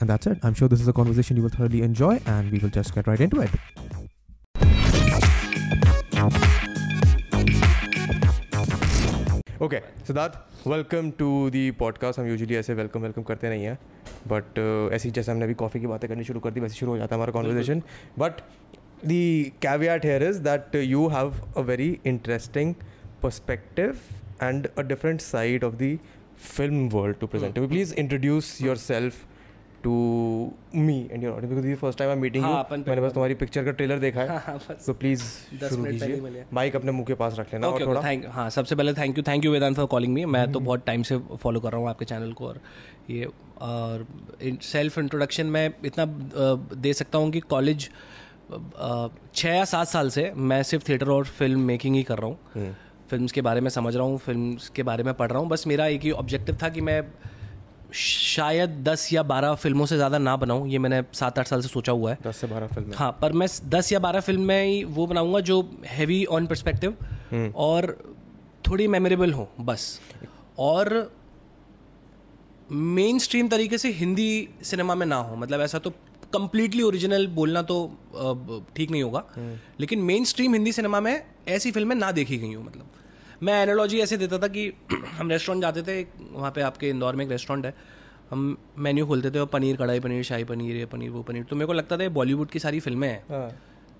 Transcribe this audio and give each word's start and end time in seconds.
And 0.00 0.10
that's 0.10 0.26
it. 0.26 0.38
I'm 0.42 0.54
sure 0.54 0.68
this 0.68 0.80
is 0.80 0.88
a 0.88 0.92
conversation 0.92 1.36
you 1.36 1.42
will 1.42 1.50
thoroughly 1.50 1.82
enjoy, 1.82 2.20
and 2.26 2.50
we 2.50 2.58
will 2.58 2.68
just 2.70 2.94
get 2.94 3.06
right 3.06 3.20
into 3.20 3.40
it. 3.40 3.50
Okay 9.62 9.78
Siddharth 10.06 10.68
welcome 10.68 11.10
to 11.18 11.28
the 11.50 11.70
podcast 11.78 12.18
हम 12.18 12.26
usually 12.26 12.56
ऐसे 12.56 12.74
welcome 12.74 13.00
welcome 13.02 13.22
करते 13.22 13.48
नहीं 13.48 13.64
हैं 13.64 13.78
but 14.28 14.58
uh, 14.58 14.94
ऐसी 14.94 15.10
जैसे 15.10 15.30
हमने 15.32 15.44
अभी 15.44 15.54
coffee 15.62 15.80
की 15.80 15.86
बातें 15.86 16.08
करनी 16.08 16.24
शुरू 16.24 16.40
कर 16.40 16.50
दी 16.50 16.60
वैसे 16.60 16.74
शुरू 16.74 16.92
हो 16.92 16.98
जाता 16.98 17.14
है 17.14 17.20
हमारा 17.20 17.32
conversation 17.32 17.82
but 18.18 18.40
the 19.04 19.52
caveat 19.62 20.04
here 20.04 20.22
is 20.22 20.40
that 20.42 20.74
you 20.74 21.06
have 21.08 21.32
a 21.56 21.60
very 21.70 21.88
interesting 22.06 22.74
perspective 23.22 23.98
and 24.42 24.68
a 24.78 24.82
different 24.82 25.20
side 25.20 25.64
of 25.64 25.74
the 25.82 25.98
film 26.56 26.88
world 26.88 27.18
to 27.20 27.26
present 27.26 27.58
please 27.58 27.94
introduce 27.94 28.56
yourself 28.76 29.24
to 29.86 29.92
me 30.76 30.96
and 31.12 31.24
your 31.24 31.32
audience 31.32 31.54
because 31.54 31.80
first 31.80 31.98
time 31.98 32.10
I 32.10 32.16
meeting 32.16 32.44
you 32.44 32.50
मैंने 32.78 33.00
बस 33.00 33.12
तुम्हारी 33.12 33.34
picture 33.42 33.64
का 33.64 33.70
trailer 33.72 33.98
देखा 33.98 34.20
है। 34.20 34.58
तो 34.86 34.92
please 34.94 35.22
शुरू 35.60 35.84
कीजिए। 35.84 36.44
Mic 36.54 36.76
अपने 36.76 36.92
मुँह 36.92 37.04
के 37.06 37.14
पास 37.14 37.38
रख 37.38 37.52
लेना 37.54 37.68
okay, 37.68 37.86
थोड़ा। 37.86 38.02
थैंक 38.02 38.24
हाँ 38.32 38.48
सबसे 38.50 38.74
पहले 38.74 38.92
thank 38.94 39.18
you 39.18 39.24
thank 39.28 39.44
you 39.44 39.52
Vedant 39.52 39.76
for 39.76 39.86
calling 39.94 40.12
me 40.14 40.24
मैं 40.34 40.50
तो 40.52 40.60
बहुत 40.60 40.84
टाइम 40.86 41.02
से 41.02 41.18
फॉलो 41.42 41.60
कर 41.60 41.72
रहा 41.72 41.80
हूँ 41.80 41.88
आपके 41.88 42.04
चैनल 42.04 42.32
को 42.32 42.46
और 42.46 42.60
ये 43.10 43.28
और 43.62 44.06
सेल्फ 44.62 44.98
इंट्रोडक्शन 44.98 45.46
मैं 45.48 45.70
इतना 45.84 46.04
दे 46.76 46.92
सकता 46.92 47.18
हूँ 47.18 47.30
कि 47.30 47.40
कॉलेज 47.40 47.88
छः 49.34 49.48
या 49.48 49.64
सात 49.64 49.88
साल 49.88 50.10
से 50.10 50.30
मैं 50.50 50.62
सिर्फ़ 50.62 50.88
थिएटर 50.88 51.08
और 51.10 51.24
फ़िल्म 51.38 51.60
मेकिंग 51.66 51.96
ही 51.96 52.02
कर 52.02 52.18
रहा 52.18 52.26
हूँ। 52.26 52.74
फ़िल्म 53.10 53.26
के 53.34 53.40
बारे 53.42 53.60
में 53.60 53.70
समझ 53.70 53.94
रहा 53.96 54.04
हूँ 54.04 54.18
फ़िल्म 54.18 54.56
के 54.76 54.82
बारे 54.82 55.02
में 55.04 55.12
पढ़ 55.14 55.30
रहा 55.30 55.38
हूँ। 55.38 55.48
बस 55.48 55.66
मेरा 55.66 55.86
एक 55.86 56.02
ही 56.02 56.10
ऑब्जेक्टिव 56.20 56.58
था 56.62 56.68
कि 56.68 56.80
मैं 56.80 57.00
शायद 57.96 58.70
दस 58.84 59.08
या 59.12 59.22
बारह 59.24 59.54
फ़िल्मों 59.56 59.86
से 59.86 59.96
ज़्यादा 59.96 60.18
ना 60.18 60.36
बनाऊँ 60.36 60.68
ये 60.68 60.78
मैंने 60.78 61.02
सात 61.14 61.38
आठ 61.38 61.48
साल 61.48 61.60
से 61.62 61.68
सोचा 61.68 61.92
हुआ 61.92 62.10
है। 62.10 62.18
दस 62.26 62.36
से 62.36 62.46
बारह 62.46 62.66
फ़िल्म। 62.66 62.92
हाँ 62.96 63.10
पर 63.22 63.32
मैं 63.32 63.48
दस 63.68 63.92
या 63.92 63.98
बारह 63.98 64.20
फ़िल्म 64.20 64.42
में 64.42 64.64
ही 64.64 64.82
वो 64.86 65.06
बनाऊँगा 65.06 65.40
जो 65.42 65.60
हैवी 65.86 66.24
ऑन 66.26 66.46
परस्पेक्टिव 66.46 67.52
और 67.56 67.96
थोड़ी 68.68 68.88
मेमोरेबल 68.88 69.32
हो 69.32 69.48
बस। 69.60 69.88
और 70.58 70.92
मेन 72.70 73.18
स्ट्रीम 73.18 73.48
तरीके 73.48 73.78
से 73.78 73.90
हिंदी 73.92 74.48
सिनेमा 74.64 74.94
में 74.94 75.06
ना 75.06 75.16
हो 75.16 75.36
मतलब 75.36 75.60
ऐसा 75.60 75.78
तो 75.78 75.92
कम्प्लीटली 76.32 76.82
ओरिजिनल 76.82 77.26
बोलना 77.34 77.62
तो 77.62 77.76
ठीक 78.76 78.90
नहीं 78.90 79.02
होगा। 79.02 79.22
हम्म। 79.36 79.58
लेकिन 79.80 80.00
मेन 80.02 80.24
स्ट्रीम 80.24 80.54
हिंदी 80.54 80.72
सिनेमा 80.72 81.00
में 81.00 81.22
ऐसी 81.48 81.70
फ़िल्में 81.72 81.96
ना 81.96 82.10
देखी 82.12 82.38
गई 82.38 82.52
हूँ 82.54 82.64
मतलब। 82.64 82.90
मैं 83.42 83.62
एनोलॉजी 83.62 84.00
ऐसे 84.00 84.16
देता 84.16 84.38
था 84.38 84.48
कि 84.48 84.72
हम 85.18 85.30
रेस्टोरेंट 85.30 85.62
जाते 85.62 85.82
थे 85.82 86.06
वहाँ 86.32 86.50
पे 86.50 86.60
आपके 86.60 86.88
इंदौर 86.88 87.16
में 87.16 87.24
एक 87.24 87.30
रेस्टोरेंट 87.30 87.66
है। 87.66 87.74
हम 88.30 88.56
मेन्यू 88.78 89.06
खोलते 89.06 89.30
थे 89.30 89.38
और 89.38 89.46
पनीर 89.46 89.76
कढ़ाई 89.76 90.00
पनीर 90.00 90.22
शाही 90.22 90.44
पनीर 90.44 90.76
ये 90.76 90.86
पनीर 90.86 91.10
वो 91.10 91.22
पनीर। 91.22 91.42
तो 91.42 91.56
मेरे 91.56 91.66
को 91.66 91.72
लगता 91.72 91.96
था 91.96 92.08
बॉलीवुड 92.08 92.50
की 92.50 92.58
सारी 92.58 92.80
फ़िल्में 92.80 93.08
हैं। 93.08 93.24
हाँ। 93.30 93.50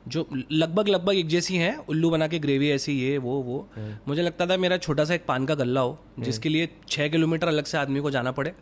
जो 0.09 0.27
लगभग 0.53 0.89
लगभग 0.89 1.15
एक 1.15 1.27
जैसी 1.27 1.57
हैं 1.57 1.77
उल्लू 1.77 2.11
बना 2.11 2.29
के 2.29 2.39
ग्रेवी 2.39 2.71
ऐसी 2.71 2.93
ये 2.93 3.19
वो 3.19 3.41
वो। 3.43 3.69
हाँ। 3.77 4.01
मुझे 4.09 4.23
लगता 4.23 4.47
था 4.47 4.57
मेरा 4.57 4.77
छोटा 4.77 5.05
सा 5.05 5.15
एक 5.15 5.25
पान 5.27 5.47
का 5.47 5.55
गल्ला 5.55 5.81
हो 5.81 5.93
हाँ। 5.93 6.25
जिसके 6.25 6.49
लिए 6.49 6.69
छः 6.89 7.09
किलोमीटर 7.09 7.49
अलग 7.49 7.65
से 7.65 7.79
आदमी 7.79 8.01
को 8.01 8.11
जाना 8.11 8.33
पड़े 8.33 8.53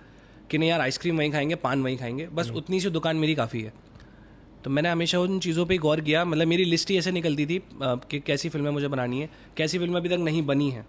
कि 0.50 0.58
नहीं 0.58 0.70
यार 0.70 0.80
आइसक्रीम 0.80 1.18
वहीं 1.18 1.32
खाएँगे 1.32 1.54
पान 1.54 1.82
वहीं 1.82 1.98
खाएँगे। 1.98 2.26
बस 2.26 2.50
उतनी 2.50 2.80
सी 2.80 2.90
दुकान 2.90 3.16
मेरी 3.16 3.34
काफ़ी 3.34 3.62
है। 3.62 3.72
तो 4.64 4.70
मैंने 4.70 4.88
हमेशा 4.88 5.18
उन 5.20 5.38
चीज़ों 5.38 5.64
पर 5.66 5.78
गौर 5.78 6.00
किया। 6.00 6.24
मतलब 6.24 6.46
मेरी 6.48 6.64
लिस्ट 6.64 6.90
ही 6.90 6.96
ऐसे 6.98 7.10
निकलती 7.12 7.46
थी 7.46 7.62
कि 7.82 8.20
कैसी 8.20 8.48
फ़िल्में 8.48 8.70
मुझे 8.70 8.88
बनानी 8.88 9.20
है 9.20 9.28
कैसी 9.56 9.78
फ़िल्में 9.78 9.96
अभी 9.96 10.08
तक 10.08 10.18
नहीं 10.20 10.42
बनी 10.46 10.70
हैं। 10.70 10.86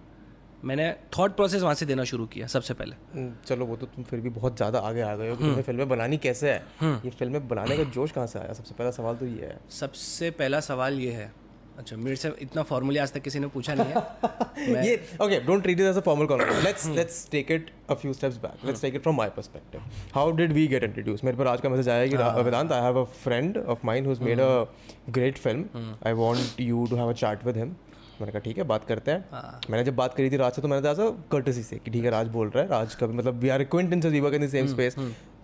मैंने 0.64 0.92
थॉट 1.18 1.36
प्रोसेस 1.36 1.62
वहाँ 1.62 1.74
से 1.76 1.86
देना 1.86 2.04
शुरू 2.04 2.26
किया 2.26 2.48
सबसे 2.48 2.74
पहले। 2.74 2.96
हम्म, 3.14 3.32
चलो 3.48 3.66
वो 3.66 3.76
तो 3.76 3.86
तुम 3.86 4.04
फिर 4.04 4.20
भी 4.20 4.30
बहुत 4.30 4.56
ज़्यादा 4.58 4.80
आगे 4.80 5.02
आ 5.02 5.16
गए 5.16 5.30
हो 5.30 5.36
कि 5.36 5.44
तुम्हें 5.44 5.62
फ़िल्में 5.64 5.88
बनानी 5.90 6.18
कैसे 6.18 6.52
है? 6.52 6.64
हम्म। 6.80 7.00
ये 7.06 7.10
फ़िल्में 7.10 7.48
बनाने 7.48 7.78
का 7.78 7.84
जोश 7.84 8.12
कहाँ 8.12 8.28
से 8.28 8.40
आया? 8.40 8.54
सबसे 8.54 8.76
पहला 8.76 8.92
सवाल 8.92 9.16
तो 9.16 9.26
ये 9.26 9.46
है। 9.46 9.60
सबसे 9.72 10.30
पहला 10.32 10.60
सवाल 10.60 11.00
ये 11.00 11.12
है 11.12 11.32
अच्छा 11.78 11.96
मेरे 11.98 12.16
से 12.16 12.32
इतना 12.42 12.64
फॉर्मली 12.64 12.98
आज 12.98 13.12
तक 13.14 13.22
किसी 13.22 13.40
ने 13.40 13.48
पूछा 13.54 13.74
नहीं 13.74 13.94
है। 13.94 14.86
ये 14.88 14.96
okay 15.22 15.40
don't 15.46 15.64
treat 15.64 15.80
it 15.80 15.86
as 15.86 15.98
a 15.98 16.02
formal 16.02 16.26
conversation 16.26 16.64
let's 16.64 16.86
let's 16.90 17.28
take 17.32 17.52
it 17.52 17.70
a 17.90 17.94
few 17.94 18.14
steps 18.14 18.38
back 18.44 18.66
let's 18.66 18.82
take 18.82 18.96
it 18.96 19.02
from 19.02 19.18
my 19.18 19.30
perspective 19.36 19.82
how 20.16 20.32
did 20.36 20.52
we 20.52 20.68
get 20.68 20.84
introduce 20.84 21.24
मेरे 21.24 21.38
पर 21.38 21.48
आज 21.48 21.62
का 21.62 21.70
मैसेज 21.70 21.90
आया 21.90 22.08
कि 22.08 22.44
Vedant 22.44 22.72
I 22.72 22.82
have 22.82 23.02
a 23.02 23.04
friend 23.24 23.58
of 23.58 23.86
mine 23.86 24.06
who 24.06 24.12
has 24.12 24.24
made 24.24 24.40
a 24.40 24.66
great 25.10 25.38
film 25.38 25.96
I 26.08 26.14
want 26.14 26.62
you 26.62 26.86
to 26.90 26.96
have 26.96 27.10
a 27.10 27.14
chat 27.16 27.46
with 27.46 27.58
him 27.58 27.76
मैंने 28.22 28.32
कहा 28.32 28.40
ठीक 28.40 28.58
है 28.58 28.64
बात 28.64 28.84
करते 28.86 29.12
हैं. 29.12 29.26
हाँ। 29.32 29.60
मैंने 29.70 29.84
जब 29.84 29.96
बात 29.96 30.14
करी 30.14 30.30
थी 30.32 30.38
राज 30.38 30.54
से 30.54 30.62
तो 30.62 30.68
मैंने 30.68 30.94
कहा 30.94 31.10
कर्टसी 31.32 31.64
से 31.64 31.78
कि 31.78 31.92
ठीक 31.92 32.04
है 32.04 32.12
राज 32.12 32.28
बोल 32.28 32.50
रहा 32.50 32.64
है। 32.64 32.70
राज 32.70 32.96
का 32.96 33.08
मतलब 33.08 33.40
we 33.40 33.50
are 33.50 33.64
we 33.64 34.20
work 34.20 34.34
in 34.34 34.46
the 34.46 34.50
same 34.50 34.68
space 34.68 34.96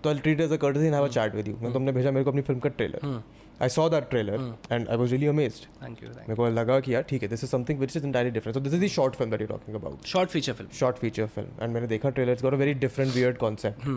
तो 0.04 0.10
I 0.10 0.20
treat 0.20 0.42
as 0.42 0.52
a 0.52 0.58
courtesy 0.58 0.86
and 0.86 0.94
have 0.94 1.06
a 1.06 1.08
chat 1.10 1.36
with 1.36 1.48
you 1.48 1.56
मैं 1.62 1.74
तुमने 1.74 1.92
भेजा 1.92 2.12
मेरे 2.12 2.24
को 2.24 2.30
अपनी 2.32 2.42
फ़िल्म 2.42 2.60
का 2.60 2.70
trailer 2.70 3.22
I 3.62 3.70
saw 3.70 3.88
that 3.90 4.10
trailer 4.10 4.54
and 4.72 4.88
I 4.90 4.98
was 4.98 5.12
really 5.12 5.28
amazed 5.28 5.66
thank 5.84 6.04
you 6.04 6.10
मेरे 6.10 6.36
को 6.36 6.50
लगा 6.50 6.80
कि 6.80 6.94
यार 6.96 7.04
ठीक 7.10 7.24
है 7.24 7.30
this 7.30 7.44
is 7.44 7.52
something 7.52 7.80
which 7.80 7.96
is 7.98 8.06
entirely 8.06 8.32
different 8.32 8.56
so 8.56 8.62
this 8.62 8.74
is 8.74 8.84
the 8.86 8.88
short 8.88 9.16
film 9.16 9.32
that 9.32 9.42
you 9.42 9.48
talking 9.48 9.76
about 9.76 10.06
short 10.06 10.30
feature 10.30 10.54
film 10.54 10.78
short 10.80 10.98
feature 10.98 11.28
film 11.28 11.64
and 11.64 11.74
मैंने 11.74 11.88
देखा 11.88 12.10
trailer 12.10 12.32
it's 12.32 12.44
got 12.44 12.54
a 12.54 12.58
very 12.58 12.74
different 12.80 13.14
weird 13.14 13.38
concept 13.38 13.88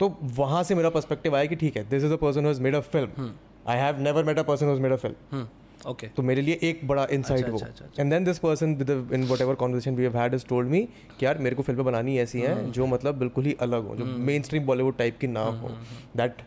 तो 0.00 0.14
वहाँ 0.36 0.62
से 0.62 0.74
मेरा 0.74 0.90
perspective 0.90 1.36
आया 1.36 1.44
कि 1.44 1.56
ठीक 1.56 1.76
है 1.76 1.88
this 1.90 2.04
is 2.04 2.12
a 2.12 2.16
person 2.16 2.46
has 2.46 2.62
made 2.62 2.74
a 2.74 2.80
film 2.80 3.30
I 3.68 3.78
have 3.78 4.00
never 4.00 4.24
met 4.24 4.38
a 4.38 4.42
person 4.42 4.66
who 4.66 4.72
has 4.72 4.82
made 4.82 4.92
a 4.92 4.96
film 4.96 5.46
okay 5.86 6.06
तो 6.06 6.22
मेरे 6.22 6.42
लिए 6.42 6.58
एक 6.62 6.80
बड़ा 6.88 7.06
इनसाइट 7.10 7.48
वो। 7.48 7.60
And 8.00 8.10
then 8.10 8.24
this 8.24 8.38
person 8.38 8.74
within 8.90 9.24
whatever 9.40 9.54
conversation 9.54 9.96
we 9.96 10.02
have 10.02 10.16
had 10.16 10.34
is 10.34 10.46
told 10.48 10.68
me 10.68 10.80
कि 11.18 11.26
यार 11.26 11.38
मेरे 11.38 11.56
को 11.56 11.62
फ़िल्में 11.62 11.84
बनानी 11.86 12.18
ऐसी 12.18 12.40
हैं 12.40 12.56
hmm. 12.56 12.72
जो 12.72 12.86
मतलब 12.86 13.18
बिल्कुल 13.18 13.44
ही 13.44 13.56
अलग 13.60 13.86
हो 13.86 13.96
जो 13.96 14.04
मेन 14.04 14.42
स्ट्रीम 14.42 14.66
बॉलीवुड 14.66 14.96
टाइप 14.96 15.18
की 15.18 15.26
ना 15.26 15.44
hmm, 15.44 15.62
हो। 15.62 15.68
That 16.16 16.42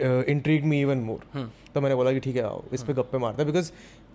intrigue 0.00 0.64
me 0.64 0.80
even 0.80 0.98
more 0.98 1.50
तो 1.74 1.80
मैंने 1.80 1.94
बोला 1.94 2.12
कि 2.12 2.20
ठीक 2.20 2.36
है 2.36 2.42
आओ 2.42 2.64
इस 2.72 2.82
पर 2.82 2.92
hmm. 2.92 3.02
गप्पे 3.02 3.18
मारते 3.18 3.42
हैं 3.42 3.52
because 3.52 3.72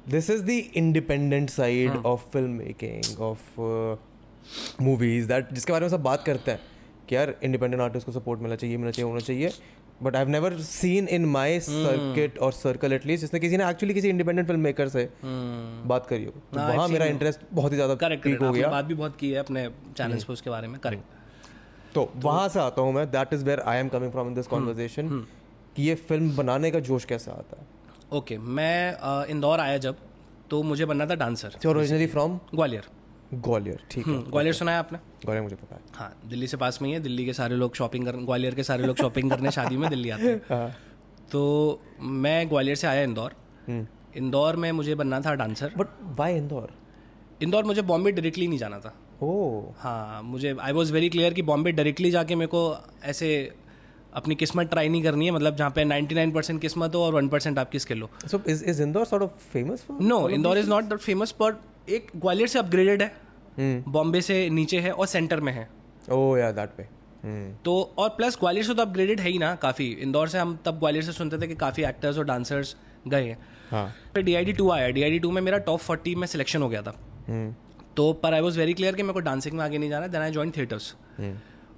this 0.10 0.30
is 0.30 0.44
the 0.44 0.50
independent 0.50 1.50
side 1.50 1.92
of 1.92 2.22
film 2.22 2.50
making 2.50 3.22
of 3.22 3.60
movies 4.82 5.28
that 5.28 5.54
जिसके 5.54 5.74
बारे 5.74 5.82
में 5.82 5.90
सब 5.90 6.04
बात 6.04 6.24
करते 6.24 6.52
हैं 6.52 6.60
कि 7.10 7.16
यार 7.16 7.36
इंडिपेंडेंट 7.44 7.82
आर्टिस्ट 7.82 8.06
को 8.06 8.12
सपोर्ट 8.12 8.42
मिलना 8.42 8.56
चाहिए 8.56 8.78
मिलना 8.78 8.92
चाहिए 8.92 9.10
होना 9.10 9.20
चाहिए 9.20 9.52
but 10.04 10.16
I 10.16 10.26
never 10.26 10.58
seen 10.58 11.08
in 11.08 11.26
my 11.26 11.60
circuit 11.60 12.38
और 12.38 12.52
सर्कल 12.52 12.94
एटलीस्ट 12.94 13.22
जिसने 13.22 13.40
किसी 13.40 13.58
ने 13.58 13.70
एक्चुअली 13.70 13.94
किसी 13.94 14.10
इंडिपेंडेंट 14.10 14.48
फ़िल्म 14.48 14.62
मेकर 14.62 14.90
से 14.90 15.06
hmm. 15.06 15.88
बात 15.88 16.08
करी 16.08 16.26
हो। 16.26 16.32
तो 16.32 16.60
वहाँ 16.60 16.88
मेरा 16.88 17.06
इंटरेस्ट 17.06 17.40
बहुत 17.54 17.72
ही 17.72 17.76
ज़्यादा 17.76 17.96
करेक्ट 17.96 18.42
हो 18.42 18.52
गया। 18.52 18.68
बात 18.68 18.86
भी 18.86 18.94
बहुत 18.94 19.18
की 19.18 19.32
है 19.32 19.40
अपने 19.40 19.70
चैनल्स 19.98 20.24
पे 20.24 20.34
उसके 20.34 20.50
बारे 20.50 20.68
में 20.68 20.80
करेक्ट 20.80 21.04
hmm. 21.04 21.94
तो, 21.94 22.06
तो 22.06 22.28
वहाँ 22.28 22.50
से 22.50 22.60
आता 22.60 22.82
हूँ 22.82 22.94
मैं 22.94 23.12
that 23.12 23.34
is 23.34 23.46
where 23.46 23.60
I 23.60 23.78
am 23.78 23.88
coming 23.88 24.12
from 24.12 24.28
in 24.28 24.34
this 24.34 24.48
conversation 24.48 25.28
कि 25.76 25.84
ये 25.84 25.96
फ़िल्म 25.96 26.36
बनाने 26.36 26.72
का 26.72 26.80
जोश 26.80 27.06
कैसे 27.06 27.32
आता 27.32 27.62
है? 27.62 27.68
ओके 28.18 28.38
मैं 28.38 29.26
इंदौर 29.26 29.60
आया 29.60 29.78
जब 29.78 29.98
तो 30.50 30.62
मुझे 30.64 30.86
बनना 30.86 31.06
था 31.06 31.16
dancer 31.16 31.56
originally 31.68 32.08
from 32.08 32.40
Gwalior. 32.56 32.88
Gwalior 33.34 33.80
ठीक 33.92 34.08
है। 34.08 34.14
हम्म, 34.14 34.30
ग्वालियर 34.32 34.54
सुना 34.54 34.72
है 34.72 34.78
आपने? 34.78 34.98
ग्वालियर 35.26 35.44
मुझे 35.44 35.56
पता 35.56 35.76
है। 35.76 35.82
हाँ 35.96 36.14
दिल्ली 36.26 36.48
से 36.48 36.58
पास 36.58 36.82
में 36.82 36.88
ही 36.90 36.94
है 36.94 37.00
दिल्ली 37.02 37.26
के 37.26 37.34
सारे 37.34 37.56
लोग 37.56 37.76
शॉपिंग 37.76 38.06
कर 38.06 38.16
ग्वालियर 38.16 38.56
के 38.56 38.64
सारे 38.64 38.86
लोग 38.88 38.98
शॉपिंग 38.98 39.30
करने 39.32 39.52
शादी 39.58 39.78
में 39.78 39.90
दिल्ली 39.90 40.10
आते 40.10 40.30
हैं। 40.30 40.42
हाँ। 40.50 40.76
तो 41.32 41.82
मैं 42.02 42.50
ग्वालियर 42.50 42.76
से 42.76 42.88
आया 42.88 43.04
इंदौर। 43.04 43.36
हम्म। 43.68 43.88
इंदौर 44.18 44.56
में 44.56 44.72
मुझे 44.72 44.96
बनना 44.96 45.20
था 45.22 45.34
dancer 45.36 45.74
but 45.78 45.88
why 46.20 46.36
Indore? 46.38 46.70
Indore 47.44 47.64
मुझे 47.64 47.82
बॉम्बे 47.82 48.12
डायरेक्टली 48.12 48.48
नहीं 48.48 48.60
जाना 48.60 48.80
था। 48.80 48.94
ओ 49.24 49.62
हाँ 49.78 50.22
मुझे 50.24 50.56
आई 50.62 50.72
वॉज़ 50.72 50.94
वेरी 50.94 51.10
क्लियर 51.10 51.34
कि 51.34 51.42
बॉम्बे 51.42 51.72
डायरेक्टली 51.72 52.12
जाके 52.12 52.36
मेरे 52.36 52.48
को 52.48 52.62
ऐसे 53.04 53.30
अपनी 54.14 54.36
किस्मत 54.36 54.70
ट्राई 54.70 54.90
नहीं 54.90 55.04
करनी 55.04 55.26
है 55.26 55.32
मतलब 55.32 55.56
जहाँ 55.56 55.72
पे 55.72 55.84
99 55.86 56.34
परसेंट 56.34 56.62
किस्मत 56.62 56.96
हो 56.96 57.02
और 57.02 57.14
वन 57.14 57.28
परसेंट 57.28 57.60
आपकी 57.60 57.80
स्किल 57.80 58.02
हो। 58.02 58.10
So 58.28 58.42
is 58.48 58.64
is 58.66 58.82
Indore 58.84 59.06
sort 59.06 59.24
of 59.24 59.52
famous 59.54 59.86
no 60.02 60.28
Indore 60.30 60.58
is 60.58 60.70
not 60.70 60.84
that 60.84 61.00
famous 61.00 61.34
but 61.42 61.90
एक 61.90 62.12
ग्वालियर 62.16 62.48
से 62.48 62.60
अपग्रेडेड 62.60 63.02
है। 63.02 63.14
बॉम्बे 63.88 64.18
hmm. 64.18 64.28
से 64.28 64.50
नीचे 64.50 64.80
है 64.80 64.92
और 64.92 65.08
सेंटर 65.08 65.40
में 65.40 65.54
है। 65.54 65.68
ओह 66.12 66.40
या 66.40 66.52
दैट 66.52 66.70
पे 66.78 66.88
तो 67.66 67.74
और 67.98 68.10
प्लस 68.10 68.38
ग्वालियर 68.40 68.66
से 68.66 68.74
तो 68.74 68.82
अपग्रेडेड 68.82 69.20
है 69.20 69.30
ही 69.30 69.38
ना 69.38 69.54
काफ़ी। 69.56 69.88
इंदौर 70.02 70.28
से 70.28 70.38
हम 70.38 70.58
तब 70.66 70.80
ग्वालियर 70.80 71.04
से 71.04 71.12
सुनते 71.12 71.38
थे 71.38 71.48
कि 71.48 71.56
काफ़ी 71.56 71.84
एक्टर्स 71.84 72.18
और 72.18 72.26
डांसर्स 72.26 72.76
गए 73.08 73.26
हैं। 73.26 73.38
हाँ. 73.72 73.94
फिर 74.14 74.24
डी 74.24 74.36
आई 74.36 74.46
डी 74.46 74.54
टू 74.54 74.70
आया। 74.72 74.88
डी 74.90 75.04
आई 75.04 75.12
डी 75.12 75.20
टू 75.20 75.32
में 75.32 75.42
मेरा 75.42 75.58
टॉप 75.58 75.80
फोर्टी 75.80 76.16
में 76.16 76.28
सिलेक्शन 76.28 76.62
हो 76.62 76.70
गया 76.70 76.82
था। 76.82 76.94
Hmm. 77.26 77.54
तो 77.98 78.12
पर 78.14 78.34
आई 78.34 78.42
वॉज़ 78.42 78.58
वेरी 78.60 78.74
क्लियर 78.74 78.96
कि 78.96 79.04
मेरे 79.04 79.14
को 79.14 79.20
डांसिंग 79.20 79.58
में 79.58 79.64
आगे 79.64 79.78
नहीं 79.78 79.90
जाना। 79.90 80.08
देन 80.08 80.22
आई 80.22 80.32
जॉइन 80.32 80.52
थिएटर्स 80.52 80.96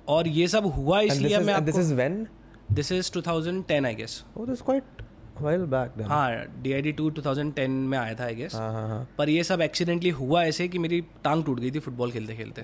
और 0.07 0.27
ये 0.27 0.47
सब 0.47 0.65
हुआ 0.75 0.99
इसलिए 1.01 1.37
मैं 1.39 1.63
this 1.65 1.77
is 1.77 1.93
when 1.93 2.25
this 2.71 2.91
is 2.91 3.11
2010 3.11 3.85
I 3.85 3.95
guess 3.95 4.23
is 4.49 4.61
quite 4.61 5.01
a 5.37 5.43
while 5.43 5.65
back 5.73 5.95
then. 5.97 6.07
हाँ 6.07 6.45
D 6.63 6.73
I 6.73 6.81
D 6.81 6.91
two 6.91 7.09
two 7.09 7.21
में 7.69 7.97
आया 7.97 8.13
था 8.13 8.23
आई 8.23 8.35
गेस 8.35 8.55
हाँ 8.55 8.71
हाँ 8.87 9.07
पर 9.17 9.29
ये 9.29 9.43
सब 9.43 9.61
एक्सीडेंटली 9.61 10.09
हुआ 10.09 10.43
ऐसे 10.43 10.67
कि 10.67 10.79
मेरी 10.79 11.01
टांग 11.23 11.43
टूट 11.43 11.59
गई 11.59 11.71
थी 11.71 11.79
फुटबॉल 11.79 12.11
खेलते 12.11 12.35
खेलते। 12.35 12.61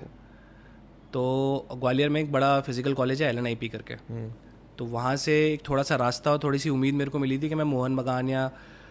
तो 1.13 1.67
ग्वालियर 1.73 2.09
में 2.09 2.21
एक 2.21 2.31
बड़ा 2.31 2.59
फ़िज़िकल 2.61 2.93
कॉलेज 2.93 3.21
है 3.23 3.29
एल 3.29 3.37
एन 3.37 3.55
करके। 3.67 3.95
तो 4.77 4.85
वहाँ 4.85 5.15
से 5.15 5.33
एक 5.53 5.61
थोड़ा 5.69 5.83
सा 5.83 5.95
रास्ता 5.95 6.31
और 6.31 6.39
थोड़ी 6.43 6.59
सी 6.59 6.69
उम्मीद 6.69 6.95
मेरे 6.95 7.11
को 7.11 7.19
मिली 7.19 7.37
थी 7.39 7.49
कि 7.49 7.55
मैं 7.55 7.63
मोहन 7.65 7.95
बगान 7.95 8.29
या 8.29 8.49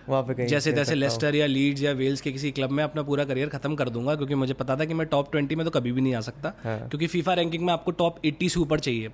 वहाँ 0.09 0.23
पे 0.23 0.35
कहीं 0.35 0.47
जैसे 0.47 0.73
तैसे 0.73 0.95
लेस्टर 0.95 1.35
या 1.35 1.47
लीड्स 1.47 1.83
या 1.83 1.93
वेल्स 1.93 2.21
के 2.21 2.33
किसी 2.33 2.51
क्लब 2.51 2.71
में 2.71 2.83
अपना 2.85 3.03
पूरा 3.03 3.25
करियर 3.25 3.49
खत्म 3.49 3.75
कर 3.75 3.89
दूँगा 3.89 4.15
क्योंकि 4.15 4.35
मुझे 4.35 4.55
पता 4.55 4.77
था 4.77 4.85
कि 4.85 4.95
मैं 4.95 5.07
टॉप 5.07 5.31
ट्वेंटी 5.33 5.55
में 5.55 5.65
तो 5.65 5.71
कभी 5.71 5.93
भी 5.93 6.01
नहीं 6.01 6.15
आ 6.15 6.21
सकता 6.21 6.53
हाँ। 6.65 6.79
क्योंकि 6.89 7.07
फीफा 7.07 7.35
रैंकिंग 7.35 7.65
में 7.65 7.73
आपको 7.73 7.91
टॉप 7.91 8.21
एट्टी 8.25 8.49
से 8.49 8.61
ऊपर 8.61 8.81
चाहिए 8.81 9.09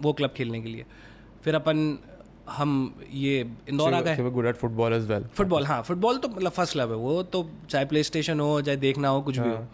वो 0.00 0.12
क्लब 0.12 0.30
खेलने 0.30 0.60
के 0.62 0.68
लिए। 0.68 0.84
फिर 1.44 1.54
अपन 1.54 1.98
हम 2.48 2.70
ये 3.14 3.40
इंदौर 3.68 3.94
आ 3.94 4.00
गए। 4.00 4.16
good 4.16 4.46
at 4.46 4.60
football 4.60 4.94
as 4.94 5.04
well. 5.10 5.28
Football 5.34 5.66
हाँ 5.66 5.82
फुटबॉल 5.82 6.16
तो 6.18 6.28
मतलब 6.28 6.52
फ़र्स्ट 6.52 6.72
क्लब 6.72 6.90
है 6.90 6.96
वो 6.96 7.22
तो 7.22 7.48
चाहे 7.70 7.84
प्ले 7.84 8.02
स्टेशन 8.02 8.40
हो 8.40 8.60
चाहे 8.60 8.76
देखना 8.76 9.08
हो 9.08 9.20
कुछ 9.22 9.38
भी 9.38 9.48
हो। 9.48 9.66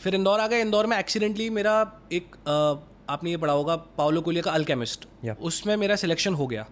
फिर 0.00 0.14
इंदौर 0.14 0.40
आ 0.40 0.46
गए 0.46 0.60
इंदौर 0.60 0.86
में 0.86 0.96
एक्सीडेंटली 0.98 1.50
मेरा 1.50 1.74
एक 2.12 2.36
आपने 3.10 3.30
ये 3.30 3.36
पढ़ा 3.36 3.52
होगा 3.52 3.76
पाओलो 3.76 4.20
कोलिया 4.20 4.42
का 4.42 4.50
अल्केमिस्ट 4.50 5.06
उसमें 5.40 5.76
मेरा 5.76 5.96
सिलेक्शन 5.96 6.34
हो 6.34 6.46
गया। 6.46 6.66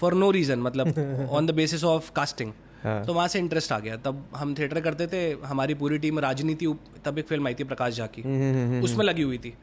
फॉर 0.00 0.14
नो 0.14 0.30
रीज़न 0.30 0.58
मतलब 0.58 1.28
on 1.30 1.46
the 1.46 1.50
basis 1.50 1.84
of 1.84 2.12
casting. 2.12 2.52
तो 3.06 3.14
वहाँ 3.14 3.28
से 3.28 3.38
इंटरेस्ट 3.38 3.72
आ 3.72 3.78
गया। 3.78 3.96
तब 3.96 4.24
हम 4.36 4.54
थिएटर 4.54 4.80
करते 4.80 5.06
थे 5.06 5.30
हमारी 5.44 5.74
पूरी 5.74 5.98
टीम 5.98 6.18
राजनीति 6.18 6.66
तब 7.04 7.18
एक 7.18 7.26
फ़िल्म 7.26 7.46
आई 7.46 7.54
थी 7.54 7.64
प्रकाश 7.64 7.96
झा 7.96 8.06
की। 8.06 8.22
हम्म, 8.22 8.82
उसमें 8.84 9.04
लगी 9.04 9.22
हुई 9.22 9.38
थी। 9.38 9.54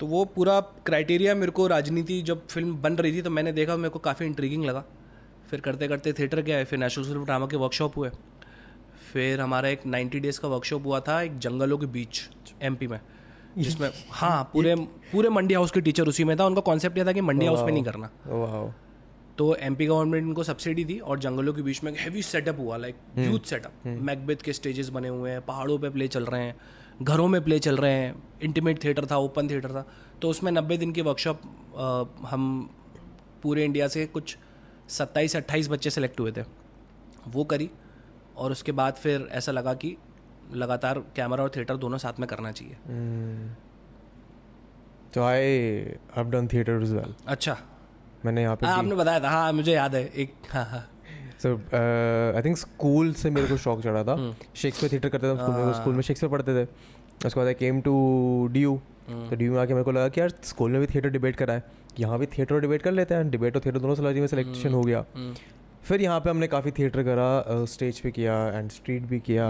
तो 0.00 0.06
वो 0.06 0.24
पूरा 0.24 0.60
क्राइटेरिया 0.60 1.34
मेरे 1.34 1.52
को 1.52 1.66
राजनीति 1.66 2.20
जब 2.22 2.46
फ़िल्म 2.48 2.76
बन 2.76 2.94
रही 2.94 3.12
थी 3.12 3.22
तो 3.22 3.30
मैंने 3.30 3.52
देखा 3.52 3.76
मेरे 3.76 3.88
को 3.88 3.98
काफ़ी 3.98 4.26
इंट्रीगिंग 4.26 4.64
लगा। 4.64 4.84
फिर 5.50 5.60
करते 5.60 5.88
करते 5.88 6.12
थिएटर 6.12 6.40
गए 6.40 6.64
फिर 6.64 6.78
नेशनल 6.78 7.04
स्कूल 7.04 7.24
ड्रामा 7.24 7.46
के 7.46 7.56
वर्कशॉप 7.56 7.96
हुए। 7.96 8.10
फिर 9.12 9.40
हमारा 9.40 9.68
एक 9.68 9.82
90 9.86 10.20
डेज़ 10.20 10.40
का 10.40 10.48
वर्कशॉप 10.48 10.86
हुआ 10.86 11.00
था 11.00 11.20
एक 11.22 11.38
जंगलों 11.38 11.78
के 11.78 11.86
बीच 11.86 12.20
एमपी 12.62 12.86
में 12.86 13.00
जिसमें 13.58 13.90
हाँ 14.10 14.42
पूरे 14.52 14.74
पूरे 15.12 15.28
मंडी 15.28 15.54
हाउस 15.54 15.70
के 15.70 15.80
टीचर 15.80 16.08
उसी 16.08 16.24
में 16.24 16.36
था। 16.38 16.46
उनका 16.46 16.60
कॉन्सेप्ट 16.60 16.98
यह 16.98 17.06
था 17.06 17.12
कि 17.12 17.20
मंडी 17.20 17.46
हाउस 17.46 17.60
में 17.60 17.72
नहीं 17.72 17.84
करना। 17.84 18.10
तो 19.38 19.54
एमपी 19.56 19.86
गवर्नमेंट 19.86 20.26
इनको 20.26 20.42
सब्सिडी 20.42 20.84
दी 20.84 20.98
और 20.98 21.18
जंगलों 21.18 21.52
के 21.54 21.62
बीच 21.62 21.82
में 21.84 21.92
हैवी 21.98 22.22
सेटअप 22.22 22.58
हुआ 22.58 22.76
लाइक 22.76 22.96
यूथ 23.18 23.40
सेटअप 23.40 23.72
मैकबेथ 23.86 24.36
के 24.36 24.52
स्टेजेस 24.52 24.88
बने 24.88 25.08
हुए 25.08 25.30
हैं 25.30 25.40
पहाड़ों 25.42 25.78
पे 25.78 25.90
प्ले 25.90 26.08
चल 26.08 26.24
रहे 26.24 26.42
हैं 26.42 26.56
घरों 27.02 27.28
में 27.28 27.44
प्ले 27.44 27.58
चल 27.58 27.76
रहे 27.76 27.92
हैं 27.92 28.22
इंटीमेट 28.42 28.84
थिएटर 28.84 29.06
था 29.06 29.16
ओपन 29.16 29.48
थिएटर 29.50 29.70
था। 29.70 29.86
तो 30.22 30.30
उसमें 30.30 30.52
नब्बे 30.52 30.76
दिन 30.76 30.92
की 30.92 31.02
वर्कशॉप 31.02 31.40
हम 32.30 32.70
पूरे 33.42 33.64
इंडिया 33.64 33.88
से 33.88 34.06
कुछ 34.06 34.36
सत्ताईस 34.88 35.36
अट्ठाईस 35.36 35.68
बच्चे 35.68 35.90
सेलेक्ट 35.90 36.20
हुए 36.20 36.32
थे। 36.32 36.42
वो 37.28 37.44
करी 37.44 37.70
और 38.36 38.52
उसके 38.52 38.72
बाद 38.72 38.94
फिर 38.94 39.28
ऐसा 39.32 39.52
लगा 39.52 39.74
कि 39.74 39.96
लगातार 40.54 40.98
कैमरा 41.16 41.42
और 41.42 41.50
थिएटर 41.56 41.76
दोनों 41.76 41.98
साथ 41.98 42.20
में 42.20 42.28
करना 42.28 42.52
चाहिए। 42.52 42.76
I 45.16 46.18
have 46.18 46.30
done 46.32 46.48
theater 46.54 46.80
as 46.82 46.92
well. 46.98 47.12
अच्छा। 47.26 47.56
मैंने 48.24 48.42
यहाँ 48.42 48.56
पे 48.56 48.66
हाँ 48.66 48.78
आपने 48.78 48.94
बताया 48.94 49.20
था। 49.20 49.28
हाँ 49.30 49.52
मुझे 49.52 49.72
याद 49.72 49.94
है। 49.94 50.04
एक 50.04 50.34
हाँ 50.52 50.64
हाँ। 50.66 50.88
सो 51.42 51.54
आई 52.36 52.42
थिंक 52.42 52.56
स्कूल 52.56 53.12
से 53.14 53.30
मेरे 53.30 53.46
को 53.46 53.56
शौक 53.58 53.82
चढ़ा 53.82 54.02
था। 54.04 54.16
शेक्सपियर 54.56 54.92
थिएटर 54.92 55.08
करते 55.08 55.26
थे 55.26 55.36
स्कूल 55.36 55.54
में 55.56 55.72
स्कूल 55.74 55.94
में 55.94 56.02
शेक्सपियर 56.02 56.32
पढ़ते 56.32 56.54
थे। 56.54 56.66
उसके 57.26 57.38
बाद 57.40 57.46
I 57.46 57.54
came 57.54 57.80
to 57.80 57.94
D 58.52 58.60
U 58.60 58.80
तो 59.08 59.36
डी 59.36 59.44
यू 59.44 59.52
में 59.52 59.60
आके 59.60 59.74
मेरे 59.74 59.84
को 59.84 59.92
लगा 59.92 60.08
कि 60.08 60.20
यार 60.20 60.32
स्कूल 60.44 60.70
में 60.70 60.80
भी 60.80 60.86
थिएटर 60.86 61.08
डिबेट 61.10 61.36
करा 61.36 61.54
है 61.54 61.64
यहाँ 62.00 62.18
भी 62.18 62.26
थिएटर 62.28 62.54
और 62.54 62.60
डिबेट 62.60 62.82
कर 62.82 62.92
लेते 62.92 63.14
हैं। 63.14 63.30
डिबेट 63.30 63.56
और 63.56 63.62
थिएटर 63.64 63.78
दोनों 63.78 63.94
सालाजी 63.94 64.20
में 64.20 64.26
सिलेक्शन 64.26 64.72
हो 64.74 64.82
गया। 64.82 65.04
फिर 65.84 66.00
यहाँ 66.00 66.20
पे 66.20 66.30
हमने 66.30 66.46
काफ़ी 66.46 66.70
थिएटर 66.70 67.02
करा 67.02 67.64
स्टेज 67.66 67.98
पे 68.00 68.10
किया 68.10 68.34
एंड 68.48 68.70
स्ट्रीट 68.70 69.02
भी 69.06 69.18
किया। 69.20 69.46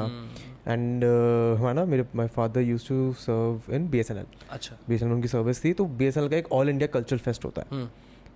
एंड 0.69 1.05
हमारा 1.05 1.73
ना 1.73 1.85
मेरे 1.85 2.05
my 2.17 2.27
father 2.29 2.61
used 2.61 2.89
to 2.89 3.13
serve 3.19 3.75
in 3.75 3.89
B 3.91 3.99
S 3.99 4.11
N 4.11 4.17
L 4.19 4.27
अच्छा। 4.51 4.77
बी 4.89 4.95
एस 4.95 5.03
एन 5.03 5.09
एल 5.09 5.15
उनकी 5.15 5.29
सर्विस 5.29 5.65
थी। 5.65 5.73
तो 5.73 5.85
बी 5.85 6.05
एस 6.05 6.17
एन 6.17 6.23
एल 6.25 6.29
का 6.31 6.37
एक 6.37 6.53
ऑल 6.53 6.69
इंडिया 6.69 6.89
कल्चरल 6.95 7.19
फेस्ट 7.19 7.45
होता 7.45 7.63
है। 7.63 7.69
हम्म, 7.71 7.89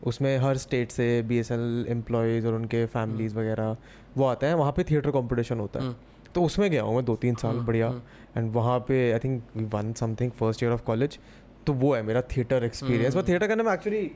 उसमें 0.04 0.38
हर 0.38 0.56
स्टेट 0.56 0.90
से 0.90 1.22
बी 1.22 1.38
एस 1.38 1.50
एल 1.52 1.86
एम्प्लॉयज़ 1.88 2.46
और 2.46 2.54
उनके 2.54 2.86
फैमिलीज़ 2.86 3.36
वगैरह 3.36 3.76
वो 4.16 4.24
आते 4.24 4.46
हैं 4.46 4.54
वहाँ 4.54 4.72
पे 4.72 4.84
थिएटर 4.84 5.10
कंपटीशन 5.10 5.60
होता 5.60 5.84
है। 5.84 5.96
तो 6.34 6.42
उसमें 6.42 6.70
गया 6.70 6.82
हूँ 6.82 6.94
मैं 6.94 7.04
दो 7.04 7.16
तीन 7.16 7.34
साल 7.34 7.58
बढ़िया। 7.58 8.02
एंड 8.36 8.52
वहाँ 8.52 8.78
पे 8.78 9.12
I 9.12 9.18
think 9.18 9.42
one 9.56 9.92
something 9.92 10.30
first 10.30 10.62
year 10.62 10.72
of 10.72 10.82
college 10.82 11.18
तो 11.66 11.72
वो 11.72 11.94
है 11.94 12.02
मेरा 12.02 12.22
थिएटर 12.22 12.64
एक्सपीरियंस 12.64 13.14
पर 13.14 13.22
थिएटर 13.22 13.46
करने 13.46 13.62
में 13.62 13.72
एक्चुअली 13.72 14.10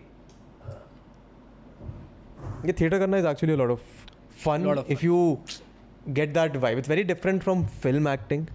ये 2.66 2.72
थिएटर 2.72 2.98
करना 2.98 3.16
is 3.16 3.26
actually 3.26 3.56
lot 3.56 3.70
of 3.70 3.80
fun 4.44 4.84
if 4.90 5.04
you 5.06 5.38
get 6.08 6.34
that 6.34 6.56
vibe 6.56 6.78
it's 6.78 6.88
very 6.88 7.02
different 7.02 7.42
from 7.42 7.64
film 7.64 8.08
acting 8.08 8.46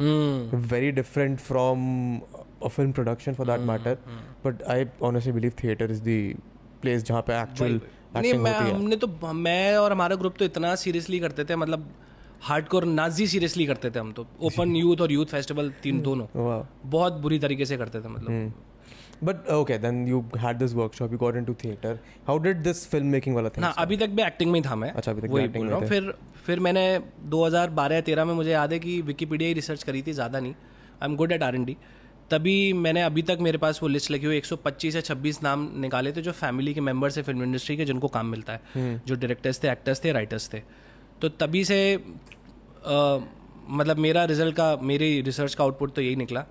very 0.53 0.91
different 0.91 1.39
different 1.39 2.69
film 2.69 2.91
production 2.91 3.33
for 3.33 3.47
that 3.47 3.59
matter 3.59 3.97
but 4.45 4.63
I 4.63 4.85
but 4.85 4.91
believe 4.93 5.11
honestly 5.11 5.45
is 5.45 5.55
theater 5.55 6.35
place 6.83 7.07
जहाँ 7.07 7.21
पे 7.29 7.33
actual 7.43 7.79
नहीं 8.15 8.33
मैं 8.33 8.53
हमने 8.53 8.95
तो 8.95 9.07
मैं 9.33 9.77
और 9.77 9.91
हमारा 9.91 10.15
group 10.15 10.35
तो 10.39 10.45
इतना 10.45 10.75
सीरियसली 10.83 11.19
करते 11.19 11.43
थे 11.45 11.55
मतलब 11.55 11.89
हार्डकोर 12.43 12.85
नाजी 12.85 13.27
सीरियसली 13.27 13.65
करते 13.65 13.89
थे 13.91 13.99
हम 13.99 14.11
तो। 14.11 14.25
ओपन 14.41 14.75
यूथ 14.75 15.01
और 15.05 15.11
यूथ 15.11 15.25
फेस्टिवल 15.25 15.71
तीन 15.83 16.01
दोनों। 16.01 16.27
बहुत 16.89 17.13
बुरी 17.21 17.39
तरीके 17.39 17.65
से 17.65 17.77
करते 17.77 18.01
थे 18.01 18.09
मतलब। 18.09 18.31
Hmm. 18.31 18.53
but 19.21 19.45
okay 19.55 19.75
then 19.83 19.99
you 20.07 20.17
had 20.39 20.57
this 20.61 20.73
workshop 20.77 21.11
you 21.11 21.17
got 21.17 21.37
into 21.41 21.53
theater. 21.59 21.91
How 22.27 22.37
did 22.45 22.63
this 22.63 22.81
filmmaking 22.93 23.35
वाला 23.35 23.49
thing 23.49 23.63
हाँ 23.63 23.73
अभी 23.79 23.97
तक 23.97 24.09
भी 24.09 24.23
एक्टिंग 24.23 24.51
में 24.51 24.59
ही 24.59 24.65
था 24.65 24.75
मैं 24.75 24.91
अच्छा, 24.91 25.11
अभी 25.11 25.21
तक 25.21 25.29
वही 25.29 25.47
बोल 25.47 25.63
में 25.63 25.69
रहा 25.69 25.79
हूँ। 25.79 25.87
फिर 25.87 26.13
फिर 26.45 26.59
मैंने 26.59 26.83
2012-13 27.35 28.25
में 28.25 28.33
मुझे 28.33 28.51
याद 28.51 28.73
है 28.73 28.79
कि 28.79 29.01
विकीपीडिया 29.01 29.47
ही 29.47 29.53
रिसर्च 29.53 29.83
करी 29.83 30.01
थी 30.07 30.13
ज़्यादा 30.13 30.39
नहीं। 30.39 30.53
I 31.01 31.09
am 31.09 31.15
good 31.15 31.31
at 31.31 31.43
R 31.43 31.55
and 31.55 31.65
D 31.65 31.77
तभी 32.31 32.73
मैंने 32.73 33.01
अभी 33.01 33.21
तक 33.21 33.37
मेरे 33.41 33.57
पास 33.57 33.79
वो 33.83 33.87
लिस्ट 33.87 34.11
लगी 34.11 34.25
हुई 34.25 34.37
125 34.37 34.95
या 34.95 35.01
26 35.01 35.41
नाम 35.43 35.67
निकाले 35.79 36.11
थे 36.11 36.21
जो 36.21 36.31
फैमिली 36.31 36.73
के 36.73 36.81
मेंबर्स 36.81 37.17
है 37.17 37.23
फ़िल्म 37.23 37.43
इंडस्ट्री 37.43 37.77
के 37.77 37.85
जिनको 37.85 38.07
काम 38.07 38.25
मिलता 38.25 38.53
है। 38.53 39.01
जो 39.07 39.15
डायरेक्टर्स 39.15 39.63
थे 39.63 39.69
एक्टर्स 39.71 40.03
थे 40.03 40.11
राइटर्स 40.11 40.49
थे। 40.53 40.61
तो 41.21 41.29
तभी 41.29 41.63
से 41.65 41.79
अ, 41.95 43.19
मतलब 43.69 43.97
मेरा 43.97 44.23
रिज़ल्ट 44.25 44.55
का 44.55 44.75
मेरी 44.81 45.21
रिसर्च 45.21 45.53
का 45.55 45.63
आउटपुट 45.63 45.93
तो 45.93 46.01
यही 46.01 46.15
निकला 46.15 46.41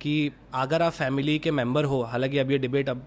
कि 0.00 0.32
अगर 0.54 0.82
आप 0.82 0.92
फैमिली 0.92 1.38
के 1.38 1.50
मेंबर 1.50 1.84
हो 1.84 2.02
हालाँकि 2.02 2.38
अब 2.38 2.50
ये 2.50 2.58
डिबेट 2.58 2.88
अब 2.88 3.06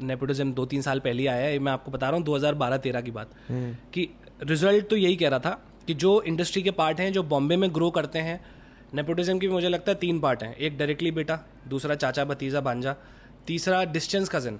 नेपोटिज्म 0.00 0.52
दो 0.52 0.66
तीन 0.66 0.82
साल 0.82 1.00
पहले 1.00 1.26
आया 1.26 1.46
है 1.46 1.58
मैं 1.58 1.72
आपको 1.72 1.90
बता 1.90 2.08
रहा 2.08 2.16
हूँ 2.16 2.24
2012-13 2.24 3.00
की 3.00 3.10
बात। 3.10 3.30
कि 3.94 4.08
रिज़ल्ट 4.42 4.88
तो 4.88 4.96
यही 4.96 5.16
कह 5.16 5.28
रहा 5.28 5.38
था 5.38 5.50
कि 5.86 5.94
जो 5.94 6.22
इंडस्ट्री 6.22 6.62
के 6.62 6.70
पार्ट 6.70 7.00
हैं 7.00 7.12
जो 7.12 7.22
बॉम्बे 7.22 7.56
में 7.56 7.74
ग्रो 7.74 7.90
करते 7.90 8.18
हैं 8.18 8.40
नेपोटिज्म 8.94 9.38
की 9.38 9.48
मुझे 9.48 9.68
लगता 9.68 9.92
है 9.92 9.98
तीन 9.98 10.20
पार्ट 10.20 10.42
हैं। 10.42 10.54
एक 10.56 10.78
डायरेक्टली 10.78 11.10
बेटा 11.12 11.38
दूसरा 11.68 11.94
चाचा 11.96 12.24
भतीजा 12.24 12.60
भांजा 12.60 12.94
तीसरा 13.46 13.84
डिस्टेंस 13.92 14.28
कज़न 14.28 14.58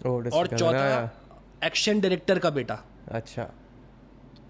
oh 0.00 0.32
और 0.32 0.46
चौथा 0.48 1.10
एक्शन 1.64 2.00
डायरेक्टर 2.00 2.38
का 2.38 2.50
बेटा। 2.50 2.82
अच्छा। 3.10 3.50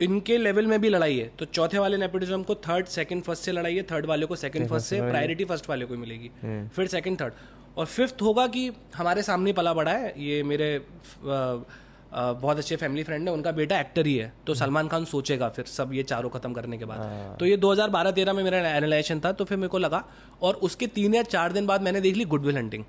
इनके 0.03 0.37
लेवल 0.39 0.67
में 0.67 0.81
भी 0.81 0.89
लड़ाई 0.89 1.19
है। 1.19 1.31
तो 1.39 1.45
चौथे 1.47 1.79
वाले 1.79 1.97
नेपोटिज्म 1.97 2.43
को 2.43 2.55
थर्ड 2.67 2.87
सेकंड 2.89 3.23
फ़र्स्ट 3.23 3.45
से 3.45 3.53
लड़ाई 3.53 3.77
है। 3.77 3.83
थर्ड 3.83 4.07
वाले 4.07 4.27
को 4.27 4.37
सेकंड 4.37 4.69
फ़र्स्ट 4.69 4.87
से 4.87 5.01
प्रायोरिटी 5.01 5.45
फ़र्स्ट 5.45 5.69
वाले 5.69 5.87
को 5.87 5.97
मिलेगी। 5.97 6.31
फिर 6.69 6.87
सेकंड 6.89 7.21
थर्ड 7.21 7.33
और 7.77 7.87
फिफ्थ 7.87 8.23
होगा 8.23 8.47
कि 8.47 8.71
हमारे 8.97 9.23
सामने 9.23 9.53
पला 9.53 9.75
बड़ा 9.75 9.93
है। 9.93 10.13
ये 10.19 10.43
मेरे 10.43 10.69
बहुत 12.15 12.59
अच्छे 12.59 12.77
फैमिली 12.77 13.03
फ्रेंड 13.03 13.29
है 13.29 13.35
उनका 13.35 13.53
बेटा 13.53 13.81
एक्टर 13.81 14.07
ही 14.07 14.15
है 14.17 14.33
तो 14.47 14.55
सलमान 14.55 14.89
खान 14.89 15.05
सोचेगा 15.05 15.49
फिर 15.49 15.65
सब 15.65 15.93
ये 15.95 16.03
चारों 16.03 16.31
खत्म 16.31 16.53
करने 16.53 16.79
के 16.79 16.85
बाद। 16.85 16.99
तो 17.41 17.47
ये 17.47 17.57
2012-13 17.57 18.33
में 18.33 18.43
मेरा 18.45 18.59
एनालाइजेशन 18.59 19.21
था 19.21 19.33
तो 19.33 19.45
फिर 19.45 19.59
मेरे 19.59 19.69
को 19.69 19.79
लगा 19.79 20.05
और 20.43 20.55
उसके 20.69 20.87
तीन 20.87 21.15
या 21.15 21.23
चार 21.29 21.53
दिन 21.53 21.67
बाद 21.67 21.83
मैंने 21.83 22.01
देख 22.01 22.17
ली 22.17 22.25
गुडविल 22.25 22.57
हंटिंग 22.57 22.85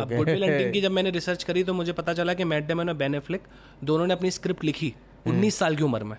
अब 0.00 0.08
गुडविल 0.16 0.44
हंटिंग 0.44 0.72
की 0.72 0.80
जब 0.80 0.90
मैंने 0.90 1.10
रिसर्च 1.10 1.44
करी 1.44 1.64
तो 1.64 1.74
मुझे 1.74 1.92
पता 1.92 2.12
चला 2.14 2.34
कि 2.34 2.44
मैट 2.44 2.66
डेमन 2.66 2.88
और 2.88 2.94
बेन 2.96 3.14
एफ्लिक 3.14 3.42
दोनों 3.84 4.06
ने 4.06 4.14
अपनी 4.14 4.30
स्क्रिप्ट 4.30 4.64
लिखी 4.64 4.92
19 5.28 5.58
साल 5.58 5.76
की 5.76 5.82
उम्र 5.82 6.04
में। 6.04 6.16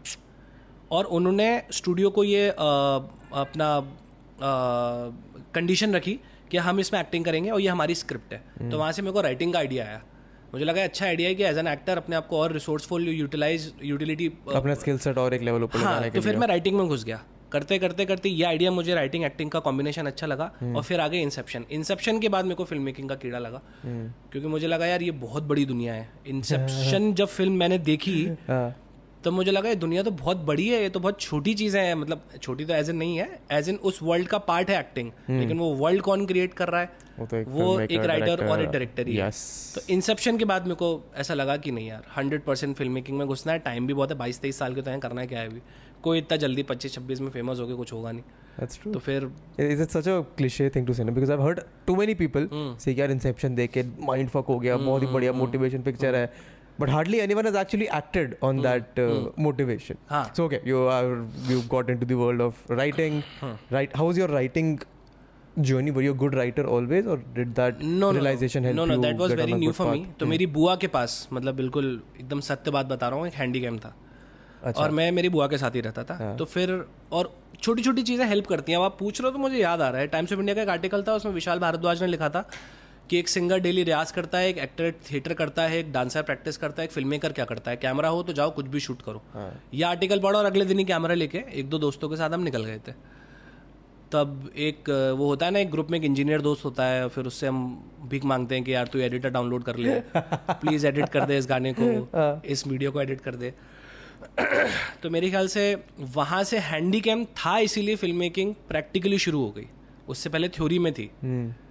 और 0.91 1.05
उन्होंने 1.05 1.49
स्टूडियो 1.71 2.09
को 2.09 2.23
ये 2.23 2.47
अ, 2.49 2.53
अपना 3.43 3.69
कंडीशन 5.55 5.95
रखी 5.95 6.19
कि 6.51 6.57
हम 6.57 6.79
इसमें 6.79 6.99
एक्टिंग 6.99 7.25
करेंगे 7.25 7.49
और 7.49 7.61
ये 7.61 7.67
हमारी 7.67 7.95
स्क्रिप्ट 7.95 8.33
है। 8.33 8.69
तो 8.69 8.77
वहाँ 8.77 8.91
से 8.91 9.01
मेरे 9.01 9.13
को 9.13 9.21
राइटिंग 9.21 9.53
का 9.53 9.59
आइडिया 9.59 9.85
आया। 9.85 10.01
मुझे 10.53 10.65
लगा 10.65 10.83
अच्छा 10.83 11.05
आइडिया 11.05 11.29
है 11.29 11.35
कि 11.35 11.43
एज 11.43 11.57
एन 11.57 11.67
एक्टर 11.67 11.97
अपने 11.97 12.15
आप 12.15 12.27
को 12.27 12.37
और 12.37 12.53
रिसोर्सफुल 12.53 13.07
यूटिलाइज 13.09 13.73
यूटिलिटी 13.83 14.31
अपना 14.55 14.75
स्किल 14.75 14.97
सेट 14.97 15.17
और 15.17 15.33
एक 15.33 15.41
लेवल 15.41 15.63
ऊपर 15.63 15.79
हाँ 15.79 16.09
तो 16.09 16.21
फिर 16.21 16.37
मैं 16.37 16.47
राइटिंग 16.47 16.77
में 16.77 16.87
घुस 16.87 17.03
गया। 17.03 17.21
करते 17.51 17.77
करते 17.79 18.05
करते 18.05 18.29
ये 18.29 18.43
आइडिया 18.45 18.71
मुझे 18.71 18.93
राइटिंग 18.95 19.23
एक्टिंग 19.25 19.51
का 19.51 19.59
कॉम्बिनेशन 19.59 20.05
अच्छा 20.05 20.27
लगा 20.27 20.51
और 20.63 20.83
फिर 20.83 20.99
आगे 20.99 21.21
इंसेप्शन 21.21 21.65
इंसेप्शन 21.71 22.19
के 22.19 22.29
बाद 22.29 22.45
मेरे 22.45 22.55
को 22.55 22.63
फ़िल्म 22.63 22.83
मेकिंग 22.83 23.09
का 23.09 23.15
कीड़ा 23.15 23.39
लगा। 23.39 23.61
क्योंकि 23.85 24.47
मुझे 24.47 24.67
लगा 24.67 24.85
यार 24.85 25.01
ये 25.01 25.11
बहुत 25.23 25.43
बड़ी 25.43 25.65
दुनिया 25.65 25.93
है। 25.93 26.09
इंसेप्शन 26.27 27.13
जब 27.13 27.27
फ़िल्म 27.27 27.53
मैंने 27.53 27.77
देखी 27.87 28.23
हाँ। 28.47 28.75
तो 29.23 29.31
मुझे 29.31 29.51
लगा 29.51 29.69
ये 29.69 29.75
दुनिया 29.75 30.03
तो 30.03 30.11
बहुत 30.11 30.37
बड़ी 30.45 30.67
है 30.67 30.81
ये 30.81 30.89
तो 30.89 30.99
बहुत 30.99 31.19
छोटी 31.21 31.53
चीज़ें 31.53 31.81
हैं। 31.81 31.95
मतलब 31.95 32.21
छोटी 32.41 32.65
तो 32.65 32.73
एज 32.73 32.89
इन 32.89 32.95
नहीं 32.95 33.17
है 33.17 33.39
एज 33.51 33.69
इन 33.69 33.75
उस 33.75 33.99
वर्ल्ड 34.03 34.27
का 34.27 34.37
पार्ट 34.37 34.69
है 34.69 34.79
एक्टिंग 34.79 35.11
लेकिन 35.29 35.59
वो 35.59 35.73
वर्ल्ड 35.75 36.01
कौन 36.01 36.25
क्रिएट 36.25 36.53
कर 36.53 36.67
रहा 36.67 36.81
है? 36.81 36.89
वो 37.19 37.25
तो 37.25 37.37
एक 37.37 37.47
वो 37.47 37.79
एक 37.79 38.05
राइटर 38.05 38.45
और 38.47 38.61
एक 38.61 38.69
डायरेक्टर 38.69 39.07
ही 39.07 39.15
है। 39.15 39.29
तो 39.75 39.81
इंसेप्शन 39.93 40.37
के 40.37 40.45
बाद 40.45 40.63
मेरे 40.63 40.75
को 40.75 41.11
ऐसा 41.15 41.33
लगा 41.33 41.57
कि 41.57 41.71
नहीं 41.71 41.87
यार 41.87 42.05
हंड्रेड 42.17 42.43
परसेंट 42.43 42.75
फ़िल्म 42.77 42.91
मेकिंग 42.91 43.17
में 43.17 43.27
घुसना 43.27 43.53
है 43.53 43.59
टाइम 43.59 43.87
भी 43.87 43.93
बहुत 43.93 44.11
है 44.11 44.17
बाईस 44.17 44.39
तेईस 44.39 44.59
साल 44.59 44.75
के 44.75 44.81
तो 44.81 44.91
हैं 44.91 44.99
करना 44.99 45.21
है 45.21 45.27
क्या 45.27 45.39
है 45.39 45.47
अभी? 45.47 45.61
कोई 46.03 46.17
इतना 46.17 46.37
जल्दी 46.37 46.63
पच्चीस 46.63 46.93
छब्बीस 46.93 47.21
में 47.21 47.29
फ़ेमस 47.29 47.59
होके 47.59 47.73
कुछ 47.73 47.93
होगा 47.93 48.11
नहीं। 48.11 48.23
That's 48.59 48.77
true. 48.81 48.93
तो 48.93 48.99
फिर? 48.99 49.25
Because 51.15 51.29
I've 51.29 51.41
heard 51.41 51.59
too 51.87 51.95
many 51.95 52.15
people 52.21 52.47
Hmm. 52.53 52.87
यार 52.99 53.11
इंसेप्शन 53.11 53.55
देख 53.55 53.71
के 53.71 53.83
माइंड 53.99 54.29
फक 54.29 54.45
हो 54.49 54.59
गया 54.59 54.77
बहुत 54.77 55.01
ही 55.01 55.07
बढ़िया 55.07 55.33
मोटिवेशन 55.33 55.81
पिक्चर 55.81 56.15
है। 56.15 56.25
But 56.79 56.89
hardly 56.89 57.19
anyone 57.19 57.45
has 57.45 57.57
actually 57.57 57.87
acted 57.95 58.35
on 58.43 58.61
that 58.61 58.99
motivation 59.39 59.95
हाँ. 60.09 60.23
So 60.37 60.45
okay 60.45 60.61
you 60.67 60.85
are 60.87 61.05
you 61.49 61.61
got 61.69 61.89
into 61.89 62.05
the 62.05 62.21
world 62.21 62.41
of 62.41 62.71
writing 62.73 63.21
right 63.71 63.97
how 63.97 64.11
is 64.11 64.19
your 64.19 64.29
writing 64.29 64.79
journey? 65.67 65.91
Were 65.95 66.03
you 66.03 66.11
a 66.11 66.17
good 66.19 66.35
writer 66.37 66.63
always 66.73 67.07
or 67.13 67.15
did 67.37 67.49
that 67.55 67.79
no 67.83 68.11
realization 68.13 68.63
no, 68.63 68.67
help 68.67 68.75
no 68.75 68.85
no 68.85 68.93
you 68.93 69.01
that 69.03 69.17
was 69.19 69.31
get 69.31 69.39
on 69.39 69.39
very 69.39 69.53
a 69.53 69.57
new 69.57 69.69
good 69.69 69.77
for 69.77 69.87
me 69.91 69.99
path? 69.99 70.19
तो 70.19 70.25
मेरी 70.25 70.45
बुआ 70.57 70.75
के 70.83 70.87
पास 70.93 71.15
मतलब 71.33 71.55
बिल्कुल 71.55 71.89
एकदम 72.19 72.39
सत्य 72.49 72.71
बात 72.71 72.85
बता 72.85 73.09
रहा 73.09 73.19
हूँ 73.19 73.27
एक 73.27 73.33
हैंडी 73.33 73.59
गेम 73.59 73.77
था। 73.77 73.93
अच्छा। 74.63 74.83
और 74.83 74.91
मैं 74.91 75.11
मेरी 75.11 75.29
बुआ 75.29 75.47
के 75.47 75.57
साथ 75.57 75.75
ही 75.75 75.81
रहता 75.81 76.03
था। 76.03 76.35
तो 76.35 76.45
फिर 76.45 76.73
और 77.11 77.31
छोटी 77.61 77.81
छोटी 77.81 78.03
चीज़ें 78.03 78.25
हेल्प 78.27 78.47
करती 78.47 78.71
हैं। 78.71 78.79
अब 78.79 78.85
आप 78.85 78.95
पूछ 78.99 79.21
रहे 79.21 79.27
हो 79.27 79.31
तो 79.33 79.39
मुझे 79.39 79.57
याद 79.57 79.81
आ 79.81 79.89
रहा 79.89 80.01
है। 80.01 80.07
टाइम्स 80.07 80.33
ऑफ़ 80.33 80.39
इंडिया 80.39 80.55
का 80.55 80.61
एक 80.61 80.69
आर्टिकल 80.69 81.03
था 81.07 81.15
उसमें 81.15 81.33
विशाल 81.33 81.59
भारद्वाज 81.59 82.01
ने 82.03 82.07
लिखा 82.07 82.29
था 82.29 82.47
कि 83.09 83.19
एक 83.19 83.27
सिंगर 83.27 83.59
डेली 83.59 83.83
रियाज 83.83 84.11
करता 84.11 84.37
है 84.37 84.49
एक 84.49 84.57
एक्टर 84.57 84.93
थिएटर 85.11 85.33
करता 85.33 85.63
है 85.63 85.77
एक 85.79 85.91
डांसर 85.91 86.21
प्रैक्टिस 86.21 86.57
करता 86.57 86.81
है 86.81 86.87
एक 86.87 86.91
फ़िल्म 86.91 87.09
मेकर 87.09 87.31
क्या 87.33 87.45
करता 87.45 87.71
है? 87.71 87.77
कैमरा 87.77 88.09
हो 88.09 88.23
तो 88.23 88.33
जाओ 88.33 88.51
कुछ 88.51 88.65
भी 88.67 88.79
शूट 88.79 89.01
करो। 89.01 89.21
ये 89.73 89.83
आर्टिकल 89.83 90.19
पढ़ो 90.19 90.37
और 90.39 90.45
अगले 90.45 90.65
दिन 90.65 90.79
ही 90.79 90.85
कैमरा 90.85 91.13
लेके 91.13 91.43
एक 91.53 91.69
दो 91.69 91.79
दोस्तों 91.79 92.09
के 92.09 92.15
साथ 92.15 92.29
हम 92.29 92.43
निकल 92.43 92.65
गए 92.65 92.79
थे। 92.87 92.91
तब 94.11 94.49
एक 94.57 94.89
वो 95.17 95.25
होता 95.25 95.45
है 95.45 95.51
ना 95.51 95.59
एक 95.59 95.71
ग्रुप 95.71 95.91
में 95.91 95.97
एक 95.99 96.05
इंजीनियर 96.05 96.41
दोस्त 96.41 96.65
होता 96.65 96.85
है 96.85 97.07
फिर 97.07 97.25
उससे 97.25 97.47
हम 97.47 97.89
भीख 98.09 98.25
मांगते 98.25 98.55
हैं 98.55 98.63
कि 98.63 98.73
यार 98.73 98.87
तू 98.87 98.99
एडिटर 98.99 99.29
डाउनलोड 99.29 99.63
कर 99.63 99.75
ले 99.75 99.99
प्लीज़ 100.15 100.87
एडिट 100.87 101.09
कर 101.09 101.25
दे 101.25 101.37
इस 101.37 101.47
गाने 101.47 101.73
को 101.79 102.41
इस 102.45 102.67
वीडियो 102.67 102.91
को 102.91 103.01
एडिट 103.01 103.21
कर 103.21 103.35
दे। 103.35 103.53
तो 105.03 105.09
मेरे 105.09 105.29
ख्याल 105.29 105.47
से 105.47 105.63
वहाँ 105.99 106.43
से 106.43 106.57
हैंडी 106.59 107.01
कैम 107.01 107.25
था 107.25 107.57
इसीलिए 107.59 107.95
फ़िल्म 107.95 108.15
मेकिंग 108.15 108.53
प्रैक्टिकली 108.67 109.19
शुरू 109.19 109.41
हो 109.41 109.51
गई। 109.51 109.67
उससे 110.07 110.29
पहले 110.29 110.49
थ्योरी 110.49 110.79
में 110.79 110.93
थी। 110.93 111.09
Hmm. 111.25 111.68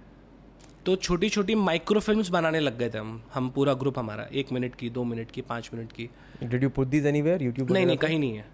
तो 0.89 0.95
छोटी 0.95 1.29
छोटी 1.29 1.55
माइक्रो 1.55 1.99
फ़िल्म 1.99 2.23
बनाने 2.31 2.59
लग 2.59 2.77
गए 2.77 2.89
थे 2.89 2.97
हम। 2.97 3.21
हम 3.33 3.49
पूरा 3.49 3.73
ग्रुप 3.73 3.99
हमारा 3.99 4.27
एक 4.33 4.51
मिनट 4.51 4.75
की 4.75 4.89
दो 4.89 5.03
मिनट 5.03 5.31
की 5.31 5.41
पाँच 5.41 5.69
मिनट 5.73 5.91
की। 5.91 6.09
Did 6.43 6.63
you 6.65 6.69
put 6.77 6.89
these 6.93 7.05
anywhere? 7.11 7.41
Youtube 7.41 7.71
नहीं 7.71 7.85
नहीं 7.85 7.97
कहीं 7.97 8.19
नहीं 8.19 8.37
है। 8.37 8.45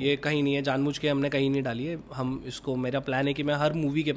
ये 0.00 0.16
कहीं 0.16 0.42
नहीं 0.42 0.54
है 0.54 0.62
जानबूझ 0.62 0.98
के 0.98 1.08
हमने 1.08 1.28
कहीं 1.28 1.50
नहीं 1.50 1.62
डाली 1.62 1.86
है। 1.86 1.98
हम 2.14 2.42
इसको 2.46 2.76
मेरा 2.76 3.00
प्लान 3.00 3.28
है 3.28 3.34
कि 3.34 3.42
मैं 3.42 3.54
हर 3.54 3.72
मूवी 3.72 4.02
के 4.02 4.14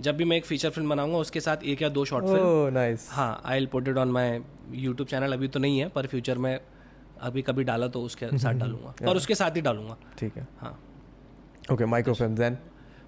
जब 0.00 0.16
भी 0.16 0.24
मैं 0.24 0.36
एक 0.36 0.44
फीचर 0.44 0.70
फ़िल्म 0.70 0.88
बनाऊँगा 0.90 1.18
उसके 1.18 1.40
साथ 1.40 1.56
एक 1.64 1.82
या 1.82 1.88
दो 1.88 2.04
शॉर्ट 2.04 2.24
फ़िल्म 2.24 2.40
oh 2.40 2.74
nice. 2.76 3.08
हाँ 3.10 3.42
I 3.44 3.58
will 3.58 3.66
put 3.66 3.88
it 3.88 3.96
on 3.96 4.08
my 4.08 4.40
YouTube 4.72 5.08
channel 5.08 5.32
अभी 5.32 5.48
तो 5.48 5.60
नहीं 5.60 5.78
है 5.78 5.88
पर 5.88 6.06
फ्यूचर 6.06 6.38
में 6.38 6.60
अभी 7.20 7.42
कभी 7.42 7.64
डाला 7.64 7.88
तो 7.88 8.02
उसके 8.02 8.26
साथ 8.38 8.54
डालूँगा। 8.64 9.08
और 9.08 9.16
उसके 9.16 9.34
साथ 9.34 9.56
ही 9.56 9.60
डालूँगा। 9.60 9.96
ठीक 10.18 10.36
है। 10.36 10.46
हाँ। 10.58 10.78
Okay 11.72 11.88
microfilm 11.94 12.36
then? 12.36 12.52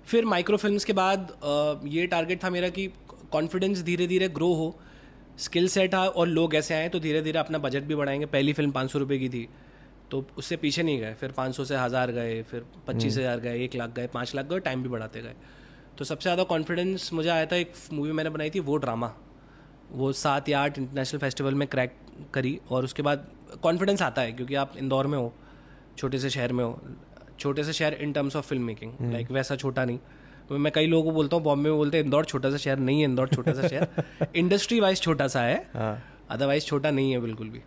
फिर 0.06 0.24
माइक्रो 0.24 0.56
फिल्म्स 0.56 0.84
के 0.84 0.92
बाद 0.92 1.32
ये 1.84 2.06
टारगेट 2.06 2.44
था 2.44 2.50
मेरा 2.50 2.68
कि 2.68 2.86
कॉन्फिडेंस 3.32 3.82
धीरे 3.82 4.06
धीरे 4.06 4.28
ग्रो 4.30 4.52
हो 4.54 4.74
स्किल 5.38 5.68
सेट 5.68 5.94
आ 5.94 6.04
और 6.04 6.26
लोग 6.28 6.54
ऐसे 6.54 6.74
आए 6.74 6.88
तो 6.88 7.00
धीरे 7.00 7.22
धीरे 7.22 7.38
अपना 7.38 7.58
बजट 7.58 7.82
भी 7.82 7.94
बढ़ाएँगे। 7.94 8.26
पहली 8.26 8.52
फ़िल्म 8.52 8.70
पाँच 8.72 8.90
सौ 8.90 8.98
रुपये 8.98 9.18
की 9.18 9.28
थी 9.28 9.48
तो 10.10 10.24
उससे 10.38 10.56
पीछे 10.56 10.82
नहीं 10.82 11.00
गए। 11.00 11.14
फिर 11.14 11.32
पाँच 11.32 11.54
सौ 11.56 11.64
से 11.64 11.76
हज़ार 11.76 12.10
गए 12.12 12.42
फिर 12.42 12.64
पच्चीस 12.86 13.16
हज़ार 13.18 13.40
गए 13.40 13.64
एक 13.64 13.74
लाख 13.74 13.90
गए 13.96 14.06
पाँच 14.08 14.34
लाख 14.34 14.46
गए 14.46 14.60
टाइम 14.60 14.82
भी 14.82 14.88
बढ़ाते 14.88 15.22
गए। 15.22 15.34
तो 15.98 16.04
सबसे 16.04 16.22
ज़्यादा 16.22 16.42
कॉन्फिडेंस 16.46 17.12
मुझे 17.12 17.28
आया 17.28 17.46
था 17.46 17.56
एक 17.56 17.72
मूवी 17.92 18.12
मैंने 18.12 18.30
बनाई 18.30 18.50
थी 18.50 18.60
वो 18.60 18.76
ड्रामा 18.76 19.12
वो 19.92 20.12
सात 20.14 20.48
या 20.48 20.60
आठ 20.60 20.78
इंटरनेशनल 20.78 21.20
फेस्टिवल 21.20 21.54
में 21.54 21.66
क्रैक 21.68 21.94
करी 22.34 22.58
और 22.70 22.84
उसके 22.84 23.02
बाद 23.02 23.26
कॉन्फिडेंस 23.62 24.02
आता 24.02 24.22
है 24.22 24.32
क्योंकि 24.32 24.54
आप 24.56 24.76
इंदौर 24.78 25.06
में 25.06 25.18
हो 25.18 25.32
छोटे 25.98 26.18
से 26.18 26.30
शहर 26.30 26.52
में 26.52 26.64
हो। 26.64 26.78
छोटे 27.38 27.64
से 27.64 27.72
शहर 27.72 27.94
in 27.94 28.12
terms 28.12 28.36
of 28.36 28.46
film 28.46 28.62
making 28.64 29.12
like 29.12 29.30
वैसा 29.30 29.56
छोटा 29.56 29.84
नहीं। 29.84 29.98
तो 30.48 30.58
मैं 30.58 30.72
कई 30.72 30.86
लोगों 30.86 31.04
को 31.04 31.14
बोलता 31.14 31.36
हूँ 31.36 31.44
बॉम्बे 31.44 31.68
में 31.70 31.78
बोलते 31.78 31.98
हैं 31.98 32.04
इंदौर 32.04 32.24
छोटा 32.24 32.50
सा 32.50 32.56
शहर 32.56 32.78
नहीं 32.78 32.98
है 33.00 33.04
इंदौर 33.04 33.28
छोटा 33.28 33.52
सा 33.52 33.68
शहर। 33.68 34.28
इंडस्ट्री 34.36 34.80
वाइज 34.80 35.00
छोटा 35.00 35.26
सा 35.28 35.42
है। 35.42 35.56
हाँ। 35.74 36.02
अदरवाइज़ 36.30 36.64
छोटा 36.64 36.90
नहीं 36.90 37.12
है 37.12 37.20
बिल्कुल 37.20 37.48
भी। 37.48 37.58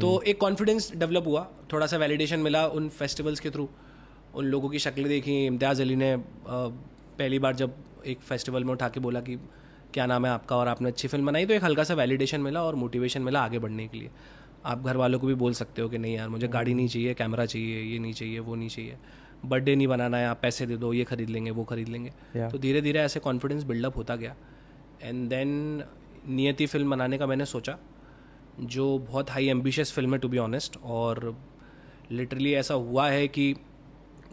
तो 0.00 0.20
एक 0.22 0.40
कॉन्फिडेंस 0.40 0.90
डेवलप 0.96 1.26
हुआ 1.26 1.46
थोड़ा 1.72 1.86
सा 1.86 1.96
वैलिडेशन 1.96 2.40
मिला 2.40 2.66
उन 2.68 2.88
फेस्टिवल्स 2.88 3.40
के 3.40 3.50
थ्रू 3.50 3.68
उन 4.34 4.44
लोगों 4.44 4.68
की 4.68 4.78
शक्लें 4.78 5.08
देखी 5.08 5.44
इम्तियाज़ 5.46 5.82
अली 5.82 5.96
ने 5.96 6.16
पहली 6.48 7.38
बार 7.38 7.54
जब 7.56 7.74
एक 8.06 8.20
फेस्टिवल 8.20 8.64
में 8.64 8.72
उठा 8.72 8.88
के 8.88 9.00
बोला 9.00 9.20
कि 9.20 9.36
क्या 9.94 10.06
नाम 10.06 10.26
है 10.26 10.32
आपका 10.32 10.56
और 10.56 10.68
आपने 10.68 10.88
अच्छी 10.88 11.08
फ़िल्म 11.08 11.26
बनाई 11.26 11.46
तो 11.46 11.54
एक 11.54 11.64
हल्का 11.64 11.84
सा 11.84 11.94
वैलिडेशन 11.94 12.40
मिला 12.40 12.62
और 12.62 12.74
मोटिवेशन 12.74 13.22
मिला 13.22 13.40
आगे 13.40 13.58
बढ़ने 13.58 13.86
के 13.88 13.98
लिए। 13.98 14.10
आप 14.66 14.84
घर 14.84 14.96
वालों 14.96 15.18
को 15.18 15.26
भी 15.26 15.34
बोल 15.34 15.52
सकते 15.54 15.82
हो 15.82 15.88
कि 15.88 15.98
नहीं 15.98 16.14
यार 16.16 16.28
मुझे 16.28 16.48
गाड़ी 16.48 16.74
नहीं 16.74 16.88
चाहिए 16.88 17.14
कैमरा 17.14 17.46
चाहिए 17.46 17.82
ये 17.82 17.98
नहीं 17.98 18.12
चाहिए 18.12 18.38
वो 18.38 18.54
नहीं 18.54 18.68
चाहिए। 18.68 18.96
बर्थडे 19.44 19.74
नहीं 19.76 19.86
बनाना 19.86 20.16
है 20.16 20.26
आप 20.26 20.38
पैसे 20.42 20.66
दे 20.66 20.76
दो 20.76 20.92
ये 20.92 21.04
खरीद 21.04 21.30
लेंगे 21.30 21.50
वो 21.50 21.64
खरीद 21.64 21.88
लेंगे। 21.88 22.10
Yeah. 22.10 22.50
तो 22.52 22.58
धीरे 22.58 22.80
धीरे 22.80 23.00
ऐसे 23.00 23.20
कॉन्फिडेंस 23.20 23.62
बिल्डअप 23.64 23.96
होता 23.96 24.16
गया। 24.16 24.34
एंड 25.02 25.28
देन 25.28 25.82
नियति 26.28 26.66
फ़िल्म 26.66 26.90
बनाने 26.90 27.18
का 27.18 27.26
मैंने 27.26 27.44
सोचा 27.44 27.78
जो 28.60 28.98
बहुत 28.98 29.30
हाई 29.30 29.48
एम्बिशियस 29.48 29.92
फ़िल्म 29.92 30.12
है 30.12 30.18
टू 30.18 30.28
बी 30.28 30.38
ऑनेस्ट 30.38 30.76
और 30.84 31.36
लिटरली 32.12 32.52
ऐसा 32.54 32.74
हुआ 32.74 33.08
है 33.08 33.26
कि 33.28 33.54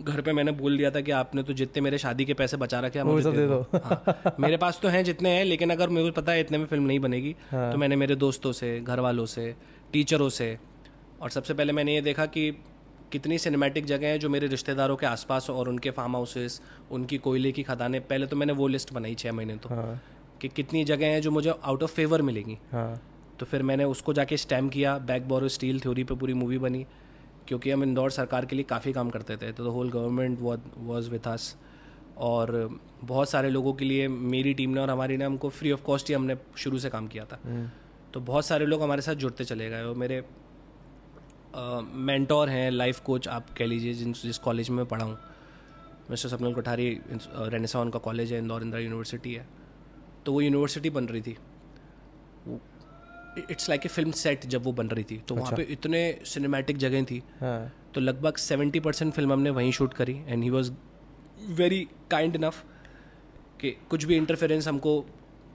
घर 0.01 0.21
पे 0.21 0.33
मैंने 0.33 0.51
बोल 0.51 0.77
दिया 0.77 0.89
था 0.91 1.01
कि 1.01 1.11
आपने 1.11 1.43
तो 1.43 1.53
जितने 1.53 1.81
मेरे 1.81 1.97
शादी 1.97 2.25
के 2.25 2.33
पैसे 2.33 2.57
बचा 2.57 2.79
रखे 2.79 2.99
हैं 2.99 3.05
मुझे 3.05 3.31
दे 3.31 3.37
दे 3.37 3.47
दो। 3.47 3.59
हाँ, 3.83 4.35
मेरे 4.39 4.57
पास 4.57 4.79
तो 4.83 4.87
हैं 4.87 5.03
जितने 5.03 5.29
हैं 5.29 5.43
लेकिन 5.45 5.69
अगर 5.69 5.89
मुझे 5.89 6.11
पता 6.11 6.31
है 6.31 6.39
इतने 6.39 6.57
में 6.57 6.65
फ़िल्म 6.65 6.83
नहीं 6.83 6.99
बनेगी 6.99 7.35
हाँ। 7.51 7.71
तो 7.71 7.77
मैंने 7.77 7.95
मेरे 7.95 8.15
दोस्तों 8.15 8.51
से 8.51 8.79
घर 8.79 8.99
वालों 8.99 9.25
से 9.25 9.55
टीचरों 9.93 10.29
से 10.29 10.57
और 11.21 11.29
सबसे 11.29 11.53
पहले 11.53 11.73
मैंने 11.73 11.95
ये 11.95 12.01
देखा 12.01 12.25
कि 12.25 12.51
कितनी 13.15 13.37
सिनेमैटिक 13.37 13.85
जगह 13.85 14.07
हैं 14.07 14.19
जो 14.19 14.29
मेरे 14.29 14.47
रिश्तेदारों 14.47 14.95
के 14.95 15.05
आसपास 15.05 15.49
और 15.49 15.69
उनके 15.69 15.91
फार्म 15.91 16.15
हाउसेस 16.15 16.59
उनकी 16.91 17.17
कोयले 17.17 17.51
की 17.51 17.63
खदानें 17.63 18.01
पहले 18.07 18.25
तो 18.27 18.35
मैंने 18.35 18.53
वो 18.53 18.67
लिस्ट 18.67 18.93
बनाई 18.93 19.15
छः 19.15 19.31
महीने 19.31 19.55
तो 19.57 19.69
हाँ। 19.69 20.01
कि 20.41 20.47
कितनी 20.49 20.83
जगह 20.85 21.07
हैं 21.07 21.21
जो 21.21 21.31
मुझे 21.31 21.49
आउट 21.49 21.83
ऑफ़ 21.83 21.93
फेवर 21.93 22.21
मिलेंगी। 22.21 22.57
हाँ। 22.71 23.01
तो 23.39 23.45
फिर 23.45 23.63
मैंने 23.63 23.83
उसको 23.85 24.13
जाके 24.13 24.37
स्टैम्प 24.37 24.71
किया 24.73 24.97
बैक 25.07 25.27
बोरो 25.27 25.47
स्टील 25.49 25.79
थ्योरी 25.79 26.03
पे 26.03 26.15
पूरी 26.15 26.33
मूवी 26.33 26.57
बनी 26.57 26.85
क्योंकि 27.47 27.71
हम 27.71 27.83
इंदौर 27.83 28.11
सरकार 28.11 28.45
के 28.45 28.55
लिए 28.55 28.65
काफ़ी 28.65 28.93
काम 28.93 29.09
करते 29.09 29.37
थे 29.37 29.51
तो 29.51 29.63
the 29.63 29.73
whole 29.73 29.89
government 29.91 30.39
was 30.77 31.09
with 31.09 31.27
us 31.27 31.55
और 32.29 32.79
बहुत 33.03 33.29
सारे 33.29 33.49
लोगों 33.49 33.73
के 33.73 33.85
लिए 33.85 34.07
मेरी 34.07 34.53
टीम 34.53 34.69
ने 34.69 34.81
और 34.81 34.89
हमारी 34.89 35.17
ने 35.17 35.25
हमको 35.25 35.49
फ्री 35.51 35.71
ऑफ़ 35.71 35.83
कॉस्ट 35.83 36.09
ही 36.09 36.15
हमने 36.15 36.37
शुरू 36.57 36.79
से 36.79 36.89
काम 36.89 37.07
किया 37.07 37.25
था। 37.25 37.39
तो 38.13 38.19
बहुत 38.21 38.45
सारे 38.45 38.65
लोग 38.65 38.83
हमारे 38.83 39.01
साथ 39.01 39.15
जुड़ते 39.15 39.45
चले 39.45 39.69
गए 39.69 39.83
और 39.83 39.95
मेरे 39.95 40.23
मेंटोर 41.55 42.49
हैं 42.49 42.69
लाइफ 42.71 42.99
कोच 42.99 43.27
आप 43.27 43.49
कह 43.57 43.65
लीजिए 43.65 43.93
जिन 43.93 44.13
जिस 44.13 44.37
कॉलेज 44.37 44.69
में 44.69 44.77
मैं 44.77 44.85
पढ़ा 44.85 45.05
हूँ। 45.05 45.17
मिस्टर 46.09 46.29
सपनल 46.29 46.53
कोठारी 46.53 46.89
रेनेसा 47.33 47.81
उनका 47.81 47.99
कॉलेज 47.99 48.33
है 48.33 48.39
इंदौर 48.39 48.63
इंदिरा 48.63 48.81
यूनिवर्सिटी 48.81 49.33
है। 49.33 49.47
तो 50.25 50.33
वो 50.33 50.41
यूनिवर्सिटी 50.41 50.89
बन 50.89 51.05
रही 51.05 51.21
थी। 51.21 51.37
It's 53.51 53.69
like 53.69 53.85
a 53.85 53.89
film 53.89 54.11
set 54.13 54.45
जब 54.45 54.63
वो 54.63 54.71
बन 54.73 54.87
रही 54.87 55.03
थी। 55.03 55.17
तो 55.17 55.35
अच्छा। 55.35 55.41
वहाँ 55.41 55.55
पे 55.57 55.63
इतने 55.73 55.99
सिनेमैटिक 56.25 56.77
जगह 56.77 57.03
थी। 57.03 57.21
हाँ। 57.41 57.71
तो 57.93 58.01
लगभग 58.01 58.35
सेवेंटी 58.37 58.79
परसेंट 58.79 59.13
फ़िल्म 59.13 59.33
हमने 59.33 59.49
वहीं 59.49 59.71
शूट 59.71 59.93
करी 59.93 60.13
and 60.27 60.43
he 60.43 60.49
was 60.49 60.71
very 61.51 61.87
kind 62.11 62.35
enough 62.35 62.63
कि 63.61 63.71
कुछ 63.89 64.03
भी 64.03 64.15
इंटरफेरेंस 64.15 64.67
हमको 64.67 64.93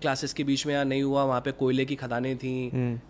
क्लासेस 0.00 0.32
के 0.32 0.44
बीच 0.44 0.66
में 0.66 0.74
या 0.74 0.84
नहीं 0.84 1.02
हुआ 1.02 1.24
वहाँ 1.24 1.40
पे 1.40 1.52
कोयले 1.52 1.84
की 1.84 1.96
खदानें 1.96 2.36
थी 2.38 2.54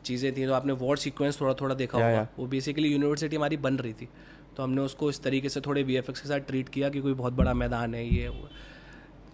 चीज़ें 0.05 0.33
थी 0.37 0.47
तो 0.47 0.53
आपने 0.55 0.73
वॉर 0.73 0.97
सीक्वेंस 0.99 1.41
थोड़ा 1.41 1.55
थोड़ा 1.55 1.75
देखा 1.75 1.99
होगा। 1.99 2.27
वो 2.39 2.47
बेसिकली 2.47 2.89
यूनिवर्सिटी 2.89 3.37
हमारी 3.37 3.57
बन 3.57 3.77
रही 3.77 3.93
थी। 3.93 4.09
तो 4.57 4.63
हमने 4.63 4.81
उसको 4.81 5.11
इस 5.11 5.23
तरीके 5.23 5.49
से 5.49 5.61
थोड़े 5.61 5.83
वी 5.83 6.01
के 6.01 6.29
साथ 6.29 6.41
ट्रीट 6.41 6.69
किया 6.69 6.89
कि 6.89 7.01
कोई 7.01 7.13
बहुत 7.15 7.33
बड़ा 7.33 7.55
मैदान 7.55 7.95
है 7.95 8.07
ये। 8.09 8.29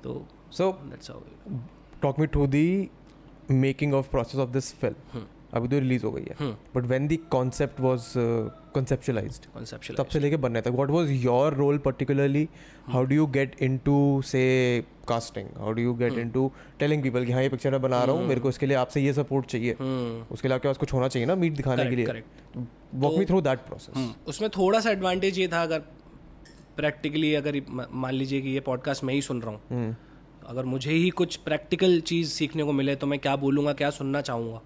तो 0.02 0.26
so 0.52 0.70
talk 2.02 2.18
me 2.18 2.26
to 2.26 2.46
the 2.46 2.66
making 3.50 3.94
of 3.94 4.10
process 4.10 4.40
of 4.40 4.50
this 4.50 4.74
film 4.80 4.94
अभी 5.56 5.68
तो 5.68 5.78
रिलीज़ 5.78 6.04
हो 6.04 6.12
गई 6.12 6.24
है। 6.30 6.50
But 6.74 6.84
when 6.86 7.06
the 7.08 7.16
concept 7.30 7.80
was 7.80 8.12
conceptualized 8.76 9.46
conceptual 9.54 9.96
तब 9.96 10.06
से 10.06 10.18
लेके 10.20 10.36
बनने 10.36 10.60
तक। 10.60 10.70
What 10.70 10.90
was 10.90 11.10
your 11.12 11.54
role 11.54 11.78
particularly 11.84 12.48
how 12.88 13.04
do 13.04 13.14
you 13.14 13.26
get 13.36 13.56
into 13.84 14.22
से 14.26 14.42
casting 15.08 15.48
how 15.58 15.72
do 15.72 15.82
you 15.82 15.94
get 15.94 16.18
into 16.18 16.50
telling 16.78 17.02
people 17.02 17.24
कि 17.26 17.32
हाँ 17.32 17.42
ये 17.42 17.48
पिक्चर 17.48 17.70
मैं 17.70 17.80
बना 17.82 18.02
रहा 18.04 18.16
हूँ 18.16 18.26
मेरे 18.26 18.40
को 18.40 18.48
इसके 18.48 18.66
लिए 18.66 18.76
आपसे 18.76 19.00
ये 19.00 19.12
सपोर्ट 19.12 19.46
चाहिए। 19.46 19.72
उसके 19.72 20.48
लिए 20.48 20.54
आपके 20.54 20.68
पास 20.68 20.76
कुछ 20.76 20.92
होना 20.92 21.08
चाहिए 21.08 21.26
ना 21.26 21.34
मीट 21.34 21.56
दिखाने 21.56 21.84
के 21.84 21.96
लिए? 21.96 22.06
Correct 22.06 22.58
walk 22.94 23.18
me 23.18 23.24
through 23.24 23.40
that 23.40 23.58
process 23.58 23.96
हम्म, 23.96 24.12
उसमें 24.28 24.50
थोड़ा 24.50 24.80
सा 24.80 24.90
एडवांटेज 24.90 25.38
ये 25.38 25.48
था 25.48 25.62
अगर 25.62 25.78
प्रैक्टिकली 26.76 27.34
अगर 27.34 27.60
मान 27.70 28.14
लीजिए 28.14 28.40
कि 28.40 28.48
ये 28.48 28.60
पॉडकास्ट 28.60 29.04
मैं 29.04 29.14
ही 29.14 29.22
सुन 29.22 29.42
रहा 29.42 29.50
हूँ। 29.50 29.96
अगर 30.46 30.64
मुझे 30.64 30.90
ही 30.92 31.10
कुछ 31.10 31.36
प्रैक्टिकल 31.44 32.00
चीज़ 32.00 32.30
सीखने 32.30 32.64
को 32.64 32.72
मिले 32.72 32.94
तो 32.96 33.06
मैं 33.06 33.18
क्या 33.18 33.36
बोलूँगा 33.36 33.72
क्या 33.72 33.90
सुनना 33.90 34.20
चाहूँगा? 34.20 34.60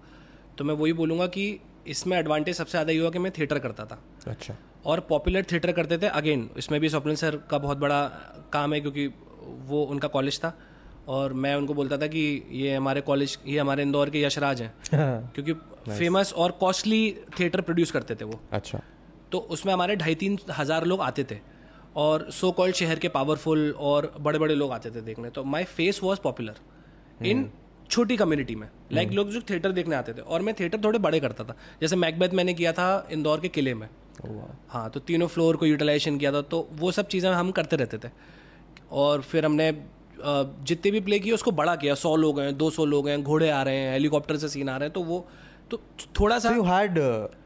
तो 0.61 0.65
मैं 0.65 0.73
वही 0.75 0.93
बोलूँगा 0.93 1.25
कि 1.27 1.43
इसमें 1.87 2.17
एडवांटेज 2.17 2.55
सबसे 2.55 2.71
ज़्यादा 2.71 2.91
ये 2.93 2.99
हुआ 2.99 3.09
कि 3.09 3.19
मैं 3.19 3.31
थिएटर 3.31 3.59
करता 3.59 3.85
था। 3.85 3.97
अच्छा। 4.27 4.55
और 4.85 4.99
पॉपुलर 5.09 5.43
थिएटर 5.51 5.71
करते 5.71 5.97
थे 5.97 6.07
अगेन 6.09 6.49
इसमें 6.57 6.79
भी 6.81 6.89
स्वप्निल 6.89 7.15
सर 7.15 7.35
का 7.51 7.57
बहुत 7.57 7.77
बड़ा 7.77 8.01
काम 8.53 8.73
है 8.73 8.79
क्योंकि 8.81 9.05
वो 9.67 9.81
उनका 9.85 10.07
कॉलेज 10.07 10.39
था 10.39 10.53
और 11.09 11.33
मैं 11.35 11.53
उनको 11.55 11.73
बोलता 11.73 11.97
था 11.97 12.07
कि 12.07 12.21
ये 12.51 12.75
हमारे 12.75 13.01
कॉलेज 13.01 13.37
ये 13.47 13.59
हमारे 13.59 13.83
इंदौर 13.83 14.09
के 14.09 14.21
यशराज 14.21 14.61
हैं। 14.61 14.71
क्योंकि 15.35 15.53
फ़ेमस 15.89 16.33
और 16.35 16.51
कॉस्टली 16.59 17.01
थिएटर 17.39 17.61
प्रोड्यूस 17.61 17.91
करते 17.91 18.15
थे 18.15 18.25
वो। 18.25 18.39
अच्छा। 18.51 18.81
तो 19.31 19.37
उसमें 19.49 19.73
हमारे 19.73 19.95
ढाई 19.95 20.15
तीन 20.15 20.37
हज़ार 20.51 20.85
लोग 20.85 21.01
आते 21.01 21.23
थे 21.23 21.37
और 21.97 22.27
सो 22.31 22.51
कॉल्ड 22.51 22.75
शहर 22.75 22.99
के 22.99 23.09
पावरफुल 23.09 23.71
और 23.79 24.11
बड़े 24.19 24.39
बड़े 24.39 24.55
लोग 24.55 24.71
आते 24.71 24.91
थे 24.91 25.01
देखने। 25.03 25.29
तो 25.31 25.43
my 25.45 25.63
face 25.71 26.03
was 26.03 26.19
popular 26.19 26.55
in 27.23 27.49
छोटी 27.91 28.17
कम्युनिटी 28.17 28.55
में। 28.55 28.67
लाइक 28.91 29.07
like, 29.07 29.17
लोग 29.17 29.29
जो 29.29 29.41
थिएटर 29.49 29.71
देखने 29.71 29.95
आते 29.95 30.13
थे। 30.13 30.21
और 30.21 30.41
मैं 30.41 30.53
थिएटर 30.59 30.83
थोड़े 30.83 30.99
बड़े 30.99 31.19
करता 31.19 31.43
था। 31.43 31.55
जैसे 31.81 31.95
मैकबेथ 31.95 32.33
मैंने 32.33 32.53
किया 32.53 32.73
था 32.73 33.07
इंदौर 33.11 33.39
के 33.39 33.47
किले 33.49 33.73
में। 33.73 33.87
हाँ 34.69 34.89
तो 34.89 34.99
तीनों 35.01 35.27
फ्लोर 35.27 35.55
को 35.55 35.65
यूटिलाइजेशन 35.65 36.17
किया 36.17 36.31
था। 36.31 36.41
तो 36.43 36.67
वो 36.73 36.91
सब 36.91 37.07
चीज़ें 37.07 37.29
हम 37.31 37.51
करते 37.51 37.75
रहते 37.75 37.97
थे। 37.97 38.11
और 38.91 39.21
फिर 39.21 39.45
हमने 39.45 39.71
जितने 40.23 40.91
भी 40.91 40.99
प्ले 41.01 41.19
किए 41.19 41.33
उसको 41.33 41.51
बड़ा 41.53 41.75
किया। 41.75 41.93
सौ 41.95 42.15
लोग 42.15 42.39
हैं 42.39 42.57
दो 42.57 42.69
सौ 42.69 42.85
लोग 42.85 43.07
हैं 43.09 43.21
घोड़े 43.23 43.49
आ 43.49 43.61
रहे 43.63 43.77
हैं 43.77 43.91
हेलीकॉप्टर 43.93 44.37
से 44.37 44.47
सीन 44.49 44.69
आ 44.69 44.77
रहे 44.77 44.87
हैं। 44.87 44.93
तो 44.93 45.03
वो 45.03 45.25
तो 45.71 45.81
थोड़ा 46.19 46.37
सा 46.39 46.49
you 46.49 46.63
had 46.63 46.97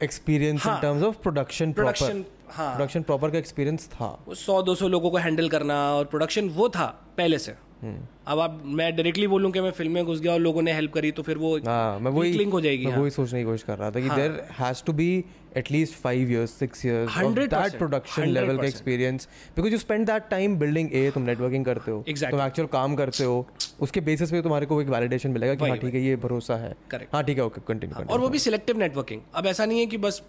experience 0.04 0.66
in 0.68 0.80
terms 0.82 1.04
of 1.04 1.16
production 1.24 1.74
production 1.74 2.24
हाँ। 2.50 2.76
प्रोडक्शन 2.76 3.02
प्रॉपर 3.02 3.32
का 3.32 3.38
एक्सपीरियंस 3.38 3.88
था। 3.88 4.08
सौ 4.36 4.62
दो 4.62 4.76
सौ 4.76 4.88
लोगों 4.88 5.12
को 5.12 5.18
हैंडल 5.18 5.50
करना 5.50 5.76
और 5.94 6.06
प्रोडक्शन 6.06 6.50
वो 6.50 6.70
था 6.70 6.86
पहले 7.18 7.40
से। 7.40 7.56
अब 7.84 8.40
आप 8.40 8.62
मैं 8.66 8.96
डायरेक्टली 8.96 9.28
बोलूँ 9.28 9.52
कि 9.52 9.62
मैं 9.62 9.72
फ़िल्म 9.72 9.92
में 9.92 10.06
घुस 10.06 10.20
गया 10.22 10.34
और 10.34 10.40
लोगों 10.40 10.62
ने 10.62 10.74
हेल्प 10.74 10.94
करी 10.94 11.12
तो 11.12 11.24
फिर 11.24 11.38
वो 11.38 11.58
हाँ 11.66 12.00
मैं 12.00 12.12
वही 12.12 12.32
लिंक 12.32 12.54
हो 12.54 12.62
जाएगी 12.62 12.86
मैं 12.86 12.92
हाँ. 12.94 13.02
वही 13.02 13.12
सोचने 13.12 13.40
की 13.40 13.46
कोशिश 13.46 13.64
कर 13.64 13.78
रहा 13.78 13.90
था 13.92 14.00
कि 14.00 14.10
there 14.10 14.40
has 14.60 14.84
to 14.86 14.94
be 14.94 15.10
at least 15.58 15.94
five 15.96 16.32
years 16.32 16.52
six 16.52 16.86
100%, 16.86 17.50
that 17.50 17.78
production 17.78 18.28
level 18.28 18.58
का 18.58 18.66
experience 18.68 19.28
because 19.56 19.72
you 19.74 19.78
spend 19.80 20.06
that 20.08 20.24
time 20.30 20.56
building 20.60 20.90
a 20.94 21.10
तुम 21.14 21.24
नेटवर्किंग 21.24 21.66
करते 21.66 21.92
हो 21.92 22.04
Exactly. 22.10 22.32
तुम 22.32 22.42
एक्चुअल 22.48 22.68
काम 22.72 22.96
करते 22.96 23.24
हो 23.24 23.46
उसके 23.82 24.02
बेसिस 24.02 24.32
पे 24.32 24.42
तुम्हारे 24.42 24.66
को 24.66 24.82
एक 24.82 24.90
वैलिडेशन 24.90 25.32
मिलेगा 25.32 25.56
कि 25.56 25.70
हाँ 25.70 25.78
ठीक 25.78 25.94
है 25.94 26.02
ये 26.02 26.16
भरोसा 26.26 26.56
है। 26.56 26.74
Correct. 26.94 27.14
हाँ 27.14 27.24
ठीक 27.24 27.38
है 27.38 27.46
ओके 27.46 27.62
कंटिन्यू 27.68 28.06
और 28.06 28.20
वो 28.20 28.30
भी 28.30 28.40
सिलेक्टिव 28.40 28.78
नेटवर्किंग 28.78 29.22
अब 29.36 29.46
ऐसा 29.48 29.66
नहीं 29.66 29.80
है 29.80 29.86
कि 29.86 29.98
बस 30.08 30.22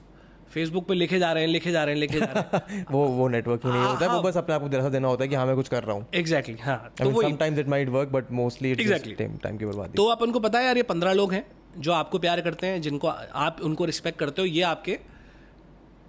फेसबुक 0.53 0.87
पे 0.89 0.95
लिखे 0.95 1.19
जा 1.19 1.33
रहे 1.33 1.43
हैं 1.43 1.51
लिखे 1.51 1.71
जा 1.73 1.85
रहे 1.85 1.95
हैं 1.95 2.01
लिखे 2.01 2.21
जा 2.21 2.27
रहे 2.27 2.57
हैं। 2.57 2.87
वो 2.91 3.07
वो 3.09 3.29
नेटवर्किंग 3.29 3.73
नहीं 3.73 3.85
होता 3.85 4.07
है। 4.07 4.13
वो 4.13 4.23
बस 4.23 4.37
अपने 4.37 4.55
आप 4.55 4.61
को 4.63 4.69
दिलासा 4.69 4.89
देना 4.89 5.09
होता 5.09 5.25
है 5.25 5.29
कि 5.29 5.35
हाँ 5.35 5.47
मैं 5.47 5.57
कुछ 5.57 5.69
कर 5.69 5.83
रहा 5.85 5.97
हूँ। 5.97 6.07
एग्जैक्टली 6.15 6.57
हाँ 6.61 6.93
तो 6.99 7.05
mean, 7.05 7.15
वो 7.15 7.23
sometimes 7.23 7.61
it 7.63 7.69
might 7.75 7.93
work, 7.97 8.13
but 8.17 8.33
mostly 8.41 8.73
it's 8.73 8.83
Exactly. 8.85 9.15
just 9.15 9.23
time, 9.23 9.37
time 9.47 9.59
की 9.59 9.65
बर्बादी। 9.65 9.97
तो 9.97 10.07
अपन 10.07 10.31
को 10.31 10.41
पता 10.41 10.59
है 10.59 10.65
यार 10.65 10.77
ये 10.77 10.83
पंद्रह 10.83 11.13
लोग 11.13 11.33
हैं 11.33 11.45
जो 11.79 11.93
आपको 11.93 12.19
प्यार 12.19 12.41
करते 12.41 12.67
हैं 12.67 12.81
जिनको 12.83 13.09
आप 13.09 13.61
उनको 13.63 13.85
रिस्पेक्ट 13.85 14.19
करते 14.19 14.43
हो 14.43 14.47
ये 14.47 14.63
आपके 14.63 14.99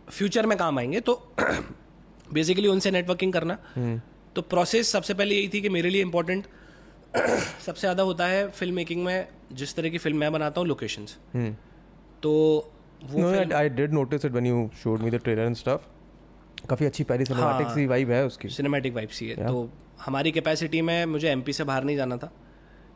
फ्यूचर 0.10 0.46
में 0.46 0.58
काम 0.58 0.79
आएँगे 0.79 1.00
तो 1.00 1.13
बेसिकली 2.34 2.67
उनसे 2.67 2.91
नेटवर्किंग 2.91 3.34
करना। 3.34 3.58
तो 4.36 4.41
प्रोसेस 4.41 4.91
सबसे 4.91 5.13
पहले 5.13 5.36
यही 5.36 5.50
थी 5.53 5.62
कि 5.62 5.70
मेरे 5.70 5.89
लिए 5.89 6.01
इंपॉर्टेंट 6.01 6.46
सबसे 7.65 7.79
ज़्यादा 7.79 8.03
होता 8.03 8.27
है 8.27 8.48
फ़िल्म 8.50 8.75
मेकिंग 8.75 9.03
में 9.03 9.27
जिस 9.53 9.75
तरह 9.75 9.89
की 9.89 9.98
फ़िल्म 9.98 10.17
मैं 10.17 10.32
बनाता 10.32 10.62
हूँ 10.62 10.67
लोकेशंस 10.67 11.17
तो 12.24 12.34
वो 13.12 13.22
No, 13.22 13.28
I, 13.34 13.44
I 13.60 13.68
did 13.80 13.94
notice 13.94 14.26
it 14.30 14.34
when 14.38 14.46
you 14.50 14.58
showed 14.82 15.02
me 15.02 15.14
the 15.16 15.20
trailer 15.28 15.46
and 15.52 15.58
stuff. 15.64 15.82
काफ़ी 16.70 16.86
अच्छी 16.86 17.04
पहली 17.04 17.26
सिनेमैटिक 17.26 17.68
सी 17.74 17.86
वाइब 17.88 18.10
है 18.12 18.26
उसकी। 18.26 18.50
सिनेमैटिक 18.50 18.94
वाइब 18.96 19.10
सी 19.20 19.28
है। 19.28 19.48
तो 19.48 19.70
हमारी 20.06 20.32
कैपेसिटी 20.32 20.82
में 20.82 21.06
मुझे 21.06 21.30
एमपी 21.30 21.54
से 21.54 21.64
बाहर 21.64 21.84
नहीं 21.84 21.98
जाना 21.98 22.18
था 22.18 22.32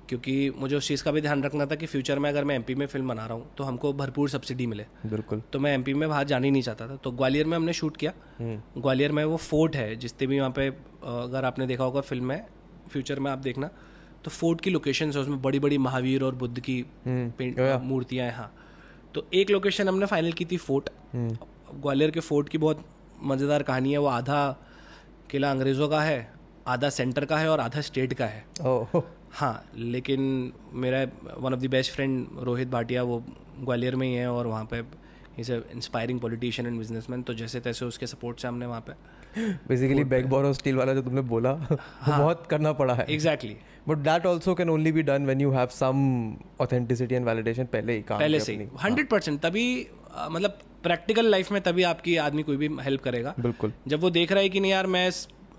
क्योंकि 0.10 0.34
मुझे 0.60 0.76
उस 0.76 0.88
चीज़ 0.88 1.04
का 1.04 1.12
भी 1.12 1.22
ध्यान 1.22 1.44
रखना 1.44 1.66
था 1.66 1.76
कि 1.76 1.86
फ्यूचर 1.86 2.20
में 2.20 2.30
अगर 2.30 2.44
मैं 2.44 2.56
एमपी 2.56 2.76
में 2.76 2.86
फ़िल्म 2.86 3.08
बना 3.08 3.26
रहा 3.26 3.34
हूँ 3.34 3.46
तो 3.58 3.64
हमको 3.64 3.92
भरपूर 4.02 4.30
सब्सिडी 4.30 4.66
मिले। 4.68 4.86
बिल्कुल। 5.06 5.42
तो 5.54 5.60
मैं 5.60 5.74
एमपी 5.74 5.94
में 5.94 6.08
बाहर 6.10 6.26
जाना 6.32 6.46
ही 6.46 6.52
नहीं 6.52 6.62
चाहता 6.62 6.88
था। 6.88 6.96
तो 7.04 7.12
ग्वालियर 7.12 7.46
में 7.46 7.56
हमने 7.58 7.74
शूट 7.74 7.98
किया। 7.98 8.14
ग्वालियर 8.42 9.12
में 9.12 9.24
वो 9.24 9.38
फोर्ट 9.38 9.76
है 9.76 9.96
जितने 9.96 10.28
भी 10.28 10.40
वहाँ 10.40 10.52
पे 10.58 10.68
अगर 10.68 11.46
आपने 11.46 11.68
देखा 11.68 11.84
होगा 11.84 12.02
फ़िल्म 12.02 12.26
में 12.26 12.44
फ्यूचर 12.92 13.20
में 13.20 13.32
आप 13.32 13.40
देखना 13.40 13.70
तो 14.24 14.32
फोर्ट 14.32 14.62
की 14.62 14.70
लोकेशन 14.70 15.12
है 15.12 15.20
उसमें 15.20 15.42
बड़ी 15.42 15.60
बड़ी 15.60 15.78
महावीर 15.78 16.24
और 16.24 16.36
बुद्ध 16.36 16.60
की 16.60 16.86
मूर्तियाँ 17.08 18.26
हैं 18.26 18.36
हाँ। 18.36 18.52
तो 19.16 19.26
एक 19.34 19.50
लोकेशन 19.50 19.88
हमने 19.88 20.06
फाइनल 20.06 20.32
की 20.32 20.46
थी 20.46 20.58
फोर्ट 20.58 20.90
ग्वालियर 21.16 22.12
के 22.12 22.20
फोर्ट 22.20 22.50
की 22.50 22.58
बहुत 22.58 22.86
मज़ेदार 23.24 23.64
कहानी 23.64 23.92
है 23.92 23.98
वो 23.98 24.08
आधा 24.08 24.42
किला 25.30 25.52
अंग्रेज़ों 25.52 25.88
का 25.90 26.02
है 26.02 26.20
आधा 26.68 26.90
सेंटर 26.90 27.26
का 27.26 27.38
है 27.38 27.50
और 27.50 27.60
आधा 27.60 27.82
स्टेट 27.82 28.14
का 28.14 28.26
है. 28.26 28.44
ओह 28.62 29.02
हाँ 29.34 29.54
लेकिन 29.76 30.52
मेरा 30.74 31.04
one 31.38 31.54
of 31.54 31.60
the 31.60 31.70
best 31.72 31.92
friend 31.92 32.28
Rohit 32.44 32.68
Bhatia 32.68 33.04
वो 33.04 33.24
ग्वालियर 33.60 33.96
में 33.96 34.08
ही 34.08 34.14
है 34.14 34.32
और 34.32 34.48
वहाँ 34.48 34.68
पे 34.74 34.84
is 35.40 35.52
a 35.52 35.62
inspiring 35.74 36.20
politician 36.20 36.68
and 36.68 36.78
businessman 36.78 37.22
तो 37.24 37.34
जैसे 37.34 37.60
तैसे 37.60 37.86
उसके 37.86 38.08
सपोर्ट 38.08 38.40
से 38.40 38.48
हमने 38.48 38.66
वहाँ 38.66 38.82
पे 38.88 38.94
बेसिकली 39.38 40.04
बैक 40.14 40.34
और 40.34 40.52
स्टील 40.54 40.76
वाला 40.76 40.94
जो 40.94 41.02
तुमने 41.02 41.22
बोला 41.34 41.52
वो 41.52 41.78
बहुत 42.08 42.46
करना 42.50 42.72
पड़ा 42.74 42.94
है। 42.94 43.06
Exactly 43.10 43.56
but 43.88 43.98
that 44.08 44.26
also 44.26 44.54
can 44.56 44.70
only 44.70 44.92
be 44.92 45.02
done 45.04 45.26
when 45.26 45.42
you 45.42 45.52
have 45.52 45.68
some 45.74 46.04
authenticity 46.62 47.16
and 47.16 47.26
validation 47.26 47.66
पहले 47.74 47.94
ही 47.94 48.02
काम 48.02 48.20
पहले 48.20 48.40
से 48.40 48.54
हंड्रेड 48.84 49.10
परसेंट 49.10 49.40
तभी 49.42 49.66
अ, 49.84 50.28
मतलब 50.32 50.58
प्रैक्टिकल 50.84 51.26
लाइफ 51.32 51.52
में 51.52 51.62
तभी 51.62 51.84
आपकी 51.84 52.16
आदमी 52.18 52.44
कोई 52.44 52.58
भी 52.58 52.70
हेल्प 52.82 53.02
करेगा। 53.02 53.34
बिल्कुल। 53.40 53.74
जब 53.88 54.02
वो 54.02 54.10
देख 54.10 54.32
रहा 54.32 54.42
है 54.42 54.50
कि 54.50 54.60
नहीं 54.60 54.72
यार 54.72 54.88
मैं 54.88 55.10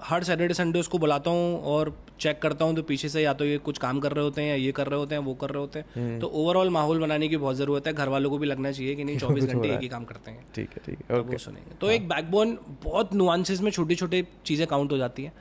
हर 0.04 0.24
सैटरडे 0.24 0.54
संडे 0.54 0.80
उसको 0.80 0.98
बुलाता 0.98 1.30
हूँ 1.30 1.60
और 1.74 1.90
चेक 2.22 2.38
करता 2.38 2.64
हूँ 2.64 2.74
तो 2.76 2.82
पीछे 2.82 3.08
से 3.08 3.22
या 3.22 3.32
तो 3.34 3.44
ये 3.44 3.58
कुछ 3.60 3.78
काम 3.78 4.00
कर 4.00 4.12
रहे 4.12 4.24
होते 4.24 4.42
हैं 4.42 4.48
या 4.48 4.54
ये 4.56 4.72
कर 4.72 4.86
रहे 4.86 4.98
होते 4.98 5.14
हैं 5.14 5.22
वो 5.22 5.34
कर 5.36 5.50
रहे 5.50 5.60
होते 5.60 5.80
हम्म। 5.94 6.06
हैं 6.06 6.18
तो 6.20 6.26
ओवरऑल 6.34 6.70
माहौल 6.70 7.00
बनाने 7.00 7.28
की 7.28 7.36
बहुत 7.38 7.56
ज़रूरत 7.56 7.86
है। 7.86 7.92
घर 7.94 8.08
वालों 8.08 8.30
को 8.30 8.38
भी 8.38 8.46
लगना 8.46 8.72
चाहिए 8.72 8.94
कि 8.94 9.04
नहीं 9.04 9.18
चौबीस 9.24 9.44
घंटे 9.44 9.72
एक 9.74 9.80
ही 9.80 9.88
काम 9.88 10.04
करते 10.04 10.30
हैं। 10.30 10.44
ठीक 10.54 10.70
है 10.70 10.82
ठीक 10.86 10.98
है। 11.00 11.16
तो 11.16 11.22
वो 11.22 11.38
सुनेंगे। 11.38 11.78
तो 11.80 11.90
एक 11.90 12.08
बैकबोन 12.08 12.58
बहुत 12.84 13.14
नुआंसेस 13.14 13.60
में 13.60 13.70
छोटी 13.70 13.94
छोटी 13.94 14.24
चीज़ें 14.44 14.66
काउंट 14.66 14.92
हो 14.92 14.98
जाती 14.98 15.24
हैं। 15.24 15.32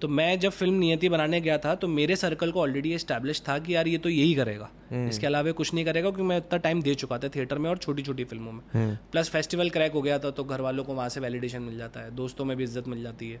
तो 0.00 0.08
मैं 0.08 0.38
जब 0.40 0.50
फ़िल्म 0.50 0.74
नियति 0.74 1.08
बनाने 1.08 1.40
गया 1.40 1.56
था 1.58 1.74
तो 1.74 1.88
मेरे 1.88 2.16
सर्कल 2.16 2.50
को 2.50 2.60
ऑलरेडी 2.60 2.92
एस्टैब्लिश 2.94 3.42
था 3.48 3.58
कि 3.58 3.74
यार 3.74 3.88
ये 3.88 3.98
तो 3.98 4.08
यही 4.08 4.34
करेगा। 4.34 4.68
इसके 5.08 5.26
अलावा 5.26 5.52
कुछ 5.52 5.72
नहीं 5.74 5.84
करेगा 5.84 6.10
क्योंकि 6.10 6.28
मैं 6.28 6.36
इतना 6.36 6.58
टाइम 6.58 6.80
दे 6.82 6.94
चुका 6.94 7.18
था 7.18 7.28
थिएटर 7.28 7.58
में 7.58 7.68
और 7.70 7.78
छोटी 7.78 8.02
छोटी 8.02 8.24
फ़िल्मों 8.24 8.52
में 8.52 8.96
प्लस 9.12 9.30
फेस्टिवल 9.30 9.70
क्रैक 9.70 9.92
हो 9.92 10.02
गया 10.02 10.18
था 10.18 10.30
तो 10.30 10.44
घर 10.44 10.60
वालों 10.60 10.84
को 10.84 10.94
वहाँ 10.94 11.08
से 11.08 11.20
वैलिडेशन 11.20 11.62
मिल 11.62 11.76
जाता 11.78 12.00
है 12.00 12.14
दोस्तों 12.16 12.44
में 12.44 12.56
भी 12.56 12.64
इज़्ज़त 12.64 12.88
मिल 12.88 13.02
जाती 13.02 13.30
है। 13.30 13.40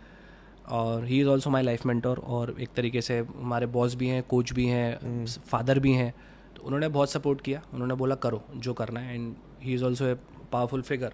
और 0.69 1.05
he 1.05 1.19
is 1.21 1.27
also 1.27 1.49
my 1.49 1.63
life 1.63 1.85
mentor 1.85 2.17
और 2.27 2.55
एक 2.61 2.69
तरीके 2.75 3.01
से 3.01 3.17
हमारे 3.19 3.65
बॉस 3.67 3.95
भी 3.95 4.07
हैं 4.07 4.23
कोच 4.23 4.53
भी 4.53 4.65
हैं 4.65 5.25
फादर 5.25 5.79
भी 5.79 5.91
हैं। 5.93 6.13
तो 6.55 6.63
उन्होंने 6.63 6.87
बहुत 6.89 7.11
सपोर्ट 7.11 7.41
किया। 7.41 7.61
उन्होंने 7.73 7.95
बोला 7.95 8.15
करो 8.17 8.43
जो 8.57 8.73
करना 8.73 8.99
है। 8.99 9.15
And 9.15 9.33
he 9.61 9.73
is 9.73 9.83
also 9.83 10.05
a 10.05 10.13
powerful 10.51 10.81
figure 10.81 11.13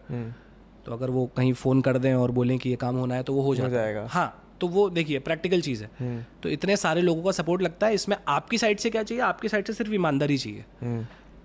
तो 0.86 0.94
अगर 0.94 1.10
वो 1.10 1.26
कहीं 1.38 1.54
फ़ोन 1.54 1.82
कर 1.82 1.98
दें 1.98 2.14
और 2.14 2.32
बोलें 2.32 2.58
कि 2.60 2.70
ये 2.70 2.76
काम 2.76 2.96
होना 2.96 3.16
है 3.16 3.24
तो 3.24 3.34
वो 3.34 3.42
हो 3.42 3.54
है 3.54 3.70
जाएगा। 3.70 4.06
हाँ 4.10 4.44
तो 4.62 4.68
वो 4.68 4.90
देखिए 4.90 5.20
प्रैक्टिकल 5.20 5.62
चीज़ 5.62 5.84
है। 5.84 6.26
तो 6.44 6.50
इतने 6.50 6.76
सारे 6.78 7.02
लोगों 7.02 7.24
का 7.24 7.32
सपोर्ट 7.32 7.62
लगता 7.62 7.88
है। 7.88 7.94
इसमें 7.94 8.18
आपकी 8.28 8.58
साइड 8.58 8.80
से 8.80 8.90
क्या 8.90 9.04
चाहिए? 9.04 9.24
आपकी 9.24 9.50
साइड 9.50 9.68
से 9.68 9.74
सिर्फ़ 9.74 9.94
ईमानदारी 9.94 10.38
चाहिए। 10.38 10.66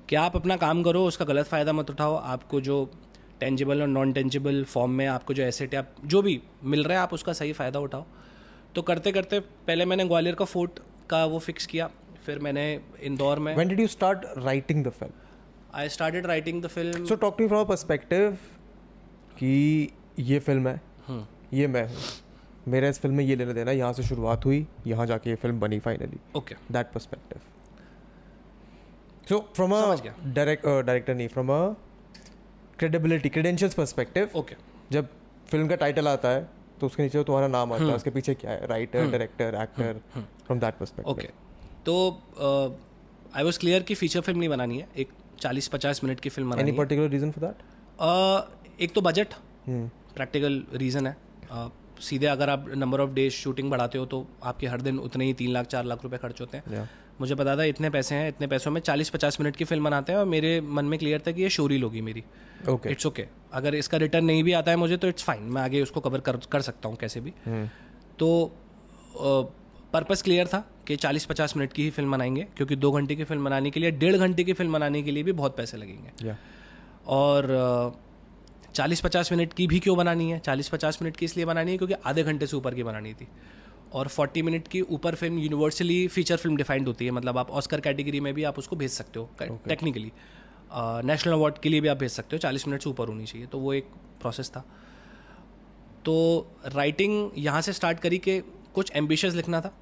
कि 0.09 0.17
आप 0.17 0.37
अपना 0.37 0.57
काम 0.57 0.83
करो 0.83 1.05
उसका 1.07 1.25
गलत 1.25 1.47
फ़ायदा 1.47 1.73
मत 1.73 1.91
उठाओ। 1.91 2.15
आपको 2.17 2.61
जो 2.61 2.79
टेंजिबल 3.43 3.83
और 3.83 3.89
नॉन 3.89 4.13
टेंजिबल 4.13 4.63
फॉर्म 4.75 4.91
में 5.01 5.07
आपको 5.07 5.35
जो 5.35 5.43
एसेट 5.43 5.75
है 5.75 5.81
आप 5.81 5.95
जो 6.07 6.23
भी 6.23 6.41
मिल 6.65 6.85
रहा 6.85 6.99
है 6.99 7.03
आप 7.03 7.13
उसका 7.15 7.33
सही 7.33 7.53
फ़ायदा 7.53 7.81
उठाओ। 7.81 8.05
तो 8.75 8.83
करते 8.83 9.13
करते 9.13 9.41
पहले 9.41 9.85
मैंने 9.85 10.05
ग्वालियर 10.05 10.35
का 10.35 10.45
फोर्ट 10.45 10.79
का 11.11 11.25
वो 11.27 11.39
फिक्स 11.47 11.67
किया 11.67 11.91
फिर 12.27 12.39
मैंने 12.39 12.65
इंदौर 13.03 13.39
में 13.39 13.55
When 13.57 13.69
did 13.69 13.81
you 13.81 13.91
start 13.93 14.27
writing 14.47 14.83
the 14.87 14.93
film? 14.99 15.13
I 15.75 15.89
started 15.89 16.27
writing 16.27 16.63
the 16.63 16.67
film 16.67 17.05
So 17.07 17.17
talk 17.23 17.39
to 17.39 17.45
me 17.45 17.49
from 17.53 17.65
a 17.65 17.69
perspective 17.71 18.37
कि 19.39 19.53
ये 20.19 20.39
फ़िल्म 20.39 20.69
है। 20.69 20.81
ये 21.55 21.67
मैं 21.67 21.87
हूँ। 21.89 22.03
मेरा 22.73 22.89
इस 22.89 23.01
फ़िल्म 23.01 23.17
में 23.17 23.25
ये 23.25 23.37
लेना 23.37 23.53
देना 23.53 23.73
यहाँ 23.73 23.93
से 23.93 24.03
शुरुआत 24.03 24.45
हुई 24.45 24.67
यहाँ 24.87 25.07
जाके 25.07 25.31
ये 25.31 25.37
फ़िल्म 25.37 25.61
बनी 25.61 25.79
finally 25.87 26.19
okay 26.39 26.55
that 26.73 26.93
perspective. 26.97 27.41
So 29.29 29.39
direct 30.37 30.65
uh, 30.65 30.81
director 30.89 31.15
नहीं 31.17 31.29
from 31.29 31.51
a 31.57 31.63
credibility 32.83 33.33
credentials 33.37 33.79
perspective 33.81 34.37
okay 34.43 34.57
जब 34.93 35.09
फ़िल्म 35.51 35.69
का 35.69 35.77
टाइटल 35.85 36.09
आता 36.09 36.29
है 36.29 36.49
तो 36.81 36.87
उसके 36.87 37.03
नीचे 37.03 37.25
तुम्हारा 37.25 37.49
नाम 37.49 37.73
आता 37.73 37.85
है 37.85 37.95
उसके 37.97 38.11
पीछे 38.11 38.35
क्या 38.35 38.51
है 38.51 38.67
writer 38.69 39.11
director 39.11 39.59
actor 39.63 40.01
from 40.15 40.61
that 40.61 40.79
perspective 40.79 41.13
okay 41.13 41.29
तो 41.87 41.97
आई 43.37 43.45
वॉज़ 43.45 43.59
क्लियर 43.59 43.83
कि 43.83 43.95
फीचर 43.95 44.21
फ़िल्म 44.21 44.39
नहीं 44.39 44.49
बनानी 44.49 44.79
है 44.79 44.89
एक 44.97 45.13
चालीस 45.41 45.69
पचास 45.69 46.05
मिनट 46.05 46.21
की 46.21 46.29
फ़िल्म 46.29 46.51
बनानी 46.51 46.69
any 46.69 46.79
particular 46.79 47.11
reason 47.11 47.31
for 47.31 47.49
that 47.49 47.71
Uh, 48.01 48.41
एक 48.81 48.93
तो 48.95 49.01
बजट 49.01 49.35
प्रैक्टिकल 49.69 50.63
रीज़न 50.75 51.07
है। 51.07 51.17
सीधे 52.03 52.27
अगर 52.27 52.51
आप 52.51 52.65
नंबर 52.77 53.01
ऑफ़ 53.01 53.11
डेज़ 53.15 53.33
शूटिंग 53.33 53.71
बढ़ाते 53.71 53.99
हो 53.99 54.07
तो 54.07 54.27
आपके 54.43 54.67
हर 54.67 54.81
दिन 54.81 54.99
उतने 54.99 55.25
ही 55.25 55.35
तीन 55.41 55.51
लाख 55.53 55.67
चार 55.75 55.85
लाख 55.85 56.03
रुपए 56.05 56.19
खर्च 56.19 56.41
होते 56.41 56.57
हैं। 56.57 56.65
Yeah. 56.75 56.87
मुझे 57.21 57.35
पता 57.35 57.57
था 57.57 57.65
इतने 57.65 57.91
पैसे 57.91 58.15
हैं 58.15 58.29
इतने 58.29 58.47
पैसों 58.47 58.71
में 58.71 58.81
चालीस 58.81 59.11
पचास 59.11 59.41
मिनट 59.41 59.57
की 59.57 59.65
फ़िल्म 59.65 59.85
बनाते 59.85 60.13
हैं 60.13 60.19
और 60.19 60.27
मेरे 60.27 60.61
मन 60.61 60.85
में 60.85 60.99
क्लियर 60.99 61.23
था 61.27 61.33
कि 61.33 61.43
ये 61.43 61.51
शोरी 61.51 61.81
होगी 61.81 62.01
मेरी। 62.01 62.25
ओके 62.69 62.91
इट्स 62.91 63.07
ओके 63.07 63.27
अगर 63.53 63.75
इसका 63.75 63.99
रिटर्न 63.99 64.25
नहीं 64.25 64.45
भी 64.45 64.53
आता 64.53 64.71
है 64.71 64.77
मुझे 64.77 64.97
तो 64.97 65.09
इट्स 65.09 65.25
फाइन 65.25 65.43
मैं 65.43 65.63
आगे 65.63 65.83
उसको 65.83 66.01
कवर 66.01 66.21
कर 66.21 66.37
कर 66.53 66.61
सकता 66.61 66.89
हूँ 66.89 66.97
कैसे 66.97 67.21
भी। 67.21 67.31
Hmm. 67.31 67.69
तो 68.19 68.57
पर्पस 69.93 70.23
क्लियर 70.23 70.47
था 70.47 70.59
कि 70.87 70.97
40-50 70.97 71.57
मिनट 71.57 71.73
की 71.73 71.83
ही 71.83 71.91
फ़िल्म 71.91 72.13
बनाएँगे 72.13 72.47
क्योंकि 72.57 72.77
दो 72.77 72.91
घंटे 72.93 73.15
की 73.15 73.25
फ़िल्म 73.25 73.45
बनाने 73.45 73.71
के 73.71 73.81
लिए 73.81 73.91
डेढ़ 73.91 74.17
घंटे 74.17 74.45
की 74.45 74.53
फ़िल्म 74.53 74.73
बनाने 74.73 75.03
के 75.03 75.11
लिए 75.11 75.23
भी 75.23 75.33
बहुत 75.33 75.57
पैसे 75.57 75.77
लगेंगे। 75.77 76.11
Yeah. 76.23 76.37
और 77.07 78.01
चालीस 78.75 79.01
पचास 79.01 79.33
मिनट 79.33 79.53
की 79.53 79.67
भी 79.67 79.79
क्यों 79.79 79.97
बनानी 79.97 80.31
है? 80.31 80.39
चालीस 80.39 80.69
पचास 80.69 80.99
मिनट 81.03 81.17
की 81.17 81.25
इसलिए 81.25 81.47
बनानी 81.47 81.71
है 81.71 81.77
क्योंकि 81.79 81.95
आधे 82.07 82.23
घंटे 82.23 82.47
से 82.47 82.57
ऊपर 82.57 82.75
की 82.75 82.83
बनानी 82.83 83.15
थी। 83.15 83.29
और 83.93 84.09
40 84.09 84.43
मिनट 84.43 84.69
की 84.69 84.81
ऊपर 84.81 85.15
film 85.15 85.39
universally 85.39 86.07
feature 86.09 86.37
film 86.37 86.57
defined 86.57 86.87
होती 86.87 87.05
है। 87.05 87.11
मतलब 87.11 87.39
आप 87.39 87.51
ऑस्कर 87.51 87.81
कैटेगरी 87.81 88.21
में 88.21 88.33
भी 88.35 88.45
आप 88.45 88.59
उसको 88.59 88.77
भेज 88.77 88.91
सकते 88.91 89.21
हो 89.21 89.31
टेक्निकली 89.69 90.13
नेशनल 91.07 91.33
अवार्ड 91.33 91.59
के 91.59 91.69
लिए 91.69 91.81
भी 91.81 91.89
आप 91.89 91.97
भेज 91.97 92.11
सकते 92.11 92.37
हो 92.37 92.41
40 92.41 92.67
मिनट 92.69 92.83
से 92.83 92.91
ऊपर 92.91 93.09
होनी 93.09 93.25
चाहिए। 93.27 93.47
तो 93.47 93.59
वो 93.59 93.73
एक 93.75 93.89
प्रोसेस 94.21 94.51
था। 94.51 94.65
तो 96.05 96.15
राइटिंग 96.67 97.31
यहाँ 97.39 97.61
से 97.63 97.73
स्टार्ट 97.73 97.99
करी 98.01 98.19
कि 98.19 98.39
कुछ 98.75 98.93
एम्बिशियस 98.97 99.35
लिखना 99.35 99.61
था 99.61 99.73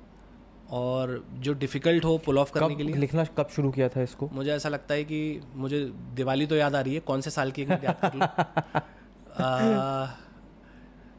और 0.70 1.24
जो 1.38 1.52
डिफ़िकल्ट 1.52 2.04
हो 2.04 2.16
पुल 2.18 2.38
ऑफ़ 2.38 2.52
करने 2.52 2.74
के 2.76 2.82
लिए। 2.82 2.94
लिखना 2.94 3.24
कब 3.38 3.48
शुरू 3.56 3.70
किया 3.70 3.88
था 3.88 4.02
इसको? 4.02 4.28
मुझे 4.32 4.50
ऐसा 4.52 4.68
लगता 4.68 4.94
है 4.94 5.04
कि 5.04 5.40
मुझे 5.54 5.80
दिवाली 6.14 6.46
तो 6.46 6.56
याद 6.56 6.74
आ 6.74 6.80
रही 6.80 6.94
है 6.94 7.00
कौन 7.00 7.20
से 7.20 7.30
साल 7.30 7.50
की 7.50 7.62
याद 7.62 7.96
कर 8.04 8.14
लूँ। 8.14 8.28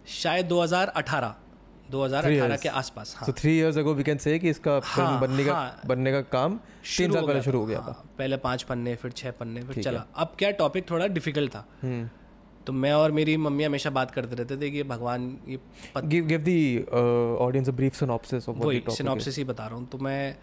शायद 0.13 0.45
2018 0.47 1.35
2018 1.91 2.61
के 2.61 2.69
आसपास 2.69 3.15
हाँ। 3.17 3.33
Three 3.39 3.57
years 3.57 3.77
ago 3.77 3.93
we 3.93 4.03
can 4.03 4.17
say 4.17 4.37
कि 4.39 4.49
इसका 4.49 4.79
फ़िल्म 4.79 5.07
हाँ, 5.07 5.19
बनने 5.21 5.45
का 5.45 5.53
हाँ। 5.53 5.81
बनने 5.85 6.11
का 6.11 6.21
काम 6.31 6.57
तीन 6.97 7.11
साल 7.11 7.21
हो 7.21 7.27
पहले 7.27 7.41
शुरू 7.41 7.59
हो 7.59 7.65
गया 7.65 7.79
था। 7.79 7.83
हाँ, 7.83 8.13
पहले 8.17 8.37
पाँच 8.37 8.63
पन्ने 8.63 8.95
फिर 8.95 9.11
छह 9.11 9.31
पन्ने 9.39 9.63
फिर 9.63 9.83
चला। 9.83 10.05
अब 10.15 10.35
क्या 10.39 10.51
टॉपिक 10.59 10.89
थोड़ा 10.89 11.07
डिफ़िकल्ट 11.09 11.51
था। 11.55 11.65
हम्म। 11.81 12.09
तो 12.67 12.73
मैं 12.73 12.91
और 12.93 13.11
मेरी 13.11 13.35
मम्मी 13.37 13.63
हमेशा 13.63 13.89
बात 13.89 14.11
करते 14.11 14.35
रहते 14.35 14.57
थे 14.57 14.69
कि 14.71 14.83
भगवान 14.83 15.37
ये 15.47 15.59
give 15.97 16.25
give 16.25 16.41
the 16.41 17.37
audience 17.41 17.69
a 17.69 17.71
brief 17.71 17.95
synopsis 17.95 18.49
of 18.49 18.57
what 18.57 18.67
वही 18.67 18.95
सिनॉप्सिस 18.95 19.37
ही 19.37 19.43
बता 19.43 19.67
रहा 19.67 19.75
हूँ। 19.75 19.87
तो 19.87 19.97
मैं 19.97 20.35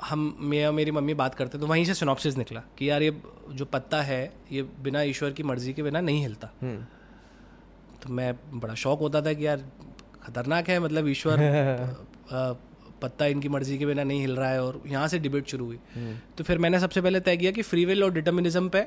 हम 0.00 0.36
मैं 0.40 0.64
और 0.66 0.72
मेरी 0.72 0.90
मम्मी 0.90 1.14
बात 1.14 1.34
करते 1.34 1.58
तो 1.58 1.66
वहीं 1.66 1.84
से 1.84 1.94
सिनॉप्सिस 1.94 2.36
निकला 2.36 2.62
कि 2.78 2.90
यार 2.90 3.02
ये 3.02 3.16
जो 3.50 3.64
पत्ता 3.64 4.00
है 4.02 4.22
ये 4.52 4.62
बिना 4.82 5.02
ईश्वर 5.02 5.30
की 5.32 5.42
मर्ज़ी 5.42 5.72
के 5.72 5.82
बिना 5.82 6.00
नहीं 6.00 6.20
हिलता। 6.22 6.50
हम्म। 6.62 6.84
तो 8.02 8.12
मैं 8.12 8.34
बड़ा 8.54 8.74
शौक 8.74 9.00
होता 9.00 9.22
था 9.22 9.32
कि 9.32 9.46
यार 9.46 9.64
खतरनाक 10.26 10.68
है 10.68 10.78
मतलब 10.80 11.08
ईश्वर 11.08 11.38
पत्ता 13.02 13.26
इनकी 13.26 13.48
मर्ज़ी 13.48 13.78
के 13.78 13.86
बिना 13.86 14.02
नहीं 14.04 14.20
हिल 14.20 14.36
रहा 14.36 14.50
है 14.50 14.62
और 14.64 14.80
यहाँ 14.86 15.08
से 15.08 15.18
डिबेट 15.18 15.48
शुरू 15.48 15.64
हुई। 15.66 15.78
हम्म। 15.94 16.14
तो 16.38 16.44
फिर 16.44 16.58
मैंने 16.58 16.78
सबसे 16.80 17.00
पहले 17.00 17.20
तय 17.20 17.36
किया 17.36 17.50
कि 17.52 17.62
फ्री 17.62 17.84
विल 17.84 18.04
और 18.04 18.12
डिटर्मिनिज्म 18.12 18.68
पे 18.68 18.86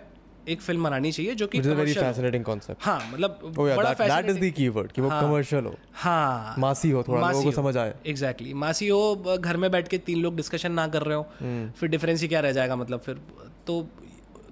एक 0.50 0.62
फ़िल्म 0.62 0.84
बनानी 0.84 1.12
चाहिए 1.12 1.34
जो 1.36 1.47
कि 1.47 1.60
वेरी 1.60 1.93
फैसिनेटिंग 1.93 2.43
कांसेप्ट 2.45 2.86
हाँ। 2.86 3.00
मतलब 3.13 3.54
ओह 3.60 3.69
या 3.69 3.76
बड़ा 3.76 3.93
दैट 3.93 4.30
इज़ 4.30 4.39
द 4.39 4.52
कीवर्ड 4.56 4.91
कि 4.91 5.02
वो 5.02 5.10
हाँ। 5.10 5.21
कमर्शियल 5.21 5.65
हो। 5.65 5.76
हाँ। 5.93 6.56
मासी 6.60 6.91
हो 6.91 7.04
थोड़ा 7.08 7.30
लोगों 7.32 7.43
को 7.43 7.52
समझ 7.52 7.76
आए। 7.78 7.93
एग्जैक्टली 8.08 8.54
मासी 8.54 8.88
हो 8.88 9.38
घर 9.39 9.58
में 9.58 9.69
बैठ 9.71 9.88
के 9.88 9.97
तीन 10.08 10.21
लोग 10.21 10.36
डिस्कशन 10.36 10.71
ना 10.71 10.88
कर 10.88 11.04
रहे 11.04 11.17
हो 11.17 11.26
हम्म। 11.39 11.69
फिर 11.71 11.89
डिफरेंस 11.89 12.21
ही 12.21 12.28
क्या 12.28 12.39
रह 12.39 12.52
जाएगा 12.52 12.76
मतलब 12.76 13.00
फिर 13.00 13.21
तो 13.67 13.82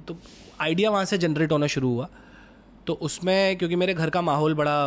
तो 0.08 0.17
आइडिया 0.62 0.89
वहाँ 0.89 1.06
से 1.06 1.17
जनरेट 1.17 1.52
होना 1.52 1.67
शुरू 1.67 1.93
हुआ। 1.93 2.10
तो 2.88 2.93
उसमें 3.02 3.58
क्योंकि 3.58 3.76
मेरे 3.76 3.93
घर 3.93 4.10
का 4.10 4.21
माहौल 4.21 4.54
बड़ा 4.54 4.78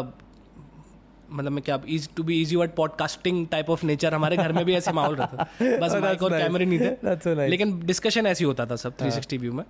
मतलब 1.30 1.52
मैं 1.52 1.62
क्या 1.62 1.80
is 1.88 2.08
to 2.16 2.22
be 2.22 2.42
easy 2.42 2.56
word 2.56 2.70
podcasting 2.70 3.46
type 3.48 3.70
of 3.70 3.86
nature 3.86 4.14
हमारे 4.14 4.36
घर 4.36 4.52
में 4.52 4.64
भी 4.64 4.74
ऐसे 4.74 4.92
माहौल 4.92 5.16
रहता 5.16 5.36
था। 5.36 5.78
बस 5.78 5.92
Oh, 5.92 6.00
माइक 6.00 6.22
और 6.22 6.30
nice. 6.30 6.42
कैमरे 6.42 6.64
नहीं 6.64 6.80
थे। 6.80 6.90
Nice. 6.90 7.48
लेकिन 7.50 7.80
डिस्कशन 7.86 8.26
ऐसे 8.26 8.44
होता 8.44 8.66
था 8.66 8.76
सब 8.76 8.96
360 8.96 9.38
व्यू 9.38 9.52
में। 9.52 9.64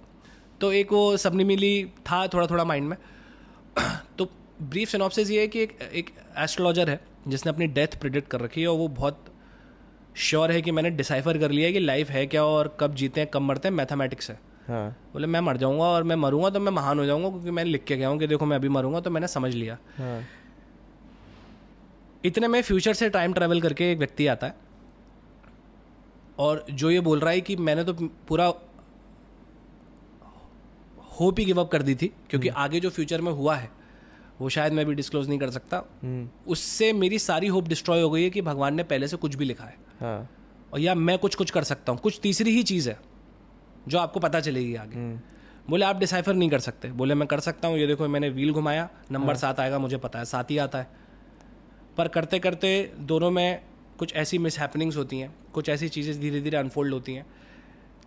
तो 0.60 0.72
एक 0.72 0.92
वो 0.92 1.16
सबने 1.16 1.44
मिली 1.44 1.84
था 1.84 2.26
थोड़ा 2.26 2.46
थोड़ा 2.46 2.64
माइंड 2.64 2.88
में। 2.88 2.96
तो 4.18 4.30
ब्रीफ 4.62 4.88
सिनॉप्सिस 4.88 5.30
ये 5.30 5.40
है 5.40 5.48
कि 5.48 5.62
एक 5.62 5.78
एक 5.94 6.10
एस्ट्रोलॉजर 6.38 6.90
है 6.90 7.00
जिसने 7.28 7.52
अपनी 7.52 7.66
डेथ 7.66 8.00
प्रिडिक्ट 8.00 8.28
कर 8.30 8.40
रखी 8.40 8.60
है 8.60 8.68
और 8.68 8.76
वो 8.78 8.88
बहुत 8.88 9.24
श्योर 10.16 10.52
है 10.52 10.62
कि 10.62 10.70
मैंने 10.70 10.90
डिसाइफर 10.90 11.38
कर 11.38 11.50
लिया 11.50 11.66
है 11.66 11.72
कि 11.72 11.78
लाइफ 11.78 12.10
है 12.10 12.26
क्या 12.26 12.44
और 12.44 12.76
कब 12.80 12.94
जीते 12.94 13.20
हैं 13.20 13.30
कब 13.34 13.42
मरते 13.42 13.68
हैं 13.68 13.74
मैथमेटिक्स 13.74 14.30
है। 14.30 14.40
हाँ। 14.68 14.90
बोले 15.12 15.26
मैं 15.26 15.40
मर 15.40 15.56
जाऊँगा 15.56 15.84
और 15.84 16.02
मैं 16.02 16.16
मरूँगा 16.16 16.50
तो 16.50 16.60
मैं 16.60 16.72
महान 16.72 16.98
हो 16.98 17.04
जाऊँगा 17.04 17.28
क्योंकि 17.28 17.50
मैंने 17.50 17.70
लिख 17.70 17.84
के 17.84 17.96
गया 17.96 18.08
हूँ 18.08 18.18
कि 18.18 18.26
देखो 18.26 18.46
मैं 18.46 18.56
अभी 18.56 18.68
मरूँगा 18.68 19.00
तो 19.00 19.10
मैंने 19.10 19.28
समझ 19.28 19.54
लिया। 19.54 19.78
हाँ। 19.98 20.20
इतने 22.24 22.48
में 22.48 22.62
फ्यूचर 22.62 22.94
से 22.94 23.08
टाइम 23.10 23.32
ट्रैवल 23.32 23.60
करके 23.60 23.92
एक 23.92 23.98
व्यक्ति 23.98 24.26
आता 24.26 24.46
है 24.46 24.54
और 26.38 26.64
जो 26.70 26.90
ये 26.90 27.00
बोल 27.00 27.20
रहा 27.20 27.30
है 27.30 27.40
कि 27.40 27.56
मैंने 27.56 27.84
तो 27.84 27.92
पूरा 28.28 28.52
होप 31.20 31.38
ही 31.38 31.44
गिव 31.44 31.60
अप 31.60 31.70
कर 31.70 31.82
दी 31.82 31.94
थी 31.94 32.12
क्योंकि 32.30 32.48
आगे 32.48 32.80
जो 32.80 32.90
फ्यूचर 32.90 33.20
में 33.20 33.32
हुआ 33.32 33.54
है 33.56 33.70
वो 34.40 34.48
शायद 34.48 34.72
मैं 34.72 34.86
भी 34.86 34.94
डिस्क्लोज 34.94 35.28
नहीं 35.28 35.38
कर 35.38 35.50
सकता। 35.50 35.82
हम्म। 36.02 36.28
उससे 36.46 36.92
मेरी 36.92 37.18
सारी 37.18 37.46
होप 37.46 37.68
डिस्ट्रॉय 37.68 38.02
हो 38.02 38.10
गई 38.10 38.22
है 38.22 38.30
कि 38.30 38.42
भगवान 38.42 38.74
ने 38.74 38.82
पहले 38.82 39.08
से 39.08 39.16
कुछ 39.16 39.34
भी 39.34 39.44
लिखा 39.44 39.64
है। 39.64 39.76
हाँ। 40.00 40.28
और 40.72 40.80
या 40.80 40.94
मैं 40.94 41.18
कुछ 41.18 41.34
कुछ 41.34 41.50
कर 41.50 41.62
सकता 41.62 41.92
हूँ 41.92 42.00
कुछ 42.00 42.20
तीसरी 42.22 42.50
ही 42.50 42.62
चीज़ 42.62 42.88
है 42.90 42.98
जो 43.88 43.98
आपको 43.98 44.20
पता 44.20 44.40
चलेगी 44.40 44.74
आगे। 44.74 44.96
हम्म। 44.96 45.20
बोले 45.70 45.84
आप 45.84 45.96
डिसाइफर 45.96 46.34
नहीं 46.34 46.50
कर 46.50 46.58
सकते। 46.58 46.88
बोले 46.88 47.14
मैं 47.14 47.28
कर 47.28 47.40
सकता 47.40 47.68
हूँ। 47.68 47.78
ये 47.78 47.86
देखो 47.86 48.08
मैंने 48.08 48.28
व्हील 48.28 48.52
घुमाया 48.52 48.88
नंबर 49.10 49.26
हाँ। 49.26 49.34
सात 49.34 49.60
आएगा 49.60 49.78
मुझे 49.78 49.96
पता 49.96 50.18
है 50.18 50.24
सात 50.24 50.50
ही 50.50 50.58
आता 50.58 50.78
है। 50.78 51.07
पर 51.98 52.08
करते 52.08 52.38
करते 52.38 52.92
दोनों 52.98 53.30
में 53.30 53.60
कुछ 53.98 54.14
ऐसी 54.14 54.38
मिस 54.38 54.60
होती 54.96 55.18
हैं 55.18 55.34
कुछ 55.52 55.68
ऐसी 55.68 55.88
चीज़ें 55.88 56.20
धीरे 56.20 56.40
धीरे 56.40 56.56
अनफोल्ड 56.56 56.94
होती 56.94 57.14
हैं। 57.14 57.26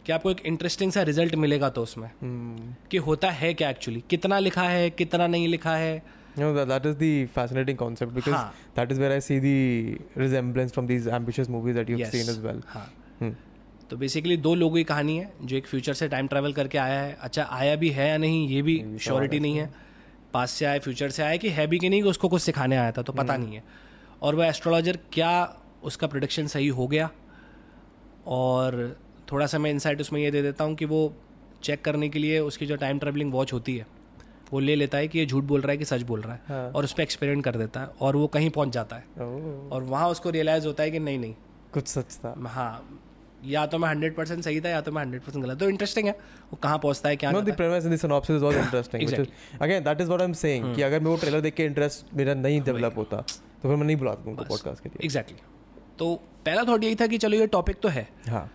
कि 0.06 0.12
आपको 0.12 0.32
एक 0.32 0.42
इंटरेस्टिंग 0.46 0.92
सा 0.92 1.02
रिज़ल्ट 1.02 1.36
मिलेगा 1.36 1.70
तो 1.70 1.84
उसमें? 1.84 2.12
हम्म। 2.22 2.76
कि 2.92 2.98
होता 2.98 3.30
है 3.30 3.54
क्या 3.54 3.70
एक्चुअली 3.70 4.04
कितना 4.10 4.40
लिखा 4.40 4.62
है 4.62 4.90
कितना 4.90 5.28
नहीं 5.28 5.48
लिखा 5.48 5.76
है? 5.76 6.22
Know, 6.38 6.56
that, 6.56 6.68
that 6.70 6.86
is 6.86 6.96
the 6.98 7.28
fascinating 7.38 7.78
concept 7.82 8.16
because 8.16 8.34
हाँ. 8.34 8.54
that 8.78 8.92
is 8.92 9.00
where 9.00 9.12
I 9.18 9.20
see 9.20 9.40
the 9.40 9.98
resemblance 10.18 10.76
from 10.78 10.88
these 10.88 11.08
ambitious 11.20 11.50
movies 11.50 11.76
that 11.76 11.90
you've 11.90 12.06
Yes. 12.06 12.16
seen 12.16 12.30
as 12.30 12.42
well. 12.46 12.62
हाँ। 12.68 12.94
Hmm. 13.24 13.34
तो 13.90 13.98
बेसिकली 13.98 14.38
दो 14.38 14.56
लोगों 14.56 14.76
की 14.76 14.84
कहानी 14.84 15.18
है 15.18 15.34
जो 15.44 15.56
एक 15.56 15.68
फ्यूचर 15.68 15.94
से 15.94 16.08
टाइम 16.08 16.28
ट्रैवल 16.28 16.54
करके 16.54 16.78
आया 16.78 17.00
है। 17.00 17.18
अच्छा 17.22 17.48
आया 17.52 17.76
भी 17.76 17.90
है 17.90 18.10
या 18.10 18.18
नहीं 18.18 18.48
ये 18.48 18.62
भी 18.62 18.86
श्योरिटी 19.02 19.40
नहीं 19.40 19.58
है। 19.58 19.74
पास 20.34 20.52
से 20.52 20.66
आया 20.66 20.80
फ्यूचर 20.80 21.10
से 21.10 21.24
आया 21.24 21.38
कि 21.38 21.50
है 21.50 21.68
भी 21.68 21.80
कि 21.80 21.90
नहीं 21.90 22.04
कि 22.04 22.10
उसको 22.10 22.30
कुछ 22.30 22.42
सिखाने 22.42 22.78
आया 22.78 22.92
था 22.92 23.02
तो 23.02 23.14
पता 23.14 23.38
नहीं 23.38 23.56
है। 23.56 23.64
और 24.22 24.36
वह 24.36 24.48
एस्ट्रोलॉजर 24.48 25.00
क्या 25.14 25.32
उसका 25.84 26.08
प्रोडिक्शन 26.08 26.48
सही 26.48 26.68
हो 26.68 26.88
गया 26.88 27.10
और 28.28 28.98
थोड़ा 29.32 29.46
सा 29.46 29.58
मैं 29.60 29.72
इंसाइट 29.72 30.02
उसमें 30.02 30.22
ये 30.22 30.32
दे 30.32 30.42
देता 30.42 30.64
हूँ 30.64 30.76
कि 30.76 30.86
वो 30.86 31.02
चेक 31.64 31.84
करने 31.86 32.10
के 32.10 32.20
लिए 32.20 32.40
उसकी 32.40 32.66
जो 32.66 32.76
टाइम 32.76 33.00
ट्रेवलिंग 33.00 33.34
वॉच 33.34 33.54
होती 33.54 33.78
है 33.78 33.86
वो 34.54 34.60
ले 34.60 34.76
लेता 34.76 34.98
है 34.98 35.08
कि 35.08 35.20
ये 35.20 35.26
झूठ 35.26 35.44
बोल 35.44 35.62
रहा 35.62 35.72
है 35.72 35.78
कि 35.78 35.86
सच 35.86 36.02
बोल 36.02 36.22
रहा 36.22 36.34
है 36.34 36.42
हाँ. 36.48 36.72
और 36.72 36.84
उस 36.84 36.94
पर 36.94 37.04
एक्सपेरिमेंट 37.04 37.44
कर 37.46 37.56
देता 37.56 37.80
है 37.80 37.88
और 38.02 38.16
वो 38.16 38.28
कहीं 38.28 38.50
पहुँच 38.50 38.70
जाता 38.70 38.96
है 38.96 39.04
और 39.72 39.84
वहाँ 39.84 40.10
उसको 40.10 40.30
रियलाइज़ 40.30 40.68
होता 40.68 40.84
है 40.84 40.92
कि 40.92 41.00
नहीं 41.00 41.20
नहीं 41.20 41.36
कुछ 41.74 41.88
सच 41.88 42.18
था 42.26 42.34
हाँ 42.48 43.00
या 43.46 43.66
तो 43.66 43.78
मैं 43.78 43.90
हंड्रेड 43.90 44.16
परसेंट 44.16 44.44
सही 44.44 44.60
था 44.62 44.70
या 44.70 44.82
तो 44.82 44.92
मैं 44.92 45.02
हंड्रेड 45.02 45.22
परसेंट 45.22 45.46
गलत 45.46 45.60
तो 45.60 45.70
इंटरेस्टिंग 45.70 46.08
है 46.08 46.12
वो 46.52 46.58
कहाँ 46.64 46.78
पहुँचता 46.80 47.10
है 47.10 47.16
क्या 47.16 47.32
in 47.32 47.46
the 47.46 47.98
synopsis 47.98 48.42
was 48.42 48.56
interesting. 48.56 49.06
which 49.06 49.20
is, 49.20 49.28
again, 49.60 49.84
that 49.84 50.02
is 50.02 50.10
what 50.10 50.22
I'm 50.22 50.36
saying. 50.42 50.66
Hmm. 50.66 50.76
कि 50.76 50.82
अगर 50.82 51.00
मैं 51.00 51.12
वो 51.12 51.18
ट्रेलर 51.18 51.42
देख 51.42 51.54
के 51.54 51.66
इंटरेस्ट 51.66 52.14
मेरा 52.14 52.34
नहीं 52.34 52.62
डेवलप 52.62 52.98
होता 52.98 53.24
तो 53.64 53.70
फिर 53.70 53.78
मैं 53.78 53.86
नहीं 53.86 53.98
बुलाता 53.98 54.30
उनको 54.30 54.44
पॉडकास्ट 54.44 54.84
के 54.84 54.90
लिए। 54.90 55.06
एग्जैक्टली 55.06 55.38
तो 56.00 56.14
पहला 56.46 56.64
थॉट 56.64 56.84
यही 56.84 56.96
था 56.96 57.08
कि 57.08 57.18
चलो 57.18 57.38
ये 57.38 57.48
टॉपिक 57.48 57.80
तो 57.82 57.90
है। 57.90 58.08
हाँ। 58.30 58.50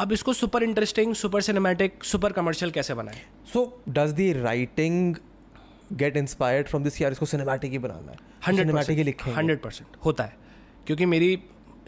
अब 0.00 0.12
इसको 0.12 0.32
super 0.32 0.62
interesting 0.62 1.14
super 1.14 1.40
cinematic 1.40 2.04
super 2.04 2.32
commercial 2.32 2.70
कैसे 2.70 2.94
बनाए? 2.94 3.20
So 3.52 3.82
does 3.88 4.12
the 4.12 4.32
writing 4.36 5.16
get 5.92 6.16
inspired 6.16 6.68
from 6.68 6.84
this 6.84 7.00
यार 7.00 7.12
इसको 7.12 7.26
सिनेमैटिक 7.26 7.72
ही 7.72 7.78
बनाना 7.78 8.12
है। 8.12 8.18
हंड्रेड 8.46 8.66
सिनेमैटिक 8.66 8.98
ही 8.98 9.04
लिखेंगे। 9.04 9.36
हंड्रेड 9.36 9.60
परसेंट 9.62 9.96
होता 10.04 10.24
है। 10.24 10.36
क्योंकि 10.86 11.06
मेरी 11.06 11.38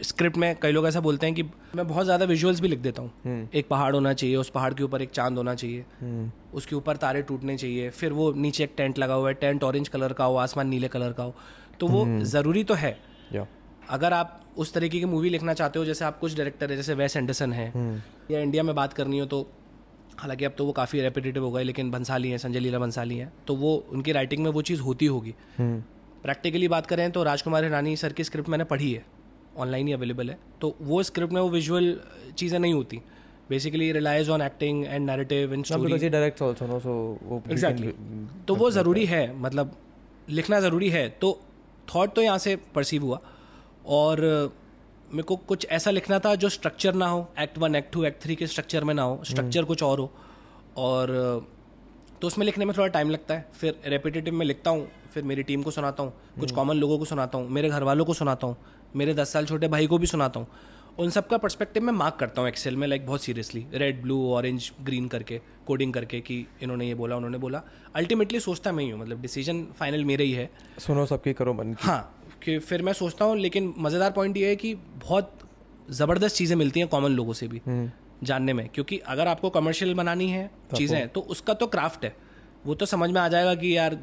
स्क्रिप्ट 0.01 0.37
में 0.37 0.55
कई 0.61 0.71
लोग 0.71 0.87
ऐसा 0.87 0.99
बोलते 0.99 1.25
हैं 1.25 1.35
कि 1.35 1.43
मैं 1.75 1.87
बहुत 1.87 2.05
ज़्यादा 2.05 2.25
विजुअल्स 2.25 2.59
भी 2.59 2.67
लिख 2.67 2.79
देता 2.79 3.01
हूँ। 3.01 3.49
एक 3.53 3.67
पहाड़ 3.67 3.93
होना 3.95 4.13
चाहिए 4.13 4.35
उस 4.35 4.49
पहाड़ 4.49 4.73
के 4.73 4.83
ऊपर 4.83 5.01
एक 5.01 5.09
चाँद 5.09 5.37
होना 5.37 5.55
चाहिए। 5.55 5.85
हम्म, 6.01 6.31
उसके 6.53 6.75
ऊपर 6.75 6.97
तारे 6.97 7.21
टूटने 7.21 7.57
चाहिए 7.57 7.89
फिर 7.89 8.13
वो 8.13 8.31
नीचे 8.33 8.63
एक 8.63 8.73
टेंट 8.77 8.99
लगा 8.99 9.13
हुआ 9.13 9.27
है 9.29 9.33
टेंट 9.33 9.63
ऑरेंज 9.63 9.87
कलर 9.87 10.13
का 10.13 10.25
हो 10.25 10.35
आसमान 10.35 10.67
नीले 10.67 10.87
कलर 10.87 11.13
का 11.13 11.23
हो। 11.23 11.35
तो 11.79 11.87
वो 11.87 12.05
ज़रूरी 12.25 12.63
तो 12.63 12.73
है। 12.73 12.97
अगर 13.89 14.13
आप 14.13 14.41
उस 14.57 14.73
तरीके 14.73 14.99
की 14.99 15.05
मूवी 15.05 15.29
लिखना 15.29 15.53
चाहते 15.53 15.79
हो 15.79 15.85
जैसे 15.85 16.05
आप 16.05 16.19
कुछ 16.19 16.35
डायरेक्टर 16.37 16.71
है 16.71 16.75
जैसे 16.77 16.93
वेस 16.93 17.15
एंडरसन 17.17 17.53
है 17.53 17.67
या 18.31 18.39
इंडिया 18.39 18.63
में 18.63 18.73
बात 18.75 18.93
करनी 18.93 19.19
हो 19.19 19.25
तो 19.25 19.41
हालाँकि 20.19 20.45
अब 20.45 20.53
तो 20.57 20.65
वो 20.65 20.71
काफ़ी 20.71 21.01
रेपिटेटिव 21.01 21.43
हो 21.43 21.51
गए 21.51 21.63
लेकिन 21.63 21.91
बंसाली 21.91 22.29
हैं 22.29 22.37
संजय 22.37 22.59
लीला 22.59 22.79
बंसाली 22.79 23.17
हैं 23.17 23.31
तो 23.47 23.55
वो 23.55 23.75
उनकी 23.91 24.11
राइटिंग 24.11 24.43
में 24.43 24.49
वो 24.51 24.61
चीज़ 24.61 24.81
होती 24.81 25.05
होगी। 25.05 25.33
हम्म, 25.57 25.79
प्रैक्टिकली 26.23 26.67
बात 26.67 26.85
करें 26.85 27.11
तो 27.11 27.23
राजकुमार 27.23 27.63
हिरानी 27.63 27.95
सर 27.95 28.13
की 28.13 28.23
स्क्रिप्ट 28.23 28.49
मैंने 28.49 28.63
पढ़ी 28.63 28.91
है 28.91 29.05
ऑनलाइन 29.57 29.87
ही 29.87 29.93
अवेलेबल 29.93 30.29
है 30.29 30.37
तो 30.61 30.75
वो 30.81 31.03
स्क्रिप्ट 31.03 31.33
में 31.33 31.41
वो 31.41 31.49
विजुअल 31.49 31.99
चीज़ें 32.37 32.59
नहीं 32.59 32.73
होती। 32.73 33.01
Basically 33.49 33.91
relies 33.91 34.29
on 34.29 34.41
acting 34.41 34.85
and 34.85 35.05
narrative 35.05 35.53
and 35.53 35.65
Now, 35.65 35.71
story 35.71 36.09
वो 37.23 37.41
एग्जैक्टली 37.51 37.93
तो 38.47 38.55
वो 38.55 38.69
ज़रूरी 38.71 39.05
है 39.05 39.21
मतलब 39.41 39.75
लिखना 40.29 40.59
ज़रूरी 40.59 40.89
है 40.89 41.07
तो 41.21 41.39
थॉट 41.95 42.13
तो 42.15 42.21
यहाँ 42.21 42.37
से 42.37 42.55
परसीव 42.75 43.03
हुआ। 43.03 43.19
और 43.87 44.21
मेरे 45.09 45.23
को 45.23 45.35
कुछ 45.37 45.65
ऐसा 45.71 45.91
लिखना 45.91 46.19
था 46.19 46.33
जो 46.35 46.49
स्ट्रक्चर 46.49 46.93
ना 46.93 47.07
हो। 47.07 47.27
Act 47.39 47.57
one 47.57 47.75
act 47.75 47.93
two 47.93 48.03
act 48.03 48.21
three 48.23 48.35
के 48.35 48.47
स्ट्रक्चर 48.47 48.83
में 48.83 48.93
ना 48.93 49.01
हो। 49.01 49.19
स्ट्रक्चर 49.23 49.63
कुछ 49.63 49.83
और 49.83 49.99
हो। 49.99 50.11
और 50.77 51.47
तो 52.21 52.27
उसमें 52.27 52.45
लिखने 52.45 52.65
में 52.65 52.75
थोड़ा 52.77 52.87
टाइम 52.87 53.09
लगता 53.09 53.33
है। 53.33 53.49
फिर 53.53 53.79
रेपिटेटिव 53.85 54.33
में 54.33 54.45
लिखता 54.45 54.71
हूँ। 54.71 54.87
फिर 55.13 55.23
मेरी 55.23 55.43
टीम 55.43 55.63
को 55.63 55.71
सुनाता 55.71 56.03
हूँ। 56.03 56.13
कुछ 56.39 56.51
कॉमन 56.51 56.75
लोगों 56.75 56.97
को 56.99 57.05
सुनाता 57.05 57.37
हूँ। 57.37 57.49
मेरे 57.49 57.69
घर 57.69 57.83
वालों 57.83 58.05
को 58.05 58.13
सुनाता 58.13 58.47
हूँ। 58.47 58.57
मेरे 58.95 59.13
दस 59.13 59.33
साल 59.33 59.45
छोटे 59.45 59.67
भाई 59.67 59.87
को 59.87 59.97
भी 59.97 60.07
सुनाता 60.07 60.39
हूँ। 60.39 60.47
उन 60.99 61.09
सब 61.09 61.27
का 61.27 61.37
परस्पेक्टिव 61.37 61.83
मैं 61.83 61.93
मार्क 61.93 62.15
करता 62.19 62.41
हूँ 62.41 62.49
एक्सेल 62.49 62.75
में 62.75 62.87
लाइक 62.87 63.05
बहुत 63.05 63.21
seriously 63.23 63.65
red 63.73 64.01
blue 64.01 64.17
orange 64.33 64.71
green 64.83 65.07
करके 65.07 65.39
कोडिंग 65.67 65.93
करके 65.93 66.19
कि 66.21 66.45
इन्होंने 66.61 66.87
ये 66.87 66.95
बोला 66.95 67.15
उन्होंने 67.15 67.37
बोला. 67.37 67.61
अल्टीमेटली 67.95 68.39
सोचता 68.39 68.71
मैं 68.71 68.83
ही 68.83 68.89
हूँ 68.89 68.99
मतलब 69.01 69.21
डिसीज़न 69.21 69.63
फाइनल 69.79 70.05
मेरे 70.05 70.23
ही 70.23 70.31
है. 70.33 70.49
सुनो 70.79 71.05
सबके 71.05 71.33
करो 71.33 71.53
मन 71.53 71.75
हाँ 71.79 72.01
कि 72.43 72.57
फिर 72.59 72.81
मैं 72.81 72.93
सोचता 72.93 73.25
हूँ 73.25 73.37
लेकिन 73.37 73.73
मज़ेदार 73.77 74.11
पॉइंट 74.11 74.37
ये 74.37 74.47
है 74.49 74.55
कि 74.55 74.73
बहुत 74.75 75.39
ज़बरदस्त 75.91 76.35
चीज़ें 76.35 76.55
मिलती 76.57 76.79
हैं 76.79 76.89
कॉमन 76.89 77.11
लोगों 77.11 77.33
से 77.33 77.47
भी 77.47 77.61
जानने 78.23 78.53
में. 78.53 78.67
क्योंकि 78.69 78.97
अगर 79.07 79.27
आपको 79.27 79.49
कमर्शियल 79.49 79.93
बनानी 79.93 80.29
है 80.29 80.49
चीज़ें 80.75 81.07
तो. 81.09 81.21
उसका 81.21 81.53
तो 81.53 81.67
क्राफ्ट 81.67 82.05
है. 82.05 82.15
वो 82.65 82.75
तो 82.75 82.85
समझ 82.87 83.09
में 83.09 83.21
आ 83.21 83.27
जाएगा 83.27 83.53
कि 83.55 83.75
यार 83.77 83.99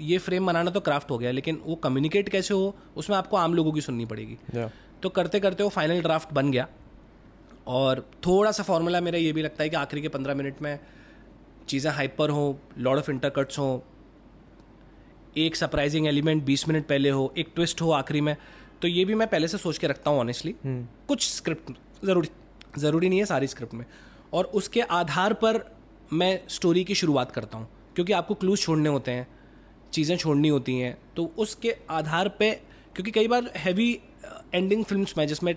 ये 0.00 0.18
फ्रेम 0.18 0.46
बनाना 0.46 0.70
तो 0.70 0.80
क्राफ्ट 0.80 1.10
हो 1.10 1.18
गया 1.18 1.30
लेकिन 1.30 1.60
वो 1.64 1.74
कम्युनिकेट 1.76 2.28
कैसे 2.28 2.54
हो 2.54 2.74
उसमें 2.96 3.16
आपको 3.16 3.36
आम 3.36 3.54
लोगों 3.54 3.72
की 3.72 3.80
सुननी 3.80 4.04
पड़ेगी. 4.06 4.36
Yeah. 4.54 4.68
तो 5.02 5.08
करते 5.08 5.40
करते 5.40 5.62
वो 5.62 5.68
फाइनल 5.68 6.00
ड्राफ्ट 6.02 6.32
बन 6.34 6.50
गया। 6.50 6.66
और 7.66 8.00
थोड़ा 8.26 8.50
सा 8.52 8.62
फॉर्मूला 8.62 9.00
मेरा 9.00 9.18
ये 9.18 9.32
भी 9.32 9.42
लगता 9.42 9.62
है 9.62 9.68
कि 9.68 9.76
आखिरी 9.76 10.02
के 10.02 10.08
पंद्रह 10.08 10.34
मिनट 10.34 10.62
में 10.62 10.78
चीज़ें 11.68 11.90
हाइपर 11.92 12.30
हो 12.30 12.58
लॉर्ड 12.78 12.98
ऑफ़ 12.98 13.10
इंटरकट्स 13.10 13.58
हों 13.58 13.78
एक 15.36 15.56
सरप्राइजिंग 15.56 16.06
एलिमेंट 16.06 16.44
बीस 16.44 16.68
मिनट 16.68 16.86
पहले 16.86 17.10
हो 17.10 17.32
एक 17.38 17.52
ट्विस्ट 17.54 17.82
हो 17.82 17.90
आखिरी 17.92 18.20
में 18.20 18.36
तो 18.82 18.88
ये 18.88 19.04
भी 19.04 19.14
मैं 19.14 19.28
पहले 19.28 19.48
से 19.48 19.58
सोच 19.58 19.78
के 19.78 19.86
रखता 19.86 20.10
हूँ 20.10 20.20
ऑनेस्टली 20.20 20.54
कुछ 21.08 21.28
स्क्रिप्ट 21.28 21.72
ज़रूरी 22.04 22.28
ज़रूरी 22.78 23.08
नहीं 23.08 23.18
है 23.18 23.24
सारी 23.26 23.46
स्क्रिप्ट 23.46 23.74
में। 23.74 23.84
और 24.32 24.44
उसके 24.54 24.80
आधार 24.80 25.32
पर 25.34 25.60
मैं 26.12 26.40
स्टोरी 26.48 26.84
की 26.84 26.94
शुरुआत 26.94 27.30
करता 27.32 27.58
हूँ 27.58 27.68
क्योंकि 27.94 28.12
आपको 28.12 28.34
क्लूज 28.34 28.58
छोड़ने 28.60 28.88
होते 28.88 29.10
हैं 29.10 29.26
चीज़ें 29.92 30.16
छोड़नी 30.16 30.48
होती 30.48 30.78
हैं 30.78 30.96
तो 31.16 31.24
उसके 31.38 31.74
आधार 31.90 32.28
पे 32.28 32.50
क्योंकि 32.94 33.10
कई 33.10 33.28
बार 33.28 33.50
हैवी 33.56 33.98
एंडिंग 34.54 34.84
फ़िल्म 34.84 35.06
में 35.18 35.26
जिसमें 35.26 35.54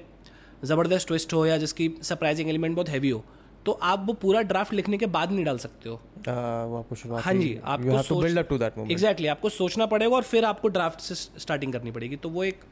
ज़बरदस्त 0.64 1.08
ट्विस्ट 1.08 1.34
हो 1.34 1.46
या 1.46 1.58
जिसकी 1.58 1.94
सरप्राइजिंग 2.04 2.50
एलिमेंट 2.50 2.76
बहुत 2.76 2.90
हैवी 2.90 3.10
हो 3.10 3.24
तो 3.66 3.72
आप 3.84 4.04
वो 4.08 4.14
पूरा 4.22 4.42
ड्राफ्ट 4.44 4.74
लिखने 4.74 4.98
के 4.98 5.06
बाद 5.08 5.32
नहीं 5.32 5.46
डाल 5.46 5.58
सकते 5.58 5.90
हो। 5.90 5.96
आ, 5.96 6.64
वो 6.66 6.78
आपको 6.78 6.96
शुरुआत 6.96 7.24
हाँ 7.24 7.34
जी 7.34 7.58
आपको 7.64 8.02
to 8.10 8.22
build 8.22 8.40
up 8.40 8.48
to 8.50 8.58
that 8.58 8.78
moment 8.78 8.92
exactly 8.92 9.28
आपको 9.28 9.50
सोचना 9.52 9.86
पड़ेगा 9.86 10.16
और 10.16 10.24
फिर 10.24 10.46
आपको 10.46 10.68
ड्राफ्ट 10.68 11.00
से 11.00 11.16
स्टार्टिंग 11.16 11.74
करनी 11.74 11.92
पड़ेगी। 11.92 12.16
तो 12.16 12.30
वो 12.30 12.44
एक 12.44 12.64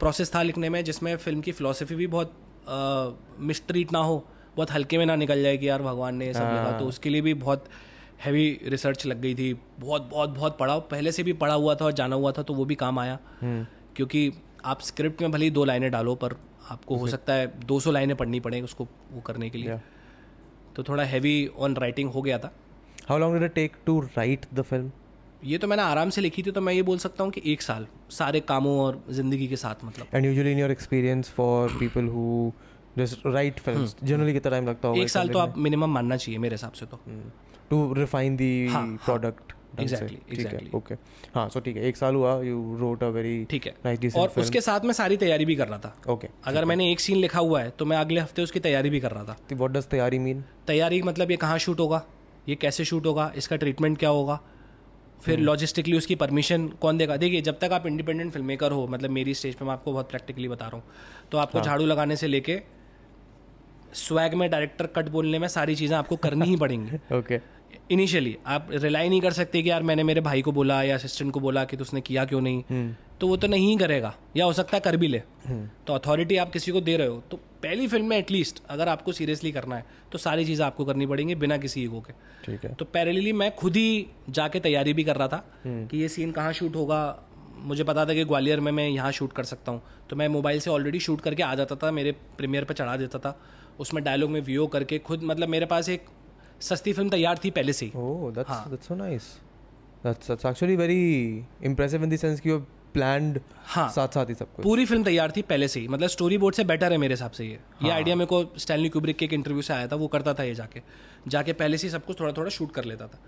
प्रोसेस 0.00 0.34
था 0.34 0.42
लिखने 0.42 0.68
में 0.68 0.82
जिसमें 0.84 1.16
फ़िल्म 1.16 1.40
की 1.40 1.52
फिलोसफी 1.52 1.94
भी 1.94 2.06
बहुत 2.06 2.32
मिस्ट्रीट 3.40 3.92
ना 3.92 3.98
हो 4.00 4.24
बहुत 4.56 4.70
हल्के 4.72 4.98
में 4.98 5.06
ना 5.06 5.16
निकल 5.16 5.42
जाए 5.42 5.56
कि 5.56 5.68
यार 5.68 5.82
भगवान 5.82 6.16
ने 6.16 6.26
ये 6.26 6.34
सब 6.34 6.50
लिखा। 6.52 6.78
तो 6.78 6.86
उसके 6.86 7.10
लिए 7.10 7.20
भी 7.20 7.34
बहुत 7.36 7.64
हैवी 8.24 8.48
रिसर्च 8.64 9.06
लग 9.06 9.20
गई 9.20 9.34
थी। 9.34 9.52
बहुत 9.80 10.08
बहुत 10.10 10.30
बहुत 10.30 10.58
पढ़ा 10.58 10.78
पहले 10.90 11.12
से 11.12 11.22
भी 11.22 11.32
पढ़ा 11.34 11.54
हुआ 11.54 11.74
था 11.74 11.84
और 11.84 11.92
जाना 11.92 12.16
हुआ 12.16 12.32
था 12.32 12.42
तो 12.42 12.54
वो 12.54 12.64
भी 12.64 12.74
काम 12.76 12.98
आया। 12.98 13.18
क्योंकि 13.42 14.30
आप 14.66 14.80
स्क्रिप्ट 14.82 15.22
में 15.22 15.30
भले 15.30 15.44
ही 15.44 15.50
दो 15.50 15.64
लाइनें 15.64 15.90
डालो 15.90 16.14
पर 16.14 16.36
आपको 16.70 16.96
हो 16.96 17.06
सकता 17.08 17.32
है 17.32 17.52
200 17.66 17.92
लाइनें 17.92 18.16
पढ़नी 18.16 18.40
पड़ेंगी 18.40 18.64
उसको 18.64 18.84
वो 19.12 19.20
करने 19.26 19.50
के 19.50 19.58
लिए। 19.58 19.68
Yeah. 19.68 19.80
तो 20.76 20.82
थोड़ा 20.82 21.04
हैवी 21.04 21.34
ऑन 21.58 21.76
राइटिंग 21.76 22.10
हो 22.10 22.22
गया 22.22 22.38
था। 22.38 22.52
How 23.08 23.18
long 23.18 23.34
did 23.34 23.44
it 23.44 23.54
take 23.54 23.76
to 23.86 24.00
write 24.00 24.46
the 24.54 24.62
film 24.62 24.90
ये 25.44 25.58
तो 25.58 25.68
मैंने 25.68 25.82
आराम 25.82 26.10
से 26.10 26.20
लिखी 26.20 26.42
थी 26.42 26.50
तो 26.50 26.60
मैं 26.60 26.72
ये 26.72 26.82
बोल 26.82 26.98
सकता 26.98 27.24
हूँ 27.24 27.32
कि 27.32 27.42
एक 27.52 27.62
साल 27.62 27.86
सारे 28.10 28.40
कामों 28.48 28.78
और 28.80 29.02
ज़िंदगी 29.10 29.48
के 29.48 29.56
साथ 29.56 29.84
मतलब। 29.84 30.06
And 30.14 30.26
usually 30.26 30.52
in 30.52 30.58
your 30.58 30.70
experience 30.70 31.30
for 31.36 31.76
people 31.80 32.08
who 32.08 32.52
just 32.98 33.26
write 33.26 33.58
films 33.60 33.96
generally 34.02 34.32
कितना 34.32 34.50
टाइम 34.50 34.68
लगता 34.68 34.88
होगा 34.88 35.02
एक 35.02 35.08
साल 35.10 35.28
तो 35.28 35.38
आप 35.38 35.58
मिनिमम 35.58 35.92
मानना 35.94 36.16
चाहिए 36.16 36.38
मेरे 36.38 36.54
हिसाब 36.54 36.72
से 36.72 36.86
तो। 36.86 37.00
To 37.70 37.92
refine 37.94 38.36
the. 38.36 38.40
Product 39.04 39.52
Exactly, 39.76 40.18
exactly. 40.34 40.74
Okay 40.74 40.94
हाँ 41.34 41.48
सो 41.48 41.60
ठीक 41.60 41.76
है 41.76 41.82
एक 41.84 41.96
साल 41.96 42.14
हुआ 42.14 42.32
यू 42.42 42.76
रोट 42.80 43.02
अ 43.02 43.08
वेरी 43.16 43.44
ठीक 43.50 43.66
है। 43.66 43.74
नाइस 43.84 43.98
और 43.98 44.00
डिसेंट 44.00 44.38
उसके 44.38 44.60
साथ 44.60 44.84
में 44.84 44.92
सारी 44.92 45.16
तैयारी 45.16 45.44
भी 45.44 45.56
कर 45.56 45.68
रहा 45.68 45.78
था। 45.78 46.12
ओके 46.12 46.28
अगर 46.44 46.64
मैंने 46.64 46.90
एक 46.92 47.00
सीन 47.00 47.16
लिखा 47.18 47.38
हुआ 47.38 47.62
है 47.62 47.70
तो 47.70 47.84
मैं 47.84 47.96
अगले 47.96 48.20
हफ़्ते 48.20 48.42
उसकी 48.42 48.60
तैयारी 48.60 48.90
भी 48.90 49.00
कर 49.00 49.10
रहा 49.10 49.24
था। 49.24 49.36
व्हाट 49.52 49.70
डज 49.70 49.86
तैयारी 49.86 50.18
मीन 50.18 50.44
तैयारी 50.66 51.00
मतलब 51.02 51.30
ये 51.30 51.36
कहाँ 51.36 51.58
शूट 51.58 51.80
होगा 51.80 52.02
ये 52.48 52.54
कैसे 52.56 52.84
शूट 52.84 53.06
होगा 53.06 53.32
इसका 53.36 53.56
ट्रीटमेंट 53.56 53.98
क्या 53.98 54.10
होगा 54.10 54.40
फिर 55.22 55.38
लॉजिस्टिकली 55.40 55.96
उसकी 55.96 56.14
परमिशन 56.14 56.66
कौन 56.80 56.98
देगा? 56.98 57.16
देखिए 57.16 57.40
जब 57.42 57.58
तक 57.58 57.72
आप 57.72 57.86
इंडिपेंडेंट 57.86 58.32
फ़िल्म 58.32 58.46
मेकर 58.46 58.72
हो 58.72 58.86
मतलब 58.86 59.10
मेरी 59.10 59.34
स्टेज 59.34 59.54
पे 59.54 59.64
मैं 59.64 59.72
आपको 59.72 59.92
बहुत 59.92 60.08
प्रैक्टिकली 60.10 60.48
बता 60.48 60.66
रहा 60.66 60.76
हूँ 60.76 61.28
तो 61.32 61.38
आपको 61.38 61.60
झाड़ू 61.60 61.86
लगाने 61.86 62.16
से 62.16 62.26
लेके 62.26 62.60
स्वैग 63.94 64.34
में 64.34 64.48
डायरेक्टर 64.50 64.86
कट 64.86 65.08
बोलने 65.08 65.38
में 65.38 65.46
सारी 65.48 65.74
चीज़ें 65.76 65.96
आपको 65.96 66.16
करनी 66.16 66.46
ही 66.46 66.56
पड़ेंगी। 66.62 66.96
ओके 67.16 67.36
इनिशियली 67.90 68.36
आप 68.46 68.68
रिलाई 68.72 69.08
नहीं 69.08 69.20
कर 69.20 69.32
सकते 69.32 69.62
कि 69.62 69.70
यार 69.70 69.82
मैंने 69.82 70.02
मेरे 70.02 70.20
भाई 70.20 70.42
को 70.42 70.52
बोला 70.52 70.82
या 70.82 70.94
असिस्टेंट 70.94 71.32
को 71.32 71.40
बोला 71.40 71.64
कि 71.64 71.76
तो 71.76 71.82
उसने 71.82 72.00
किया 72.00 72.24
क्यों 72.24 72.40
नहीं। 72.40 72.94
तो 73.20 73.28
वो 73.28 73.36
तो 73.36 73.46
नहीं 73.48 73.76
करेगा 73.78 74.14
या 74.36 74.44
हो 74.44 74.52
सकता 74.52 74.76
है 74.76 74.80
कर 74.80 74.96
भी 74.96 75.08
ले। 75.08 75.18
तो 75.86 75.92
अथॉरिटी 75.92 76.36
आप 76.36 76.50
किसी 76.52 76.72
को 76.72 76.80
दे 76.80 76.96
रहे 76.96 77.06
हो 77.06 77.22
तो 77.30 77.36
पहली 77.62 77.86
फ़िल्म 77.88 78.06
में 78.06 78.16
एटलीस्ट 78.16 78.62
अगर 78.70 78.88
आपको 78.88 79.12
सीरियसली 79.12 79.52
करना 79.52 79.76
है 79.76 79.84
तो 80.12 80.18
सारी 80.18 80.44
चीज़ें 80.44 80.64
आपको 80.66 80.84
करनी 80.84 81.06
पड़ेंगी 81.06 81.34
बिना 81.36 81.56
किसी 81.58 81.82
ईगो 81.82 82.00
के। 82.00 82.12
ठीक 82.44 82.64
है। 82.64 82.74
तो 82.74 82.84
पैरेलली 82.86 83.32
मैं 83.34 83.54
खुद 83.56 83.76
ही 83.76 84.06
जाके 84.30 84.60
तैयारी 84.60 84.92
भी 84.92 85.04
कर 85.04 85.16
रहा 85.16 85.28
था 85.28 85.44
कि 85.66 85.98
ये 85.98 86.08
सीन 86.08 86.32
कहाँ 86.32 86.52
शूट 86.52 86.76
होगा। 86.76 87.00
मुझे 87.58 87.84
पता 87.84 88.04
था 88.06 88.14
कि 88.14 88.24
ग्वालियर 88.24 88.60
में 88.60 88.70
मैं 88.72 88.88
यहाँ 88.88 89.12
शूट 89.12 89.32
कर 89.32 89.44
सकता 89.44 89.72
हूँ। 89.72 89.82
तो 90.10 90.16
मैं 90.16 90.28
मोबाइल 90.28 90.60
से 90.60 90.70
ऑलरेडी 90.70 91.00
शूट 91.00 91.20
करके 91.20 91.42
आ 91.42 91.54
जाता 91.54 91.76
था 91.76 91.90
मेरे 91.92 92.12
प्रीमियर 92.38 92.64
पर 92.64 92.74
चढ़ा 92.74 92.96
देता 92.96 93.18
था। 93.18 93.38
उसमें 93.80 94.02
डायलॉग 94.04 94.30
में 94.30 94.40
व्यू 94.42 94.66
करके 94.66 94.98
खुद 94.98 95.22
मतलब 95.22 95.48
मेरे 95.48 95.66
पास 95.66 95.88
एक 95.88 96.04
सस्ती 96.60 96.92
फ़िल्म 96.92 97.10
तैयार 97.10 97.38
थी 97.44 97.50
पहले 97.50 97.72
से 97.72 97.86
ही। 97.86 97.92
Oh, 97.92 98.46
हाँ. 98.48 98.64
कि 102.40 102.50
हाँ। 103.66 103.88
साथ 103.88 104.08
साथ 104.08 104.26
ही 104.26 104.34
सब 104.34 104.54
कुछ. 104.54 104.62
पूरी 104.62 104.84
फ़िल्म 104.86 105.04
तैयार 105.04 105.32
थी 105.36 105.42
पहले 105.42 105.68
से 105.68 105.80
ही। 105.80 105.88
मतलब 105.88 106.08
स्टोरी 106.08 106.38
बोर्ड 106.38 106.54
से 106.54 106.64
बेटर 106.64 106.92
है 106.92 106.98
मेरे 106.98 107.14
हिसाब 107.14 107.30
से 107.30 107.44
ये। 107.44 107.52
हाँ. 107.52 107.88
ये 107.88 107.94
आइडिया 107.94 108.16
मेरे 108.16 108.26
को 108.26 108.58
स्टैनली 108.58 108.88
क्यूब्रिक 108.88 109.16
के 109.16 109.24
एक 109.24 109.32
इंटरव्यू 109.32 109.62
से 109.62 109.74
आया 109.74 109.88
था 109.88 109.96
वो 109.96 110.06
करता 110.06 110.34
था 110.34 110.42
ये 110.42 110.54
जाके। 110.54 110.82
जाके 111.28 111.52
पहले 111.52 111.78
से 111.78 111.86
ही 111.86 111.90
सब 111.90 112.04
कुछ 112.04 112.20
थोड़ा 112.20 112.32
थोड़ा 112.32 112.50
शूट 112.50 112.72
कर 112.72 112.84
लेता 112.84 113.06
था। 113.06 113.18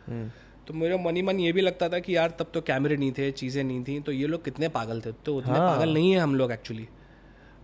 तो 0.66 0.74
मेरे 0.74 0.96
मन 0.96 1.16
ही 1.16 1.22
मन 1.22 1.40
ये 1.40 1.52
भी 1.52 1.60
लगता 1.60 1.88
था 1.88 1.98
कि 1.98 2.16
यार 2.16 2.30
तब 2.30 2.50
तो 2.54 2.60
कैमरे 2.60 2.96
नहीं 2.96 3.12
थे 3.12 3.30
चीज़ें 3.30 3.64
नहीं 3.64 3.84
थी 3.84 4.00
तो 4.00 4.12
ये 4.12 4.26
लोग 4.26 4.44
कितने 4.44 4.68
पागल 4.68 5.00
थे? 5.00 5.12
तो 5.12 5.36
उतने 5.36 5.58
हाँ. 5.58 5.76
पागल 5.76 5.94
नहीं 5.94 6.12
है 6.12 6.18
हम 6.18 6.34
लोग 6.34 6.52
एक्चुअली 6.52 6.88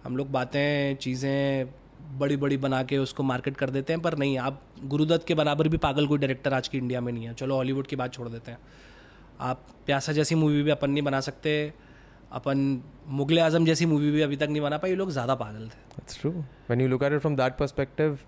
हम 0.05 0.17
लोग 0.17 0.31
बातें 0.31 0.97
चीज़ें 0.97 1.67
बड़ी 2.19 2.37
बड़ी 2.37 2.57
बना 2.57 2.83
के 2.83 2.99
उसको 2.99 3.23
मार्केट 3.23 3.57
कर 3.57 3.71
देते 3.71 3.93
हैं 3.93 4.03
पर 4.03 4.17
नहीं 4.19 4.37
आप 4.39 4.61
गुरुदत्त 4.85 5.27
के 5.27 5.35
बराबर 5.35 5.69
भी 5.69 5.77
पागल 5.79 6.07
कोई 6.07 6.19
डायरेक्टर 6.19 6.55
आज 6.55 6.69
की 6.69 6.79
इंडिया 6.79 7.01
में 7.01 7.13
नहीं 7.13 7.25
है। 7.25 7.35
चलो 7.35 7.57
हॉलीवुड 7.57 7.87
की 7.87 7.97
बात 7.97 8.13
छोड़ 8.15 8.29
देते 8.29 8.51
हैं। 8.51 8.59
आप 9.41 9.67
प्यासा 9.87 10.13
जैसी 10.13 10.35
मूवी 10.35 10.63
भी 10.63 10.71
अपन 10.71 10.91
नहीं 10.91 11.03
बना 11.03 11.21
सकते 11.21 11.73
अपन 12.33 12.83
मुगल 13.17 13.39
आज़म 13.41 13.65
जैसी 13.67 13.87
मूवी 13.87 14.11
भी 14.11 14.23
अभी 14.23 14.37
तक 14.37 14.49
नहीं 14.49 14.63
बना 14.63 14.79
पाए 14.79 14.91
ये 14.91 14.97
लोग 14.97 15.11
ज़्यादा 15.11 15.35
पागल 15.35 15.69
थे। 15.69 15.83
That's 15.97 16.21
true. 16.21 16.45
When 16.69 16.81
you 16.81 16.89
look 16.93 17.03
at 17.03 17.17
it 17.17 17.25
from 17.27 17.37
that 17.41 17.59
perspective, 17.59 18.23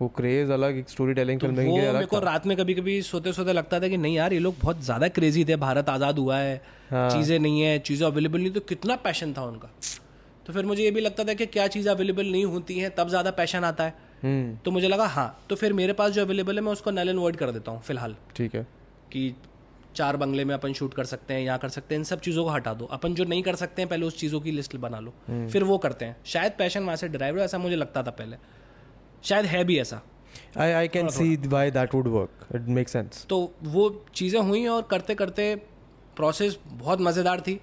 वो 0.00 0.08
क्रेज 0.16 0.50
अलग 0.50 0.76
एक 0.78 0.88
स्टोरी 0.88 1.14
टेलिंग 1.14 1.40
फ़िल्म 1.40 1.62
वो 1.66 1.76
मेरे 1.76 2.06
को 2.06 2.18
रात 2.20 2.46
में 2.46 2.56
कभी 2.56 2.74
कभी 2.74 3.00
सोते 3.02 3.32
सोते 3.32 3.52
लगता 3.52 3.80
था 3.80 3.88
कि 3.88 3.96
नहीं 3.96 4.14
यार 4.16 4.32
ये 4.32 4.38
लोग 4.38 4.54
बहुत 4.60 4.82
ज़्यादा 4.84 5.08
क्रेजी 5.16 5.44
थे 5.44 5.56
भारत 5.62 5.88
आज़ाद 5.88 6.18
हुआ 6.18 6.36
है 6.38 6.60
हाँ। 6.90 7.08
चीज़ें 7.10 7.38
नहीं 7.38 7.60
है 7.60 7.78
चीज़ें 7.78 8.06
अवेलेबल 8.06 8.38
नहीं 8.38 8.50
तो 8.52 8.60
कितना 8.68 8.96
पैशन 9.04 9.32
था 9.38 9.44
उनका। 9.44 9.70
तो 10.48 10.52
फिर 10.52 10.66
मुझे 10.66 10.82
ये 10.82 10.90
भी 10.90 11.00
लगता 11.00 11.24
था 11.24 11.32
कि 11.34 11.46
क्या 11.46 11.66
चीज़ 11.68 11.88
अवेलेबल 11.88 12.26
नहीं 12.26 12.44
होती 12.44 12.78
हैं 12.78 12.90
तब 12.96 13.08
ज़्यादा 13.08 13.30
पैशन 13.30 13.64
आता 13.64 13.84
है। 13.84 13.94
हम्म। 14.22 14.56
तो 14.64 14.70
मुझे 14.70 14.88
लगा 14.88 15.06
हाँ 15.06 15.28
तो 15.50 15.56
फिर 15.56 15.72
मेरे 15.72 15.92
पास 15.92 16.12
जो 16.12 16.22
अवेलेबल 16.22 16.54
है 16.54 16.60
मैं 16.64 16.72
उसको 16.72 16.90
नल 16.90 17.08
एंड 17.08 17.18
वर्ड 17.18 17.36
कर 17.36 17.50
देता 17.50 17.70
हूँ 17.70 17.80
फ़िलहाल। 17.80 18.16
ठीक 18.36 18.54
है। 18.54 18.62
कि 19.12 19.34
चार 19.96 20.16
बंगले 20.16 20.44
में 20.44 20.54
अपन 20.54 20.72
शूट 20.72 20.94
कर 20.94 21.04
सकते 21.04 21.34
हैं 21.34 21.40
यहाँ 21.40 21.58
कर 21.58 21.68
सकते 21.68 21.94
हैं 21.94 22.00
इन 22.00 22.04
सब 22.04 22.20
चीज़ों 22.20 22.44
को 22.44 22.50
हटा 22.50 22.74
दो। 22.74 22.84
अपन 22.84 23.14
जो 23.14 23.24
नहीं 23.24 23.42
कर 23.42 23.54
सकते 23.56 23.82
हैं 23.82 23.88
पहले 23.88 24.06
उस 24.06 24.18
चीज़ों 24.18 24.40
की 24.40 24.50
लिस्ट 24.50 24.76
बना 24.76 25.00
लो। 25.00 25.12
फिर 25.52 25.64
वो 25.64 25.78
करते 25.78 26.04
हैं। 26.04 26.16
शायद 26.26 26.52
पैशन 26.58 26.82
वहाँ 26.82 26.96
से 26.96 27.08
ड्राइव 27.08 27.38
ऐसा 27.40 27.58
मुझे 27.58 27.76
लगता 27.76 28.02
था 28.02 28.10
पहले। 28.10 28.36
शायद 29.24 29.46
है 29.46 29.64
भी 29.64 29.78
ऐसा। 29.78 30.02
I 30.56 30.68
I 30.74 30.88
can 30.94 31.08
see 31.10 31.30
why 31.52 31.64
that 31.70 31.94
would 31.94 32.12
work. 32.14 32.44
It 32.56 32.68
makes 32.78 32.94
sense. 32.96 33.24
तो 33.28 33.54
वो 33.64 33.88
चीज़ें 34.14 34.40
हुई 34.40 34.66
और 34.66 34.82
करते 34.90 35.14
करते 35.14 35.54
प्रोसेस 36.16 36.58
बहुत 36.66 37.00
मज़ेदार 37.00 37.40
थी। 37.40 37.60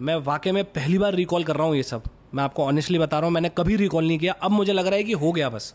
मैं 0.00 0.16
वाकई 0.24 0.50
में 0.52 0.64
पहली 0.64 0.98
बार 0.98 1.14
रिकॉल 1.14 1.44
कर 1.44 1.56
रहा 1.56 1.66
हूँ 1.66 1.76
ये 1.76 1.82
सब। 1.82 2.02
मैं 2.34 2.42
आपको 2.44 2.64
ऑनेस्टली 2.64 2.98
बता 2.98 3.18
रहा 3.18 3.26
हूँ 3.26 3.34
मैंने 3.34 3.48
कभी 3.58 3.76
रिकॉल 3.76 4.06
नहीं 4.06 4.18
किया। 4.18 4.32
अब 4.32 4.50
मुझे 4.50 4.72
लग 4.72 4.86
रहा 4.86 4.96
है 4.96 5.04
कि 5.04 5.12
हो 5.14 5.32
गया 5.32 5.48
बस। 5.50 5.74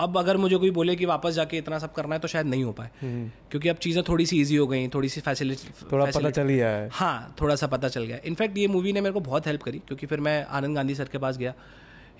अब 0.00 0.16
अगर 0.18 0.36
मुझे 0.36 0.56
कोई 0.56 0.70
बोले 0.70 0.94
कि 0.96 1.04
वापस 1.06 1.32
जाके 1.34 1.58
इतना 1.58 1.78
सब 1.78 1.92
करना 1.92 2.14
है 2.14 2.20
तो 2.20 2.28
शायद 2.28 2.46
नहीं 2.46 2.64
हो 2.64 2.72
पाए। 2.72 2.90
क्योंकि 3.02 3.68
अब 3.68 3.76
चीज़ें 3.76 4.02
थोड़ी 4.08 4.26
सी 4.26 4.40
ईजी 4.40 4.56
हो 4.56 4.66
गई 4.66 4.88
थोड़ी 4.88 5.08
सी 5.08 5.20
फैसिलिटी 5.20 5.72
थोड़ा 5.92 6.06
पता 6.06 6.30
चल 6.30 6.48
ही 6.48 6.60
आया 6.60 6.76
है. 6.76 6.88
हाँ 6.92 7.34
थोड़ा 7.40 7.54
सा 7.54 7.66
पता 7.66 7.88
चल 7.88 8.04
गया। 8.04 8.18
इनफैक्ट 8.24 8.58
ये 8.58 8.66
मूवी 8.68 8.92
ने 8.92 9.00
मेरे 9.00 9.12
को 9.12 9.20
बहुत 9.20 9.46
हेल्प 9.46 9.62
करी 9.62 9.78
क्योंकि 9.78 10.06
फिर 10.06 10.20
मैं 10.20 10.44
आनंद 10.46 10.76
गांधी 10.76 10.94
सर 10.94 11.08
के 11.12 11.18
पास 11.18 11.38
गया। 11.38 11.54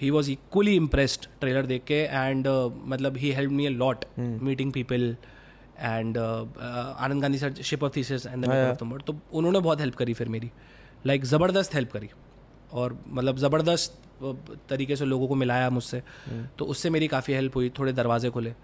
He 0.03 0.11
was 0.11 0.31
equally 0.31 0.75
impressed 0.77 1.27
trailer 1.41 1.67
देख 1.67 1.85
के 1.85 2.03
एंड 2.03 2.49
मतलब 2.87 3.17
he 3.17 3.31
help 3.33 3.53
me 3.53 3.67
a 3.67 3.71
lot 3.71 4.05
meeting 4.19 4.73
people 4.73 5.17
and 5.79 6.19
Anand 6.19 7.23
Gandhi 7.23 7.39
sir 7.39 7.63
ship 7.63 7.85
of 7.85 7.97
Theseus 7.97 8.27
and 8.27 8.47
तो 8.77 9.19
उन्होंने 9.33 9.59
बहुत 9.61 9.81
हेल्प 9.81 9.95
करी 9.95 10.15
फिर 10.15 10.29
मेरी। 10.29 10.51
लाइक 11.07 11.25
ज़बरदस्त 11.27 11.75
हेल्प 11.75 11.93
करी। 11.93 12.09
और 12.73 12.99
मतलब 13.09 13.37
ज़बरदस्त 13.39 13.99
तरीके 14.69 14.97
से 14.97 15.05
लोगों 15.05 15.29
को 15.29 15.35
मिलाया 15.35 15.71
मुझसे। 15.71 16.03
तो 16.59 16.65
उससे 16.65 16.91
मेरी 16.91 17.09
काफ़ी 17.09 17.35
हेल्प 17.35 17.57
हुई 17.57 17.71
थोड़े 17.79 17.93
दरवाजे 17.93 18.31
खुले। 18.31 18.55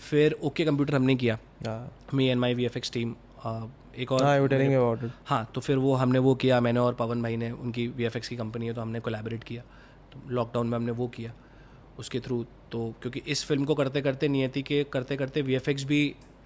फिर 0.00 0.36
ओके 0.44 0.64
कंप्यूटर 0.64 0.94
हमने 0.94 1.14
किया। 1.16 1.38
Me 2.14 2.26
and 2.26 2.40
my 2.40 2.54
V 2.54 2.64
F 2.64 2.76
X 2.78 2.90
team 2.92 3.14
एक 3.96 4.12
और 4.12 4.22
हाँ. 4.22 4.38
हाँ 5.26 5.50
तो 5.54 5.60
फिर 5.60 5.76
वो 5.78 5.94
हमने 5.94 6.18
वो 6.18 6.34
किया 6.34 6.60
मैंने 6.60 6.80
और 6.80 6.94
पवन 6.94 7.22
भाई 7.22 7.36
ने 7.36 7.50
उनकी 7.50 7.86
वी 7.88 8.04
एफ़ 8.04 8.16
एक्स 8.16 8.28
की 8.28 8.36
कंपनी 8.36 8.66
है 8.66 8.74
तो 8.74 8.80
हमने 8.80 9.00
कोलेबरेट 9.00 9.44
किया। 9.44 9.62
तो 10.12 10.20
लॉकडाउन 10.30 10.66
में 10.66 10.76
हमने 10.78 10.92
वो 10.92 11.06
किया 11.08 11.32
उसके 11.98 12.20
थ्रू 12.20 12.44
तो 12.72 12.80
क्योंकि 13.02 13.22
इस 13.26 13.44
फ़िल्म 13.44 13.64
को 13.64 13.74
करते 13.74 14.00
करते 14.02 14.28
नियति 14.28 14.62
के 14.62 14.82
करते 14.92 15.16
करते 15.16 15.42
वी 15.42 15.54
एफ़ 15.54 15.70
एक्स 15.70 15.84
भी 15.84 16.00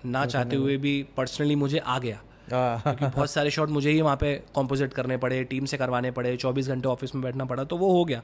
ना 0.06 0.24
चाहते 0.26 0.56
हुए 0.56 0.76
भी 0.76 1.02
पर्सनली 1.16 1.54
मुझे 1.56 1.78
आ 1.78 1.98
गया। 1.98 2.20
क्योंकि 2.52 3.06
बहुत 3.16 3.30
सारे 3.30 3.50
शॉट 3.50 3.68
मुझे 3.68 3.90
ही 3.90 4.00
वहाँ 4.00 4.16
पे 4.16 4.34
कॉम्पोजिट 4.54 4.92
करने 4.94 5.16
पड़े 5.16 5.42
टीम 5.44 5.64
से 5.64 5.76
करवाने 5.76 6.10
पड़े 6.10 6.36
चौबीस 6.36 6.68
घंटे 6.68 6.88
ऑफ़िस 6.88 7.14
में 7.14 7.22
बैठना 7.24 7.44
पड़ा 7.44 7.64
तो 7.64 7.76
वो 7.76 7.92
हो 7.92 8.04
गया। 8.04 8.22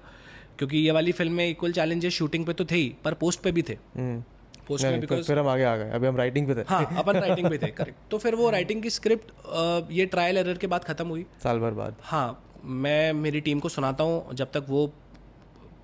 क्योंकि 0.59 0.79
ये 0.79 0.91
वाली 0.91 1.13
फ़िल्म 1.13 1.33
में 1.33 1.49
इक्वल 1.49 1.73
चैलेंजेस 1.73 2.13
शूटिंग 2.13 2.47
पे 2.47 2.53
तो 2.53 2.65
थे 2.65 2.77
ही 2.77 2.95
पर 3.05 3.15
पोस्ट 3.15 3.41
पे 3.41 3.53
भी 3.53 3.63
थे। 3.63 3.77
हम्म। 3.97 4.23
पोस्ट 4.69 4.85
में 4.85 5.01
बिकॉज़ 5.01 5.27
फिर 5.27 5.39
हम 5.39 5.49
आगे 5.49 5.65
आ 5.65 5.77
गए 5.77 5.91
अभी 5.91 6.07
हम 6.07 6.17
राइटिंग 6.17 6.47
पे 6.47 6.55
थे। 6.55 6.65
हाँ 6.69 6.85
अपन 6.99 7.17
राइटिंग 7.27 7.49
पे 7.51 7.59
थे 7.59 7.71
करेक्ट 7.71 8.11
तो 8.11 8.19
फिर 8.19 8.35
वो 8.35 8.51
राइटिंग 8.51 8.83
की 8.83 8.91
स्क्रिप्ट 8.91 9.91
ये 9.93 10.07
ट्रायल 10.07 10.39
एरर 10.39 10.59
के 10.59 10.67
बाद 10.67 10.85
ख़त्म 10.85 11.07
हुई। 11.09 11.27
साल 11.43 11.59
भर 11.59 11.71
बाद। 11.71 11.97
हाँ 12.03 12.29
मैं 12.65 13.13
मेरी 13.13 13.41
टीम 13.41 13.61
को 13.61 13.69
सुनाता 13.69 14.05
हूँ 14.05 14.35
जब 14.35 14.51
तक 14.55 14.67
वो 14.69 14.87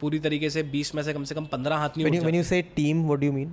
पूरी 0.01 0.19
तरीके 0.19 0.51
से 0.51 0.63
बीस 0.63 0.95
में 0.95 1.03
से 1.03 1.13
कम 1.13 1.25
से 1.25 1.35
कम 1.35 1.45
पंद्रह 1.47 1.77
हाथ 1.77 1.89
नहीं 1.97 2.07
what 3.07 3.21
do 3.21 3.27
you 3.27 3.35
mean? 3.37 3.53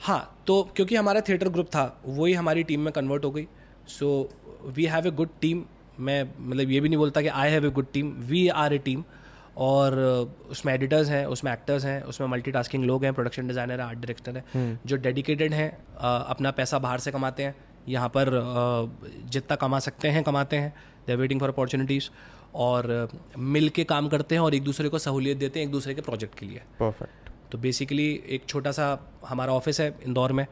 हाँ 0.00 0.42
तो 0.46 0.62
क्योंकि 0.76 0.96
हमारा 0.96 1.20
थिएटर 1.20 1.48
ग्रुप 1.48 1.66
था 1.66 2.02
वही 2.06 2.32
हमारी 2.32 2.62
टीम 2.62 2.80
में 2.80 2.92
कन्वर्ट 2.92 3.24
हो 3.24 3.30
गई। 3.30 3.46
So 3.88 4.28
we 4.66 4.84
have 4.86 5.06
a 5.06 5.10
good 5.10 5.28
team 5.40 5.64
मैं 6.00 6.22
मतलब 6.38 6.70
ये 6.70 6.80
भी 6.80 6.88
नहीं 6.88 6.98
बोलता 6.98 7.22
कि 7.22 7.28
I 7.28 7.50
have 7.50 7.66
a 7.66 7.70
good 7.70 7.86
team 7.92 8.12
we 8.28 8.48
are 8.48 8.74
a 8.74 8.78
team 8.78 9.04
और 9.56 9.92
uh, 9.92 10.50
उसमें 10.50 10.72
एडिटर्स 10.74 11.08
हैं 11.08 11.24
उसमें 11.26 11.52
एक्टर्स 11.52 11.84
हैं 11.84 12.02
उसमें 12.02 12.28
मल्टीटास्किंग 12.28 12.84
लोग 12.84 13.04
हैं 13.04 13.12
प्रोडक्शन 13.14 13.48
डिज़ाइनर 13.48 13.80
है 13.80 13.86
आर्ट 13.86 13.98
डायरेक्टर 13.98 14.36
हैं 14.36 14.80
जो 14.86 14.96
डेडिकेटेड 14.96 15.52
हैं 15.52 15.70
uh, 15.72 16.30
अपना 16.30 16.50
पैसा 16.50 16.78
बाहर 16.78 16.98
से 16.98 17.10
कमाते 17.10 17.42
हैं 17.42 17.54
यहाँ 17.88 18.08
पर 18.08 18.28
uh, 18.28 19.30
जितना 19.30 19.56
कमा 19.56 19.78
सकते 19.78 20.08
हैं 20.08 20.22
कमाते 20.22 20.56
हैं 20.56 20.74
दे 21.06 21.14
वेटिंग 21.16 21.40
फॉर 21.40 21.48
अपॉर्चुनिटीज़ 21.48 22.08
और 22.54 23.08
मिल 23.38 23.68
के 23.68 23.84
काम 23.84 24.08
करते 24.08 24.34
हैं 24.34 24.42
और 24.42 24.54
एक 24.54 24.62
दूसरे 24.62 24.88
को 24.88 24.98
सहूलियत 24.98 25.38
देते 25.38 25.60
हैं 25.60 25.66
एक 25.66 25.72
दूसरे 25.72 25.94
के 25.94 26.00
प्रोजेक्ट 26.00 26.38
के 26.38 26.46
लिए। 26.46 26.62
परफेक्ट 26.80 27.30
तो 27.52 27.58
बेसिकली 27.58 28.08
एक 28.28 28.44
छोटा 28.48 28.72
सा 28.72 28.86
हमारा 29.28 29.52
ऑफ़िस 29.52 29.80
है 29.80 29.94
इंदौर 30.06 30.32
में। 30.32 30.46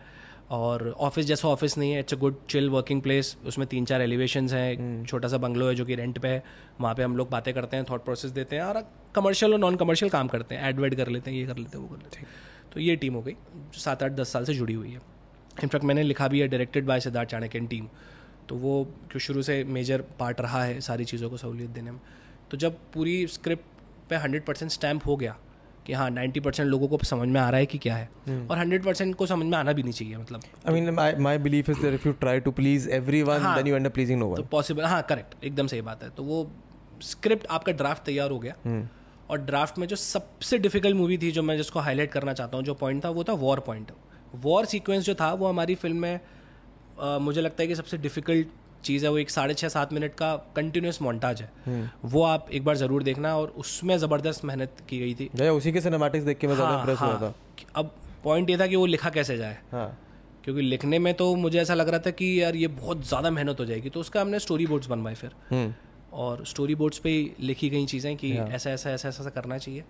और 0.50 0.88
ऑफ़िस 0.90 1.26
जैसा 1.26 1.48
ऑफ़िस 1.48 1.76
नहीं 1.78 1.92
है 1.92 1.98
it's 2.00 2.14
a 2.14 2.16
good 2.16 2.36
chill 2.50 2.68
working 2.70 3.02
place 3.02 3.36
उसमें 3.46 3.66
तीन 3.68 3.84
चार 3.84 4.02
एलिवेशंस 4.02 4.52
हैं 4.52 4.70
एक 4.72 5.08
छोटा 5.08 5.28
सा 5.28 5.38
बंगलो 5.38 5.68
है 5.68 5.74
जो 5.74 5.84
कि 5.84 5.94
रेंट 5.94 6.18
पे 6.18 6.28
है 6.28 6.42
वहाँ 6.80 6.94
पे 6.94 7.02
हम 7.02 7.16
लोग 7.16 7.30
बातें 7.30 7.52
करते 7.54 7.76
हैं 7.76 7.86
थॉट 7.90 8.04
प्रोसेस 8.04 8.30
देते 8.30 8.56
हैं 8.56 8.62
और 8.62 8.82
कमर्शियल 9.14 9.52
और 9.52 9.58
नॉन 9.58 9.76
कमर्शियल 9.76 10.10
काम 10.10 10.28
करते 10.28 10.54
हैं 10.54 10.68
एड 10.68 10.80
वेड 10.80 10.94
कर 10.94 11.08
लेते 11.08 11.30
हैं 11.30 11.38
ये 11.38 11.46
कर 11.46 11.56
लेते 11.56 11.78
हैं 11.78 11.84
वो 11.84 11.96
कर 11.96 12.02
लेते 12.02 12.20
हैं। 12.20 12.26
तो 12.72 12.80
ये 12.80 12.96
टीम 12.96 13.14
हो 13.14 13.22
गई 13.22 13.32
जो 13.32 13.80
सात 13.80 14.02
आठ 14.02 14.12
दस 14.12 14.32
साल 14.32 14.44
से 14.44 14.54
जुड़ी 14.54 14.74
हुई 14.74 14.90
है। 14.90 15.00
इनफैक्ट 15.62 15.84
मैंने 15.84 16.02
लिखा 16.02 16.28
भी 16.28 16.40
है 16.40 16.48
directed 16.48 16.86
by 16.86 17.00
Siddharth 17.00 17.30
Chanakyan 17.30 17.66
team 17.66 17.88
तो 18.48 18.56
वो 18.56 18.84
क्यों 19.10 19.20
शुरू 19.20 19.42
से 19.42 19.62
मेजर 19.64 20.04
पार्ट 20.18 20.40
रहा 20.40 20.62
है 20.64 20.80
सारी 20.80 21.04
चीज़ों 21.04 21.30
को 21.30 21.36
सहूलियत 21.36 21.70
देने 21.70 21.90
में। 21.90 22.00
तो 22.50 22.56
जब 22.56 22.78
पूरी 22.94 23.26
स्क्रिप्ट 23.26 24.08
पे 24.10 24.16
हंड्रेड 24.16 24.44
परसेंट 24.44 24.70
स्टैम्प 24.70 25.06
हो 25.06 25.16
गया 25.16 25.36
कि 25.90 25.94
हाँ 25.94 26.09
नाइन्टी 26.11 26.40
परसेंट 26.40 26.68
लोगों 26.68 26.88
को 26.88 26.98
समझ 27.05 27.29
में 27.29 27.40
आ 27.40 27.48
रहा 27.50 27.59
है 27.59 27.66
कि 27.66 27.79
क्या 27.79 27.94
है। 27.96 28.09
और 28.46 28.59
हंड्रेड 28.59 28.85
परसेंट 28.85 29.14
को 29.14 29.26
समझ 29.26 29.46
में 29.46 29.57
आना 29.59 29.72
भी 29.72 29.83
नहीं 29.83 29.92
चाहिए 29.92 30.16
मतलब। 30.16 30.42
I 30.64 30.74
mean 30.74 30.90
my 30.96 31.07
my 31.26 31.33
belief 31.46 31.70
is 31.72 31.81
that 31.85 31.96
if 31.96 32.05
you 32.09 32.12
try 32.20 32.35
to 32.44 32.53
please 32.59 32.87
everyone 32.98 33.40
हाँ। 33.42 33.57
then 33.57 33.70
you 33.70 33.79
end 33.79 33.88
up 33.88 33.94
pleasing 33.96 34.20
no 34.22 34.29
तो 34.37 34.42
one 34.42 34.50
पॉसिबल 34.50 34.85
हाँ 34.85 35.03
करेक्ट 35.09 35.44
एकदम 35.44 35.66
सही 35.66 35.81
बात 35.88 36.03
है। 36.03 36.11
तो 36.11 36.22
वो 36.24 36.38
स्क्रिप्ट 37.09 37.46
आपका 37.50 37.72
ड्राफ्ट 37.83 38.05
तैयार 38.05 38.31
हो 38.31 38.38
गया। 38.38 38.55
और 39.31 39.40
ड्राफ्ट 39.40 39.79
में 39.79 39.87
जो 39.87 39.96
सबसे 39.96 40.59
डिफ़िकल्ट 40.59 40.96
मूवी 40.96 41.18
थी 41.18 41.31
जो 41.33 41.42
मैं 41.42 41.57
जिसको 41.57 41.81
हाईलाइट 41.81 42.12
करना 42.12 42.33
चाहता 42.33 42.57
हूँ 42.57 42.64
जो 42.64 42.74
पॉइंट 42.74 43.05
था 43.05 43.11
वो 43.11 43.24
था 43.24 43.33
वॉर 43.42 43.61
पॉइंट 43.66 43.92
वॉर 44.44 44.64
सीक्वेंस 44.66 45.05
जो 45.05 45.14
था 45.14 45.33
वो 45.35 45.48
हमारी 45.48 45.74
फ़िल्म 45.74 45.96
में 45.96 47.18
मुझे 47.20 47.40
लगता 47.40 47.62
है 47.62 47.66
कि 47.68 47.74
सबसे 47.74 47.98
डिफ़िकल्ट 47.98 48.48
चीज़ 48.84 49.04
है 49.04 49.10
वो 49.10 49.18
एक 49.18 49.30
साढ़े 49.30 49.54
छः 49.54 49.68
सात 49.68 49.92
मिनट 49.92 50.14
का 50.14 50.34
कंटिन्यूस 50.56 51.00
मोन्टाज 51.02 51.42
है। 51.42 51.90
वो 52.04 52.22
आप 52.24 52.46
एक 52.52 52.64
बार 52.64 52.76
ज़रूर 52.76 53.02
देखना 53.02 53.36
और 53.38 53.54
उसमें 53.58 53.96
ज़बरदस्त 53.98 54.44
मेहनत 54.44 54.82
की 54.88 54.98
गई 54.98 55.14
थी। 55.14 55.48
उसी 55.48 55.72
के 55.72 55.80
सिनेमैटिक्स 55.80 56.24
देख 56.26 56.38
के 56.38 56.46
मैं 56.46 56.54
ज़्यादा 56.54 56.72
हाँ, 56.72 56.80
इंप्रेस 56.80 57.00
हुआ 57.00 57.14
था। 57.14 57.26
हाँ। 57.26 57.34
अब 57.76 57.94
पॉइंट 58.24 58.50
ये 58.50 58.58
था 58.58 58.66
कि 58.66 58.76
वो 58.76 58.86
लिखा 58.86 59.10
कैसे 59.10 59.36
जाए। 59.36 59.58
हाँ। 59.72 59.88
क्योंकि 60.44 60.62
लिखने 60.62 60.98
में 60.98 61.12
तो 61.14 61.34
मुझे 61.36 61.60
ऐसा 61.60 61.74
लग 61.74 61.88
रहा 61.88 62.00
था 62.00 62.10
कि 62.12 62.42
यार 62.42 62.56
ये 62.56 62.66
बहुत 62.68 63.06
ज़्यादा 63.06 63.30
मेहनत 63.30 63.60
हो 63.60 63.64
जाएगी 63.64 63.90
तो 63.90 64.00
उसका 64.00 64.20
हमने 64.20 64.38
स्टोरी 64.38 64.66
बोर्ड्स 64.66 64.86
बनवाए 64.86 65.14
फिर। 65.14 65.30
हम्म। 65.50 65.74
और 66.12 66.44
स्टोरी 66.46 66.74
बोर्ड्स 66.74 66.98
पे 66.98 67.10
ही 67.10 67.32
लिखी 67.40 67.68
गई 67.70 67.86
चीज़ें 67.86 68.16
कि 68.16 68.30
ऐसा 68.32 68.70
ऐसा 68.70 68.90
ऐसा 68.90 69.08
ऐसा 69.08 69.30
करना 69.30 69.58
चाहिए। 69.58 69.84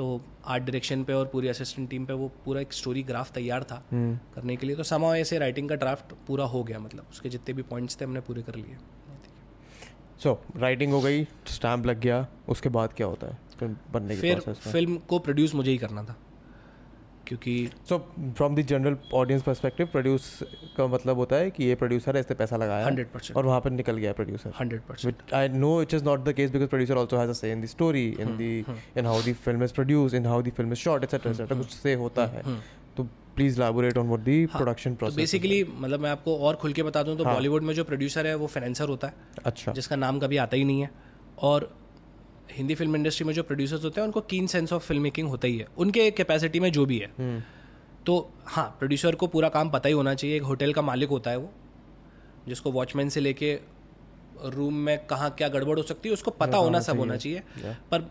तो 0.00 0.04
आर्ट 0.46 0.62
डायरेक्शन 0.64 1.02
पे 1.04 1.12
और 1.12 1.26
पूरी 1.26 1.48
असिस्टेंट 1.48 1.88
टीम 1.90 2.04
पे 2.06 2.12
वो 2.14 2.28
पूरा 2.44 2.60
एक 2.60 2.72
स्टोरी 2.72 3.02
ग्राफ 3.02 3.32
तैयार 3.32 3.64
था 3.64 3.82
करने 3.92 4.56
के 4.56 4.66
लिए। 4.66 4.76
तो 4.76 4.82
समा 4.84 5.16
ऐसे 5.16 5.38
राइटिंग 5.38 5.68
का 5.68 5.74
ड्राफ्ट 5.76 6.14
पूरा 6.26 6.44
हो 6.46 6.62
गया 6.64 6.78
मतलब 6.78 7.06
उसके 7.10 7.28
जितने 7.28 7.54
भी 7.54 7.62
पॉइंट्स 7.70 8.00
थे 8.00 8.04
हमने 8.04 8.20
पूरे 8.20 8.42
कर 8.42 8.54
लिए। 8.54 8.76
सो 10.22 10.32
राइटिंग 10.56 10.92
हो 10.92 11.00
गई 11.00 11.24
स्टैम्प 11.48 11.86
लग 11.86 12.00
गया 12.00 12.26
उसके 12.48 12.68
बाद 12.68 12.92
क्या 12.92 13.06
होता 13.06 13.26
है? 13.26 13.38
बनने 13.92 14.16
के 14.16 14.20
फिर 14.20 14.40
फ़िल्म 14.40 14.96
को 15.08 15.18
प्रोड्यूस 15.18 15.54
मुझे 15.54 15.70
ही 15.70 15.78
करना 15.78 16.04
था। 16.04 16.16
क्योंकि 17.30 17.70
so 17.88 17.98
from 18.36 18.54
the 18.56 18.60
general 18.60 18.96
audience 19.14 19.42
perspective 19.42 19.86
produce 19.86 20.24
का 20.76 20.86
मतलब 20.86 21.16
होता 21.16 21.36
है 21.36 21.50
कि 21.50 21.64
ये 21.64 21.74
प्रोड्यूसर 21.74 22.16
है 22.16 22.20
इसने 22.20 22.36
पैसा 22.36 22.56
लगाया 22.56 22.86
हंड्रेड 22.86 23.10
परसेंट। 23.12 23.36
और 23.36 23.46
वहाँ 23.46 23.60
पर 23.60 23.70
निकल 23.70 23.96
गया 23.96 24.12
producer 24.12 24.52
hundred 24.60 24.80
percent. 24.80 25.22
Know 25.60 25.70
it 25.84 25.94
is 25.98 26.04
not 26.06 26.24
the 26.26 26.34
case 26.38 26.52
because 26.54 26.70
producer 26.74 26.96
also 27.02 27.20
has 27.20 27.32
a 27.34 27.34
say 27.34 27.52
in 27.56 27.62
the 27.64 27.70
story, 27.72 28.04
in 28.24 28.36
the 28.36 28.50
in 28.96 29.04
how 29.04 29.16
the 29.28 29.34
film 29.46 29.64
is 29.66 29.74
produced, 29.78 30.18
in 30.20 30.24
how 30.24 30.40
the 30.48 30.54
film 30.58 30.76
is 30.76 30.84
shot, 30.86 31.08
etc. 31.08 31.34
etc. 31.34 31.58
कुछ 31.58 31.70
से 31.70 31.94
होता 31.94 32.26
है। 32.26 32.42
तो 32.96 33.04
please 33.36 33.62
on 33.62 33.72
what 33.72 34.24
the 34.24 34.38
production 34.48 34.86
तो 34.86 34.96
process. 34.96 35.16
Basically 35.16 35.64
मतलब 35.78 36.00
मैं 36.00 36.10
आपको 36.10 36.38
और 36.38 36.56
खुल 36.56 36.72
के 36.72 36.82
बता 36.82 37.02
दूँ 37.02 37.16
तो 37.16 37.24
बॉलीवुड 37.24 37.62
में 37.62 37.74
जो 37.74 37.84
प्रोड्यूसर 37.84 38.26
है 38.26 38.34
वो 38.34 38.46
फाइनेंसर 38.46 38.88
होता 38.88 39.06
है 39.06 39.14
है। 39.14 39.42
अच्छा। 39.46 39.72
जिसका 39.72 39.96
नाम 39.96 40.18
कभी 40.18 40.36
आता 40.36 40.56
ही 40.56 40.64
नहीं 40.64 40.80
है। 40.80 40.90
और 41.42 41.79
हिंदी 42.50 42.74
फ़िल्म 42.74 42.96
इंडस्ट्री 42.96 43.24
में 43.26 43.32
जो 43.34 43.42
प्रोड्यूसर्स 43.42 43.84
होते 43.84 44.00
हैं 44.00 44.06
उनको 44.06 44.20
कीन 44.20 44.46
सेंस 44.46 44.72
ऑफ़ 44.72 44.82
फ़िल्म 44.82 45.02
मेकिंग 45.02 45.28
होता 45.28 45.48
ही 45.48 45.58
है। 45.58 45.66
उनके 45.78 46.10
कैपेसिटी 46.10 46.60
में 46.60 46.70
जो 46.72 46.86
भी 46.86 46.98
है। 46.98 47.10
तो 48.06 48.30
हाँ 48.46 48.64
प्रोड्यूसर 48.78 49.14
को 49.14 49.26
पूरा 49.26 49.48
काम 49.48 49.70
पता 49.70 49.88
ही 49.88 49.94
होना 49.94 50.14
चाहिए 50.14 50.36
एक 50.36 50.42
होटल 50.42 50.72
का 50.72 50.82
मालिक 50.82 51.08
होता 51.08 51.30
है 51.30 51.36
वो 51.36 51.50
जिसको 52.48 52.70
वॉचमैन 52.72 53.08
से 53.08 53.20
लेके 53.20 53.58
रूम 54.44 54.74
में 54.74 55.06
कहाँ 55.06 55.30
क्या 55.30 55.48
गड़बड़ 55.48 55.76
हो 55.78 55.82
सकती 55.82 56.08
है 56.08 56.12
उसको 56.12 56.30
पता 56.30 56.56
होना 56.56 56.80
सब 56.80 56.98
होना 56.98 57.16
चाहिए। 57.16 57.42
पर 57.90 58.10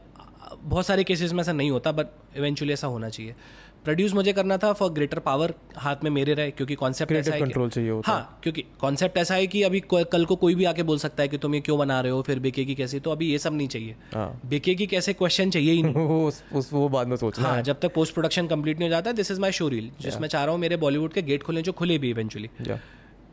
बहुत 0.62 0.86
सारे 0.86 1.04
केसेस 1.04 1.34
में 1.34 1.41
ऐसा 1.41 1.52
नहीं 1.52 1.71
होता 1.71 1.91
बट 1.91 2.08
इवेंचुअली 2.38 2.73
ऐसा 2.73 2.88
होना 2.88 3.10
चाहिए। 3.10 3.36
प्रोड्यूस 3.85 4.13
मुझे 4.13 4.31
करना 4.33 4.57
था 4.57 4.71
फॉर 4.73 4.89
ग्रेटर 4.91 5.19
पावर 5.19 5.53
हाथ 5.77 6.03
में 6.03 6.09
मेरे 6.11 6.33
रहे 6.33 6.51
क्योंकि 6.51 6.75
कॉन्सेप्ट 6.75 7.11
ऐसा 7.11 7.33
है 7.33 7.39
कंट्रोल 7.39 7.69
चाहिए 7.69 7.89
होता 7.89 8.11
हाँ। 8.11 8.39
क्योंकि 8.43 8.63
कॉन्सेप्ट 8.81 9.17
ऐसा 9.17 9.35
है 9.35 9.47
कि 9.47 9.61
अभी 9.63 9.79
कल 9.93 10.25
को 10.25 10.35
कोई 10.35 10.55
भी 10.55 10.65
आके 10.65 10.83
बोल 10.83 10.97
सकता 10.97 11.23
है 11.23 11.29
कि 11.29 11.37
तुम 11.37 11.55
ये 11.55 11.61
क्यों 11.61 11.77
बना 11.79 11.99
रहे 12.01 12.11
हो 12.11 12.21
फिर 12.21 12.39
बिकेगी 12.39 12.75
कैसे 12.75 12.99
तो 12.99 13.11
अभी 13.11 13.31
ये 13.31 13.37
सब 13.37 13.53
नहीं 13.53 13.67
चाहिए। 13.67 13.95
हाँ। 14.13 14.41
बिकेगी 14.45 14.87
कैसे 14.87 15.13
क्वेश्चन 15.13 15.49
चाहिए 15.49 15.71
ही 15.71 15.83
नहीं। 15.83 15.95
उस, 15.95 16.43
उस 16.53 16.73
वो 16.73 16.87
बाद 16.89 17.07
में 17.07 17.15
सोचना 17.15 17.47
हाँ 17.47 17.61
जब 17.61 17.79
तक 17.79 17.93
पोस्ट 17.93 18.13
प्रोडक्शन 18.13 18.47
कंप्लीट 18.47 18.79
नहीं 18.79 18.89
हो 18.89 18.95
जाता 18.95 19.11
this 19.11 19.31
is 19.31 19.39
my 19.41 19.51
show 19.51 19.67
reel 19.67 19.91
जिसमें 20.01 20.27
चाह 20.27 20.43
रहा 20.43 20.51
हूँ 20.51 20.61
मेरे 20.61 20.77
बॉलीवुड 20.77 21.13
के 21.13 21.21
गेट 21.21 21.43
खुले 21.43 21.61
जो 21.61 21.71
खुले 21.71 21.97
भी 21.97 22.09
इवेंचुअली 22.09 22.49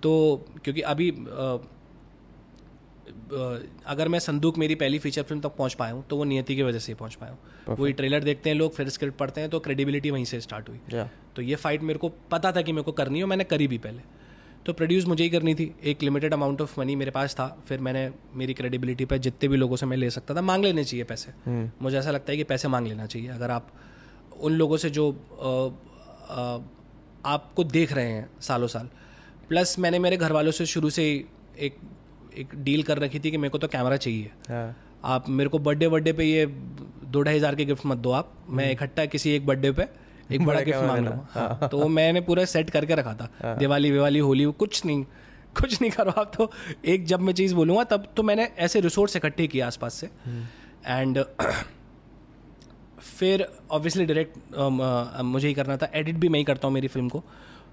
तो 0.03 0.15
क्योंकि 0.65 0.81
अभी 0.87 1.11
अगर 3.27 4.09
मैं 4.09 4.19
संदूक 4.19 4.59
मेरी 4.59 4.75
पहली 4.75 4.99
फीचर 4.99 5.23
फ़िल्म 5.23 5.41
तक 5.41 5.57
पहुँच 5.57 5.75
पाया 5.75 5.93
हूँ 5.93 6.05
तो 6.11 6.17
वो 6.17 6.25
नियति 6.25 6.57
की 6.57 6.63
वजह 6.63 6.79
से 6.79 6.93
ही 6.93 6.97
पहुँच 6.97 7.15
पाया 7.15 7.33
हूँ। 7.33 7.77
वही 7.77 7.93
ट्रेलर 7.93 8.25
देखते 8.25 8.51
हैं 8.51 8.57
लोग 8.57 8.75
फिर 8.75 8.89
स्क्रिप्ट 8.89 9.19
पढ़ते 9.19 9.41
हैं 9.41 9.51
तो 9.51 9.61
क्रेडिबिलिटी 9.61 10.11
वहीं 10.11 10.25
से 10.25 10.41
स्टार्ट 10.41 10.69
हुई। 10.69 11.05
तो 11.37 11.43
ये 11.43 11.55
फाइट 11.57 11.83
मेरे 11.83 11.99
को 11.99 12.09
पता 12.31 12.53
था 12.53 12.63
कि 12.63 12.73
मेरे 12.73 12.83
को 12.83 12.93
करनी 12.93 13.19
है 13.19 13.27
मैंने 13.27 13.45
करी 13.45 13.67
भी 13.69 13.79
पहले। 13.79 14.03
तो 14.67 14.73
प्रोड्यूस 14.73 15.05
मुझे 15.07 15.25
ही 15.25 15.31
करनी 15.31 15.55
थी। 15.55 15.75
एक 15.85 16.03
लिमिटेड 16.03 16.35
अमाउंट 16.35 16.61
ऑफ़ 16.61 16.79
मनी 16.81 16.97
मेरे 16.97 17.11
पास 17.11 17.35
था 17.35 17.47
फिर 17.69 17.81
मैंने 17.81 18.11
मेरी 18.35 18.55
क्रेडिबिलिटी 18.55 19.05
पर 19.05 19.19
जितने 19.19 19.49
भी 19.49 19.57
लोगों 19.57 19.77
से 19.77 19.87
मैं 19.87 19.97
ले 19.97 20.11
सकता 20.11 20.35
था 20.35 20.41
मांग 20.43 20.65
लेने 20.65 20.85
चाहिए 20.85 21.05
पैसे। 21.05 21.33
मुझे 21.83 21.99
ऐसा 21.99 22.11
लगता 22.11 22.33
है 22.33 22.37
कि 22.37 22.45
पैसे 22.45 22.69
मांग 22.69 22.87
लेना 22.87 23.07
चाहिए। 23.07 23.29
अगर 23.31 23.51
आप 23.51 23.73
उन 24.41 24.53
लोगों 24.53 24.77
से 24.77 24.91
जो 24.91 25.11
आपको 27.27 27.65
देख 27.65 27.93
रहे 27.93 28.11
हैं 28.11 28.29
सालों 28.41 28.69
साल 28.69 28.89
प्लस 29.49 29.79
मैंने 29.79 29.99
मेरे 29.99 30.17
घर 30.17 30.33
वालों 30.33 30.53
से 30.53 30.67
शुरू 30.67 30.91
से 30.91 31.03
ही 31.03 31.25
एक 31.59 31.79
एक 32.37 32.55
डील 32.65 32.83
कर 32.83 32.99
रखी 32.99 33.19
थी 33.19 33.31
कि 33.31 33.37
मेरे 33.37 33.51
को 33.51 33.59
तो 33.59 33.69
कैमरा 33.69 33.97
चाहिए। 33.99 34.31
हाँ। 34.49 34.77
आप 35.05 35.29
मेरे 35.31 35.51
को 35.51 35.59
बर्थडे 35.61 35.89
बर्थडे 35.89 36.13
पे 36.13 36.25
ये 36.25 36.47
दो 36.47 37.23
ढाई 37.23 37.37
हज़ार 37.37 37.55
के 37.55 37.65
गिफ्ट 37.65 37.87
मत 37.87 37.99
दो 37.99 38.11
आप। 38.13 38.33
मैं 38.51 38.71
इकट्ठा 38.73 39.05
किसी 39.07 39.31
एक 39.31 39.47
बर्थडे 39.47 39.71
पे 39.73 39.87
एक 40.31 40.45
बड़ा 40.47 40.61
गिफ्ट 40.61 40.79
मांग 40.79 40.97
लेना। 40.97 41.11
लूँ 41.11 41.27
हाँ, 41.31 41.69
तो 41.69 41.89
मैंने 41.91 42.21
पूरा 42.23 42.45
सेट 42.47 42.71
करके 42.71 42.95
रखा 42.95 43.15
था। 43.15 43.55
दिवाली 43.59 43.91
विवाली 43.91 44.19
होली 44.21 44.45
कुछ 44.55 44.85
नहीं 44.87 45.05
कुछ 45.57 45.81
नहीं 45.81 45.91
करो 45.91 46.11
आप 46.13 46.33
तो। 46.37 46.51
एक 46.85 47.05
जब 47.07 47.21
मैं 47.21 47.33
चीज़ 47.35 47.55
बोलूँगा 47.55 47.85
तब 47.87 48.13
तो 48.17 48.23
मैंने 48.23 48.49
ऐसे 48.59 48.81
रिसोर्स 48.81 49.17
इकट्ठे 49.17 49.47
किए 49.47 49.61
आसपास 49.63 49.95
से। 49.95 50.11
एंड 50.87 51.25
फिर 53.01 53.47
ऑब्वियसली 53.71 54.05
डायरेक्ट 54.07 55.23
मुझे 55.25 55.49
ही 55.49 55.55
करना 55.55 55.77
था। 55.77 55.91
एडिट 55.95 56.17
भी 56.17 56.29
मैं 56.29 56.39
ही 56.39 56.45
करता 56.45 56.67
हूँ 56.67 56.75
मेरी 56.75 56.89
फ़िल्म 56.89 57.09
को। 57.09 57.23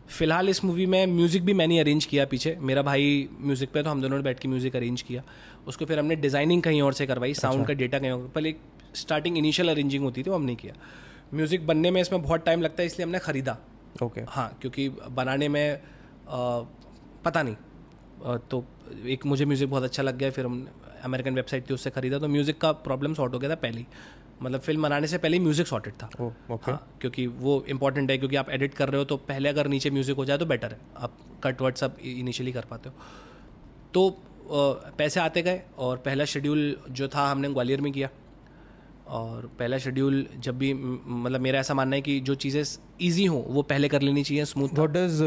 फ़िलहाल 0.09 0.49
इस 0.49 0.63
मूवी 0.63 0.85
में 0.85 1.05
म्यूज़िक 1.07 1.43
भी 1.45 1.53
मैंने 1.53 1.79
अरेंज 1.79 2.05
किया 2.05 2.25
पीछे। 2.25 2.55
मेरा 2.61 2.81
भाई 2.81 3.29
म्यूज़िक 3.41 3.71
पे 3.71 3.83
तो 3.83 3.89
हम 3.89 4.01
दोनों 4.01 4.17
ने 4.17 4.23
बैठ 4.23 4.39
के 4.39 4.47
म्यूज़िक 4.47 4.75
अरेंज 4.75 5.01
किया। 5.01 5.23
उसको 5.67 5.85
फिर 5.85 5.99
हमने 5.99 6.15
डिज़ाइनिंग 6.17 6.61
कहीं 6.63 6.81
और 6.81 6.93
से 6.93 7.05
करवाई 7.07 7.33
साउंड 7.33 7.65
का 7.67 7.73
डेटा 7.73 7.99
कहीं 7.99 8.11
और। 8.11 8.27
पहले 8.35 8.55
स्टार्टिंग 8.95 9.37
इनिशियल 9.37 9.69
अरेंजिंग 9.69 10.03
होती 10.03 10.23
थी 10.23 10.29
वो 10.29 10.35
हम 10.35 10.43
नहीं 10.43 10.55
किया। 10.55 10.73
म्यूज़िक 11.33 11.65
बनने 11.67 11.91
में 11.91 12.01
इसमें 12.01 12.21
बहुत 12.21 12.45
टाइम 12.45 12.61
लगता 12.61 12.81
है 12.81 12.87
इसलिए 12.87 13.05
हमने 13.05 13.19
ख़रीदा। 13.19 13.57
ओके 14.03 14.21
हाँ 14.29 14.57
क्योंकि 14.61 14.89
बनाने 14.89 15.47
में 15.49 15.73
आ, 15.73 16.61
पता 17.25 17.43
नहीं। 17.43 17.55
आ, 18.25 18.37
तो 18.37 18.63
एक 19.07 19.25
मुझे 19.25 19.45
म्यूज़िक 19.45 19.69
बहुत 19.69 19.83
अच्छा 19.83 20.03
लग 20.03 20.17
गया 20.17 20.31
फिर 20.31 20.45
हम 20.45 20.67
अमेरिकन 21.03 21.35
वेबसाइट 21.35 21.69
थी 21.69 21.73
उससे 21.73 21.89
ख़रीदा 21.89 22.19
तो 22.19 22.27
म्यूज़िक 22.27 22.57
का 22.57 22.71
प्रॉब्लम 22.71 23.13
सॉर्ट 23.13 23.33
हो 23.33 23.39
गया 23.39 23.49
था 23.49 23.55
पहले 23.55 23.79
ही। 23.79 23.85
मतलब 24.41 24.59
फ़िल्म 24.61 24.81
बनाने 24.83 25.07
से 25.07 25.17
पहले 25.17 25.39
म्यूज़िक 25.39 25.67
सॉर्टेड 25.67 25.93
था। 25.93 26.09
ओके 26.25 26.71
हाँ 26.71 26.97
क्योंकि 27.01 27.27
वो 27.27 27.63
इंपॉर्टेंट 27.69 28.11
है 28.11 28.17
क्योंकि 28.17 28.35
आप 28.35 28.49
एडिट 28.49 28.73
कर 28.73 28.89
रहे 28.89 28.97
हो 28.97 29.05
तो 29.05 29.17
पहले 29.29 29.49
अगर 29.49 29.67
नीचे 29.67 29.89
म्यूज़िक 29.89 30.17
हो 30.17 30.25
जाए 30.25 30.37
तो 30.37 30.45
बेटर 30.45 30.71
है। 30.71 30.79
आप 30.97 31.17
कट 31.43 31.61
वर्ड 31.61 31.75
सब 31.75 31.97
इनिशियली 32.03 32.51
कर 32.51 32.65
पाते 32.69 32.89
हो। 32.89 32.95
तो 33.93 34.09
पैसे 34.97 35.19
आते 35.19 35.41
गए 35.41 35.61
और 35.77 35.97
पहला 35.97 36.25
शेड्यूल 36.25 36.75
जो 36.91 37.07
था 37.07 37.29
हमने 37.31 37.49
ग्वालियर 37.49 37.81
में 37.81 37.91
किया। 37.91 38.09
और 39.09 39.45
पहला 39.59 39.77
शेड्यूल 39.77 40.25
जब 40.39 40.57
भी 40.57 40.73
मतलब 40.73 41.41
मेरा 41.41 41.59
ऐसा 41.59 41.73
मानना 41.73 41.95
है 41.95 42.01
कि 42.01 42.19
जो 42.21 42.35
चीज़ें 42.35 42.63
ईजी 43.01 43.25
हों 43.25 43.43
वो 43.45 43.61
पहले 43.63 43.87
कर 43.89 44.01
लेनी 44.01 44.23
चाहिए 44.23 44.45
स्मूथ 44.45 44.69
व्हाट 44.73 44.89
डज 44.89 45.21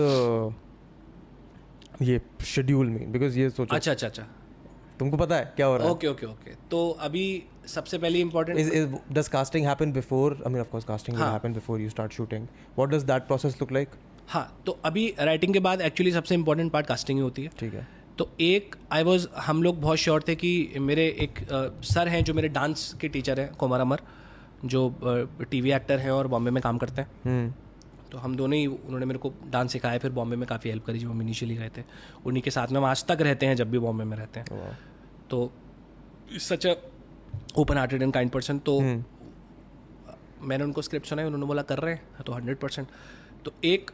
ये 2.03 2.21
शेड्यूल 2.47 2.87
मीन 2.87 3.13
बिकॉज़ 3.13 3.39
ये 3.39 3.49
सोचो। 3.51 3.75
अच्छा 3.77 3.93
अच्छा 3.93 4.07
अच्छा। 4.07 4.27
तुमको 4.99 5.17
पता 5.17 5.37
है 5.37 5.53
क्या 5.57 5.67
हो 5.67 5.77
रहा 5.77 5.87
है? 5.87 5.93
ओके 5.93 6.07
ओके 6.07 6.27
ओके 6.27 6.55
तो 6.71 6.89
अभी 7.01 7.43
सबसे 7.67 7.99
पहले 7.99 8.21
important 8.21 8.59
Is, 8.59 8.71
is 8.71 9.17
does 9.19 9.29
casting 9.35 9.67
happen 9.69 9.93
before? 9.93 10.31
I 10.33 10.53
mean, 10.53 10.63
of 10.65 10.71
course, 10.75 10.87
casting 10.91 11.15
will 11.15 11.25
हाँ. 11.25 11.33
happen 11.33 11.57
before 11.59 11.79
you 11.81 11.91
start 11.95 12.17
shooting. 12.19 12.47
What 12.79 12.95
does 12.95 13.05
that 13.13 13.29
process 13.31 13.61
look 13.63 13.97
हाँ 14.29 14.63
तो 14.67 14.79
अभी 14.85 15.15
राइटिंग 15.21 15.53
के 15.53 15.61
बाद 15.61 15.81
एक्चुअली 15.81 16.13
सबसे 16.13 16.35
इंपॉर्टेंट 16.35 16.73
पार्ट 16.73 16.87
कास्टिंग 16.87 17.19
ही 17.19 17.23
होती 17.23 17.43
है। 17.43 17.51
ठीक 17.59 17.75
है। 17.75 17.87
तो 18.19 18.29
एक 18.41 18.77
आई 18.93 19.03
वॉज़ 19.03 19.27
हम 19.37 19.63
लोग 19.63 19.81
बहुत 19.81 19.99
श्योर 19.99 20.25
थे 20.29 20.35
कि 20.35 20.75
मेरे 20.81 21.07
एक 21.21 21.39
सर 21.85 22.09
हैं 22.09 22.25
जो 22.25 22.35
मेरे 22.35 22.49
डांस 22.49 22.93
के 23.01 23.09
टीचर 23.09 23.41
हैं 23.41 23.55
कोमर 23.55 23.81
अमर 23.81 24.01
जो 24.65 24.89
टीवी 25.51 25.73
एक्टर 25.73 25.99
हैं 25.99 26.11
और 26.11 26.27
बॉम्बे 26.27 26.51
में 26.51 26.63
काम 26.63 26.79
करते 26.79 27.03
हैं। 27.03 27.11
हम्म। 27.25 27.53
तो 28.13 28.19
हम 28.19 28.37
दोनों 28.37 28.59
ही 28.59 28.67
उन्होंने 28.67 29.07
मेरे 29.07 29.19
को 29.19 29.33
डांस 29.51 29.73
सिखाया 29.73 29.99
फिर 29.99 30.11
बॉम्बे 30.13 30.37
में 30.37 30.47
काफ़ी 30.49 30.71
हेल्प 30.71 30.85
करी 30.85 30.99
जब 30.99 31.11
हम 31.11 31.23
इनिशियली 31.23 31.57
गए 31.57 31.71
थे। 31.77 31.83
उन्हीं 32.27 32.43
के 32.43 32.51
साथ 32.51 32.69
में 32.69 32.79
हम 32.79 32.85
आज 32.85 33.05
तक 33.05 33.21
रहते 33.21 33.47
हैं 33.47 33.57
जब 33.57 33.71
भी 33.71 33.79
बॉम्बे 33.79 34.05
में 34.05 34.17
रहते 34.17 34.41
हैं। 34.41 34.77
तो 35.31 35.51
such 36.41 36.67
a 36.67 36.75
open 37.59 37.79
hearted 37.79 38.03
and 38.03 38.13
kind 38.15 38.31
person 38.31 38.59
तो 38.59 38.81
मैंने 38.81 40.65
उनको 40.65 40.83
स्क्रिप्ट 40.83 41.07
सुनाई 41.07 41.25
उन्होंने 41.25 41.47
बोला 41.47 41.63
कर 41.63 41.79
रहे 41.79 41.95
हैं। 41.95 42.25
तो 42.27 42.33
हंड्रेड 42.33 42.57
परसेंट 42.59 42.89
तो 43.45 43.53
एक 43.65 43.91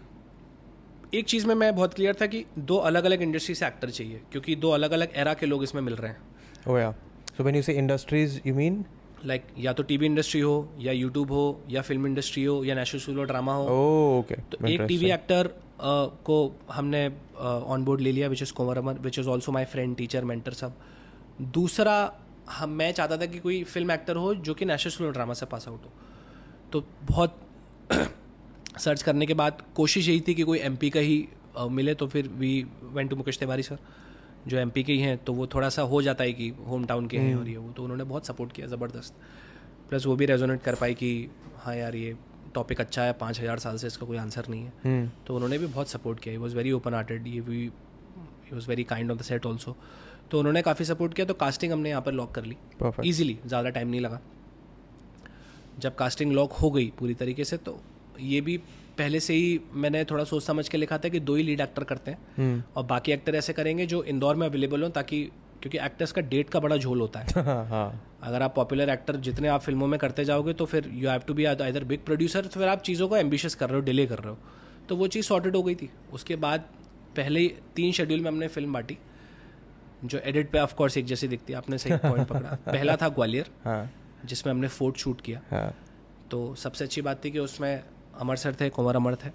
एक 1.14 1.26
चीज़ 1.28 1.46
में 1.46 1.54
मैं 1.54 1.74
बहुत 1.76 1.94
क्लियर 1.94 2.16
था 2.20 2.26
कि 2.26 2.44
दो 2.58 2.76
अलग 2.90 3.04
अलग 3.04 3.22
इंडस्ट्री 3.22 3.54
से 3.54 3.66
एक्टर 3.66 3.90
चाहिए 3.90 4.20
क्योंकि 4.32 4.56
दो 4.56 4.70
अलग 4.70 4.90
अलग 4.90 5.16
एरा 5.16 5.34
के 5.34 5.46
लोग 5.46 5.62
इसमें 5.62 5.82
मिल 5.82 5.96
रहे 5.96 6.10
हैं। 6.10 6.20
Yeah. 6.74 6.92
So 7.36 7.44
when 7.44 7.56
you 7.56 7.62
say 7.62 7.74
industries, 7.80 8.36
you 8.46 8.54
mean? 8.56 8.74
Like 9.26 9.42
like, 9.42 9.58
या 9.64 9.72
तो 9.72 9.82
टीवी 9.82 10.06
इंडस्ट्री 10.06 10.40
हो 10.40 10.54
या 10.80 10.92
यूट्यूब 10.92 11.32
हो 11.32 11.42
या 11.70 11.82
फ़िल्म 11.82 12.06
इंडस्ट्री 12.06 12.44
हो 12.44 12.64
या 12.64 12.74
नेशनल 12.74 13.00
स्कूल 13.00 13.26
ड्रामा 13.26 13.54
हो. 13.54 13.64
Oh 13.64 14.24
okay. 14.24 14.40
तो 14.52 14.66
एक 14.68 14.80
टीवी 14.88 15.10
एक्टर 15.10 15.46
uh, 15.46 16.08
को 16.28 16.36
हमने 16.72 17.06
ऑन 17.42 17.84
बोर्ड 17.84 18.00
ले 18.00 18.12
लिया 18.12 18.28
which 18.28 18.42
is 18.42 18.52
Kunwar 18.52 18.78
Amar 18.78 18.98
which 19.02 19.18
is 19.18 19.28
also 19.28 19.52
my 19.52 19.64
friend 19.64 19.96
teacher 19.96 20.24
mentor 20.24 20.52
सब. 20.52 20.72
दूसरा 21.40 21.94
हम 22.50 22.70
मैं 22.70 22.92
चाहता 22.92 23.16
था 23.16 23.26
कि 23.26 23.38
कोई 23.38 23.62
फ़िल्म 23.64 23.90
एक्टर 23.90 24.16
हो 24.16 24.34
जो 24.34 24.54
कि 24.54 24.64
नेशनल 24.64 24.92
स्कूल 24.92 25.12
ड्रामा 25.12 25.34
से 25.34 25.46
पास 25.46 25.68
आउट 25.68 25.84
हो. 25.84 25.92
तो 26.72 26.84
बहुत 27.08 27.38
सर्च 28.78 29.02
करने 29.02 29.26
के 29.26 29.34
बाद 29.34 29.62
कोशिश 29.76 30.08
यही 30.08 30.20
थी 30.28 30.34
कि 30.34 30.42
कोई 30.42 30.58
एमपी 30.58 30.90
का 30.90 31.00
ही 31.00 31.16
अ, 31.56 31.66
मिले 31.78 31.94
तो 31.94 32.06
फिर 32.08 32.28
we 32.38 32.52
went 32.82 33.10
to 33.10 33.16
Mukesh 33.16 33.38
Tiwari 33.38 33.62
sir 33.62 33.78
जो 34.48 34.58
एमपी 34.58 34.82
के 34.82 34.92
ही 34.92 35.00
हैं 35.00 35.16
तो 35.18 35.32
वो 35.32 35.46
थोड़ा 35.46 35.68
सा 35.68 35.82
हो 35.84 36.02
जाता 36.02 36.24
है 36.24 36.32
कि 36.32 36.48
होम 36.68 36.84
टाउन 36.84 37.06
के 37.06 37.18
हैं 37.18 37.34
और 37.36 37.48
ये 37.48 37.56
वो 37.56 37.70
तो 37.72 37.82
उन्होंने 37.82 38.04
बहुत 38.04 38.26
सपोर्ट 38.26 38.52
किया 38.52 38.66
ज़बरदस्त। 38.68 39.14
प्लस 39.90 40.06
वो 40.06 40.16
भी 40.16 40.26
रेजोनेट 40.26 40.62
कर 40.62 40.74
पाई 40.74 40.94
कि 40.94 41.28
हाँ 41.58 41.74
यार 41.76 41.96
ये 41.96 42.16
टॉपिक 42.54 42.80
अच्छा 42.80 43.02
है 43.02 43.12
पाँच 43.20 43.40
हज़ार 43.40 43.58
साल 43.58 43.76
से 43.76 43.86
इसका 43.86 44.06
कोई 44.06 44.16
आंसर 44.18 44.48
नहीं 44.48 44.62
है। 44.62 44.72
Hmm. 44.82 45.26
तो 45.26 45.34
उन्होंने 45.34 45.58
भी 45.58 45.66
बहुत 45.68 45.88
सपोर्ट 45.88 46.20
किया। 46.20 46.40
वॉज़ 46.40 46.56
वेरी 46.56 46.72
ओपन 46.72 46.94
हार्टेड 46.94 47.26
ये 47.26 47.40
भी 47.42 47.66
was 48.52 48.68
very 48.68 48.84
kind 48.84 49.10
of 49.10 49.18
the 49.18 49.22
set 49.22 49.46
also 49.46 49.76
तो 50.30 50.38
उन्होंने 50.38 50.62
काफ़ी 50.62 50.84
सपोर्ट 50.84 51.14
किया 51.14 51.26
तो 51.26 51.34
कास्टिंग 51.36 51.72
हमने 51.72 51.90
यहाँ 51.90 52.02
पर 52.02 52.12
लॉक 52.12 52.34
कर 52.34 52.44
ली। 52.44 52.56
ईजिली 53.04 53.38
ज़्यादा 53.46 53.70
टाइम 53.70 53.88
नहीं 53.88 54.00
लगा। 54.00 54.20
जब 55.78 55.94
कास्टिंग 55.94 56.32
लॉक 56.32 56.52
हो 56.52 56.70
गई 56.70 56.92
पूरी 56.98 57.14
तरीके 57.14 57.44
से 57.44 57.56
तो 57.58 57.78
ये 58.20 58.40
भी 58.40 58.56
पहले 58.98 59.20
से 59.20 59.34
ही 59.34 59.60
मैंने 59.72 60.04
थोड़ा 60.04 60.24
सोच 60.24 60.42
समझ 60.42 60.68
के 60.68 60.78
लिखा 60.78 60.98
था 60.98 61.08
कि 61.08 61.20
दो 61.20 61.34
ही 61.34 61.42
लीड 61.42 61.60
एक्टर 61.60 61.84
करते 61.84 62.10
हैं। 62.10 62.18
Hmm. 62.18 62.76
और 62.76 62.84
बाकी 62.84 63.12
एक्टर 63.12 63.34
ऐसे 63.34 63.52
करेंगे 63.52 63.86
जो 63.86 64.02
इंदौर 64.02 64.36
में 64.36 64.46
अवेलेबल 64.46 64.82
हो 64.82 64.88
ताकि 64.88 65.30
क्योंकि 65.62 65.78
एक्टर्स 65.78 66.12
का 66.12 66.22
डेट 66.22 66.50
का 66.50 66.60
बड़ा 66.60 66.76
झोल 66.76 67.00
होता 67.00 67.20
है। 67.20 67.26
हाँ 67.44 67.66
हाँ। 67.66 68.18
अगर 68.22 68.42
आप 68.42 68.54
पॉपुलर 68.54 68.88
एक्टर 68.88 69.16
जितने 69.16 69.48
आप 69.48 69.60
फ़िल्मों 69.60 69.86
में 69.86 70.00
करते 70.00 70.24
जाओगे 70.24 70.52
तो 70.52 70.64
फिर 70.64 70.90
यू 70.94 71.08
हैव 71.08 71.20
टू 71.20 71.34
बी 71.34 71.44
इधर 71.44 71.84
बिग 71.84 72.00
प्रोड्यूसर 72.00 72.40
तो 72.40 72.60
फिर 72.60 72.68
आप 72.68 72.82
चीज़ों 72.82 73.08
को 73.08 73.16
एम्बिशियस 73.16 73.54
कर 73.54 73.70
रहे 73.70 73.78
हो 73.78 73.84
डिले 73.84 74.06
कर 74.06 74.18
रहे 74.18 74.30
हो। 74.30 74.38
तो 74.88 74.96
वो 74.96 75.06
चीज़ 75.06 75.26
सॉर्टेड 75.26 75.56
हो 75.56 75.62
गई 75.62 75.74
थी। 75.74 75.90
उसके 76.12 76.36
बाद 76.36 76.60
पहले 77.16 77.40
ही 77.40 77.54
तीन 77.76 77.92
शेड्यूल 77.92 78.20
में 78.20 78.30
हमने 78.30 78.48
फ़िल्म 78.48 78.72
बांटी 78.72 78.98
जो 80.04 80.18
एडिट 80.18 80.50
पे 80.50 80.58
ऑफ़ 80.58 80.74
कोर्स 80.74 80.96
एक 80.96 81.04
जैसी 81.04 81.28
दिखती 81.28 81.52
है 81.52 81.56
आपने 81.56 81.78
सही 81.78 81.96
पॉइंट 81.96 82.28
पकड़ा। 82.28 82.58
पहला 82.66 82.96
था 82.96 83.08
ग्वालियर 83.08 83.50
हाँ। 83.64 83.92
जिसमें 84.24 84.52
हमने 84.54 84.68
फोर्ट 84.68 84.96
शूट 84.96 85.20
किया। 85.20 85.40
हाँ। 85.50 85.74
तो 86.30 86.54
सबसे 86.54 86.84
अच्छी 86.84 87.02
बात 87.02 87.24
थी 87.24 87.30
कि 87.30 87.38
उसमें 87.38 87.84
अमर 88.16 88.36
सर 88.36 88.54
थे 88.60 88.68
कुंवर 88.70 88.96
अमर 88.96 89.14
थे 89.16 89.30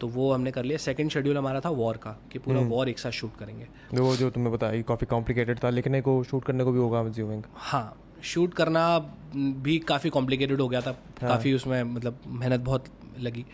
तो 0.00 0.08
वो 0.08 0.32
हमने 0.32 0.50
कर 0.50 0.64
लिया। 0.64 0.78
सेकंड 0.78 1.10
शेड्यूल 1.10 1.38
हमारा 1.38 1.60
था 1.60 1.70
वॉर 1.72 1.96
का 1.96 2.10
कि 2.32 2.38
पूरा 2.38 2.60
वॉर 2.68 2.88
एक 2.88 2.98
साथ 2.98 3.10
शूट 3.12 3.36
करेंगे। 3.38 3.66
वो 3.94 4.14
जो 4.16 4.30
तुमने 4.30 4.50
बताया 4.50 4.82
काफ़ी 4.84 5.06
कॉम्प्लिकेटेड 5.06 5.62
था 5.64 5.70
लेकिन 5.70 6.00
को 6.00 6.22
शूट 6.24 6.44
करने 6.44 6.64
को 6.64 6.72
भी 6.72 6.78
होगा 6.78 7.50
हाँ 7.54 7.96
शूट 8.24 8.54
करना 8.54 8.98
भी 9.34 9.78
काफ़ी 9.88 10.10
कॉम्प्लिकेटेड 10.10 10.60
हो 10.60 10.68
गया 10.68 10.80
था 10.80 10.90
हाँ. 10.90 11.28
काफ़ी 11.28 11.52
उसमें 11.54 11.82
मतलब 11.84 12.20
मेहनत 12.28 12.60
बहुत 12.62 12.84
लगी। 13.20 13.44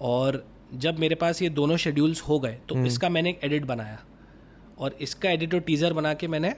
और 0.00 0.44
जब 0.76 0.98
मेरे 0.98 1.14
पास 1.16 1.42
ये 1.42 1.48
दोनों 1.50 1.76
शेड्यूल्स 1.78 2.22
हो 2.22 2.38
गए 2.40 2.58
तो 2.68 2.84
इसका 2.86 3.08
मैंने 3.08 3.30
एक 3.30 3.44
एडिट 3.44 3.64
बनाया। 3.66 3.98
और 4.78 4.96
इसका 5.00 5.30
एडिट 5.30 5.54
और 5.54 5.60
टीज़र 5.62 5.92
बना 5.92 6.14
के 6.14 6.28
मैंने 6.28 6.54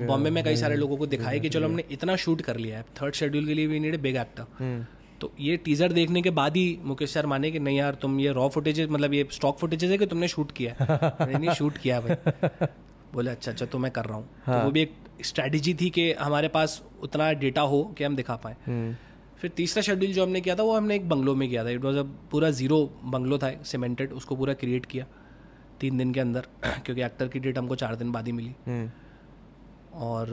बॉम्बे 0.00 0.30
में 0.30 0.42
कई 0.44 0.56
सारे 0.56 0.76
लोगों 0.76 0.96
को 0.96 1.06
दिखाया 1.06 1.38
कि 1.38 1.48
चलो 1.48 1.68
हमने 1.68 1.84
इतना 1.90 2.16
शूट 2.16 2.42
कर 2.42 2.56
लिया। 2.56 2.78
है 2.78 2.84
थर्ड 3.00 3.14
शेड्यूल 3.14 3.46
के 3.46 3.54
लिए 3.54 3.66
we 3.66 3.80
need 3.80 3.94
a 3.94 3.98
big 3.98 4.16
actor 4.16 4.86
तो 5.22 5.30
ये 5.40 5.56
टीज़र 5.56 5.92
देखने 5.92 6.20
के 6.22 6.30
बाद 6.36 6.56
ही 6.56 6.78
मुकेश 6.84 7.12
सर 7.12 7.26
माने 7.26 7.50
कि 7.50 7.58
नहीं 7.60 7.76
यार 7.78 7.94
तुम 8.02 8.18
ये 8.20 8.30
रॉ 8.32 8.48
फुटेजेस 8.48 8.88
मतलब 8.90 9.12
ये 9.14 9.26
स्टॉक 9.32 9.58
फुटेजेस 9.58 9.90
है 9.90 9.98
कि 9.98 10.06
तुमने 10.06 10.28
शूट 10.28 10.52
किया 10.52 10.74
है? 10.74 11.38
नहीं 11.38 11.54
शूट 11.54 11.76
किया 11.78 12.00
भाई। 12.00 12.66
बोले 13.14 13.30
अच्छा 13.30 13.50
अच्छा 13.50 13.66
तो 13.66 13.78
मैं 13.78 13.90
कर 13.92 14.04
रहा 14.04 14.16
हूँ। 14.16 14.28
हाँ. 14.44 14.58
तो 14.58 14.64
वो 14.64 14.70
भी 14.70 14.80
एक 14.80 14.94
स्ट्रैटेजी 15.24 15.74
थी 15.80 15.90
कि 15.90 16.12
हमारे 16.12 16.48
पास 16.48 16.82
उतना 17.02 17.32
डेटा 17.40 17.62
हो 17.72 17.82
कि 17.98 18.04
हम 18.04 18.16
दिखा 18.16 18.36
पाए। 18.44 18.56
फिर 19.40 19.50
तीसरा 19.56 19.82
शेड्यूल 19.82 20.12
जो 20.12 20.22
हमने 20.22 20.40
किया 20.40 20.54
था 20.56 20.62
वो 20.62 20.76
हमने 20.76 20.96
एक 20.96 21.08
बंगलो 21.08 21.34
में 21.34 21.48
किया 21.48 21.64
था। 21.64 21.70
इट 21.70 21.84
वॉज़ 21.84 21.96
अ 21.98 22.02
पूरा 22.30 22.50
ज़ीरो 22.52 22.84
बंगलो 23.04 23.38
था 23.38 23.52
सीमेंटेड 23.64 24.12
उसको 24.12 24.36
पूरा 24.36 24.54
क्रिएट 24.54 24.86
किया 24.86 25.06
तीन 25.80 25.98
दिन 25.98 26.12
के 26.12 26.20
अंदर। 26.20 26.46
क्योंकि 26.64 27.02
एक्टर 27.02 27.28
की 27.28 27.38
डेट 27.38 27.58
हमको 27.58 27.76
चार 27.76 27.96
दिन 27.96 28.12
बाद 28.12 28.26
ही 28.26 28.32
मिली। 28.32 28.54
हम्म, 28.66 28.90
और 30.00 30.26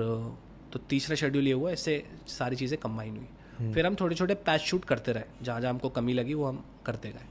तो 0.73 0.79
तीसरा 0.89 1.15
शेड्यूल 1.15 1.47
ये 1.47 1.53
हुआ 1.53 1.71
इससे 1.71 2.03
सारी 2.27 2.55
चीज़ें 2.55 2.79
कंबाइन 2.79 3.17
हुई। 3.17 3.27
फिर 3.60 3.86
हम 3.86 3.95
छोटे 3.95 4.16
छोटे 4.16 4.34
पैच 4.47 4.62
शूट 4.62 4.86
करते 4.86 5.12
रहे 5.12 5.43
जहाँ 5.43 5.62
जहाँ 5.62 5.74
हमको 5.74 5.89
कमी 5.89 6.14
लगी 6.14 6.34
वो 6.34 6.45
हम 6.45 6.64
करते 6.86 7.10
गए। 7.10 7.26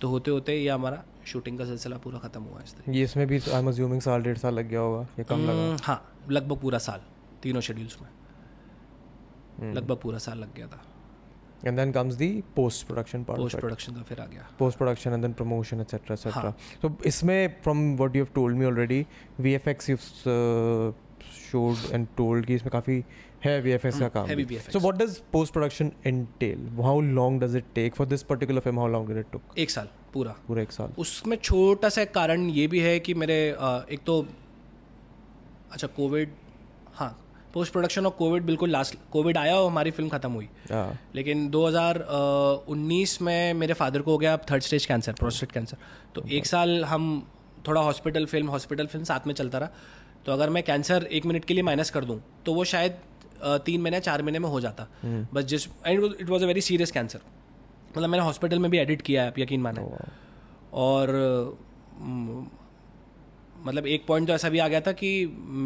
तो 0.00 0.08
होते 0.08 0.30
होते 0.30 0.56
ये 0.56 0.68
हमारा 0.68 1.02
शूटिंग 1.26 1.58
का 1.58 1.64
सिलसिला 1.64 1.96
पूरा 2.04 2.18
ख़त्म 2.18 2.42
हुआ 2.42 2.60
इस 2.64 2.74
ये 2.88 3.02
इसमें 3.04 3.26
भी 3.26 3.38
आई 3.38 3.58
एम 3.58 3.68
अज्यूमिंग 3.68 4.00
साल 4.00 4.22
डेढ़ 4.22 4.38
साल 4.38 4.54
लग 4.54 4.68
गया 4.68 4.80
होगा 4.80 5.02
ये 5.18 5.24
कम 5.24 5.42
लगा। 5.48 5.66
हम्म, 5.66 5.76
हाँ 5.82 6.26
लगभग 6.30 6.60
पूरा 6.60 6.78
साल 6.78 7.00
तीनों 7.42 7.60
शेड्यूल्स 7.60 7.96
में। 8.02 8.08
लगभग 9.74 9.96
पूरा 10.02 10.18
साल 10.18 10.38
लग 10.38 10.54
गया 10.54 10.66
था। 10.66 10.82
And 11.66 11.76
then 11.78 11.92
comes 11.92 12.14
the 12.14 12.28
post 12.56 12.86
production 12.86 13.24
part 13.24 13.40
post 13.40 13.58
production 13.58 13.94
का 13.94 14.02
फिर 14.02 14.20
आ 14.20 14.26
गया। 14.26 14.46
Post 14.60 14.78
production 14.80 15.16
and 15.16 15.24
then 15.24 15.34
promotion 15.40 15.80
etc 15.84 16.16
etc 16.16 16.52
so 16.82 16.90
इसमें 17.06 17.60
from 17.62 17.96
you 17.96 18.24
have 18.24 18.32
told 18.38 18.60
me 18.60 18.66
already 18.70 19.00
VFX 19.46 19.90
you've 19.90 20.06
uh, 20.26 20.92
showed 21.50 21.80
and 21.96 22.06
told 22.20 22.46
कि 22.46 22.54
इसमें 22.54 22.70
काफ़ी 22.72 23.02
है 23.44 23.62
VFX 23.64 23.98
का 24.00 24.08
काम 24.14 24.26
heavy 24.26 24.44
भी. 24.48 24.56
VFX. 24.56 24.76
so 24.76 24.80
what 24.86 24.98
does 24.98 25.14
post 25.34 25.54
production 25.54 25.92
entail? 26.10 26.66
How 26.88 26.96
long 27.18 27.38
does 27.44 27.54
it 27.60 27.72
take 27.78 27.96
for 28.00 28.06
this 28.12 28.22
particular 28.32 28.62
film? 28.66 28.80
How 28.82 28.90
long 28.96 29.08
did 29.10 29.22
it 29.22 29.32
took? 29.34 29.56
एक 29.58 29.70
साल 29.70 29.88
पूरा। 30.14 30.34
पूरा 30.48 30.62
एक 30.62 30.72
साल। 30.72 30.92
उसमें 30.98 31.36
छोटा 31.36 31.88
सा 31.88 32.04
कारण 32.18 32.48
ये 32.50 32.66
भी 32.66 32.80
है 32.80 32.98
कि 33.00 33.14
मेरे 33.22 33.38
एक 33.96 34.00
तो 34.06 34.20
अच्छा 35.72 35.86
कोविड 35.96 36.32
हाँ 36.94 37.16
पोस्ट 37.54 37.72
प्रोडक्शन 37.72 38.06
और 38.06 38.12
कोविड 38.18 38.42
बिल्कुल 38.46 38.70
लास्ट 38.70 38.96
कोविड 39.12 39.36
आया 39.38 39.56
और 39.56 39.70
हमारी 39.70 39.90
फ़िल्म 39.90 40.08
ख़त्म 40.08 40.32
हुई। 40.32 40.48
हाँ। 40.70 40.98
लेकिन 41.14 41.48
2019 41.50 43.20
में 43.22 43.54
मेरे 43.54 43.74
फादर 43.74 44.02
को 44.02 44.10
हो 44.10 44.18
गया 44.18 44.36
third 44.50 44.62
stage 44.62 44.86
cancer 44.86 45.12
prostate 45.20 45.52
cancer 45.52 45.76
तो 46.14 46.22
एक 46.38 46.46
साल 46.46 46.84
हम 46.84 47.06
थोड़ा 47.68 47.80
हॉस्पिटल 47.80 48.26
फ़िल्म 48.26 48.48
हॉस्पिटल 48.48 48.86
फ़िल्म 48.86 49.04
साथ 49.04 49.26
में 49.26 49.34
चलता 49.34 49.58
रहा। 49.58 49.70
तो 50.26 50.32
अगर 50.32 50.50
मैं 50.50 50.62
कैंसर 50.62 51.06
एक 51.10 51.26
मिनट 51.26 51.44
के 51.44 51.54
लिए 51.54 51.62
माइनस 51.62 51.90
कर 51.90 52.04
दूँ 52.04 52.20
तो 52.46 52.54
वो 52.54 52.64
शायद 52.72 52.96
तीन 53.42 53.80
महीने 53.80 54.00
चार 54.00 54.22
महीने 54.22 54.38
में 54.38 54.48
हो 54.48 54.60
जाता। 54.60 54.86
बस 55.34 55.44
जिस 55.44 55.66
and 55.86 56.04
it 56.20 56.28
was 56.28 56.44
a 56.44 56.46
very 56.46 56.60
serious 56.60 56.90
cancer 56.90 57.20
मतलब 57.90 58.08
मैंने 58.08 58.24
हॉस्पिटल 58.24 58.58
में 58.58 58.70
भी 58.70 58.78
एडिट 58.78 59.02
किया 59.02 59.22
है 59.22 59.28
आप 59.28 59.38
यकीन 59.38 59.60
माने। 59.60 59.86
और 60.72 61.08
म, 62.00 62.46
मतलब 63.66 63.86
एक 63.86 64.06
पॉइंट 64.06 64.26
तो 64.28 64.34
ऐसा 64.34 64.48
भी 64.48 64.58
आ 64.58 64.66
गया 64.68 64.80
था 64.80 64.92
कि 64.92 65.08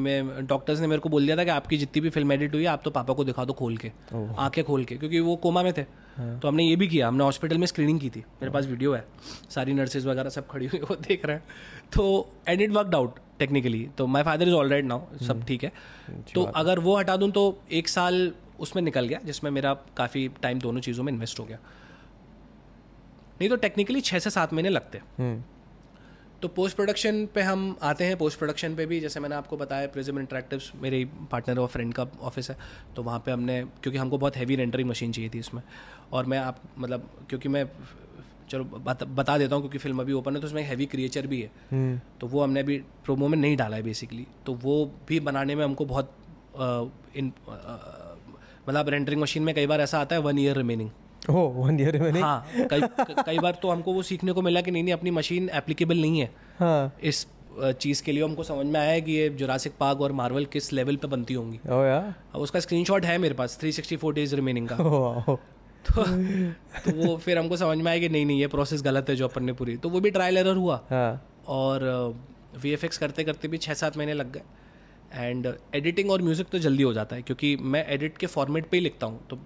मैं 0.04 0.46
डॉक्टर्स 0.46 0.80
ने 0.80 0.86
मेरे 0.86 1.00
को 1.00 1.08
बोल 1.08 1.24
दिया 1.24 1.36
था 1.36 1.44
कि 1.44 1.50
आपकी 1.50 1.76
जितनी 1.78 2.00
भी 2.00 2.10
फ़िल्म 2.10 2.32
एडिट 2.32 2.54
हुई 2.54 2.62
है 2.62 2.68
आप 2.68 2.82
तो 2.84 2.90
पापा 2.90 3.14
को 3.14 3.24
दिखा 3.24 3.44
दो 3.44 3.52
खोल 3.52 3.76
के 3.76 3.90
आँखें 4.38 4.62
खोल 4.64 4.84
के 4.84 4.96
क्योंकि 4.96 5.20
वो 5.20 5.36
कोमा 5.36 5.62
में 5.62 5.72
थे। 5.72 5.82
तो 5.82 6.48
हमने 6.48 6.64
ये 6.64 6.76
भी 6.76 6.88
किया 6.88 7.08
हमने 7.08 7.24
हॉस्पिटल 7.24 7.58
में 7.58 7.66
स्क्रीनिंग 7.66 8.00
की 8.00 8.10
थी। 8.10 8.20
मेरे 8.20 8.50
पास 8.52 8.66
वीडियो 8.66 8.94
है 8.94 9.04
सारी 9.50 9.72
नर्सेज 9.74 10.06
वगैरह 10.06 10.30
सब 10.30 10.46
खड़ी 10.48 10.66
हुई 10.66 10.80
वो 10.80 10.96
देख 10.98 11.26
रहे 11.26 11.36
हैं। 11.36 11.44
तो 11.94 12.30
and 12.48 12.60
it 12.60 12.70
worked 12.70 12.94
out 12.94 13.18
technically 13.38 13.86
तो 13.98 14.06
my 14.06 14.22
father 14.22 14.48
is 14.48 14.54
all 14.54 14.70
right 14.70 14.84
now 14.84 15.24
सब 15.26 15.44
ठीक 15.44 15.64
है। 15.64 15.72
तो 16.34 16.42
अगर 16.42 16.78
वो 16.78 16.96
हटा 16.98 17.16
दूँ 17.16 17.30
तो 17.30 17.46
एक 17.72 17.88
साल 17.88 18.32
उसमें 18.60 18.82
निकल 18.82 19.06
गया 19.06 19.18
जिसमें 19.24 19.50
मेरा 19.50 19.74
काफ़ी 19.96 20.28
टाइम 20.42 20.58
दोनों 20.60 20.80
चीज़ों 20.80 21.04
में 21.04 21.12
इन्वेस्ट 21.12 21.40
हो 21.40 21.44
गया। 21.44 21.58
नहीं 23.40 23.48
तो 23.48 23.56
टेक्निकली 23.56 24.00
छः 24.00 24.18
से 24.18 24.30
सात 24.30 24.52
महीने 24.52 24.68
लगते। 24.68 24.98
हम्म, 25.18 25.42
तो 26.42 26.48
पोस्ट 26.48 26.76
प्रोडक्शन 26.76 27.24
पे 27.34 27.42
हम 27.42 27.60
आते 27.82 28.04
हैं 28.04 28.16
पोस्ट 28.18 28.38
प्रोडक्शन 28.38 28.74
पे 28.76 28.86
भी 28.86 29.00
जैसे 29.00 29.20
मैंने 29.20 29.34
आपको 29.34 29.56
बताया 29.56 29.86
प्रिज्म 29.86 30.18
इंटरेक्टिव्स 30.20 30.70
मेरे 30.82 31.04
पार्टनर 31.30 31.58
और 31.58 31.68
फ्रेंड 31.68 31.92
का 31.94 32.06
ऑफ़िस 32.20 32.50
है 32.50 32.56
तो 32.96 33.02
वहाँ 33.02 33.18
पे 33.26 33.30
हमने 33.32 33.60
क्योंकि 33.82 33.98
हमको 33.98 34.18
बहुत 34.18 34.36
हैवी 34.36 34.56
रेंडरिंग 34.56 34.88
मशीन 34.88 35.12
चाहिए 35.12 35.30
थी 35.34 35.38
इसमें 35.38 35.62
और 36.12 36.26
मैं 36.26 36.38
आप 36.38 36.60
मतलब 36.78 37.08
क्योंकि 37.28 37.48
मैं 37.48 37.64
चलो 38.50 38.64
बता, 38.64 39.04
बता 39.06 39.36
देता 39.38 39.54
हूँ 39.54 39.62
क्योंकि 39.62 39.78
फ़िल्म 39.78 40.00
अभी 40.00 40.12
ओपन 40.12 40.34
है 40.34 40.40
तो 40.40 40.46
उसमें 40.46 40.62
हैवी 40.62 40.86
क्रिएचर 40.86 41.26
भी 41.26 41.40
है। 41.40 41.50
हम्म, 41.70 42.00
तो 42.20 42.26
वो 42.26 42.42
हमने 42.42 42.60
अभी 42.60 42.76
प्रोमो 43.04 43.28
में 43.28 43.38
नहीं 43.38 43.56
डाला 43.56 43.76
है 43.76 43.82
बेसिकली 43.82 44.26
तो 44.46 44.54
वो 44.54 44.74
भी 45.08 45.20
बनाने 45.20 45.54
में 45.54 45.64
हमको 45.64 45.84
बहुत 45.84 46.12
अ, 46.56 46.84
इन 47.16 47.32
मतलब 48.68 48.88
रेंडरिंग 48.88 49.20
मशीन 49.22 49.42
में 49.42 49.54
कई 49.54 49.66
बार 49.66 49.80
ऐसा 49.80 50.00
आता 50.00 50.16
है 50.16 50.22
one 50.22 50.38
year 50.38 50.56
remaining 50.56 50.90
oh 51.30 51.32
one 51.32 51.80
year 51.80 52.00
में 52.02 52.12
नहीं? 52.12 52.22
हाँ 52.22 52.46
कई 52.70 52.80
कई 53.26 53.38
बार 53.38 53.58
तो 53.62 53.70
हमको 53.70 53.92
वो 53.92 54.02
सीखने 54.02 54.32
को 54.32 54.42
मिला 54.42 54.60
कि 54.60 54.70
नहीं 54.70 54.82
नहीं 54.82 54.94
अपनी 54.94 55.10
मशीन 55.10 55.48
एप्लीकेबल 55.48 55.96
नहीं 55.96 56.20
है। 56.20 56.30
हाँ। 56.58 56.94
इस 57.02 57.26
चीज़ 57.58 58.02
के 58.02 58.12
लिए 58.12 58.24
हमको 58.24 58.42
समझ 58.42 58.66
में 58.66 58.80
आया 58.80 58.90
है 58.90 59.00
कि 59.00 59.12
ये 59.12 59.28
जुरासिक 59.28 59.72
पार्क 59.80 60.00
और 60.00 60.12
मार्वल 60.12 60.44
किस 60.44 60.72
लेवल 60.72 60.96
पे 60.96 61.08
बनती 61.08 61.34
होंगी। 61.34 61.60
ओ 61.68 61.82
या। 61.84 62.14
अब 62.34 62.40
उसका 62.40 62.60
स्क्रीनशॉट 62.60 63.04
है 63.04 63.18
मेरे 63.18 63.34
पास 63.34 63.58
364 63.64 64.12
डेज़ 64.12 64.34
रिमेनिंग 64.34 64.68
का। 64.68 64.76
तो, 65.90 66.02
तो 66.04 67.06
वो 67.06 67.16
फिर 67.16 67.38
हमको 67.38 67.56
समझ 67.56 67.78
में 67.78 67.90
आया 67.90 68.00
कि 68.00 68.08
नहीं 68.08 68.26
नहीं 68.26 68.40
ये 68.40 68.46
प्रोसेस 68.46 68.82
गलत 68.82 69.08
है 69.08 69.16
जो 69.16 69.24
अपन 69.24 69.44
ने 69.44 69.52
पूरी। 69.52 69.76
तो 69.76 69.88
वो 69.88 70.00
भी 70.00 70.10
ट्रायल 70.10 70.36
एरर 70.36 70.56
हुआ। 70.56 70.80
हाँ। 70.90 71.28
और 71.48 71.82
वी 72.62 72.70
एफ़ 72.70 72.84
एक्स 72.86 72.98
करते 72.98 73.24
करते 73.24 73.48
भी 73.48 73.58
छः 73.58 73.74
सात 73.74 73.96
महीने 73.96 74.14
लग 74.14 74.32
गए। 74.32 74.42
एंड 75.14 75.54
एडिटिंग 75.74 76.10
और 76.10 76.22
म्यूज़िक 76.22 76.46
तो 76.48 76.58
जल्दी 76.58 76.82
हो 76.82 76.92
जाता 76.92 77.16
है 77.16 77.22
क्योंकि 77.22 77.56
मैं 77.56 77.86
एडिट 77.88 78.18
के 78.18 78.26
फॉर्मेट 78.26 78.66
पे 78.66 78.76
ही 78.76 78.82
लिखता 78.82 79.06
हूँ 79.06 79.26
तो 79.30 79.38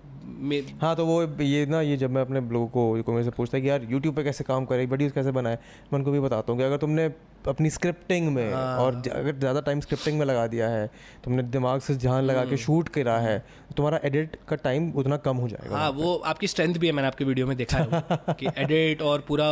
हाँ 0.83 0.95
तो 0.97 1.07
वो 1.07 1.23
ये 1.43 1.65
ना 1.67 1.81
ये 1.81 1.97
जब 1.97 2.11
मैं 2.11 2.23
अपने 2.23 2.41
लोगों 2.43 2.67
को 2.69 3.03
को 3.03 3.13
मेरे 3.13 3.25
से 3.25 3.31
पूछता 3.31 3.57
है 3.57 3.63
कि 3.63 3.69
यार 3.69 3.87
यूट्यूब 3.91 4.15
पे 4.17 4.25
कैसे 4.25 4.45
काम 4.45 4.65
करे 4.65 4.87
वीडियोस 4.87 5.13
कैसे 5.13 5.31
बनाए 5.31 5.59
मैं 5.93 5.99
उनको 5.99 6.11
भी 6.11 6.21
बताता 6.21 6.53
हूँ 6.53 6.61
कि 6.61 6.65
अगर 6.65 6.77
तुमने 6.77 7.05
अपनी 7.49 7.71
स्क्रिप्टिंग 7.71 8.29
में 8.35 8.53
और 8.53 8.95
अगर 8.95 9.39
ज़्यादा 9.39 9.61
टाइम 9.61 9.81
स्क्रिप्टिंग 9.81 10.19
में 10.19 10.25
लगा 10.27 10.47
दिया 10.47 10.69
है 10.69 10.87
तुमने 11.25 11.43
दिमाग 11.43 11.81
से 11.81 11.95
ध्यान 11.97 12.25
लगा 12.25 12.45
के 12.45 12.57
शूट 12.57 12.89
करा 12.89 13.17
है 13.19 13.39
तो 13.39 13.75
तुम्हारा 13.75 14.01
एडिट 14.05 14.37
का 14.49 14.57
टाइम 14.57 14.91
उतना 14.93 15.17
कम 15.27 15.37
हो 15.37 15.49
जाएगा। 15.49 15.77
हाँ 15.77 15.91
वो 15.91 16.15
आपकी 16.27 16.47
स्ट्रेंथ 16.47 16.75
भी 16.75 16.87
है 16.87 16.93
मैंने 16.93 17.09
आपके 17.09 17.25
वीडियो 17.25 17.47
में 17.47 17.57
देखा 17.57 17.79
है 17.79 18.03
कि 18.41 18.51
एडिट 18.57 19.03
और 19.03 19.25
पूरा 19.29 19.47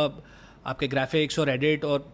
आपके 0.65 0.87
ग्राफिक्स 0.87 1.39
और 1.39 1.49
एडिट 1.49 1.85
और 1.85 2.07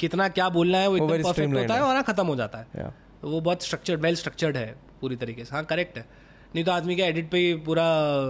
कितना 0.00 0.28
क्या 0.28 0.48
बोलना 0.48 0.78
है 0.78 0.88
वो 0.88 0.96
एकदम 0.96 1.22
परफेक्ट 1.22 1.54
होता 1.54 1.74
है 1.74 1.80
और 1.82 1.94
हाँ 1.94 2.02
खत्म 2.04 2.26
हो 2.26 2.36
जाता 2.36 2.58
है। 2.58 2.92
तो 3.22 3.30
वो 3.30 3.40
बहुत 3.40 3.62
स्ट्रक्चर्ड 3.62 4.00
वेल 4.00 4.16
स्ट्रक्चर्ड 4.16 4.56
है 4.56 4.74
पूरी 5.00 5.16
तरीके 5.16 5.44
से। 5.44 5.54
हाँ 5.54 5.64
करेक्ट 5.64 5.98
है। 5.98 6.04
नहीं 6.54 6.64
तो 6.64 6.72
आदमी 6.72 6.96
के 6.96 7.02
एडिट 7.02 7.30
पे 7.30 7.38
ही 7.38 7.54
पूरा 7.64 7.84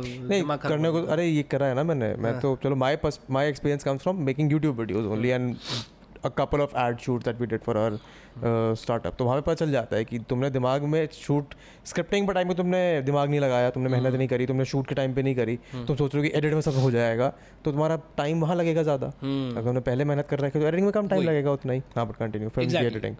नहीं 0.05 0.43
करने 0.59 0.91
को 0.91 1.03
अरे 1.07 1.27
ये 1.27 1.43
करा 1.51 1.67
है 1.67 1.75
ना 1.75 1.83
मैंने। 1.85 2.15
मैं 2.15 2.33
हाँ। 2.33 2.41
तो 2.41 2.57
चलो 2.63 2.77
my 2.77 2.99
my 3.31 3.49
experience 3.49 3.85
comes 3.85 4.03
from 4.03 4.23
making 4.25 4.53
YouTube 4.53 4.81
videos 4.81 5.07
only 5.07 5.29
and 5.29 5.55
a 6.25 6.29
couple 6.39 6.61
of 6.61 6.77
ad 6.79 6.99
shoot 6.99 7.25
that 7.25 7.41
we 7.41 7.47
did 7.47 7.61
for 7.65 7.77
our 7.77 7.99
startup 8.77 9.15
तो 9.19 9.25
वहाँ 9.25 9.37
पे 9.37 9.43
पता 9.43 9.55
चल 9.55 9.71
जाता 9.73 9.97
है 9.97 10.05
कि 10.05 10.19
तुमने 10.29 10.51
दिमाग 10.51 10.83
में 10.85 11.07
शूट 11.13 11.55
स्क्रिप्टिंग 11.87 12.27
पे 12.27 12.33
टाइम 12.35 12.49
पे 12.49 12.55
तुमने 12.55 12.81
दिमाग 13.03 13.31
नहीं 13.31 13.41
लगाया 13.41 13.71
तुमने 13.71 13.89
मेहनत 13.91 14.07
हम्म। 14.07 14.19
नहीं 14.19 14.29
करी 14.29 14.47
तुमने 14.47 14.65
शूट 14.65 14.87
के 14.87 14.95
टाइम 14.95 15.15
पे 15.15 15.23
नहीं 15.23 15.35
करी 15.35 15.57
तुम 15.77 15.97
सोच 15.97 16.15
रहे 16.15 16.23
हो 16.23 16.29
कि 16.29 16.37
एडिट 16.39 16.55
में 16.55 16.61
सब 16.61 16.79
हो 16.83 16.91
जाएगा 16.91 17.29
तो 17.65 17.71
तुम्हारा 17.71 17.97
टाइम 18.17 18.41
वहाँ 18.41 18.57
लगेगा 18.57 18.83
ज़्यादा। 18.83 19.07
अगर 19.07 19.63
तुमने 19.63 19.81
पहले 19.83 20.05
मेहनत 20.05 20.29
कर 20.31 20.41
रखी 20.41 20.59
तो 20.59 20.67
एडिटिंग 20.67 20.87
में 20.87 20.93
कम 20.93 21.09
टाइम 21.09 21.23
लगेगा 21.23 21.53
उतना 21.53 21.73
ही। 21.73 21.83
हाँ 21.97 22.07
बट 22.09 22.17
कंटिन्यू 22.17 22.49
फ़िल्म 22.57 22.77
एडिटिंग 22.79 23.17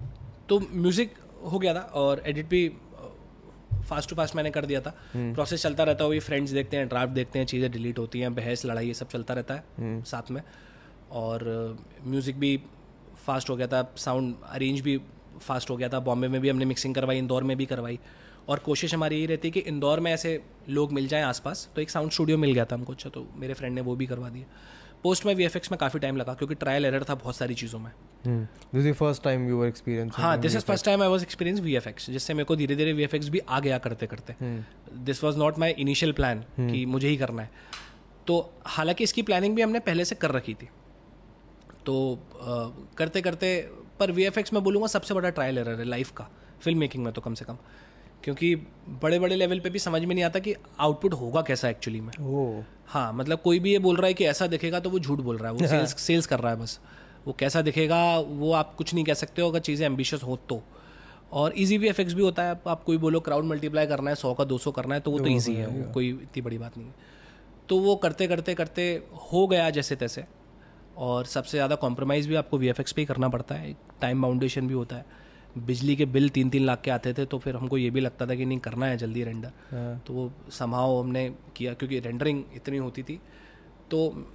तो 0.49 0.61
म्यूज़िक 0.73 1.15
हो 1.53 1.59
गया 1.59 1.75
था 1.75 1.81
और 1.95 2.23
एडिट 2.27 2.49
भी 2.49 2.69
फास्ट 3.87 4.11
टू 4.11 4.17
फास्ट 4.17 4.37
मैंने 4.37 4.51
कर 4.51 4.67
दिया 4.67 4.81
था। 4.81 4.95
प्रोसेस 5.15 5.63
चलता 5.63 5.85
रहता 5.85 6.05
है 6.05 6.11
वही 6.11 6.21
फ्रेंड्स 6.21 6.51
देखते 6.53 6.77
हैं 6.77 6.89
ड्राफ्ट 6.89 7.13
देखते 7.13 7.39
हैं 7.39 7.47
चीज़ें 7.47 7.71
डिलीट 7.73 7.99
होती 7.99 8.21
हैं 8.21 8.35
बहस 8.35 8.65
लड़ाई 8.67 8.87
ये 8.87 8.95
सब 8.95 9.09
चलता 9.09 9.35
रहता 9.35 9.55
है 9.55 10.03
साथ 10.05 10.31
में। 10.31 10.43
और 11.13 11.45
म्यूज़िक 12.05 12.39
भी 12.39 12.57
फास्ट 13.27 13.51
हो 13.51 13.57
गया 13.57 13.67
था 13.67 13.83
साउंड 13.97 14.35
अरेंज 14.45 14.81
भी 14.81 14.97
फास्ट 15.41 15.71
हो 15.71 15.77
गया 15.77 15.89
था। 15.89 16.01
बॉम्बे 16.01 16.29
में 16.29 16.41
भी 16.41 16.49
हमने 16.49 16.65
मिक्सिंग 16.65 16.95
करवाई 16.95 17.19
इंदौर 17.19 17.45
में 17.45 17.57
भी 17.57 17.67
करवाई। 17.67 17.99
और 18.49 18.59
कोशिश 18.59 18.95
हमारी 18.95 19.17
यही 19.17 19.27
रहती 19.27 19.49
है 19.49 19.53
कि 19.53 19.61
इंदौर 19.69 20.01
में 20.01 20.13
ऐसे 20.13 20.41
लोग 20.69 20.93
मिल 20.93 21.07
जाएँ 21.09 21.23
आसपास 21.25 21.69
तो 21.77 21.81
एक 21.83 21.91
साउंड 21.91 22.11
स्टूडियो 22.13 22.39
मिल 22.39 22.53
गया 22.53 22.65
था 22.65 22.75
हमको 22.75 22.93
अच्छा 22.93 23.11
तो 23.11 23.27
मेरे 23.37 23.55
फ्रेंड 23.55 23.75
ने 23.75 23.81
वो 23.81 23.95
भी 23.97 24.07
करवा 24.07 24.29
दिया। 24.29 24.47
पोस्ट 25.07 25.27
में 25.27 25.35
वीएफएक्स 25.35 25.71
में 25.73 25.79
काफ़ी 25.79 26.01
टाइम 26.01 26.17
लगा 26.17 26.35
क्योंकि 26.35 26.55
ट्रायल 26.57 26.85
एरर 26.85 27.05
था 27.05 27.15
बहुत 27.17 27.37
सारी 27.37 27.55
चीज़ों 27.55 27.79
में। 27.79 27.91
This 28.75 28.87
is 28.87 28.95
first 28.95 29.23
time 29.23 29.49
you 29.49 29.59
were 29.59 29.67
experience 29.67 30.13
हाँ 30.17 30.39
this 30.41 30.55
is 30.57 30.65
first 30.65 30.85
time 30.85 31.03
I 31.03 31.09
was 31.09 31.23
experience 31.23 31.61
we 31.61 31.79
जिससे 32.09 32.35
मेरे 32.35 32.45
को 32.45 32.57
धीरे 32.57 32.77
धीरे 32.77 32.93
वी 32.93 33.07
भी 33.31 33.39
आ 33.39 33.61
गया 33.61 33.79
करते 33.79 34.07
करते 34.07 34.35
this 35.05 35.23
was 35.25 35.39
not 35.39 35.59
my 35.59 35.71
initial 35.79 36.13
plan 36.13 36.41
कि 36.61 36.85
मुझे 36.87 37.09
ही 37.09 37.17
करना 37.17 37.43
है। 37.43 37.51
तो 38.27 38.39
हालाँकि 38.67 39.05
इसकी 39.05 39.23
प्लानिंग 39.23 39.55
भी 39.57 39.63
हमने 39.63 39.79
पहले 39.81 40.05
से 40.05 40.15
कर 40.15 40.31
रखी 40.31 40.55
थी। 40.55 40.69
तो 41.87 42.19
करते 42.99 43.21
करते 43.23 43.59
पर 44.01 44.11
वी 44.13 44.29
में 44.29 44.63
बोलूँगा 44.63 44.87
सबसे 44.89 45.15
बड़ा 45.15 45.31
ट्रायल 45.31 45.59
एरर 45.59 45.79
है 45.79 45.85
लाइफ 45.85 46.11
का 46.11 46.29
फ़िल्म 46.61 46.79
मेकिंग 46.79 47.05
में 47.05 47.13
तो 47.13 47.21
कम 47.21 47.35
से 47.35 47.45
कम। 47.45 47.59
क्योंकि 48.27 48.55
बड़े 49.03 49.19
बड़े 49.19 49.37
लेवल 49.37 49.61
पे 49.61 49.71
भी 49.71 49.79
समझ 49.79 50.01
में 50.05 50.15
नहीं 50.15 50.25
आता 50.25 50.39
कि 50.39 50.55
आउटपुट 50.81 51.13
होगा 51.15 51.43
कैसा 51.43 51.69
एक्चुअली 51.69 52.01
में। 52.01 52.13
हाँ 52.87 53.13
मतलब 53.13 53.41
कोई 53.41 53.59
भी 53.59 53.73
ये 53.73 53.79
बोल 53.79 53.97
रहा 53.97 54.07
है 54.07 54.15
कि 54.15 54.25
ऐसा 54.27 54.47
दिखेगा 54.47 54.81
तो 54.81 54.91
वो 54.91 54.99
झूठ 54.99 55.19
बोल 55.19 55.37
रहा 55.39 55.51
है 55.51 55.55
वो 55.55 55.67
सेल्स 55.67 55.95
सेल्स 56.01 56.27
कर 56.27 56.41
रहा 56.41 56.53
है 56.53 56.59
बस। 56.61 56.79
वो 57.27 57.33
कैसा 57.39 57.63
दिखेगा 57.63 57.99
वो 58.19 58.53
आप 58.53 58.75
कुछ 58.75 58.95
नहीं 58.95 59.05
कह 59.05 59.15
सकते 59.15 59.43
हो 59.43 59.51
अगर 59.51 59.61
चीज़ें 59.61 59.85
एम्बिशियस 59.87 60.23
हो 60.23 60.37
तो। 60.49 60.63
और 61.33 61.53
इजी 61.57 61.79
भी 61.79 61.89
एफेक्ट्स 61.89 62.15
भी 62.15 62.23
होता 62.23 62.43
है 62.43 62.51
आप, 62.51 62.69
आप 62.69 62.83
कोई 62.85 62.97
बोलो 62.97 63.21
क्राउड 63.21 63.45
मल्टीप्लाई 63.45 63.87
करना 63.87 64.11
है 64.11 64.17
सौ 64.17 64.33
का 64.35 64.45
दो 64.45 64.59
सौ 64.59 64.71
करना 64.71 64.95
है 64.95 65.01
तो 65.01 65.11
वो 65.11 65.19
तो 65.19 65.27
ईजी 65.27 65.55
है 65.55 65.67
वो 65.67 65.93
कोई 65.93 66.09
इतनी 66.09 66.43
बड़ी 66.43 66.59
बात 66.59 66.79
नहीं 66.79 66.87
है। 66.89 66.95
तो 67.69 67.79
वो 67.79 67.95
करते 67.97 68.27
करते 68.27 68.55
करते 68.55 69.03
हो 69.33 69.47
गया 69.47 69.69
जैसे 69.71 69.97
तैसे। 69.97 70.25
और 70.97 71.27
सबसे 71.27 71.57
ज़्यादा 71.57 71.75
कॉम्प्रोमाइज़ 71.77 72.29
भी 72.29 72.35
आपको 72.35 72.59
वीएफएक्स 72.59 72.93
पे 72.93 73.03
ही 73.03 73.07
करना 73.07 73.29
पड़ता 73.29 73.55
है 73.55 73.75
टाइम 74.01 74.23
बाउंडेशन 74.23 74.69
भी 74.69 74.75
होता 74.75 74.97
है। 74.97 75.25
बिजली 75.59 75.97
के 75.97 76.05
बिल 76.05 76.29
तीन 76.29 76.51
तीन 76.51 76.65
लाख 76.65 76.81
के 76.81 76.91
आते 76.91 77.13
थे 77.13 77.25
तो 77.25 77.39
फिर 77.39 77.57
हमको 77.57 77.79
ये 77.79 77.91
भी 77.91 78.01
लगता 78.01 78.27
था 78.27 78.35
कि 78.35 78.45
नहीं 78.45 78.59
करना 78.59 78.87
है 78.87 78.97
जल्दी 78.97 79.25
रेंडर 79.25 79.53
हाँ। 79.71 80.03
तो 80.07 80.15
वो 80.15 80.33
समाओ 80.51 81.03
हमने 81.03 81.35
किया 81.57 81.75
क्योंकि 81.75 82.01
रेंडरिंग 82.01 82.43
इतनी 82.55 82.77
होती 82.77 83.03
थी। 83.03 83.21
तो 83.91 84.29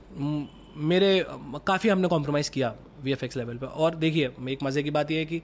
मेरे 0.78 1.26
काफ़ी 1.67 1.89
हमने 1.89 2.07
कॉम्प्रोमाइज़ 2.07 2.51
किया 2.51 2.76
वी 3.03 3.11
एफ़ 3.11 3.26
लेवल 3.38 3.57
पर 3.57 3.67
और 3.67 3.95
देखिए 3.95 4.32
एक 4.49 4.63
मज़े 4.63 4.84
की 4.84 4.91
बात 4.91 5.11
यह 5.11 5.17
है 5.17 5.26
कि 5.26 5.41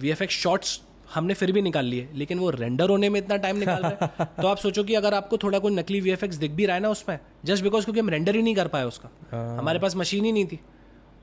वी 0.00 0.10
एफ़ 0.10 0.24
शॉर्ट्स 0.24 0.80
हमने 1.14 1.34
फिर 1.34 1.52
भी 1.52 1.62
निकाल 1.62 1.84
लिए 1.84 2.08
लेकिन 2.14 2.38
वो 2.38 2.50
रेंडर 2.50 2.90
होने 2.90 3.08
में 3.08 3.20
इतना 3.20 3.36
टाइम 3.36 3.56
निकाल 3.56 3.82
रहे 3.82 3.92
हैं। 3.92 4.26
तो 4.42 4.48
आप 4.48 4.56
सोचो 4.56 4.84
कि 4.84 4.94
अगर 4.94 5.14
आपको 5.14 5.38
थोड़ा 5.38 5.58
कोई 5.58 5.74
नकली 5.74 6.00
वीएफएक्स 6.00 6.36
दिख 6.36 6.50
भी 6.50 6.66
रहा 6.66 6.76
है 6.76 6.82
ना 6.82 6.88
उसमें 6.88 7.18
जस्ट 7.44 7.62
बिकॉज़ 7.62 7.84
क्योंकि 7.84 8.00
हम 8.00 8.08
रेंडर 8.08 8.36
ही 8.36 8.42
नहीं 8.42 8.54
कर 8.54 8.68
पाए 8.68 8.84
उसका। 8.84 9.10
हमारे 9.58 9.78
पास 9.78 9.96
मशीन 9.96 10.24
ही 10.24 10.32
नहीं 10.32 10.46
थी। 10.46 10.60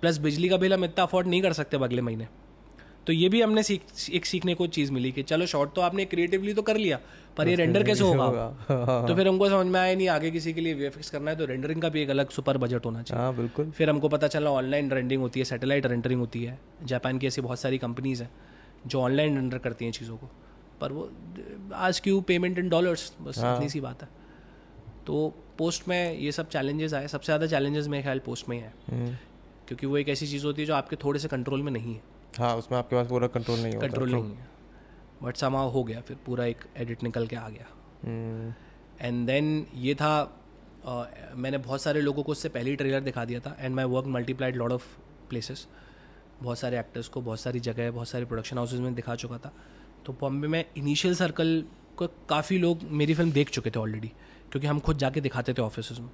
प्लस 0.01 0.17
बिजली 0.17 0.49
का 0.49 0.57
बिल 0.57 0.73
हम 0.73 0.85
इतना 0.85 1.03
अफोर्ड 1.03 1.27
नहीं 1.27 1.41
कर 1.41 1.53
सकते 1.53 1.77
अगले 1.77 2.01
महीने। 2.01 2.27
तो 3.07 3.13
ये 3.13 3.27
भी 3.29 3.41
हमने 3.41 3.63
सीख 3.63 3.81
एक 4.13 4.25
सीखने 4.25 4.53
को 4.55 4.67
चीज़ 4.67 4.91
मिली 4.91 5.11
कि 5.11 5.23
चलो 5.23 5.45
शॉर्ट 5.45 5.73
तो 5.73 5.81
आपने 5.81 6.05
क्रिएटिवली 6.05 6.53
तो 6.53 6.61
कर 6.61 6.77
लिया 6.77 6.99
पर 7.37 7.47
ये 7.47 7.55
रेंडर 7.55 7.83
कैसे 7.83 8.03
होगा? 8.03 8.47
तो 9.07 9.15
फिर 9.15 9.27
हमको 9.27 9.49
समझ 9.49 9.65
में 9.65 9.79
आया 9.79 9.95
नहीं 9.95 10.07
आगे 10.09 10.31
किसी 10.31 10.53
के 10.53 10.61
लिए 10.61 10.73
वीएफएक्स 10.73 11.09
करना 11.09 11.31
है 11.31 11.37
तो 11.37 11.45
रेंडरिंग 11.45 11.81
का 11.81 11.89
भी 11.89 12.01
एक 12.01 12.09
अलग 12.09 12.29
सुपर 12.29 12.57
बजट 12.57 12.85
होना 12.85 13.03
चाहिए। 13.03 13.23
हाँ 13.23 13.35
बिल्कुल। 13.35 13.69
फिर 13.71 13.89
हमको 13.89 14.09
पता 14.09 14.27
चला 14.27 14.51
ऑनलाइन 14.51 14.91
रेंडरिंग 14.91 15.21
होती 15.21 15.39
है 15.39 15.45
सैटेलाइट 15.45 15.85
रेंडरिंग 15.85 16.19
होती 16.19 16.43
है। 16.43 16.59
जापान 16.83 17.17
की 17.17 17.27
ऐसी 17.27 17.41
बहुत 17.41 17.59
सारी 17.59 17.77
कंपनीज़ 17.77 18.23
हैं 18.23 18.29
जो 18.87 19.01
ऑनलाइन 19.01 19.35
रेंडर 19.35 19.57
करती 19.57 19.85
हैं 19.85 19.91
चीज़ों 19.91 20.17
को। 20.17 20.29
पर 20.81 20.91
वो 20.91 21.09
आज 21.73 21.99
क्यू 21.99 22.19
पेमेंट 22.21 22.59
इन 22.59 22.69
डॉलर्स 22.69 23.11
बस 23.21 23.37
इतनी 23.37 23.69
सी 23.69 23.81
बात 23.81 24.03
है। 24.03 24.09
तो 25.07 25.33
पोस्ट 25.57 25.87
में 25.87 26.17
ये 26.19 26.31
सब 26.31 26.49
चैलेंजेस 26.49 26.93
आए। 26.93 27.07
सबसे 27.07 27.25
ज़्यादा 27.25 27.47
चैलेंजेस 27.47 27.87
मेरे 27.87 28.03
ख्याल 28.03 28.19
पोस्ट 28.19 28.49
में 28.49 28.57
ही 28.57 28.63
है 28.63 28.73
हम्म। 28.91 29.15
क्योंकि 29.67 29.85
वो 29.85 29.97
एक 29.97 30.09
ऐसी 30.09 30.27
चीज़ 30.27 30.45
होती 30.45 30.61
है 30.61 30.65
जो 30.65 30.73
आपके 30.73 30.95
थोड़े 30.95 31.19
से 31.19 31.27
कंट्रोल 31.27 31.61
में 31.61 31.71
नहीं 31.71 31.93
है। 31.93 32.16
हाँ 32.33 32.55
उसमें 32.57 32.77
आपके 32.77 32.95
पास 32.95 33.07
पूरा 33.07 33.27
कंट्रोल 33.27 33.59
नहीं 33.59 33.73
होता। 33.73 33.87
कंट्रोल 33.87 34.11
नहीं 34.11 34.35
है। 34.35 34.47
बट 35.23 35.35
समा 35.37 35.61
हो 35.61 35.83
गया 35.83 36.01
फिर 36.01 36.17
पूरा 36.25 36.45
एक 36.45 36.63
एडिट 36.77 37.03
निकल 37.03 37.27
के 37.27 37.35
आ 37.35 37.47
गया। 37.49 37.67
एंड 39.01 39.25
देन 39.27 39.65
ये 39.75 39.95
था 39.95 40.11
मैंने 41.35 41.57
बहुत 41.57 41.81
सारे 41.81 42.01
लोगों 42.01 42.23
को 42.23 42.31
उससे 42.31 42.49
पहले 42.49 42.69
ही 42.69 42.75
ट्रेलर 42.75 42.99
दिखा 43.01 43.25
दिया 43.25 43.39
था। 43.39 43.55
And 43.59 43.75
my 43.75 43.85
work 43.85 44.05
multiplied 44.07 44.55
lot 44.55 44.71
of 44.71 44.85
places 45.29 45.67
बहुत 46.41 46.59
सारे 46.59 46.79
एक्टर्स 46.79 47.07
को 47.07 47.21
बहुत 47.21 47.39
सारी 47.39 47.59
जगह 47.59 47.91
बहुत 47.91 48.09
सारे 48.09 48.25
प्रोडक्शन 48.25 48.57
हाउसेज 48.57 48.79
में 48.79 48.93
दिखा 48.95 49.15
चुका 49.15 49.37
था। 49.37 49.53
तो 50.05 50.13
बॉम्बे 50.13 50.47
में 50.47 50.63
इनिशियल 50.77 51.15
सर्कल 51.15 51.63
को 51.97 52.07
काफ़ी 52.29 52.57
लोग 52.57 52.83
मेरी 52.91 53.13
फ़िल्म 53.13 53.31
देख 53.31 53.49
चुके 53.49 53.69
थे 53.69 53.79
ऑलरेडी 53.79 54.11
क्योंकि 54.51 54.67
हम 54.67 54.79
खुद 54.79 54.97
जाके 54.97 55.21
दिखाते 55.21 55.53
थे 55.53 55.61
ऑफ़िस 55.61 55.91
में। 55.99 56.09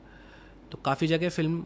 तो 0.72 0.78
काफ़ी 0.86 1.08
जगह 1.08 1.30
फ़िल्म 1.30 1.66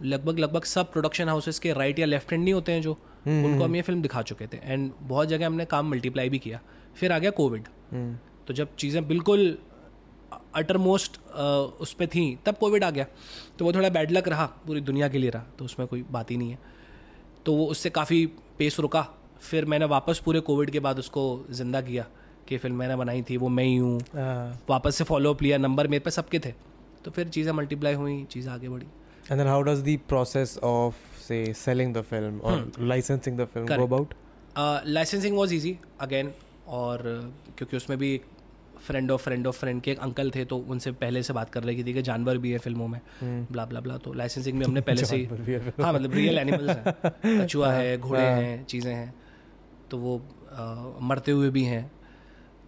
लगभग 0.00 0.38
लगभग 0.38 0.64
सब 0.64 0.92
प्रोडक्शन 0.92 1.28
हाउसेस 1.28 1.58
के 1.58 1.72
राइट 1.72 1.98
या 1.98 2.06
लेफ़्ट 2.06 2.32
हैंड 2.32 2.42
नहीं 2.44 2.54
होते 2.54 2.72
हैं 2.72 2.82
जो 2.82 2.92
उनको 3.26 3.64
हम 3.64 3.76
ये 3.76 3.82
फ़िल्म 3.82 4.02
दिखा 4.02 4.22
चुके 4.22 4.46
थे। 4.46 4.58
एंड 4.62 4.90
बहुत 5.02 5.28
जगह 5.28 5.46
हमने 5.46 5.64
काम 5.66 5.90
मल्टीप्लाई 5.90 6.28
भी 6.28 6.38
किया। 6.38 6.60
फिर 6.96 7.12
आ 7.12 7.18
गया 7.18 7.30
कोविड 7.32 7.68
तो 8.46 8.54
जब 8.54 8.74
चीज़ें 8.76 9.06
बिल्कुल 9.08 9.58
अटर 10.54 10.76
मोस्ट 10.78 11.18
उस 11.80 11.92
पर 11.92 12.06
थी 12.06 12.38
तब 12.46 12.56
कोविड 12.56 12.84
आ 12.84 12.90
गया। 12.90 13.06
तो 13.58 13.64
वो 13.64 13.72
थोड़ा 13.72 13.88
बैड 13.88 14.10
लक 14.10 14.28
रहा 14.28 14.46
पूरी 14.66 14.80
दुनिया 14.82 15.08
के 15.08 15.18
लिए 15.18 15.30
रहा। 15.30 15.44
तो 15.58 15.64
उसमें 15.64 15.86
कोई 15.88 16.04
बात 16.10 16.30
ही 16.30 16.36
नहीं 16.36 16.50
है। 16.50 16.58
तो 17.46 17.54
वो 17.54 17.66
उससे 17.66 17.90
काफ़ी 17.90 18.24
पेस 18.58 18.78
रुका। 18.80 19.06
फिर 19.40 19.64
मैंने 19.64 19.84
वापस 19.86 20.18
पूरे 20.24 20.40
कोविड 20.40 20.70
के 20.70 20.80
बाद 20.80 20.98
उसको 20.98 21.22
ज़िंदा 21.50 21.80
किया 21.80 22.06
कि 22.48 22.56
फ़िल्म 22.58 22.76
मैंने 22.76 22.96
बनाई 22.96 23.22
थी 23.22 23.36
वो 23.36 23.48
मैं 23.48 23.64
ही 23.64 23.76
हूँ। 23.76 23.98
हाँ। 24.14 24.60
वापस 24.70 24.96
से 24.96 25.04
फॉलोअप 25.04 25.42
लिया 25.42 25.58
नंबर 25.58 25.88
मेरे 25.88 26.04
पे 26.04 26.10
सबके 26.10 26.38
थे। 26.38 26.52
तो 27.04 27.10
फिर 27.10 27.28
चीज़ें 27.28 27.52
मल्टीप्लाई 27.52 27.94
हुई 27.94 28.22
चीज़ें 28.24 28.52
आगे 28.52 28.68
बढ़ी। 28.68 28.86
And 29.28 29.38
then 29.38 29.46
how 29.46 29.62
does 29.62 29.82
the 29.82 29.96
process 29.98 30.58
of 30.62 30.94
say 31.18 31.52
selling 31.52 31.92
the 31.92 32.02
film 32.02 32.40
or 32.42 32.52
hmm. 32.58 32.88
licensing 32.88 33.36
the 33.36 33.46
film 33.46 33.66
Correct. 33.66 33.80
go 33.80 33.84
about? 33.84 34.14
Licensing 34.86 35.36
was 35.36 35.52
easy 35.54 35.76
again 36.00 36.32
और 36.76 36.98
uh, 37.00 37.56
क्योंकि 37.58 37.76
उसमें 37.76 37.98
भी 37.98 38.20
friend 38.86 39.10
of 39.10 39.22
friend 39.22 39.46
of 39.46 39.58
friend 39.58 39.80
के 39.82 39.90
एक 39.90 39.98
अंकल 40.06 40.30
थे 40.34 40.44
तो 40.52 40.56
उनसे 40.74 40.92
पहले 41.02 41.22
से 41.22 41.32
बात 41.32 41.50
कर 41.50 41.62
रही 41.62 41.84
थी 41.84 41.92
कि 41.94 42.02
जानवर 42.02 42.38
भी 42.38 42.50
है 42.52 42.58
फ़िल्मों 42.58 42.88
में 42.88 43.00
ब्ला 43.52 43.64
ब्ला 43.66 43.80
ब्ला 43.80 43.96
तो 44.06 44.12
लाइसेंसिंग 44.12 44.58
में 44.58 44.64
हमने 44.66 44.80
पहले 44.88 45.04
से 45.04 45.16
ही 45.16 45.54
हाँ 45.82 45.92
मतलब 45.92 46.14
रियल 46.14 46.38
एनिमल्स 46.38 46.76
हैं 46.76 47.44
कछुआ 47.44 47.72
है 47.72 47.96
घोड़े 47.98 48.22
हैं 48.22 48.64
चीज़ें 48.64 48.92
हैं 48.94 49.14
तो 49.90 49.98
वो 49.98 50.16
अ, 50.18 50.98
मरते 51.10 51.32
हुए 51.32 51.50
भी 51.50 51.64
हैं 51.64 51.90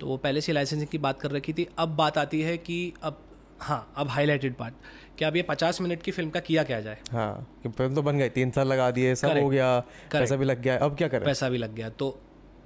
तो 0.00 0.06
वो 0.06 0.16
पहले 0.16 0.40
से 0.40 0.52
लाइसेंसिंग 0.52 0.88
की 0.90 0.98
बात 1.08 1.20
कर 1.20 1.30
रखी 1.30 1.52
थी 1.52 1.66
अब 1.78 1.96
बात 1.96 2.18
आती 2.18 2.40
है 2.42 2.56
कि 2.58 2.78
अब 3.02 3.18
हाँ 3.60 3.92
अब 3.96 4.08
हाईलाइटेड 4.08 4.54
पार्ट 4.54 4.74
कि 5.18 5.24
अब 5.24 5.36
ये 5.36 5.42
पचास 5.42 5.80
मिनट 5.80 6.02
की 6.02 6.10
फ़िल्म 6.10 6.30
का 6.30 6.40
किया 6.40 6.62
क्या 6.64 6.80
जाए? 6.80 6.98
हाँ 7.12 7.46
कि 7.62 7.68
फ़िल्म 7.68 7.94
तो 7.94 8.02
बन 8.02 8.18
गई 8.18 8.28
तीन 8.30 8.50
साल 8.50 8.68
लगा 8.68 8.90
दिए 8.90 9.14
सब 9.14 9.38
हो. 9.38 9.48
गया 9.48 9.78
पैसा 10.12 10.36
भी 10.36 10.44
लग 10.44 10.62
गया 10.62 10.76
अब 10.78 10.96
क्या 10.96 11.08
करें? 11.08 11.24
पैसा 11.24 11.48
भी 11.48 11.58
लग 11.58 11.74
गया। 11.74 11.88
तो 11.90 12.18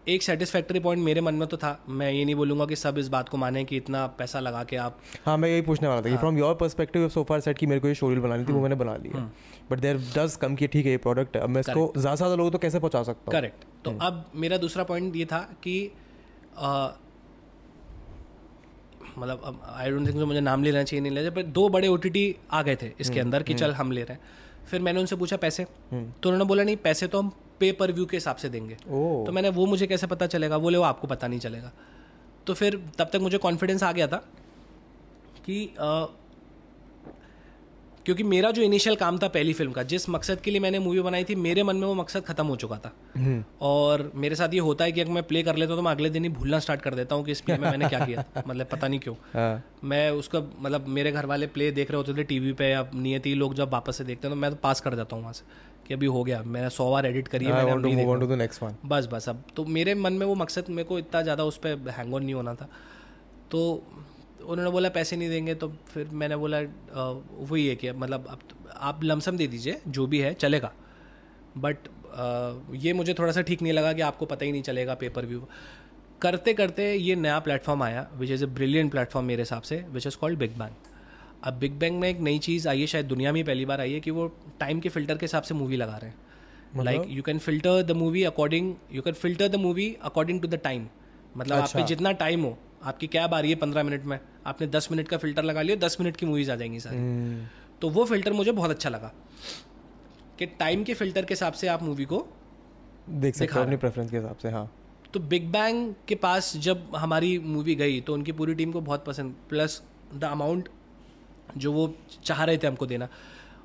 एक 0.08 0.22
सेटिस्फैक्टरी 0.22 0.80
पॉइंट 0.80 1.02
मेरे 1.02 1.20
मन 1.20 1.34
में 1.34 1.46
तो 1.48 1.56
था। 1.56 1.78
मैं 1.88 2.10
ये 2.12 2.24
नहीं 2.24 2.34
बोलूँगा 2.34 2.64
कि 2.66 2.76
सब 2.76 2.98
इस 2.98 3.08
बात 3.08 3.28
को 3.28 3.36
माने 3.36 3.64
कि 3.64 3.76
इतना 3.76 4.06
पैसा 4.18 4.40
लगा 4.40 4.62
के 4.64 4.76
आप 4.76 4.98
हाँ 5.26 5.36
मैं 5.38 5.48
यही 5.48 5.62
पूछने 5.62 5.88
वाला 5.88 6.00
था 6.00 6.10
कि 6.10 6.16
from 6.16 6.38
your 6.38 6.54
perspective 6.54 7.08
so 7.08 7.24
far 7.24 7.40
set 7.40 7.58
कि 7.58 7.66
मेरे 7.66 7.80
को 7.80 7.88
ये 7.88 7.94
स्टोरी 7.94 8.20
बनानी 8.20 8.44
थी 8.44 8.52
वो 8.52 8.60
मैंने 8.60 8.74
बना 8.76 8.96
लिया 8.96 9.20
है। 9.20 9.30
बट 9.70 9.80
देर 9.80 9.96
डज 10.16 10.36
कम 10.42 10.54
कि 10.54 10.66
ठीक 10.66 10.86
है 10.86 10.92
ये 10.92 10.98
प्रोडक्ट 10.98 11.36
है 11.36 11.42
अब 11.42 11.48
मैं 11.48 11.60
इसको 11.60 11.92
ज़्यादा 11.96 12.14
से 12.14 12.16
ज़्यादा 12.16 12.34
लोगों 12.34 12.50
तो 12.50 12.58
कैसे 12.58 12.78
पहुँचा 12.78 13.02
सकता 13.02 13.22
हूँ? 13.26 13.40
करेक्ट 13.40 13.64
तो 13.84 13.98
अब 14.00 14.24
मेरा 14.34 14.56
दूसरा 14.56 14.84
पॉइंट 14.84 15.16
ये 15.16 15.24
था 15.24 15.38
कि 15.64 15.76
मतलब 19.18 19.42
अब 19.44 19.60
आई 19.74 19.90
डोंट 19.90 20.06
थिंक 20.08 20.16
मुझे 20.18 20.40
नाम 20.40 20.64
लेना 20.64 20.82
चाहिए 20.82 21.02
नहीं 21.02 21.12
लेना 21.12 21.30
पर 21.30 21.42
दो 21.42 21.68
बड़े 21.68 21.88
ओटीटी 21.88 22.24
आ 22.52 22.62
गए 22.62 22.76
थे 22.76 22.90
इसके 23.00 23.20
अंदर 23.20 23.42
कि 23.42 23.54
चल 23.54 23.72
हम 23.74 23.92
ले 23.92 24.02
रहे 24.02 24.14
हैं। 24.14 24.20
फिर 24.66 24.80
मैंने 24.80 25.00
उनसे 25.00 25.16
पूछा 25.16 25.36
पैसे। 25.36 25.64
तो 25.64 26.28
उन्होंने 26.28 26.44
बोला 26.44 26.64
नहीं 26.64 26.76
पैसे 26.76 27.06
तो 27.06 27.18
हम 27.18 27.28
पे 27.60 27.70
पर 27.72 27.92
व्यू 27.92 28.06
के 28.06 28.16
हिसाब 28.16 28.36
से 28.36 28.48
देंगे। 28.48 28.74
तो 28.74 29.32
मैंने 29.32 29.48
वो 29.48 29.66
मुझे 29.66 29.86
कैसे 29.86 30.06
पता 30.06 30.26
चलेगा? 30.26 30.58
बोले 30.58 30.78
वो 30.78 30.84
आपको 30.84 31.06
पता 31.06 31.28
नहीं 31.28 31.40
चलेगा। 31.40 31.72
तो 32.46 32.54
फिर 32.54 32.76
तब 32.98 33.10
तक 33.12 33.20
मुझे 33.20 33.38
कॉन्फिडेंस 33.38 33.82
आ 33.82 33.92
गया 33.92 34.06
था 34.06 34.16
कि 35.46 35.64
क्योंकि 38.06 38.22
मेरा 38.22 38.50
जो 38.50 38.62
इनिशियल 38.62 38.96
काम 38.96 39.18
था 39.18 39.28
पहली 39.28 39.52
फ़िल्म 39.52 39.72
का 39.72 39.82
जिस 39.82 40.08
मकसद 40.10 40.40
के 40.40 40.50
लिए 40.50 40.60
मैंने 40.60 40.78
मूवी 40.78 41.00
बनाई 41.00 41.24
थी 41.24 41.34
मेरे 41.34 41.62
मन 41.62 41.76
में 41.76 41.86
वो 41.86 41.94
मकसद 41.94 42.24
खत्म 42.24 42.46
हो 42.46 42.56
चुका 42.56 42.76
था। 42.78 42.92
और 43.60 44.10
मेरे 44.14 44.36
साथ 44.36 44.54
ये 44.54 44.60
होता 44.60 44.84
है 44.84 44.92
कि 44.92 45.00
अगर 45.00 45.12
मैं 45.12 45.22
प्ले 45.22 45.42
कर 45.42 45.56
लेता 45.56 45.72
हूँ 45.72 45.78
तो 45.78 45.82
मैं 45.82 45.90
अगले 45.90 46.10
दिन 46.10 46.24
ही 46.24 46.28
भूलना 46.30 46.58
स्टार्ट 46.58 46.80
कर 46.80 46.94
देता 46.94 47.14
हूँ 47.14 47.24
कि 47.24 47.32
इस 47.32 47.40
प्ले 47.40 47.56
में 47.56 47.70
मैंने 47.70 47.88
क्या 47.88 48.04
किया 48.06 48.22
था। 48.22 48.42
मतलब 48.48 48.66
पता 48.66 48.88
नहीं 48.88 49.00
क्यों। 49.00 49.14
हाँ। 49.34 49.62
मैं 49.84 50.10
उसका 50.12 50.40
मतलब 50.58 50.88
मेरे 50.88 51.12
घर 51.12 51.26
वाले 51.26 51.46
प्ले 51.46 51.70
देख 51.70 51.90
रहे 51.90 51.96
होते 51.96 52.14
थे 52.14 52.24
टीवी 52.24 52.52
पे 52.52 52.70
या 52.70 52.88
नियति 52.94 53.34
लोग 53.34 53.54
जब 53.54 53.72
वापस 53.72 53.96
से 53.96 54.04
देखते 54.04 54.28
हैं 54.28 54.36
तो 54.36 54.40
मैं 54.40 54.50
तो 54.50 54.56
पास 54.62 54.80
कर 54.80 54.94
जाता 54.94 55.16
हूँ 55.16 55.22
वहाँ 55.22 55.34
से 55.34 55.44
कि 55.88 55.94
अभी 55.94 56.06
हो 56.06 56.24
गया 56.24 56.42
मैंने 56.42 56.70
सौ 56.70 56.90
बार 56.90 57.06
एडिट 57.06 57.28
करी 57.28 57.44
है 57.44 57.64
वन 57.64 58.76
बस 58.84 59.08
बस 59.12 59.28
अब 59.28 59.42
तो 59.56 59.64
मेरे 59.64 59.94
मन 59.94 60.12
में 60.12 60.26
वो 60.26 60.34
मकसद 60.34 60.64
मेरे 60.70 60.84
को 60.84 60.98
इतना 60.98 61.22
ज़्यादा 61.22 61.44
उस 61.44 61.56
पर 61.56 61.90
हैंग 61.90 62.14
ऑन 62.14 62.24
नहीं 62.24 62.34
होना 62.34 62.54
था। 62.54 62.68
तो 63.50 63.60
उन्होंने 64.44 64.70
बोला 64.70 64.88
पैसे 64.90 65.16
नहीं 65.16 65.28
देंगे। 65.28 65.54
तो 65.54 65.68
फिर 65.88 66.08
मैंने 66.12 66.36
बोला 66.36 66.60
वही 67.42 67.66
है 67.66 67.76
कि 67.76 67.92
मतलब 67.92 68.26
अब 68.30 68.38
आप 68.76 69.04
लमसम 69.04 69.36
दे 69.36 69.46
दीजिए 69.46 69.80
जो 69.88 70.06
भी 70.06 70.18
है 70.20 70.32
चलेगा। 70.36 70.72
बट 71.58 71.88
ये 72.76 72.92
मुझे 72.92 73.14
थोड़ा 73.14 73.32
सा 73.32 73.42
ठीक 73.42 73.62
नहीं 73.62 73.72
लगा 73.72 73.92
कि 73.92 74.00
आपको 74.02 74.26
पता 74.26 74.44
ही 74.44 74.52
नहीं 74.52 74.62
चलेगा 74.62 74.94
पेपर 74.94 75.26
व्यू 75.26 75.46
करते 76.22 76.52
करते 76.54 76.92
ये 76.94 77.14
नया 77.16 77.38
प्लेटफॉर्म 77.40 77.82
आया 77.82 78.06
which 78.18 78.30
is 78.30 78.44
a 78.44 78.46
brilliant 78.56 78.90
platform 78.90 79.26
मेरे 79.26 79.42
हिसाब 79.42 79.62
से 79.62 79.84
which 79.92 80.06
is 80.06 80.16
called 80.16 80.38
Big 80.38 80.58
Bang 80.58 80.74
अब 81.44 81.54
बिग 81.58 81.72
बैंग 81.78 81.98
में 82.00 82.08
एक 82.08 82.20
नई 82.20 82.38
चीज़ 82.40 82.68
आई 82.68 82.80
है 82.80 82.86
शायद 82.86 83.06
दुनिया 83.06 83.32
में 83.32 83.44
पहली 83.44 83.64
बार 83.64 83.80
आई 83.80 83.92
है 83.92 84.00
कि 84.00 84.10
वो 84.10 84.26
टाइम 84.60 84.80
के 84.80 84.88
फ़िल्टर 84.88 85.16
के 85.16 85.26
हिसाब 85.26 85.42
से 85.42 85.54
मूवी 85.54 85.76
लगा 85.76 85.96
रहे 85.96 86.10
हैं। 86.10 86.84
Like 86.84 87.02
you 87.08 87.22
can 87.22 87.38
filter 87.38 87.82
the 87.82 87.96
movie 87.96 88.22
according 88.24 88.74
you 88.92 89.02
can 89.02 89.14
filter 89.14 89.48
the 89.48 89.60
movie 89.60 89.94
according 90.02 90.40
to 90.42 90.48
the 90.48 90.60
time 90.64 90.86
मतलब 91.36 91.56
आप 91.56 91.70
पे 91.74 91.82
जितना 91.84 92.12
टाइम 92.20 92.42
हो 92.42 92.56
आपकी 92.84 93.06
कैब 93.08 93.34
आ 93.34 93.40
रही 93.40 93.50
है 93.50 93.56
पंद्रह 93.56 93.82
मिनट 93.82 94.04
में? 94.04 94.18
आपने 94.46 94.66
दस 94.66 94.88
मिनट 94.90 95.08
का 95.08 95.16
फ़िल्टर 95.16 95.42
लगा 95.42 95.62
लिया 95.62 95.76
दस 95.76 95.96
मिनट 96.00 96.16
की 96.16 96.26
मूवीज़ 96.26 96.50
आ 96.52 96.54
जाएँगी 96.54 96.80
सारी। 96.80 96.98
तो 97.80 97.88
वो 97.88 98.04
फ़िल्टर 98.04 98.32
मुझे 98.32 98.52
बहुत 98.52 98.70
अच्छा 98.70 98.90
लगा 98.90 99.12
कि 100.38 100.46
टाइम 100.58 100.84
के 100.84 100.94
फ़िल्टर 100.94 101.24
के 101.24 101.34
हिसाब 101.34 101.52
से 101.52 101.68
आप 101.68 101.82
मूवी 101.82 102.04
को 102.04 102.26
देख 103.08 103.34
सकते 103.34 103.54
हो 103.54 103.62
अपनी 103.62 103.76
प्रेफरेंस 103.76 104.10
के 104.10 104.16
हिसाब 104.16 104.36
से 104.36 104.50
हाँ। 104.50 104.70
तो 105.12 105.20
बिग 105.22 105.50
बैंग 105.52 105.94
के 106.08 106.14
पास 106.14 106.52
जब 106.56 106.96
हमारी 106.96 107.38
मूवी 107.38 107.74
गई 107.74 108.00
तो 108.00 108.14
उनकी 108.14 108.32
पूरी 108.32 108.54
टीम 108.54 108.72
को 108.72 108.80
बहुत 108.80 109.04
पसंद 109.04 109.34
प्लस 109.48 109.82
द 110.14 110.24
अमाउंट 110.24 110.68
जो 111.56 111.72
वो 111.72 111.92
चाह 112.24 112.44
रहे 112.44 112.58
थे 112.58 112.66
हमको 112.66 112.86
देना। 112.86 113.08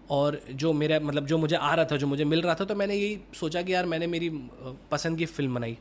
और 0.09 0.39
जो 0.51 0.73
मेरा 0.73 0.99
मतलब 0.99 1.25
जो 1.25 1.37
मुझे 1.37 1.55
आ 1.55 1.73
रहा 1.75 1.85
था 1.85 1.97
जो 1.97 2.07
मुझे 2.07 2.25
मिल 2.25 2.41
रहा 2.41 2.55
था 2.55 2.65
तो 2.65 2.75
मैंने 2.75 2.95
यही 2.95 3.19
सोचा 3.33 3.61
कि 3.61 3.73
यार 3.73 3.85
मैंने 3.85 4.07
मेरी 4.07 4.29
पसंद 4.91 5.17
की 5.17 5.25
फ़िल्म 5.25 5.55
बनाई। 5.55 5.77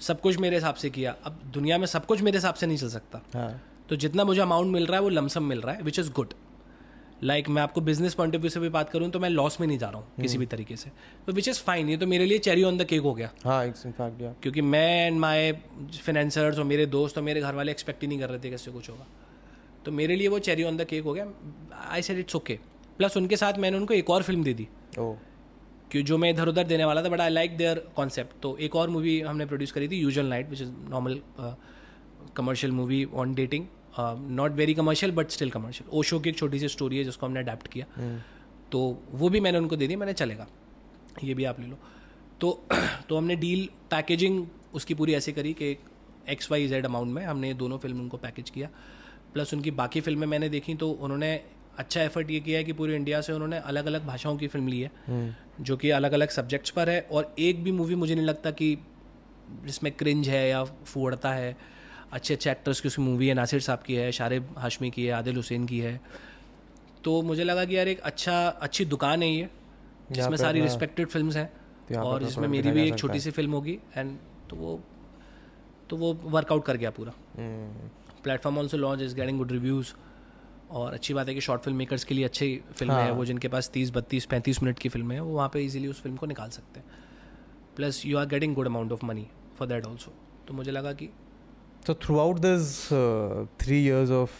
सब 0.00 0.20
कुछ 0.20 0.38
मेरे 0.38 0.56
हिसाब 0.56 0.74
से 0.74 0.90
किया। 0.90 1.14
अब 1.24 1.40
दुनिया 1.54 1.78
में 1.78 1.86
सब 1.86 2.06
कुछ 2.06 2.22
मेरे 2.22 2.38
हिसाब 2.38 2.54
से 2.54 2.66
नहीं 2.66 2.76
चल 2.76 2.88
सकता। 2.88 3.20
हाँ। 3.34 3.60
तो 3.88 3.96
जितना 3.96 4.24
मुझे 4.24 4.40
अमाउंट 4.40 4.72
मिल 4.72 4.86
रहा 4.86 4.96
है 4.96 5.02
वो 5.02 5.08
लमसम 5.08 5.44
मिल 5.44 5.60
रहा 5.60 5.74
है 5.74 5.82
विच 5.82 5.98
इज़ 5.98 6.10
गुड 6.12 6.34
लाइक 7.24 7.48
मैं 7.48 7.62
आपको 7.62 7.80
बिज़नेस 7.80 8.14
पॉइंट 8.14 8.34
ऑफ़ 8.34 8.40
व्यू 8.40 8.50
से 8.50 8.60
भी 8.60 8.68
बात 8.68 8.90
करूँ 8.90 9.10
तो 9.10 9.18
मैं 9.20 9.28
लॉस 9.30 9.60
में 9.60 9.66
नहीं 9.66 9.78
जा 9.78 9.88
रहा 9.88 9.98
हूँ 9.98 10.22
किसी 10.22 10.38
भी 10.38 10.46
तरीके 10.46 10.76
से। 10.76 10.90
तो 11.26 11.32
विच 11.32 11.48
इज़ 11.48 11.60
फाइन 11.62 11.88
ये 11.88 11.96
तो 11.96 12.06
मेरे 12.06 12.24
लिए 12.26 12.38
चेरी 12.38 12.62
ऑन 12.62 12.78
द 12.78 12.84
केक 12.84 13.02
हो 13.02 13.12
गया। 13.14 13.30
हाँ 13.44 13.64
इनफैक्ट 13.66 14.22
या 14.22 14.32
क्योंकि 14.42 14.62
मैं 14.62 15.06
एंड 15.06 15.18
माई 15.20 15.52
फाइनेंसर्स 15.52 16.58
और 16.58 16.64
मेरे 16.64 16.86
दोस्त 16.86 17.18
और 17.18 17.24
मेरे 17.24 17.40
घर 17.40 17.54
वाले 17.54 17.72
एक्सपेक्ट 17.72 18.02
ही 18.02 18.08
नहीं 18.08 18.18
कर 18.20 18.30
रहे 18.30 18.38
थे 18.38 18.50
कैसे 18.50 18.70
कुछ 18.70 18.90
होगा। 18.90 19.06
तो 19.84 19.92
मेरे 19.92 20.16
लिए 20.16 20.28
वो 20.28 20.38
चेरी 20.40 20.64
ऑन 20.64 20.76
द 20.76 20.84
केक 20.84 21.04
हो 21.04 21.12
गया। 21.12 21.26
I 21.90 22.02
said 22.02 22.18
it's 22.18 22.36
okay 22.36 22.58
plus 22.98 23.16
उनके 23.16 23.36
साथ 23.36 23.58
मैंने 23.58 23.76
उनको 23.76 23.94
एक 23.94 24.10
और 24.10 24.22
फ़िल्म 24.22 24.44
दे 24.44 24.54
दी। 24.54 24.68
ओ 24.98 25.12
कि 25.92 26.02
जो 26.02 26.18
मैं 26.18 26.30
इधर 26.30 26.48
उधर 26.48 26.64
देने 26.64 26.84
वाला 26.84 27.02
था 27.02 27.08
but 27.08 27.20
I 27.20 27.30
like 27.30 27.56
their 27.56 27.78
concept 27.96 28.40
तो 28.42 28.56
एक 28.58 28.76
और 28.76 28.90
मूवी 28.90 29.20
हमने 29.20 29.46
प्रोड्यूस 29.46 29.72
करी 29.72 29.88
थी 29.88 29.96
usual 29.96 30.26
night 30.26 30.50
which 30.50 30.62
is 30.62 30.70
normal 30.90 31.20
commercial 32.36 32.72
movie 32.72 33.04
on 33.14 33.34
dating 33.34 33.66
not 34.30 34.52
very 34.52 34.74
commercial 34.74 35.12
but 35.12 35.30
still 35.30 35.50
commercial 35.50 35.90
Osho 35.98 36.20
की 36.20 36.30
एक 36.30 36.36
छोटी 36.38 36.58
सी 36.58 36.68
स्टोरी 36.68 36.98
है 36.98 37.04
जिसको 37.04 37.26
हमने 37.26 37.40
अडेप्ट 37.40 37.68
किया। 37.68 37.86
तो 38.72 38.80
वो 39.12 39.28
भी 39.28 39.40
मैंने 39.40 39.58
उनको 39.58 39.76
दे 39.76 39.86
दी 39.86 39.96
मैंने 39.96 40.12
चलेगा। 40.12 40.46
ये 41.24 41.34
भी 41.34 41.44
आप 41.44 41.60
ले 41.60 41.66
लो। 41.66 41.78
तो 42.40 42.52
तो 43.08 43.16
हमने 43.16 43.36
डील 43.36 43.68
पैकेजिंग 43.90 44.46
उसकी 44.74 44.94
पूरी 44.94 45.14
ऐसे 45.14 45.32
करी 45.32 45.52
कि 45.52 45.76
एक्स 46.28 46.50
वाई 46.50 46.66
जेड 46.68 46.86
अमाउंट 46.86 47.14
में 47.14 47.24
हमने 47.24 47.52
दोनों 47.54 47.78
फ़िल्म 47.78 48.00
उनको 48.00 48.16
पैकेज 48.16 48.50
किया। 48.50 48.68
प्लस 49.34 49.54
उनकी 49.54 49.70
बाकी 49.70 50.00
फ़िल्में 50.00 50.26
मैंने 50.26 50.48
देखी 50.48 50.74
तो 50.74 50.90
उन्होंने 50.90 51.34
अच्छा 51.78 52.02
एफर्ट 52.02 52.30
ये 52.30 52.40
किया 52.40 52.58
है 52.58 52.64
कि 52.64 52.72
पूरे 52.72 52.96
इंडिया 52.96 53.20
से 53.20 53.32
उन्होंने 53.32 53.58
अलग 53.58 53.86
अलग 53.86 54.06
भाषाओं 54.06 54.36
की 54.36 54.48
फ़िल्म 54.48 54.68
ली 54.68 54.80
है। 54.80 54.90
जो 55.60 55.76
कि 55.76 55.90
अलग 55.90 56.12
अलग 56.12 56.28
सब्जेक्ट्स 56.28 56.70
पर 56.70 56.90
है 56.90 57.00
और 57.12 57.34
एक 57.38 57.62
भी 57.64 57.72
मूवी 57.72 57.94
मुझे 57.94 58.14
नहीं 58.14 58.26
लगता 58.26 58.50
कि 58.50 58.76
जिसमें 59.64 59.92
क्रिंज 59.92 60.28
है 60.28 60.48
या 60.48 60.64
फूड़ता 60.64 61.32
है। 61.32 61.56
अच्छे 62.12 62.34
अच्छे 62.34 62.50
एक्टर्स 62.50 62.80
की 62.80 62.88
उसकी 62.88 63.02
मूवी 63.02 63.28
है 63.28 63.34
नासिर 63.34 63.60
साहब 63.60 63.82
की 63.82 63.94
है 63.94 64.10
शारिब 64.12 64.54
हाशमी 64.58 64.90
की 64.90 65.04
है 65.06 65.12
आदिल 65.12 65.36
हुसैन 65.36 65.66
की 65.66 65.78
है। 65.80 66.00
तो 67.04 67.20
मुझे 67.22 67.44
लगा 67.44 67.64
कि 67.64 67.76
यार 67.76 67.88
एक 67.88 68.00
अच्छा 68.00 68.36
अच्छी 68.46 68.84
दुकान 68.86 69.22
है 69.22 69.30
ये 69.30 69.48
जिसमें 70.12 70.36
सारी 70.36 70.60
रिस्पेक्टेड 70.60 71.08
फ़िल्म 71.08 71.32
हैं 71.32 71.98
और 72.00 72.22
जिसमें 72.22 72.48
मेरी 72.48 72.70
भी 72.70 72.86
एक 72.88 72.98
छोटी 72.98 73.20
सी 73.20 73.30
फ़िल्म 73.30 73.52
होगी। 73.52 73.78
एंड 73.96 74.16
तो 74.50 74.56
वो 74.56 74.80
तो 75.90 75.96
वो 75.96 76.12
वर्कआउट 76.24 76.64
कर 76.64 76.76
गया 76.76 76.90
पूरा। 76.90 77.12
Platform 78.24 78.58
also 78.58 78.76
launch 78.76 79.02
is 79.02 79.14
getting 79.16 79.38
good 79.38 79.52
reviews 79.52 79.92
और 80.70 80.92
अच्छी 80.94 81.14
बात 81.14 81.28
है 81.28 81.34
कि 81.34 81.40
शॉर्ट 81.40 81.62
फ़िल्म 81.62 81.78
मेकर्स 81.78 82.04
के 82.04 82.14
लिए 82.14 82.24
अच्छी 82.24 82.54
फ़िल्म 82.74 82.92
है। 82.92 83.10
वो 83.12 83.24
जिनके 83.24 83.48
पास 83.48 83.70
तीस 83.70 83.90
बत्तीस 83.90 84.26
पैंतीस 84.26 84.62
मिनट 84.62 84.78
की 84.78 84.88
फ़िल्म 84.88 85.12
है 85.12 85.20
वो 85.20 85.34
वहाँ 85.34 85.48
पे 85.48 85.64
इजीली 85.64 85.88
उस 85.88 86.02
फ़िल्म 86.02 86.16
को 86.16 86.26
निकाल 86.26 86.50
सकते 86.50 86.80
हैं। 86.80 86.86
Plus 87.76 88.04
you 88.06 88.18
are 88.18 88.26
getting 88.26 88.54
good 88.54 88.66
amount 88.66 88.92
of 88.92 89.04
money 89.06 89.26
for 89.58 89.68
that 89.68 89.86
also 89.86 90.12
तो 90.48 90.54
मुझे 90.54 90.70
लगा 90.70 90.92
कि 90.92 91.08
So 91.86 91.94
throughout 91.94 92.40
this 92.42 92.92
uh, 92.92 93.46
three 93.58 93.80
years 93.80 94.10
of 94.10 94.34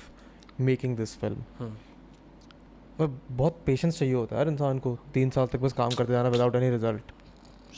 making 0.59 0.93
this 0.99 1.15
film, 1.23 1.39
हम्म, 1.59 3.07
बहुत 3.37 3.57
पेशेंस 3.67 3.99
चाहिए 3.99 4.15
होता 4.15 4.37
है 4.37 4.41
यार 4.43 4.49
इंसान 4.49 4.79
को। 4.79 4.97
तीन 5.15 5.31
साल 5.31 5.47
तक 5.53 5.61
बस 5.61 5.73
काम 5.73 5.91
करते 5.91 6.13
जाना 6.13 6.29
विदाउट 6.29 6.57
एनी 6.57 6.71
रिज़ल्ट 6.71 7.13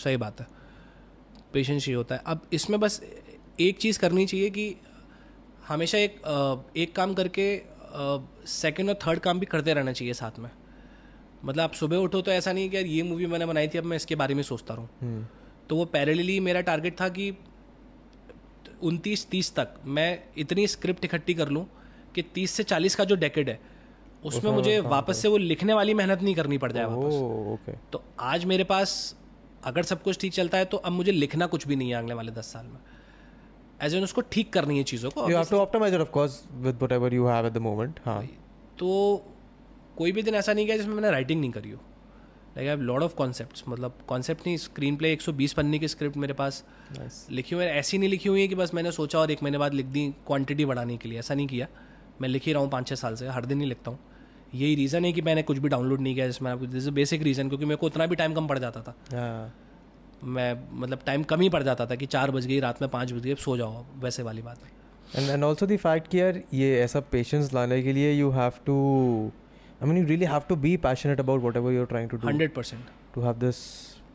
सही 0.02 0.16
बात 0.16 0.40
है। 0.40 0.46
पेशेंस 1.52 1.86
ही 1.86 1.92
होता 1.92 2.14
है। 2.14 2.22
अब 2.26 2.40
इसमें 2.52 2.78
बस 2.80 3.00
एक 3.60 3.78
चीज़ 3.78 3.98
करनी 3.98 4.26
चाहिए 4.26 4.50
कि 4.50 4.74
हमेशा 5.68 5.98
एक 5.98 6.20
एक 6.76 6.94
काम 6.96 7.14
करके 7.14 7.46
सेकंड 8.48 8.88
और 8.88 8.98
थर्ड 9.06 9.18
काम 9.20 9.40
भी 9.40 9.46
करते 9.46 9.74
रहना 9.74 9.92
चाहिए 9.92 10.14
साथ 10.14 10.38
में। 10.38 10.50
मतलब 11.44 11.62
आप 11.62 11.72
सुबह 11.72 11.96
उठो 11.96 12.20
तो 12.20 12.30
ऐसा 12.30 12.52
नहीं 12.52 12.68
कि 12.70 12.76
यार 12.76 12.86
ये 12.86 13.02
मूवी 13.02 13.26
मैंने 13.26 13.46
बनाई 13.46 13.68
थी 13.68 13.78
अब 13.78 13.84
मैं 13.84 13.96
इसके 13.96 14.14
बारे 14.16 14.34
में 14.34 14.42
सोचता 14.42 14.74
रहूँ। 14.74 14.88
हम्म। 15.00 15.26
तो 15.68 15.76
वो 15.76 15.84
पैरेलली 15.84 16.38
मेरा 16.40 16.60
टारगेट 16.60 17.00
था 17.00 17.08
कि 17.08 17.30
उनतीस 18.84 19.26
तीस 19.30 19.54
तक। 19.54 19.74
मैं 19.86 20.22
इतनी 20.38 20.66
स्क्रिप्ट 20.66 21.04
इकट्ठी 21.04 21.34
कर 21.34 21.48
लूँ 21.48 21.66
कि 22.14 22.22
तीस 22.34 22.50
से 22.50 22.62
चालीस 22.62 22.94
का 22.94 23.04
जो 23.04 23.16
डेकेड 23.16 23.48
है 23.48 23.58
उसमें 24.24 24.50
मुझे 24.52 24.78
वापस 24.80 25.18
से 25.18 25.28
वो 25.28 25.36
लिखने 25.36 25.74
वाली 25.74 25.94
मेहनत 25.94 26.22
नहीं 26.22 26.34
करनी 26.34 26.58
पड़ 26.58 26.72
जाए 26.72 26.84
वापस। 26.84 27.14
ओके 27.52 27.72
तो 27.92 28.02
आज 28.20 28.44
मेरे 28.44 28.64
पास 28.64 28.94
अगर 29.64 29.82
सब 29.82 30.02
कुछ 30.02 30.20
ठीक 30.20 30.32
चलता 30.32 30.58
है 30.58 30.64
तो 30.64 30.76
अब 30.76 30.92
मुझे 30.92 31.12
लिखना 31.12 31.46
कुछ 31.46 31.66
भी 31.66 31.76
नहीं 31.76 31.90
है 31.90 31.96
अगले 31.96 32.14
वाले 32.14 32.32
दस 32.32 32.52
साल 32.52 32.66
में। 32.66 32.78
एज 33.82 33.94
एन 33.94 34.04
उसको 34.04 34.20
ठीक 34.32 34.52
करनी 34.52 34.78
है 34.78 34.84
चीज़ों 34.84 35.10
को 35.10 35.26
You 35.28 35.36
have 35.36 35.50
to 35.50 35.60
optimize 35.60 35.94
it, 35.94 36.02
of 36.04 36.10
course, 36.16 36.34
with 36.66 36.82
whatever 36.84 37.08
you 37.14 37.24
have 37.26 37.46
at 37.46 37.56
the 37.56 37.62
moment. 37.64 38.00
हाँ। 38.04 38.22
तो 38.78 38.90
कोई 39.96 40.12
भी 40.12 40.22
दिन 40.22 40.34
ऐसा 40.34 40.52
नहीं 40.52 40.66
गया 40.66 40.76
जिसमें 40.76 40.94
मैंने 40.94 41.10
राइटिंग 41.10 41.40
नहीं 41.40 41.50
करी 41.50 41.70
हो। 41.70 41.78
Like 42.56 42.68
I 42.68 42.76
have 42.76 42.80
lot 42.80 43.02
of 43.02 43.14
concepts 43.14 43.64
मतलब 43.68 43.98
कॉन्सेप्ट 44.08 44.46
नहीं 44.46 44.56
स्क्रीन 44.56 44.96
प्ले 44.96 45.16
120 45.16 45.52
पन्ने 45.52 45.78
की 45.78 45.88
स्क्रिप्ट 45.88 46.16
मेरे 46.16 46.32
पास। 46.32 46.64
Nice. 46.92 47.30
लिखी 47.30 47.54
हुई 47.54 47.64
है 47.64 47.70
ऐसी 47.70 47.98
नहीं 47.98 48.08
लिखी 48.08 48.28
हुई 48.28 48.40
है 48.40 48.48
कि 48.48 48.54
बस 48.54 48.74
मैंने 48.74 48.92
सोचा 48.92 49.18
और 49.18 49.30
एक 49.30 49.42
महीने 49.42 49.58
बाद 49.58 49.74
लिख 49.74 49.86
दी 49.86 50.14
क्वांटिटी 50.26 50.64
बढ़ाने 50.64 50.96
के 50.96 51.08
लिए। 51.08 51.18
ऐसा 51.18 51.34
नहीं 51.34 51.46
किया। 51.46 51.66
मैं 52.20 52.28
लिख 52.28 52.44
ही 52.44 52.52
रहा 52.52 52.62
हूँ 52.62 52.70
पाँच 52.70 52.88
छः 52.88 52.94
साल 52.94 53.14
से 53.14 53.28
हर 53.28 53.44
दिन 53.44 53.60
ही 53.60 53.66
लिखता 53.66 53.90
हूँ। 53.90 53.98
यही 54.54 54.74
रीज़न 54.74 55.04
है 55.04 55.12
कि 55.12 55.22
मैंने 55.22 55.42
कुछ 55.42 55.58
भी 55.58 55.68
डाउनलोड 55.68 56.00
नहीं 56.00 56.14
किया 56.14 56.26
जिसमें 56.26 56.50
आपको 56.52 56.66
दिस 56.66 56.88
बेसिक 56.88 57.22
रीज़न 57.22 57.48
क्योंकि 57.48 57.64
मेरे 57.64 57.76
को 57.76 57.86
उतना 57.86 58.06
भी 58.06 58.16
टाइम 58.16 58.34
कम 58.34 58.46
पड़ 58.46 58.58
जाता 58.58 58.80
था। 58.80 58.94
हाँ। 59.16 59.54
मैं 60.24 60.80
मतलब 60.80 61.00
टाइम 61.06 61.22
कम 61.22 61.40
ही 61.40 61.48
पड़ 61.48 61.62
जाता 61.62 61.86
था 61.86 61.94
कि 61.94 62.06
चार 62.06 62.30
बज 62.30 62.46
गई 62.46 62.60
रात 62.60 62.82
में 62.82 62.90
पाँच 62.90 63.12
बज 63.12 63.22
गई 63.22 63.34
सो 63.34 63.56
जाओ 63.56 63.84
वैसे 63.98 64.22
वाली 64.22 64.42
बात 64.42 64.58
है। 64.64 64.84
And 65.04 65.32
and 65.32 65.44
also 65.50 65.72
the 65.72 65.82
fact 65.86 66.08
कि 66.08 66.20
यार 66.20 66.42
ये 66.54 66.80
ऐसा 66.80 67.02
patience 67.14 67.54
लाने 67.54 67.82
के 67.82 67.92
लिए 67.92 68.24
you 68.24 68.32
have 68.32 68.54
to 68.54 68.76
I 69.80 69.86
mean 69.86 69.96
you 69.96 70.06
really 70.06 70.26
have 70.26 70.46
to 70.48 70.56
be 70.56 70.76
passionate 70.78 71.20
about 71.20 71.42
whatever 71.42 71.72
you're 71.72 71.88
trying 71.88 72.08
to 72.10 72.18
do 72.18 72.26
hundred 72.28 72.54
percent. 72.54 72.86
to 73.16 73.26
have 73.26 73.40
this 73.40 73.58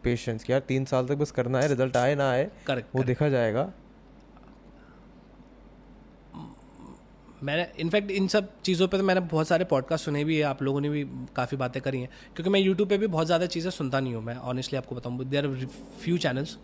patience 0.06 0.44
कि 0.44 0.54
यार 0.54 0.62
तीन 0.68 0.86
साल 0.86 1.08
तक 1.08 1.16
बस 1.18 1.32
करना 1.32 1.60
है 1.62 1.68
रिज़ल्ट 1.68 1.98
आए 1.98 2.16
ना 2.16 2.30
आए 2.32 2.50
करेक्ट 2.68 2.96
वो 2.96 3.04
देखा 3.04 3.30
जाएगा। 3.30 3.72
मैंने 7.44 7.68
इनफैक्ट 7.80 8.12
इन 8.12 8.28
सब 8.28 8.50
चीज़ों 8.64 8.88
पे 8.88 8.98
तो 8.98 9.04
मैंने 9.04 9.22
बहुत 9.34 9.48
सारे 9.48 9.66
पॉडकास्ट 9.66 10.06
सुने 10.06 10.24
भी 10.24 10.38
है 10.38 10.44
आप 10.44 10.62
लोगों 10.64 10.82
ने 10.82 10.90
भी 10.90 11.04
काफ़ी 11.36 11.58
बातें 11.58 11.82
करी 11.82 12.00
हैं 12.00 12.10
क्योंकि 12.36 12.50
मैं 12.50 12.60
यूट्यूब 12.60 12.90
पे 12.90 12.98
भी 12.98 13.08
बहुत 13.08 13.26
ज़्यादा 13.26 13.46
चीज़ें 13.54 13.70
सुनता 13.72 14.00
नहीं 14.00 14.16
हूँ 14.16 14.24
मैं 14.24 14.36
ऑनेस्टली 14.54 14.78
आपको 14.78 14.96
बताऊँ। 14.96 15.26
देर 15.26 15.46
आर 15.46 15.66
फ्यू 16.02 16.18
चैनल्स 16.18 16.58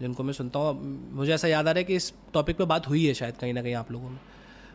जिनको 0.00 0.22
मैं 0.22 0.32
सुनता 0.32 0.58
हूँ। 0.58 0.72
मुझे 1.12 1.32
ऐसा 1.34 1.48
याद 1.48 1.68
आ 1.68 1.70
रहा 1.70 1.78
है 1.78 1.84
कि 1.84 1.96
इस 1.96 2.12
टॉपिक 2.34 2.56
पे 2.56 2.64
बात 2.64 2.88
हुई 2.88 3.04
है 3.06 3.14
शायद 3.14 3.36
कहीं 3.40 3.52
ना 3.54 3.62
कहीं 3.62 3.74
आप 3.74 3.90
लोगों 3.92 4.08
में। 4.08 4.18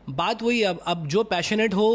बात 0.10 0.44
वही 0.44 0.62
अब 0.64 0.80
अब 0.88 1.08
जो 1.08 1.24
पैशनेट 1.34 1.74
हो 1.74 1.90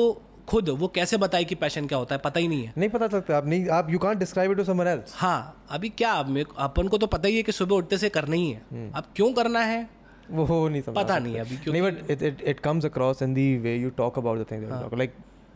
खुद 0.48 0.68
वो 0.80 0.88
कैसे 0.88 1.16
बताए 1.16 1.44
कि 1.44 1.54
पैशन 1.54 1.86
क्या 1.86 1.98
होता 1.98 2.14
है 2.14 2.20
पता 2.24 2.40
ही 2.40 2.48
नहीं 2.48 2.64
है। 2.64 2.72
नहीं 2.78 2.88
पता 2.90 3.08
सकता 3.08 3.36
आप 3.36 3.46
नहीं 3.46 3.68
आप 3.68 3.90
you 3.90 3.98
can't 3.98 4.18
describe 4.18 4.50
it 4.50 4.56
to 4.56 4.64
someone 4.64 4.86
else 4.86 5.14
हाँ 5.16 5.66
अभी 5.70 5.88
क्या 6.00 6.12
अपन 6.58 6.88
को 6.88 6.98
तो 6.98 7.06
पता 7.06 7.28
ही 7.28 7.36
है 7.36 7.42
कि 7.42 7.52
सुबह 7.52 7.76
उठते 7.76 7.98
से 7.98 8.08
करना 8.08 8.36
ही 8.36 8.50
है। 8.50 8.90
अब 8.92 9.04
क्यों 9.16 9.32
करना 9.34 9.60
है? 9.60 9.88
वो 10.30 10.44
हो 10.44 10.68
नहीं 10.68 10.82
समझ 10.82 10.96
पता 10.96 11.18
नहीं 11.18 11.38
अभी 11.40 11.56
क्योंकि 11.56 11.80
नहीं 11.80 11.82
but 11.82 12.10
it 12.10 12.22
it 12.22 12.40
it 12.42 12.60
comes 12.60 12.84
across 12.84 13.22
in 13.22 13.34
the 13.34 13.38
way 13.62 13.76
you 13.76 13.90
talk 13.96 14.18
about 14.18 14.38
the 14.38 14.46
thing 14.50 14.98
like 14.98 15.14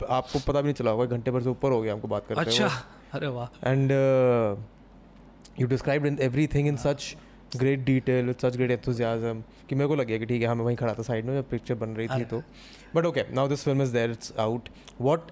आपको 0.09 0.39
पता 0.39 0.61
भी 0.61 0.63
नहीं 0.63 0.73
चला 0.73 0.91
होगा 0.91 1.05
घंटे 1.05 1.31
भर 1.31 1.41
से 1.41 1.49
ऊपर 1.49 1.71
हो 1.71 1.81
गया 1.81 1.93
हमको 1.93 2.07
बात 2.07 2.27
करते 2.27 2.41
अच्छा 2.41 2.69
अरे 3.13 3.27
वाह। 3.27 3.47
And 3.71 3.91
uh, 3.91 4.55
you 5.61 5.67
described 5.67 6.05
in 6.11 6.19
everything 6.27 6.69
in 6.71 6.77
such 7.51 7.61
great 7.61 7.85
detail 7.85 8.25
with 8.25 8.41
such 8.41 8.57
great 8.57 8.87
कि 9.69 9.75
मेरे 9.75 9.87
को 9.87 9.95
लगे 9.95 10.19
कि 10.19 10.25
ठीक 10.25 10.41
है 10.41 10.47
हाँ 10.47 10.55
मैं 10.55 10.65
वहीं 10.65 10.77
खड़ा 10.77 10.93
था 10.93 11.03
साइड 11.03 11.25
में 11.25 11.33
जब 11.35 11.49
पिक्चर 11.49 11.75
बन 11.75 11.89
रही 11.89 12.07
थी 12.07 12.25
तो। 12.25 12.41
But 12.95 13.05
okay 13.05 13.23
now 13.33 13.47
this 13.47 13.63
film 13.63 13.81
is 13.81 13.93
there 13.93 14.11
it's 14.11 14.33
out 14.39 14.69
what 15.01 15.31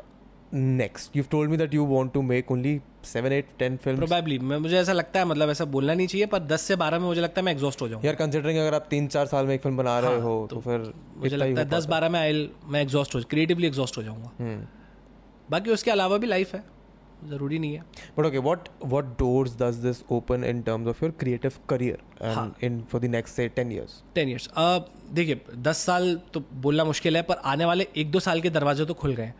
next 0.53 1.17
you 1.17 1.24
told 1.32 1.51
me 1.51 1.57
that 1.57 1.74
you 1.74 1.86
want 1.86 2.13
to 2.13 2.22
make 2.22 2.51
only 2.51 2.80
seven 3.05 3.32
eight 3.32 3.47
ten 3.59 3.78
film 3.78 3.97
probably 3.97 4.39
मैं 4.39 4.57
मुझे 4.57 4.78
ऐसा 4.78 4.93
लगता 4.93 5.20
है 5.20 5.26
मतलब 5.26 5.49
ऐसा 5.49 5.65
बोलना 5.65 5.93
नहीं 5.93 6.07
चाहिए 6.07 6.26
पर 6.26 6.39
दस 6.39 6.61
से 6.61 6.76
बारह 6.76 6.99
में 6.99 7.05
मुझे 7.05 7.22
लगता 7.22 7.41
है 7.41 7.45
मैं 7.45 7.53
एग्जॉस्ट 7.53 7.82
हो 7.82 7.88
जाऊँ। 7.89 8.01
यार 8.05 8.15
कंसिडरिंग 8.15 8.59
अगर 8.59 8.74
आप 8.74 8.88
तीन 8.89 9.07
चार 9.07 9.26
साल 9.26 9.45
में 9.45 9.53
एक 9.55 9.61
फ़िल्म 9.61 9.78
बना 9.78 9.99
रहे 9.99 10.20
हो 10.22 10.47
तो 10.51 10.59
फिर 10.59 10.91
मुझे 11.17 11.36
लगता 11.36 11.61
है 11.61 11.70
दस 11.70 11.86
बारह 11.86 12.09
में 12.09 12.20
आई 12.20 12.49
मैं 12.65 12.82
एग्जॉस्ट 12.82 13.15
हो 13.15 13.22
क्रिएटिवली 13.30 13.67
एग्जॉस्ट 13.67 13.97
हो 13.97 14.03
जाऊँगा। 14.03 14.32
हम्म। 14.39 14.65
बाकी 15.51 15.72
उसके 15.72 15.91
अलावा 15.91 16.17
भी 16.17 16.28
लाइफ 16.28 16.53
है। 16.55 16.63
ज़रूरी 17.28 17.59
नहीं 17.59 17.76
है। 17.76 17.84
But 18.17 18.26
okay, 18.26 18.41
what 18.47 18.70
what 18.93 19.07
doors 19.22 19.55
does 19.61 19.82
this 19.86 20.01
open 20.17 20.43
in 20.51 20.63
terms 20.63 20.88
of 20.88 21.01
your 21.03 21.11
creative 21.24 21.59
career 21.67 21.97
and 22.32 22.65
in 22.67 22.82
for 22.91 23.01
the 23.05 23.11
next 23.15 23.39
say 23.39 23.47
ten 23.59 23.72
years? 23.78 23.95
Ten 24.15 24.30
years 24.30 24.49
देखिए 25.13 25.41
दस 25.67 25.78
साल 25.86 26.20
तो 26.34 26.43
बोलना 26.61 26.84
मुश्किल 26.86 27.17
है 27.17 27.22
पर 27.24 27.41
आने 27.53 27.65
वाले 27.65 27.88
एक 27.97 28.11
दो 28.11 28.20
साल 28.20 28.41
के 28.41 28.49
दरवाजे 28.49 28.86
तो 28.86 28.93
खुल 28.93 29.15
गए 29.15 29.24
हैं। 29.24 29.36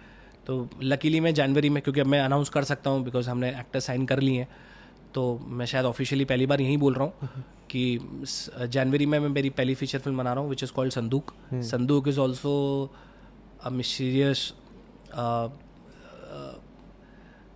तो 0.48 0.68
लकीली 0.84 1.20
मैं 1.20 1.34
जनवरी 1.34 1.70
में 1.70 1.82
क्योंकि 1.84 2.02
अब 2.02 2.08
मैं 2.08 2.20
अनाउंस 2.22 2.50
कर 2.50 2.64
सकता 2.64 2.90
हूँ 2.90 3.04
बिकॉज़ 3.04 3.30
हमने 3.30 3.50
एक्टर 3.60 3.80
साइन 3.80 4.06
कर 4.06 4.20
लिए 4.20 4.40
हैं 4.40 4.48
तो 5.14 5.24
मैं 5.48 5.66
शायद 5.66 5.86
ऑफिशियली 5.86 6.26
पहली 6.26 6.46
बार 6.46 6.62
यहीं 6.62 6.78
बोल 6.78 6.94
रहा 6.94 7.04
हूँ 7.04 7.44
कि 7.72 7.84
जनवरी 8.74 9.06
में 9.06 9.20
मैं 9.20 9.30
मेरी 9.30 9.50
पहली 9.58 9.76
फीचर 9.76 10.00
फ़िल्म 10.00 10.18
बना 10.18 10.34
रहा 10.34 10.42
हूँ 10.44 10.50
विच 10.50 10.64
is 10.64 10.72
called 10.74 10.94
Sandook 10.94 11.34
Sandook 11.54 12.08
is 12.08 12.20
also 12.20 12.54
a 13.64 13.70
mysterious 13.70 14.52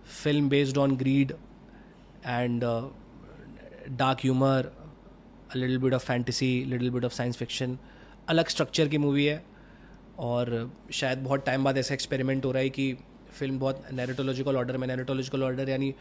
film 0.04 0.48
based 0.48 0.78
on 0.78 0.96
greed 0.96 1.32
and 2.24 2.64
uh, 2.64 2.82
dark 3.96 4.20
humor 4.20 4.70
a 5.54 5.58
little 5.58 5.78
bit 5.78 5.92
of 5.92 6.02
fantasy 6.02 6.64
little 6.64 6.90
bit 6.90 7.04
of 7.04 7.12
science 7.12 7.36
fiction 7.42 7.76
अलग 8.28 8.48
स्ट्रक्चर 8.48 8.88
की 8.88 8.98
मूवी 8.98 9.24
है 9.24 9.42
और 10.18 10.72
शायद 10.92 11.18
बहुत 11.18 11.44
टाइम 11.46 11.64
बाद 11.64 11.78
ऐसा 11.78 11.94
एक्सपेरिमेंट 11.94 12.44
हो 12.44 12.52
रहा 12.52 12.62
है 12.62 12.68
कि 12.70 12.92
फ़िल्म 13.38 13.58
बहुत 13.58 13.82
नैरेटोलॉजिकल 13.92 14.56
ऑर्डर 14.56 14.76
में 14.76 14.86
नैरेटोलॉजिकल 14.88 15.42
ऑर्डर 15.42 15.68
यानी 15.68 15.94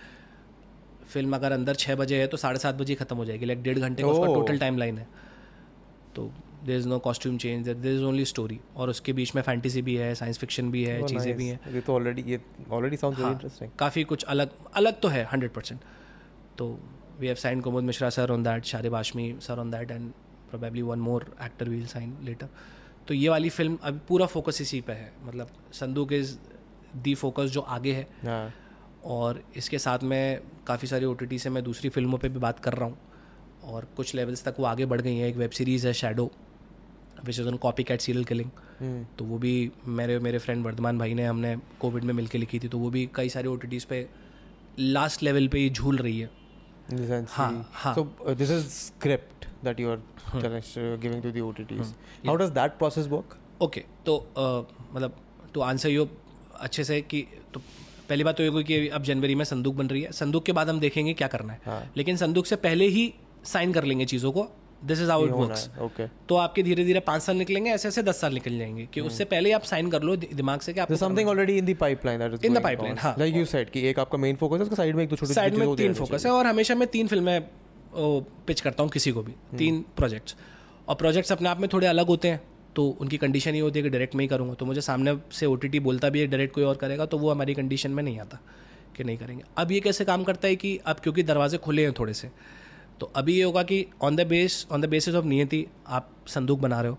फ़िल्म 1.14 1.36
अगर 1.36 1.51
अंदर 1.51 1.76
छः 1.76 1.95
बजे 1.95 2.20
है 2.22 2.28
तो 2.28 2.38
साढ़े 2.38 2.60
सात 2.60 2.76
बजे 2.76 2.95
खत्म 2.95 3.16
हो 3.16 3.26
जाएगी 3.26 3.45
लाइक 3.45 3.64
डेढ़ 3.64 3.80
घंटे 3.80 4.04
का 4.04 4.10
उसका. 4.10 4.34
टोटल 4.34 4.58
टाइम 4.58 4.78
लाइन 4.78 4.97
है 4.97 5.08
तो 6.16 6.32
there 6.66 6.78
is 6.80 6.88
no 6.88 6.99
costume 6.99 7.38
change 7.38 7.70
there 7.70 7.93
is 7.95 8.03
only 8.03 8.26
story 8.26 8.59
और 8.76 8.89
उसके 8.89 9.14
बीच 9.14 9.36
में 9.36 9.41
फैंटेसी 9.41 9.82
भी 9.82 9.95
है 9.95 10.14
साइंस 10.16 10.38
फिक्शन 10.38 10.72
भी 10.72 10.84
है 10.84 11.01
Oh, 11.01 11.09
चीज़ें 11.09 11.26
nice. 11.26 11.38
भी 11.38 11.47
हैं। 11.47 11.74
ये 11.74 11.82
तो 11.82 11.93
ऑलरेडी 11.93 12.22
ये 12.22 12.41
ऑलरेडी 12.72 12.97
हाँ, 13.03 13.32
इंटरेस्टिंग 13.32 13.72
काफ़ी 13.80 14.03
कुछ 14.03 14.24
अलग 14.24 14.51
अलग 14.74 14.99
तो 14.99 15.07
है 15.07 15.24
हंड्रेड 15.32 15.51
परसेंट 15.51 15.80
तो 16.57 16.80
we 17.20 17.28
have 17.28 17.36
sign 17.36 17.61
Kumud 17.61 17.84
Mishra 17.84 18.09
sir 18.09 18.32
on 18.32 18.43
that 18.43 18.66
Sharib 18.66 18.95
Hashmi 18.95 19.36
sir 19.41 19.59
on 19.59 19.72
that 19.72 19.91
and 19.91 20.11
probably 20.49 20.82
one 20.82 20.99
more 20.99 21.26
actor 21.43 21.70
will 21.70 21.86
sign 21.86 22.18
later 22.24 22.49
तो 23.07 23.14
ये 23.14 23.30
वाली 23.30 23.49
फ़िल्म 23.49 23.78
अभी 23.84 23.99
पूरा 24.07 24.26
फोकस 24.26 24.61
इसी 24.61 24.82
पे 24.82 24.93
है। 24.93 25.11
मतलब 25.24 25.47
संदूक 25.74 26.14
इज़ 26.14 26.38
दी 26.95 27.16
फोकस 27.16 27.49
जो 27.49 27.61
आगे 27.61 27.93
है। 27.93 28.07
हाँ। 28.26 28.53
और 29.05 29.43
इसके 29.57 29.80
साथ 29.80 30.03
में 30.03 30.41
काफ़ी 30.68 30.88
सारी 30.88 31.05
OTT 31.05 31.38
से 31.39 31.49
मैं 31.49 31.64
दूसरी 31.64 31.89
फ़िल्मों 31.89 32.18
पे 32.18 32.30
भी 32.30 32.39
बात 32.39 32.59
कर 32.59 32.74
रहा 32.74 32.86
हूँ। 32.86 32.97
और 33.64 33.88
कुछ 33.97 34.16
लेवल्स 34.16 34.43
तक 34.43 34.55
वो 34.59 34.66
आगे 34.66 34.86
बढ़ 34.86 35.01
गई 35.01 35.16
हैं। 35.18 35.28
एक 35.28 35.36
वेब 35.36 35.51
सीरीज़ 35.51 35.88
है 35.88 35.93
shadow 35.93 36.32
which 37.26 37.39
is 37.39 37.47
on 37.47 37.57
copycat 37.84 38.01
serial 38.01 38.26
killing 38.26 38.49
तो 39.17 39.26
वो 39.26 39.38
भी 39.38 39.71
मेरे 39.88 40.19
मेरे 40.19 40.38
फ्रेंड 40.38 40.65
वर्धमान 40.65 40.97
भाई 40.97 41.13
ने 41.13 41.26
हमने 41.26 41.57
कोविड 41.80 42.03
में 42.03 42.13
मिलके 42.13 42.38
लिखी 42.38 42.59
थी 42.59 42.67
तो 42.67 42.78
वो 42.78 42.89
भी 42.89 43.09
कई 43.15 43.30
सारे 43.30 43.47
ओ 43.47 43.59
पे 43.89 44.09
लास्ट 44.80 45.24
लेवल 45.24 45.47
पे 45.47 45.69
झूल 45.69 45.97
रही 45.97 46.19
है। 46.19 46.30
हाँ, 47.30 47.69
हाँ. 47.74 47.95
so 47.95 48.01
uh, 48.01 48.34
ओके 53.61 53.84
तो 54.05 54.34
मतलब 54.93 55.15
टू 55.53 55.61
आंसर 55.61 55.89
यू 55.89 56.07
अच्छे 56.59 56.84
से 56.84 57.01
कि 57.01 57.28
तो 57.53 57.59
पहली 58.09 58.24
बात 58.24 58.38
तो 58.38 58.43
ये 58.43 58.63
कि 58.63 58.88
अब 58.88 59.03
जनवरी 59.03 59.36
में 59.36 59.45
संदूक 59.45 59.76
बन 59.76 59.88
रही 59.88 60.01
है। 60.01 60.11
संदूक 60.11 60.45
के 60.45 60.51
बाद 60.51 60.69
हम 60.69 60.80
देखेंगे 60.80 61.13
क्या 61.13 61.28
करना 61.28 61.53
है। 61.53 61.61
हाँ. 61.65 61.91
लेकिन 61.97 62.17
संदूक 62.17 62.45
से 62.45 62.55
पहले 62.55 62.88
ही 62.88 63.13
साइन 63.43 63.74
कर 63.74 63.84
लेंगे 63.84 64.05
चीज़ों 64.05 64.32
को। 64.32 64.47
दिस 64.86 65.01
इज़ 65.01 65.11
होना 65.11 65.36
वर्क्स 65.36 65.99
है 65.99 66.11
तो 66.29 66.36
आपके 66.36 66.63
धीरे 66.63 66.86
धीरे 66.86 66.99
पाँच 66.99 67.21
साल 67.21 67.36
निकलेंगे 67.36 67.71
ऐसे 67.71 67.88
ऐसे 67.88 68.03
दस 68.03 68.21
साल 68.21 68.34
निकल 68.34 68.57
जाएँगे 68.57 68.88
कि 68.93 69.01
उससे 69.01 69.25
पहले 69.25 69.51
आप 69.51 69.61
साइन 69.61 69.89
कर 69.91 70.03
लो 70.03 70.15
दिमाग 70.15 70.59
से 70.59 70.73
कि 70.73 70.79
there's 70.79 71.03
आपको 71.03 71.05
something 71.05 71.34
already 71.34 71.57
in 71.61 71.67
the 71.69 71.79
pipeline 71.81 72.21
that 72.21 72.34
is 72.34 72.41
In 72.41 72.41
the 72.41 72.49
going 72.49 72.65
pipeline, 72.65 72.95
on. 72.95 72.99
हाँ. 72.99 73.15
like 73.17 73.38
you 73.38 73.45
said 73.51 73.69
कि 73.69 73.88
एक 73.88 73.99
आपका 73.99 74.17
main 74.17 74.38
focus 74.38 74.57
है 74.57 74.63
उसका 74.63 74.75
साइड 74.75 74.95
में 74.95 75.03
एक 75.03 75.09
दो 75.09 75.15
छोटे 75.15 75.34
साइड 75.34 75.55
में 75.55 75.75
तीन 75.75 75.93
फोकस 75.93 76.25
है 76.25 76.31
और 76.31 76.47
हमेशा 76.47 76.75
मैं 76.75 76.88
तीन 76.88 77.07
फ़िल्में 77.07 77.41
पिच 78.47 78.61
करता 78.61 78.84
हूँ 78.84 78.91
किसी 78.91 79.11
को 79.11 79.23
भी। 79.23 79.34
तीन 79.57 79.86
प्रोजेक्ट्स 79.97 80.36
और 80.88 80.95
प्रोजेक्ट्स 80.95 81.31
अपने 81.31 81.49
आप 81.49 81.59
में 81.59 81.69
थोड़े 81.73 81.88
अलग 81.88 82.07
होते 82.07 82.27
हैं 82.27 82.41
तो 82.75 82.89
उनकी 83.01 83.17
कंडीशन 83.17 83.55
ये 83.55 83.61
होती 83.61 83.79
है 83.79 83.84
कि 83.84 83.89
डायरेक्ट 83.89 84.15
में 84.15 84.23
ही 84.23 84.27
करूँगा। 84.27 84.53
तो 84.53 84.65
मुझे 84.65 84.81
सामने 84.81 85.17
से 85.31 85.45
ओ 85.45 85.57
बोलता 85.81 86.09
भी 86.09 86.19
है 86.19 86.27
डायरेक्ट 86.27 86.55
कोई 86.55 86.63
और 86.63 86.75
करेगा 86.75 87.05
तो 87.05 87.17
वो 87.17 87.31
हमारी 87.31 87.53
कंडीशन 87.53 87.91
में 87.91 88.03
नहीं 88.03 88.19
आता 88.19 88.39
कि 88.97 89.03
नहीं 89.03 89.17
करेंगे। 89.17 89.43
अब 89.57 89.71
ये 89.71 89.79
कैसे 89.79 90.05
काम 90.05 90.23
करता 90.23 90.47
है 90.47 90.55
कि 90.55 90.79
अब 90.86 90.95
क्योंकि 90.95 91.23
दरवाजे 91.23 91.57
खुले 91.57 91.81
हैं 91.81 91.93
थोड़े 91.99 92.13
से 92.13 92.29
तो 92.99 93.11
अभी 93.15 93.37
ये 93.37 93.43
होगा 93.43 93.63
कि 93.63 93.85
on 94.01 94.15
the 94.15 94.27
base 94.27 94.67
on 94.71 94.81
the 94.81 94.85
basis 94.85 95.15
of 95.15 95.25
नियति 95.25 95.67
आप 95.87 96.09
संदूक 96.27 96.59
बना 96.59 96.81
रहे 96.81 96.91
हो। 96.91 96.97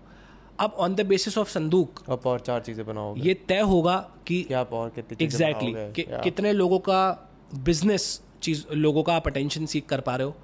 अब 0.59 0.71
ऑन 0.71 0.95
द 0.95 1.01
बेसिस 1.01 1.37
ऑफ़ 1.37 1.49
संदूक 1.49 2.03
अब 2.09 2.21
और 2.25 2.39
चार 2.39 2.59
चीज़ें 2.59 2.85
बनाओगे। 2.85 3.21
ये 3.21 3.33
तय 3.33 3.59
होगा 3.59 3.97
कि 4.27 4.53
आप 4.53 4.73
और 4.73 4.89
कितनी 4.89 5.25
एग्जैक्टली 5.25 5.73
बनाओगे? 5.73 5.91
कि, 5.91 6.03
कितने 6.23 6.53
लोगों 6.53 6.79
का 6.79 7.29
बिज़नेस 7.55 8.21
चीज़ 8.41 8.65
लोगों 8.73 9.03
का 9.03 9.15
आप 9.15 9.27
अटेंशन 9.27 9.65
सीख 9.65 9.85
कर 9.85 9.99
पा 9.99 10.15
रहे 10.15 10.27
हो। 10.27 10.35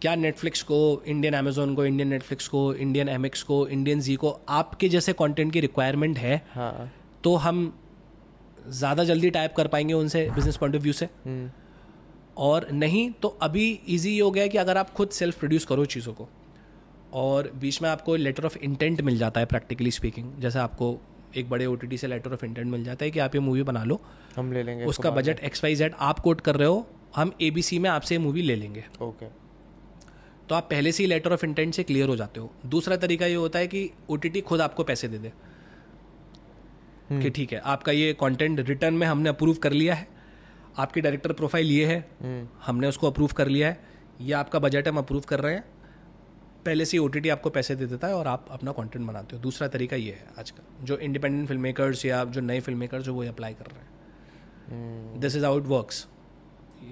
क्या 0.00 0.14
नेटफ्लिक्स 0.14 0.62
को 0.62 1.02
इंडियन 1.06 1.34
अमेजोन 1.34 1.74
को 1.74 1.84
इंडियन 1.86 2.08
नेटफ्लिक्स 2.08 2.48
को 2.48 2.74
इंडियन 2.74 3.08
एमएक्स 3.08 3.42
को 3.42 3.66
इंडियन 3.68 4.00
जी 4.00 4.16
को 4.16 4.40
आपके 4.48 4.88
जैसे 4.88 5.12
कंटेंट 5.12 5.52
की 5.52 5.60
रिक्वायरमेंट 5.60 6.18
है 6.18 6.46
हाँ। 6.52 6.92
तो 7.24 7.34
हम 7.36 7.78
ज़्यादा 8.68 9.04
जल्दी 9.04 9.30
टाइप 9.30 9.54
कर 9.56 9.66
पाएँगे 9.66 9.94
उनसे 9.94 10.30
बिज़नेस 10.30 10.56
पॉइंट 10.56 10.76
ऑफ़ 10.76 10.82
व्यू 10.82 10.92
से। 10.92 11.04
हम्म, 11.04 11.50
और 12.36 12.66
नहीं 12.72 13.10
तो 13.12 13.28
अभी 13.42 13.68
इजी 13.88 14.18
हो 14.18 14.30
गया 14.30 14.42
है 14.42 14.48
कि 14.48 14.58
अगर 14.58 14.76
आप 14.76 14.90
खुद 14.90 15.10
सेल्फ 15.10 15.38
प्रोड्यूस 15.38 15.64
करो 15.64 15.84
चीज़ों 15.84 16.12
को 16.12 16.28
और 17.14 17.50
बीच 17.54 17.80
में 17.82 17.88
आपको 17.90 18.16
लेटर 18.16 18.44
ऑफ़ 18.44 18.56
इंटेंट 18.58 19.00
मिल 19.00 19.18
जाता 19.18 19.40
है 19.40 19.46
प्रैक्टिकली 19.46 19.90
स्पीकिंग 19.90 20.32
जैसे 20.38 20.58
आपको 20.58 20.96
एक 21.36 21.48
बड़े 21.50 21.66
ओटीटी 21.66 21.98
से 21.98 22.06
लेटर 22.06 22.32
ऑफ़ 22.32 22.44
इंटेंट 22.44 22.66
मिल 22.66 22.84
जाता 22.84 23.04
है 23.04 23.10
कि 23.10 23.18
आप 23.18 23.34
ये 23.34 23.40
मूवी 23.40 23.62
बना 23.62 23.84
लो। 23.84 24.00
हम 24.36 24.52
ले 24.52 24.62
लेंगे 24.62 24.84
उसका 24.84 25.10
बजट 25.10 25.40
एक्स 25.40 25.64
वाई 25.64 25.74
जेड 25.74 25.94
आप 26.00 26.18
कोट 26.18 26.40
कर 26.40 26.56
रहे 26.56 26.68
हो 26.68 26.86
हम 27.16 27.32
ए 27.42 27.50
बी 27.50 27.62
सी 27.62 27.78
में 27.78 27.88
आपसे 27.90 28.14
ये 28.14 28.18
मूवी 28.18 28.42
ले 28.42 28.56
लेंगे। 28.56 28.84
ओके 29.02 29.26
तो 30.48 30.54
आप 30.54 30.66
पहले 30.70 30.92
से 30.92 31.02
ही 31.02 31.08
लेटर 31.08 31.32
ऑफ़ 31.32 31.44
इंटेंट 31.44 31.74
से 31.74 31.82
क्लियर 31.82 32.08
हो 32.08 32.16
जाते 32.16 32.40
हो। 32.40 32.50
दूसरा 32.66 32.96
तरीका 32.96 33.26
ये 33.26 33.34
होता 33.34 33.58
है 33.58 33.66
कि 33.66 33.90
ओटीटी 34.10 34.40
खुद 34.40 34.60
आपको 34.60 34.84
पैसे 34.84 35.08
दे 35.08 35.18
दे 35.18 35.32
कि 37.12 37.30
ठीक 37.30 37.52
है 37.52 37.58
आपका 37.66 37.92
ये 37.92 38.12
कंटेंट 38.20 38.60
रिटर्न 38.60 38.94
में 38.94 39.06
हमने 39.06 39.28
अप्रूव 39.28 39.54
कर 39.54 39.72
लिया 39.72 39.94
है। 39.94 40.08
आपकी 40.78 41.00
डायरेक्टर 41.00 41.32
प्रोफ़ाइल 41.32 41.70
ये 41.70 41.86
है। 41.86 42.10
हम्म, 42.22 42.48
हमने 42.66 42.86
उसको 42.86 43.06
अप्रूव 43.06 43.28
कर 43.28 43.48
लिया 43.48 43.68
है। 43.68 43.84
ये 44.20 44.32
आपका 44.32 44.58
बजट 44.58 44.88
हम 44.88 44.98
अप्रूव 44.98 45.20
कर 45.20 45.40
रहे 45.40 45.54
हैं। 45.54 45.64
पहले 46.66 46.84
से 46.84 46.96
ही 46.96 46.98
ओ 46.98 47.08
आपको 47.32 47.50
पैसे 47.50 47.74
दे 47.74 47.86
देता 47.86 48.06
है 48.06 48.14
और 48.14 48.26
आप 48.26 48.46
अपना 48.50 48.72
कंटेंट 48.72 49.06
बनाते 49.06 49.36
हो। 49.36 49.42
दूसरा 49.42 49.68
तरीका 49.68 49.96
ये 49.96 50.12
है 50.12 50.26
आज 50.38 50.50
का 50.50 50.62
जो 50.82 50.96
इंडिपेंडेंट 50.96 51.48
फ़िल्म 51.48 51.62
मेकर्स 51.62 52.06
या 52.06 52.24
जो 52.24 52.40
नए 52.40 52.60
फ़िल्म 52.60 52.78
मेकर्स 52.78 53.08
वो 53.08 53.24
अप्लाई 53.24 53.54
कर 53.54 53.64
रहे 53.64 53.78
हैं। 53.78 55.20
दिस 55.20 55.36
इज़ 55.36 55.44
आउट 55.44 55.66
वर्क्स 55.66 56.06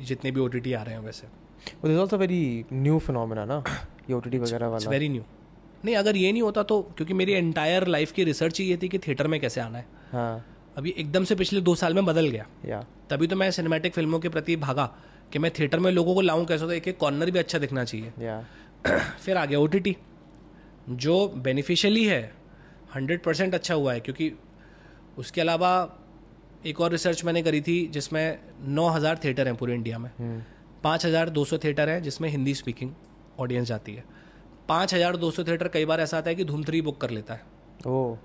जितने 0.00 0.30
भी 0.30 0.40
ओटीटी 0.40 0.72
आ 0.72 0.82
रहे 0.82 0.94
हैं 0.94 1.00
वैसे। 1.00 1.26
But 1.64 1.84
there's 1.84 2.02
also 2.04 2.18
very 2.20 2.64
new 2.82 3.10
ना? 3.10 3.64
ये 4.10 4.16
OTT 4.16 4.38
वगैरह 4.38 4.66
वाला। 4.66 4.90
वेरी 4.90 5.08
न्यू 5.08 5.22
नहीं 5.84 5.96
अगर 5.96 6.16
ये 6.16 6.32
नहीं 6.32 6.42
होता 6.42 6.62
तो 6.62 6.82
क्योंकि 6.82 7.14
मेरी 7.14 7.32
एंटायर 7.32 7.86
लाइफ 7.86 8.12
की 8.12 8.24
रिसर्च 8.24 8.60
ही 8.60 8.66
ये 8.66 8.78
थी 8.82 8.88
कि 8.88 8.98
थिएटर 8.98 9.26
में 9.26 9.40
कैसे 9.40 9.60
आना 9.60 9.78
है। 9.78 9.86
हाँ। 10.12 10.53
अभी 10.76 10.94
एकदम 10.98 11.24
से 11.24 11.34
पिछले 11.34 11.60
दो 11.60 11.74
साल 11.74 11.94
में 11.94 12.04
बदल 12.04 12.28
गया। 12.28 12.46
या। 12.66 12.84
तभी 13.10 13.26
तो 13.26 13.36
मैं 13.36 13.50
सिनेमैटिक 13.50 13.94
फ़िल्मों 13.94 14.18
के 14.20 14.28
प्रति 14.28 14.56
भागा 14.56 14.84
कि 15.32 15.38
मैं 15.38 15.50
थिएटर 15.58 15.78
में 15.78 15.90
लोगों 15.92 16.14
को 16.14 16.20
लाऊं 16.20 16.44
कैसे 16.44 16.66
तो 16.66 16.72
एक 16.72 16.88
एक 16.88 16.98
कॉर्नर 16.98 17.30
भी 17.30 17.38
अच्छा 17.38 17.58
दिखना 17.58 17.84
चाहिए। 17.84 18.12
या। 18.20 18.44
फिर 19.24 19.36
आ 19.36 19.44
गया 19.44 19.58
ओटीटी 19.58 19.96
जो 20.90 21.28
बेनिफिशियली 21.28 22.04
है 22.04 22.22
हंड्रेड 22.94 23.22
परसेंट 23.22 23.54
अच्छा 23.54 23.74
हुआ 23.74 23.92
है 23.92 24.00
क्योंकि 24.00 24.32
उसके 25.18 25.40
अलावा 25.40 25.70
एक 26.66 26.80
और 26.80 26.90
रिसर्च 26.90 27.24
मैंने 27.24 27.42
करी 27.42 27.60
थी 27.60 27.86
जिसमें 27.88 28.38
नौ 28.68 28.88
हज़ार 28.88 29.18
थिएटर 29.24 29.46
हैं 29.46 29.56
पूरे 29.56 29.74
इंडिया 29.74 29.98
में। 29.98 30.10
पाँच 30.84 31.06
हज़ार 31.06 31.30
दो 31.30 31.44
सौ 31.44 31.58
थिएटर 31.58 31.88
हैं 31.88 32.02
जिसमें 32.02 32.28
हिंदी 32.28 32.54
स्पीकिंग 32.54 32.90
ऑडियंस 33.40 33.68
जाती 33.68 33.94
है। 33.94 34.04
पाँच 34.68 34.94
हज़ार 34.94 35.16
दो 35.16 35.30
सौ 35.30 35.44
थिएटर 35.44 35.68
कई 35.68 35.84
बार 35.84 36.00
ऐसा 36.00 36.18
आता 36.18 36.30
है 36.30 36.36
कि 36.36 36.44
धूम 36.44 36.64
थ्री 36.64 36.80
बुक 36.82 37.00
कर 37.00 37.10
लेता 37.10 37.34
है। 37.34 37.42
ओ। 37.86 38.16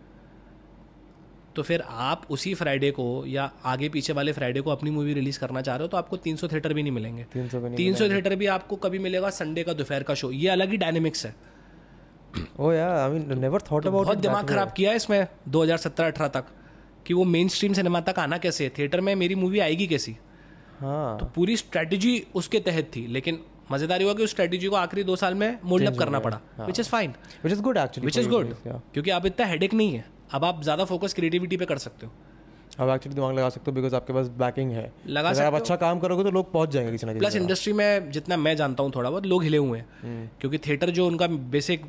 तो 1.56 1.64
फिर 1.64 1.84
आप 1.88 2.26
उसी 2.30 2.54
फ्राइडे 2.54 2.90
को 2.92 3.06
या 3.28 3.50
आगे 3.66 3.90
पीछे 3.90 4.14
वाले 4.14 4.32
फ्राइडे 4.32 4.62
को 4.62 4.72
अपनी 4.72 4.92
मूवी 4.92 5.14
रिलीज़ 5.14 5.40
करना 5.40 5.62
चाह 5.62 5.76
रहे 5.76 5.84
हो 5.84 5.88
तो 5.88 5.98
आपको 5.98 6.18
300 6.18 6.52
थिएटर 6.52 6.74
भी 6.74 6.84
नहीं 6.84 6.92
मिलेंगे। 6.92 7.26
तीन 7.34 7.48
सौ 7.50 7.60
भी 7.60 7.70
नहीं 7.70 7.78
300 7.78 8.10
थिएटर 8.10 8.36
भी 8.36 8.46
आपको 8.48 8.76
कभी 8.78 9.00
मिलेगा 9.00 9.30
संडे 9.30 9.64
का 9.64 9.74
दोपहर 9.74 10.04
का 10.04 10.14
शो 10.14 10.32
ये 10.32 10.50
अलग 10.50 10.72
ही 10.72 10.78
डायनेमिक्स 10.78 11.26
है। 11.26 11.36
ओ 12.60 12.72
yeah 12.72 12.88
I 12.96 13.12
mean 13.12 13.40
never 13.40 13.62
thought 13.72 13.88
about 13.88 14.06
बहुत 14.06 14.18
दिमाग 14.20 14.48
खराब 14.50 14.72
किया 14.72 14.90
है 14.90 14.96
इसमें 14.96 15.28
2017-18 15.50 16.28
तक 16.30 16.46
कि 17.06 17.14
वो 17.14 17.24
मेन 17.26 17.48
स्ट्रीम 17.48 17.74
सिनेमा 17.74 18.02
तक 18.02 18.20
आना 18.20 18.38
कैसे 18.38 18.64
है? 18.64 18.70
थिएटर 18.78 19.02
में 19.02 19.14
मेरी 19.16 19.36
मूवी 19.36 19.60
आएगी 19.60 19.88
कैसी? 19.88 20.16
हाँ। 20.80 21.18
तो 21.20 21.26
पूरी 21.36 21.58
स्ट्रेटजी 21.58 22.22
उसके 22.36 22.60
तहत 22.60 22.92
थी 22.96 23.06
लेकिन 23.08 23.40
मजेदारी 23.72 24.04
हुआ 24.04 24.14
कि 24.14 24.24
उस 24.24 24.30
स्ट्रेटजी 24.30 24.68
को 24.68 24.76
आखिरी 24.76 25.04
दो 25.04 25.16
साल 25.16 25.34
में 25.36 25.58
मोल्डअप 25.64 25.98
करना 25.98 26.20
पड़ा 26.20 26.40
which 26.60 26.80
is 26.80 26.90
fine 26.90 27.14
which 27.44 27.54
is 27.54 27.62
good 27.62 27.78
actually 27.78 28.06
which 28.06 28.18
is 28.18 28.30
good 28.30 28.54
क्योंकि 28.66 29.12
अब 29.12 29.26
इतना 29.26 29.46
हेडेक 29.46 29.74
नहीं 29.74 29.94
है। 29.94 30.06
अब 30.32 30.46
आप 30.46 30.62
ज़्यादा 30.64 30.86
फोकस 30.86 31.14
क्रिएटिविटी 31.14 31.58
पे 31.58 31.66
कर 31.66 31.78
सकते 31.78 32.06
हो। 32.06 32.12
अब 32.80 32.90
एक्चुअली 32.90 33.16
दिमाग 33.16 33.36
लगा 33.36 33.50
सकते 33.50 33.72
हो 33.72 33.76
बिकॉज़ 33.76 33.96
आपके 33.96 34.14
पास 34.14 34.28
बैकिंग 34.40 34.72
है। 34.72 34.92
लगा 35.08 35.30
अगर 35.30 35.44
आप 35.44 35.54
अच्छा 35.54 35.76
काम 35.76 36.00
करोगे 36.00 36.24
तो 36.24 36.32
लोग 36.32 36.52
पहुँच 36.52 36.70
जाएँगे 36.70 36.92
किसी 36.92 37.06
ना 37.06 37.14
किसी 37.14 37.20
प्लस 37.20 37.36
इंडस्ट्री 37.36 37.74
में 37.74 38.12
जितना 38.12 38.38
मैं 38.38 38.56
जानता 38.56 38.84
हूँ 38.84 38.92
थोड़ा 38.96 39.10
बहुत 39.10 39.26
लोग 39.26 39.44
हिले 39.44 39.58
हुए 39.58 39.80
हैं। 39.80 40.32
क्योंकि 40.42 40.58
थिएटर 40.58 40.90
जो 40.90 41.08
उनका 41.08 41.28
बेसिक 41.28 41.86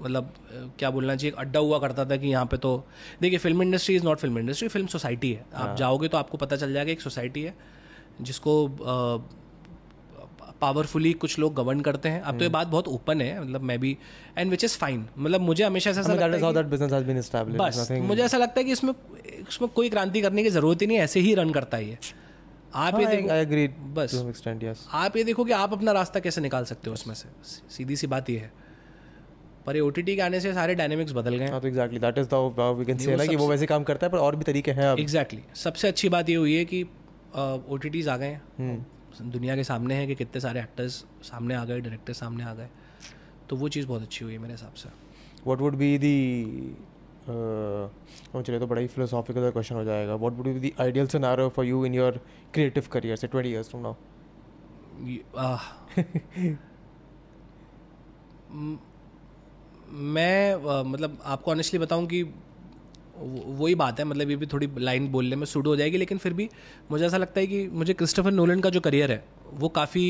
मतलब 0.00 0.32
क्या 0.78 0.90
बोलना 0.90 1.16
चाहिए 1.16 1.34
अड्डा 1.38 1.60
हुआ 1.60 1.78
करता 1.78 2.04
था 2.04 2.16
कि 2.16 2.28
यहाँ 2.28 2.46
पे 2.46 2.56
तो 2.56 2.72
देखिए 3.20 3.38
film 3.38 3.62
industry 3.62 3.94
is 3.96 4.04
not 4.04 4.18
film 4.18 4.38
industry 4.38 4.68
film 4.68 4.86
society 4.86 5.32
है। 5.32 5.44
आप 5.54 5.76
जाओगे 5.76 6.08
तो 6.08 6.18
आपको 6.18 6.38
पता 6.38 6.56
चल 6.56 6.72
जाएगा 6.72 6.92
एक 6.92 7.00
सोसाइटी 7.00 7.42
है 7.42 7.54
जिसको 8.20 8.66
पावरफुली 10.60 11.12
कुछ 11.12 11.38
लोग 11.38 11.54
गवर्न 11.54 11.80
करते 11.80 12.08
हैं। 12.08 12.20
अब 12.20 12.38
तो 12.38 12.44
ये 12.44 12.50
बात 12.50 12.66
बहुत 12.66 12.88
ओपन 12.88 13.20
है 13.20 13.40
मतलब 13.40 13.60
मैं 13.60 13.80
भी 13.80 13.98
एंड 14.38 14.50
विच 14.50 14.64
इज़ 14.64 14.78
फाइन 14.78 15.06
मतलब 15.18 15.40
मुझे 15.40 15.64
हमेशा 15.64 15.90
ऐसा 15.90 16.00
लगता 16.00 16.24
है. 16.24 16.42
बस 17.58 17.88
मुझे 18.02 18.22
ऐसा 18.22 18.36
लगता 18.36 18.60
है 18.60 18.64
कि 18.64 18.72
इसमें 18.72 18.94
इसमें 19.50 19.70
कोई 19.70 19.90
क्रांति 19.90 20.20
करने 20.20 20.42
की 20.42 20.50
ज़रूरत 20.50 20.82
ही 20.82 20.86
नहीं 20.86 20.98
ऐसे 20.98 21.20
ही 21.20 21.34
रन 21.34 21.52
करता 21.52 21.76
है 21.76 21.88
ये। 21.88 21.98
आप 22.74 22.94
हाँ, 22.94 23.02
ये 23.02 23.08
देखो 23.08 23.94
बस। 23.94 24.14
extent, 24.14 24.64
yes. 24.64 24.76
आप 24.92 25.16
ये 25.16 25.24
देखो 25.24 25.44
कि 25.44 25.52
आप 25.52 25.72
अपना 25.72 25.92
रास्ता 25.92 26.20
कैसे 26.20 26.40
निकाल 26.40 26.64
सकते 26.64 26.90
हो 26.90 26.94
उसमें 26.94 27.14
से। 27.14 27.28
सीधी 27.70 27.96
सी 27.96 28.06
बात 28.06 28.30
ये 28.30 28.38
है। 28.38 28.52
पर 29.66 29.74
ये 29.74 29.80
ओ 29.80 29.90
के 29.98 30.20
आने 30.20 30.40
से 30.40 30.54
सारे 30.54 30.74
डायनेमिक्स 30.74 31.12
बदल 31.12 31.36
गए। 31.36 31.46
हाँ 31.46 31.60
तो 31.60 31.70
exactly 31.70 31.96
that 31.96 32.12
is 32.12 32.24
the 32.24 32.50
how 32.50 32.74
we 32.74 32.78
can 32.78 32.88
नहीं, 32.88 32.98
say 32.98 33.10
वो 33.10 33.16
ना 33.16 33.26
कि 33.26 33.36
वो 33.36 33.42
सबसे- 33.42 33.50
वैसे 33.50 33.66
काम 33.66 33.82
करता 33.82 34.06
है 34.06 34.12
पर 34.12 34.18
और 34.18 34.36
भी 34.36 34.44
तरीके 34.44 34.70
हैं 34.70 34.96
एग्जैक्टली 34.96 35.42
सबसे 35.54 35.88
अच्छी 35.88 36.08
बात 36.08 36.28
ये 36.28 36.36
हुई 36.36 36.54
है 36.54 36.64
कि 36.64 36.82
ओ 36.82 37.76
आ 38.10 38.16
गए 38.16 38.26
हैं। 38.26 38.42
हम्म। 38.58 38.84
दुनिया 39.22 39.56
के 39.56 39.64
सामने 39.64 39.94
है 39.94 40.06
कि 40.06 40.14
कितने 40.14 40.40
सारे 40.40 40.60
एक्टर्स 40.60 41.04
सामने 41.22 41.54
आ 41.54 41.64
गए 41.64 41.80
डायरेक्टर 41.80 42.12
सामने 42.12 42.44
आ 42.44 42.54
गए। 42.54 42.68
तो 43.50 43.56
वो 43.56 43.68
चीज़ 43.68 43.86
बहुत 43.86 44.02
अच्छी 44.02 44.24
हुई 44.24 44.34
है 44.34 44.38
मेरे 44.38 44.54
हिसाब 44.54 44.74
से। 44.74 44.88
What 45.46 45.58
would 45.58 45.76
be 45.76 45.98
the 45.98 46.76
Uh, 47.26 47.32
चलिए 48.42 48.58
तो 48.60 48.66
बड़ा 48.66 48.80
ही 48.80 48.86
फिलोसॉफिकल 48.86 49.50
क्वेश्चन 49.50 49.74
हो 49.74 49.84
जाएगा। 49.84 50.14
What 50.14 50.32
would 50.32 50.48
be 50.60 50.72
ideal 50.80 51.06
for 51.48 51.64
you 51.64 51.84
in 51.84 51.94
your 51.94 52.20
creative 52.54 52.84
career 52.92 53.16
say 53.16 53.26
twenty 53.26 53.50
years 53.50 53.74
now 53.74 53.94
मैं 59.92 60.54
uh, 60.54 60.86
मतलब 60.86 61.18
आपको 61.24 61.50
ऑनेस्टली 61.50 61.78
बताऊँ 61.80 62.06
कि 62.06 62.22
वही 63.18 63.74
बात 63.74 63.98
है 63.98 64.04
मतलब 64.04 64.30
ये 64.30 64.36
भी 64.36 64.46
थोड़ी 64.46 64.68
लाइन 64.78 65.08
बोलने 65.12 65.36
में 65.36 65.46
सूड 65.46 65.66
हो 65.66 65.76
जाएगी 65.76 65.98
लेकिन 65.98 66.18
फिर 66.18 66.32
भी 66.32 66.48
मुझे 66.90 67.04
ऐसा 67.06 67.16
लगता 67.16 67.40
है 67.40 67.46
कि 67.46 67.66
मुझे 67.72 67.94
क्रिस्टोफर 67.94 68.32
नोलन 68.32 68.60
का 68.60 68.70
जो 68.70 68.80
करियर 68.80 69.12
है 69.12 69.24
वो 69.52 69.68
काफ़ी 69.68 70.04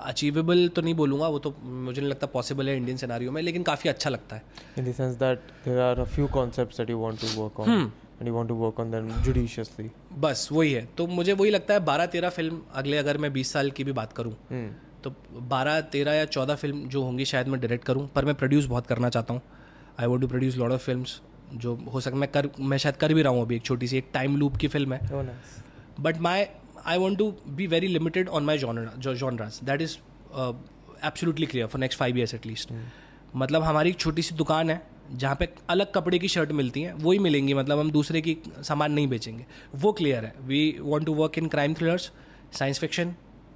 अचीवेबल 0.00 0.68
तो 0.68 0.82
नहीं 0.82 0.94
बोलूँगा 0.94 1.28
वो 1.28 1.38
तो 1.38 1.54
मुझे 1.62 2.00
नहीं 2.00 2.10
लगता 2.10 2.26
पॉसिबल 2.26 2.68
है 2.68 2.76
इंडियन 2.76 2.96
सिनारियो 2.96 3.32
में 3.32 3.40
लेकिन 3.42 3.62
काफ़ी 3.62 3.90
अच्छा 3.90 4.10
लगता 4.10 4.36
है। 4.36 4.42
The 4.78 4.94
sense 5.00 5.18
that 5.22 5.50
there 5.64 5.80
are 5.86 5.98
a 6.04 6.06
few 6.14 6.28
concepts 6.36 6.80
that 6.80 6.92
you 6.92 6.98
want 6.98 7.20
to 7.20 7.32
work 7.40 7.60
on 7.60 7.68
and 7.68 8.28
you 8.28 8.34
want 8.34 8.48
to 8.48 8.56
work 8.62 8.80
on 8.84 8.94
them 8.94 9.10
judiciously. 9.26 9.88
बस 10.18 10.48
वही 10.52 10.72
है। 10.72 10.88
तो 10.98 11.06
मुझे 11.06 11.32
वही 11.32 11.50
लगता 11.50 11.74
है 11.74 11.80
बारह 11.84 12.06
तेरह 12.06 12.30
फ़िल्म 12.30 12.60
अगले 12.74 12.96
अगर 12.98 13.18
मैं 13.18 13.32
बीस 13.32 13.52
साल 13.52 13.70
की 13.70 13.84
भी 13.84 13.92
बात 13.92 14.12
करूँ 14.12 14.32
hmm. 14.32 14.68
तो 15.04 15.10
बारह 15.48 15.80
तेरह 15.80 16.12
या 16.12 16.24
चौदह 16.24 16.54
फ़िल्म 16.54 16.88
जो 16.88 17.02
होंगी 17.02 17.24
शायद 17.24 17.48
मैं 17.48 17.60
डायरेक्ट 17.60 17.84
करूँ 17.84 18.08
पर 18.14 18.24
मैं 18.24 18.34
प्रोड्यूस 18.34 18.66
बहुत 18.66 18.86
करना 18.86 19.08
चाहता 19.08 19.34
हूँ। 19.34 19.42
I 19.98 20.06
want 20.06 20.22
to 20.22 20.28
produce 20.28 20.56
lot 20.56 20.70
of 20.70 20.80
film 20.80 21.04
जो 21.54 21.74
हो 21.92 22.00
सके 22.00 22.16
मैं 22.16 22.30
कर 22.32 22.48
मैं 22.60 22.78
शायद 22.78 22.96
कर 22.96 23.14
भी 23.14 23.22
रहा 23.22 23.32
हूँ 23.32 23.42
अभी 23.42 23.56
एक 23.56 23.62
छोटी 23.62 23.86
सी 23.86 23.98
एक 23.98 24.10
टाइम 24.12 24.36
लूप 24.36 24.56
की 24.56 24.68
फ़िल्म 24.68 24.92
है। 24.92 25.40
But 26.00 26.18
my 26.18 26.44
I 26.86 26.98
want 26.98 27.18
to 27.18 27.34
be 27.48 27.66
very 27.66 27.86
limited 27.86 28.28
on 28.28 28.44
my 28.44 28.58
genre 28.58 28.90
genres 28.98 29.60
that 29.64 29.82
is 29.82 29.96
absolutely 31.04 31.46
clear 31.46 31.66
for 31.66 31.80
next 31.80 31.98
five 31.98 32.18
years 32.18 32.34
at least 32.34 32.72
मतलब 33.36 33.62
हमारी 33.62 33.90
एक 33.90 33.96
छोटी 33.96 34.22
सी 34.22 34.34
दुकान 34.34 34.70
है 34.70 34.82
जहाँ 35.12 35.36
पे 35.36 35.48
अलग 35.70 35.92
कपड़े 35.92 36.18
की 36.18 36.28
शर्ट 36.28 36.52
मिलती 36.52 36.82
हैं 36.82 36.92
वही 36.94 37.18
मिलेंगी 37.18 37.54
मतलब 37.54 37.78
हम 37.78 37.90
दूसरे 37.90 38.20
की 38.20 38.36
सामान 38.48 38.92
नहीं 38.92 39.06
बेचेंगे। 39.08 39.46
वो 39.74 39.92
क्लियर 39.92 40.24
है। 40.24 40.34
We 40.40 40.76
want 40.80 41.06
to 41.06 41.14
work 41.14 41.38
in 41.38 41.48
crime 41.48 41.74
thrillers 41.74 42.10
science 42.52 42.78
fiction 42.78 43.14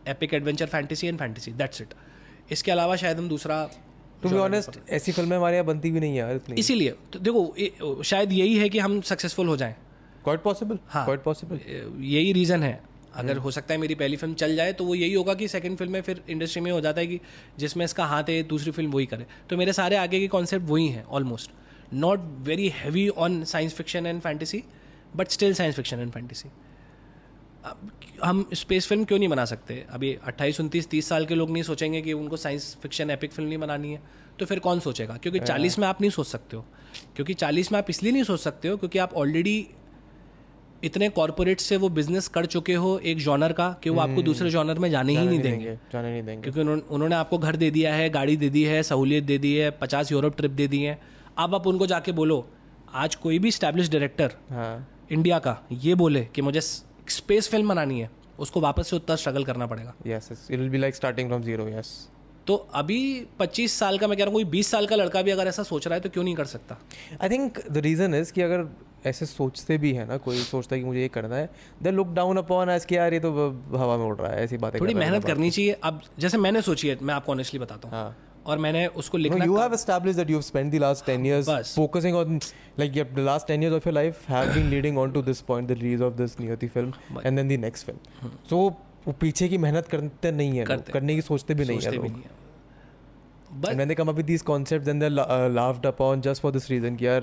epic 0.08 0.34
adventure 0.34 0.66
fantasy 0.66 1.06
and 1.06 1.18
fantasy 1.18 1.52
that's 1.52 1.80
it 1.80 1.94
इसके 2.52 2.70
अलावा 2.70 2.96
शायद 2.96 3.18
हम 3.18 3.28
दूसरा 3.28 3.68
to 4.24 4.32
be 4.32 4.40
honest 4.42 4.78
ऐसी 4.90 5.12
फ़िल्में 5.12 5.36
हमारे 5.36 5.56
यहाँ 5.56 5.66
बनती 5.66 5.90
भी 5.90 6.00
नहीं 6.00 6.16
है 6.18 6.40
इसीलिए 6.58 6.94
तो 7.12 7.18
देखो 7.18 8.02
शायद 8.04 8.32
यही 8.32 8.56
है 8.58 8.68
कि 8.68 8.78
हम 8.78 9.00
सक्सेसफुल 9.02 9.48
हो 9.48 9.56
जाएँ। 9.56 9.74
Quite 10.26 10.42
possible 10.42 10.78
हाँ। 10.88 11.06
quite 11.06 11.24
possible 11.24 11.58
यही 12.00 12.32
रीज़न 12.32 12.62
है। 12.62 12.80
अगर 13.14 13.36
हो 13.36 13.50
सकता 13.50 13.74
है 13.74 13.80
मेरी 13.80 13.94
पहली 13.94 14.16
फ़िल्म 14.16 14.34
चल 14.34 14.54
जाए 14.56 14.72
तो 14.72 14.84
वो 14.84 14.94
यही 14.94 15.12
होगा 15.14 15.34
कि 15.34 15.48
सेकंड 15.48 15.76
फ़िल्म 15.78 15.92
में 15.92 16.00
फिर 16.02 16.22
इंडस्ट्री 16.28 16.62
में 16.62 16.70
हो 16.72 16.80
जाता 16.80 17.00
है 17.00 17.06
कि 17.06 17.20
जिसमें 17.58 17.84
इसका 17.84 18.04
हाथ 18.04 18.30
है 18.30 18.42
दूसरी 18.42 18.70
फ़िल्म 18.72 18.90
वही 18.92 19.06
करे। 19.06 19.26
तो 19.50 19.56
मेरे 19.56 19.72
सारे 19.72 19.96
आगे 19.96 20.20
के 20.20 20.28
कॉन्सेप्ट 20.28 20.66
वही 20.68 20.88
हैं 20.88 21.04
almost 21.18 21.50
not 21.94 22.20
very 22.46 22.68
heavy 22.76 23.08
on 23.08 23.42
science 23.44 23.74
fiction 23.74 24.06
and 24.06 24.20
fantasy 24.20 24.62
but 25.16 25.28
still 25.28 25.54
science 25.54 25.74
fiction 25.74 26.00
and 26.00 26.10
fantasy 26.12 26.48
हम 28.24 28.44
स्पेस 28.54 28.86
फ़िल्म 28.86 29.04
क्यों 29.04 29.18
नहीं 29.18 29.28
बना 29.28 29.44
सकते? 29.44 29.84
अभी 29.90 30.16
अट्ठाईस 30.24 30.60
उनतीस 30.60 30.88
तीस 30.88 31.08
साल 31.08 31.26
के 31.26 31.34
लोग 31.34 31.50
नहीं 31.50 31.62
सोचेंगे 31.62 32.02
कि 32.02 32.12
उनको 32.12 32.36
साइंस 32.36 32.76
फिक्शन 32.82 33.10
एपिक 33.10 33.32
फ़िल्म 33.32 33.48
नहीं 33.48 33.58
बनानी 33.58 33.92
है। 33.92 34.00
तो 34.38 34.46
फिर 34.46 34.58
कौन 34.58 34.80
सोचेगा? 34.80 35.16
क्योंकि 35.16 35.40
चालीस 35.40 35.78
में 35.78 35.86
आप 35.88 36.00
नहीं 36.00 36.10
सोच 36.10 36.26
सकते 36.26 36.56
हो। 36.56 36.64
क्योंकि 37.16 37.34
चालीस 37.34 37.72
में 37.72 37.78
आप 37.78 37.86
इसलिए 37.90 38.12
नहीं 38.12 38.24
सोच 38.24 38.40
सकते 38.40 38.68
हो 38.68 38.76
क्योंकि 38.76 38.98
आप 38.98 39.14
ऑलरेडी 39.14 39.66
इतने 40.84 41.08
कॉरपोरेट 41.08 41.60
से 41.60 41.76
वो 41.76 41.88
बिज़नेस 41.88 42.28
कर 42.28 42.46
चुके 42.46 42.74
हो 42.74 42.98
एक 42.98 43.18
जॉनर 43.18 43.52
का 43.52 43.70
कि 43.82 43.90
वो 43.90 44.00
आपको 44.00 44.22
दूसरे 44.22 44.50
जॉनर 44.50 44.78
में 44.78 44.90
जाने 44.90 45.16
ही 45.18 45.26
नहीं 45.26 45.38
देंगे। 45.40 45.78
जाने 45.92 46.10
नहीं 46.10 46.22
देंगे। 46.22 46.42
क्योंकि 46.42 46.60
उन्होंने 46.60 46.82
उन्होंने 46.90 47.14
आपको 47.14 47.38
घर 47.38 47.56
दे 47.56 47.70
दिया 47.70 47.94
है 47.94 48.10
गाड़ी 48.10 48.36
दे 48.36 48.48
दी 48.48 48.64
है 48.64 48.82
सहूलियत 48.82 49.24
दे 49.24 49.38
दी 49.38 49.54
है 49.54 49.70
पचास 49.70 50.12
यूरोप 50.12 50.36
ट्रिप 50.36 50.50
दे 50.50 50.68
दी 50.68 50.82
है। 50.82 51.00
अब 51.38 51.54
आप 51.54 51.66
उनको 51.66 51.86
जाके 51.86 52.12
बोलो 52.12 52.46
आज 52.94 53.14
कोई 53.14 53.38
भी 53.38 53.50
स्टैब्लिश 53.50 53.90
डायरेक्टर 53.90 54.34
हाँ। 54.50 54.88
इंडिया 55.12 55.38
का 55.38 55.56
ये 55.72 55.94
बोले 55.94 56.24
कि 56.24 56.42
मुझे 56.42 56.60
स्पेस 57.08 57.48
फ़िल्म 57.50 57.68
बनानी 57.68 58.00
है 58.00 58.10
उसको 58.38 58.60
वापस 58.60 58.88
से 58.88 58.96
उतना 58.96 59.16
स्ट्रगल 59.16 59.44
करना 59.44 59.66
पड़ेगा। 59.66 59.94
Yes 60.06 60.28
it 60.32 60.58
will 60.58 60.68
be 60.68 60.78
like 60.78 60.94
starting 60.94 61.28
from 61.28 61.42
zero 61.42 61.68
yes 61.68 61.92
तो 62.46 62.54
अभी 62.74 63.26
25 63.38 63.78
साल 63.78 63.98
का 63.98 64.06
मैं 64.08 64.16
कह 64.18 64.24
रहा 64.24 64.30
हूँ 64.30 64.34
कोई 64.34 64.44
20 64.52 64.70
साल 64.70 64.86
का 64.86 64.96
लड़का 64.96 65.22
भी 65.22 65.30
अगर 65.30 65.46
ऐसा 65.46 65.62
सोच 65.62 65.86
रहा 65.86 65.94
है 65.94 66.00
तो 66.00 66.08
क्यों 66.08 66.24
नहीं 66.24 66.34
कर 66.34 66.44
सकता? 66.46 66.78
I 67.22 67.28
think 67.28 67.60
the 67.68 67.78
reason 67.78 68.14
is 68.14 68.32
कि 68.32 68.42
अगर 68.42 68.66
ऐसे 69.06 69.26
सोचते 69.26 69.78
भी 69.78 69.92
है 69.92 70.06
ना 70.08 70.16
कोई 70.18 70.36
सोचता 70.38 70.74
है 70.74 70.80
कि 70.80 70.86
मुझे 70.86 71.00
ये 71.00 71.08
करना 71.08 71.36
है 71.36 71.48
they 71.82 71.90
look 71.90 72.08
down 72.14 72.36
upon 72.36 72.70
us 72.70 72.84
कि 72.84 72.96
यार 72.96 73.14
ये 73.14 73.20
तो 73.20 73.30
हवा 73.74 73.96
में 73.96 74.04
उड़ 74.06 74.16
रहा 74.16 74.32
है 74.32 74.42
ऐसी 74.44 74.56
बातें 74.56 74.80
थोड़ी 74.80 74.94
मेहनत 74.94 75.24
करनी 75.24 75.50
चाहिए। 75.50 75.72
अब 75.84 76.00
जैसे 76.18 76.38
मैंने 76.38 76.62
सोची 76.62 76.88
है 76.88 76.98
मैं 77.02 77.14
आपको 77.14 77.32
ऑनेस्टली 77.32 77.60
बताता 77.60 77.88
हूँ। 77.88 77.96
हाँ। 77.96 78.16
और 78.46 78.58
मैंने 78.58 78.86
उसको 78.86 79.18
लिखा 79.18 79.36
hmm. 79.36 79.54
hmm. 88.24 89.12
पीछे 89.20 89.48
की 89.48 89.58
मेहनत 89.58 89.86
करते 89.86 90.32
नहीं 90.32 90.58
है 90.58 90.64
करते. 90.64 90.92
करने 90.92 91.14
की 91.14 91.22
सोचते 91.22 91.54
भी 91.54 91.64
नहीं 91.64 91.80
सोचते 91.80 91.96
है। 91.96 92.44
बट 93.52 93.74
मैंने 93.74 93.94
कम 93.94 94.08
अभी 94.08 94.22
these 94.22 94.42
concept 94.42 94.84
then 94.84 94.98
they 94.98 95.08
laughed 95.54 95.86
upon 95.86 96.20
just 96.20 96.42
for 96.42 96.52
this 96.52 96.70
reason 96.70 96.96
कि 96.96 97.06
यार 97.06 97.20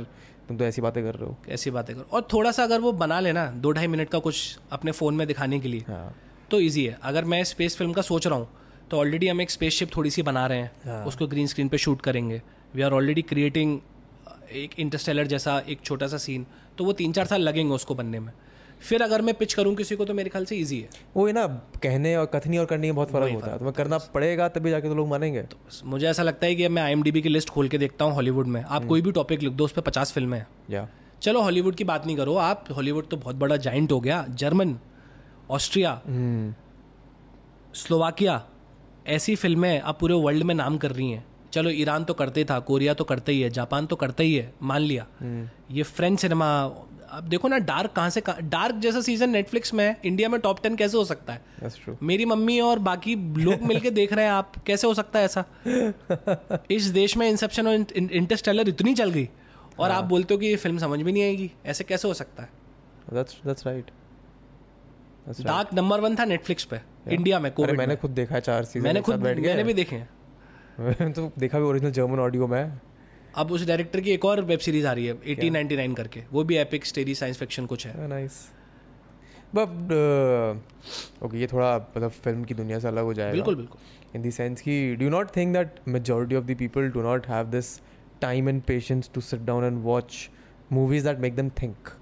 तुम 0.47 0.57
तो 0.57 0.65
ऐसी 0.65 0.81
बातें 0.81 1.03
कर 1.03 1.15
रहे 1.15 1.29
हो। 1.29 1.37
ऐसी 1.49 1.71
बातें 1.71 1.95
करो 1.95 2.05
और 2.11 2.27
थोड़ा 2.33 2.51
सा 2.51 2.63
अगर 2.63 2.79
वो 2.79 2.91
बना 2.91 3.19
लेना 3.19 3.51
दो 3.51 3.71
ढाई 3.71 3.87
मिनट 3.87 4.09
का 4.09 4.19
कुछ 4.19 4.59
अपने 4.71 4.91
फ़ोन 4.91 5.15
में 5.15 5.27
दिखाने 5.27 5.59
के 5.59 5.67
लिए 5.67 5.85
हाँ. 5.87 6.15
तो 6.51 6.59
इजी 6.59 6.85
है। 6.85 6.97
अगर 7.03 7.25
मैं 7.25 7.43
स्पेस 7.43 7.77
फ़िल्म 7.77 7.93
का 7.93 8.01
सोच 8.01 8.27
रहा 8.27 8.39
हूँ 8.39 8.49
तो 8.91 8.97
ऑलरेडी 8.97 9.27
हम 9.27 9.41
एक 9.41 9.51
स्पेसशिप 9.51 9.95
थोड़ी 9.95 10.09
सी 10.09 10.21
बना 10.21 10.45
रहे 10.47 10.57
हैं। 10.57 10.71
हाँ। 10.85 11.03
उसको 11.05 11.27
ग्रीन 11.27 11.47
स्क्रीन 11.47 11.67
पे 11.67 11.77
शूट 11.77 12.01
करेंगे। 12.01 12.41
वी 12.75 12.81
आर 12.81 12.93
ऑलरेडी 12.93 13.21
क्रिएटिंग 13.21 13.79
एक 14.53 14.79
इंटरस्टेलर 14.79 15.27
जैसा 15.27 15.61
एक 15.69 15.81
छोटा 15.81 16.07
सा 16.07 16.17
सीन 16.17 16.45
तो 16.77 16.85
वो 16.85 16.93
तीन 16.93 17.11
चार 17.11 17.25
साल 17.25 17.41
लगेंगे 17.41 17.73
उसको 17.73 17.95
बनने 17.95 18.19
में। 18.19 18.31
फिर 18.81 19.01
अगर 19.01 19.21
मैं 19.21 19.33
पिच 19.35 19.53
करूँ 19.53 19.75
किसी 19.75 19.95
को 19.95 20.05
तो 20.05 20.13
मेरे 20.13 20.29
ख्याल 20.29 20.45
से 20.45 20.55
ईजी 20.55 20.79
है। 20.79 20.89
वो 21.15 21.25
है 21.27 21.33
ना 21.33 21.45
कहने 21.83 22.15
और 22.17 22.25
कथनी 22.25 22.57
और 22.57 22.65
करने 22.65 22.87
में 22.87 22.95
बहुत 22.95 23.11
फ़र्क 23.11 23.33
होता 23.33 23.51
है। 23.51 23.57
तुम्हें 23.57 23.73
करना 23.73 23.97
पड़ेगा 24.13 24.47
तभी 24.49 24.69
जाके 24.69 24.87
तो 24.87 24.95
लोग 24.95 25.07
मानेंगे। 25.07 25.41
तो 25.43 25.57
मुझे 25.85 26.07
ऐसा 26.07 26.23
लगता 26.23 26.45
है 26.45 26.55
कि 26.55 26.67
मैं 26.67 26.83
आई 26.83 27.11
की 27.11 27.29
लिस्ट 27.29 27.49
खोल 27.49 27.67
के 27.69 27.77
देखता 27.77 28.05
हूँ 28.05 28.13
हॉलीवुड 28.13 28.47
में। 28.47 28.61
आप 28.63 28.85
कोई 28.85 29.01
भी 29.01 29.11
टॉपिक 29.11 29.41
लिख 29.41 29.53
दो 29.53 29.65
उस 29.65 29.71
पर 29.71 29.81
पचास 29.81 30.11
फ़िल्में 30.11 30.37
हैं। 30.37 30.47
या। 30.69 30.87
चलो 31.21 31.41
हॉलीवुड 31.41 31.75
की 31.75 31.83
बात 31.83 32.05
नहीं 32.05 32.17
करो। 32.17 32.35
आप 32.35 32.65
हॉलीवुड 32.75 33.07
तो 33.07 33.17
बहुत 33.17 33.35
बड़ा 33.35 33.57
जाइंट 33.57 33.91
हो 33.91 33.99
गया। 33.99 34.25
जर्मन 34.29 34.77
ऑस्ट्रिया 35.51 36.01
स्लोवाकिया 37.75 38.41
ऐसी 39.07 39.35
फ़िल्में 39.35 39.79
अब 39.79 39.97
पूरे 39.99 40.13
वर्ल्ड 40.13 40.43
में 40.43 40.55
नाम 40.55 40.77
कर 40.77 40.91
रही 40.91 41.11
हैं। 41.11 41.25
चलो 41.53 41.69
ईरान 41.69 42.03
तो 42.03 42.13
करते 42.13 42.45
था 42.45 42.59
कोरिया 42.59 42.93
तो 42.93 43.03
करते 43.03 43.31
ही 43.31 43.41
है 43.41 43.49
जापान 43.49 43.85
तो 43.85 43.95
करते 43.95 44.23
ही 44.23 44.35
है 44.35 44.53
मान 44.63 44.81
लिया। 44.81 45.05
ये 45.71 45.83
फ्रेंच 45.83 46.19
सिनेमा 46.19 46.77
अब 47.11 47.23
देखो 47.23 47.47
ना 47.47 47.57
डार्क 47.57 47.91
कहाँ 47.91 48.09
से 48.09 48.21
डार्क 48.41 48.75
जैसा 48.75 49.01
सीज़न 49.01 49.29
नेटफ्लिक्स 49.29 49.73
में 49.73 49.85
है 49.85 49.99
इंडिया 50.05 50.29
में 50.29 50.39
टॉप 50.41 50.61
टेन 50.63 50.75
कैसे 50.75 50.97
हो 50.97 51.05
सकता 51.05 51.33
है? 51.33 51.41
मेरी 52.03 52.25
मम्मी 52.25 52.59
और 52.59 52.79
बाकी 52.79 53.15
लोग 53.15 53.61
मिलके 53.61 53.91
देख 53.99 54.13
रहे 54.13 54.25
हैं 54.25 54.31
आप 54.31 54.53
कैसे 54.65 54.87
हो 54.87 54.93
सकता 54.93 55.19
है 55.19 55.25
ऐसा? 55.25 55.45
इस 56.71 56.85
देश 56.85 57.17
में 57.17 57.29
इंसेप्शन 57.29 57.67
और 57.67 57.85
इंटरस्टेलर 57.95 58.69
इतनी 58.69 58.93
चल 58.93 59.09
गई 59.09 59.29
और 59.79 59.91
आप 59.91 60.03
बोलते 60.03 60.33
हो 60.33 60.39
कि 60.39 60.45
ये 60.45 60.55
फ़िल्म 60.55 60.77
समझ 60.77 60.99
में 60.99 61.13
नहीं 61.13 61.23
आएगी 61.23 61.51
ऐसे 61.65 61.83
कैसे 61.83 62.07
हो 62.07 62.13
सकता 62.13 62.43
है? 62.43 62.49
That's 63.13 63.41
that's 63.45 63.67
right 63.67 63.85
that's 63.85 64.00
Dark 65.29 65.73
number 65.73 65.99
one 65.99 66.15
था 66.15 66.25
नेटफ्लिक्स 66.25 66.63
पे 66.63 66.79
इंडिया 67.07 67.39
में 67.39 67.51
कोविड 67.51 67.77
मैंने 67.77 67.95
खुद 67.95 68.11
देखा 68.11 68.35
है 68.35 68.41
चार 68.41 68.65
सीज़न 68.65 68.85
मैंने 68.85 69.01
खुद 69.01 69.15
मैंने 69.15 69.63
भी 69.63 69.73
देखे 69.73 69.95
हैं। 69.95 70.09
मैंने 70.79 71.11
तो 71.11 71.31
देखा 71.39 71.59
भी 71.59 71.65
ओरिजिनल 71.65 71.91
जर्मन 71.91 72.19
ऑडियो 72.19 72.47
में। 72.47 72.79
अब 73.35 73.51
उस 73.51 73.67
डायरेक्टर 73.67 74.01
की 74.01 74.11
एक 74.11 74.25
और 74.25 74.41
वेब 74.41 74.59
सीरीज़ 74.59 74.87
आ 74.87 74.91
रही 74.91 75.05
है 75.05 75.21
1899 75.21 75.95
करके। 75.95 76.23
वो 76.31 76.43
भी 76.43 76.57
एपिक 76.57 76.85
स्टेरी 76.85 77.15
साइंस 77.15 77.37
फिक्शन 77.37 77.65
कुछ 77.65 77.87
है। 77.87 78.07
नाइस 78.07 78.51
बट 79.55 79.91
ओके 81.23 81.37
ये 81.37 81.47
थोड़ा 81.47 81.77
मतलब 81.77 82.11
फ़िल्म 82.11 82.43
की 82.43 82.53
दुनिया 82.53 82.79
से 82.79 82.87
अलग 82.87 83.03
हो 83.03 83.13
जाएगा। 83.13 83.31
बिल्कुल 83.31 83.55
बिल्कुल। 83.55 83.81
In 84.15 84.27
the 84.27 84.39
sense 84.39 84.61
कि 84.61 84.97
you 85.01 85.09
not 85.09 85.25
think 85.25 85.55
that 85.55 85.95
majority 85.95 86.41
of 86.41 86.47
the 86.49 86.55
people 86.61 86.91
do 86.97 87.05
not 87.05 87.29
have 87.29 87.51
this 87.51 87.79
time 88.23 88.49
and 88.53 88.65
patience 88.71 89.09
to 89.17 89.25
sit 89.29 89.45
down 89.45 89.67
and 89.69 89.85
watch 89.85 90.17
movies 90.77 91.07
that 91.09 91.21
make 91.25 91.39
them 91.39 91.51
think? 91.59 92.00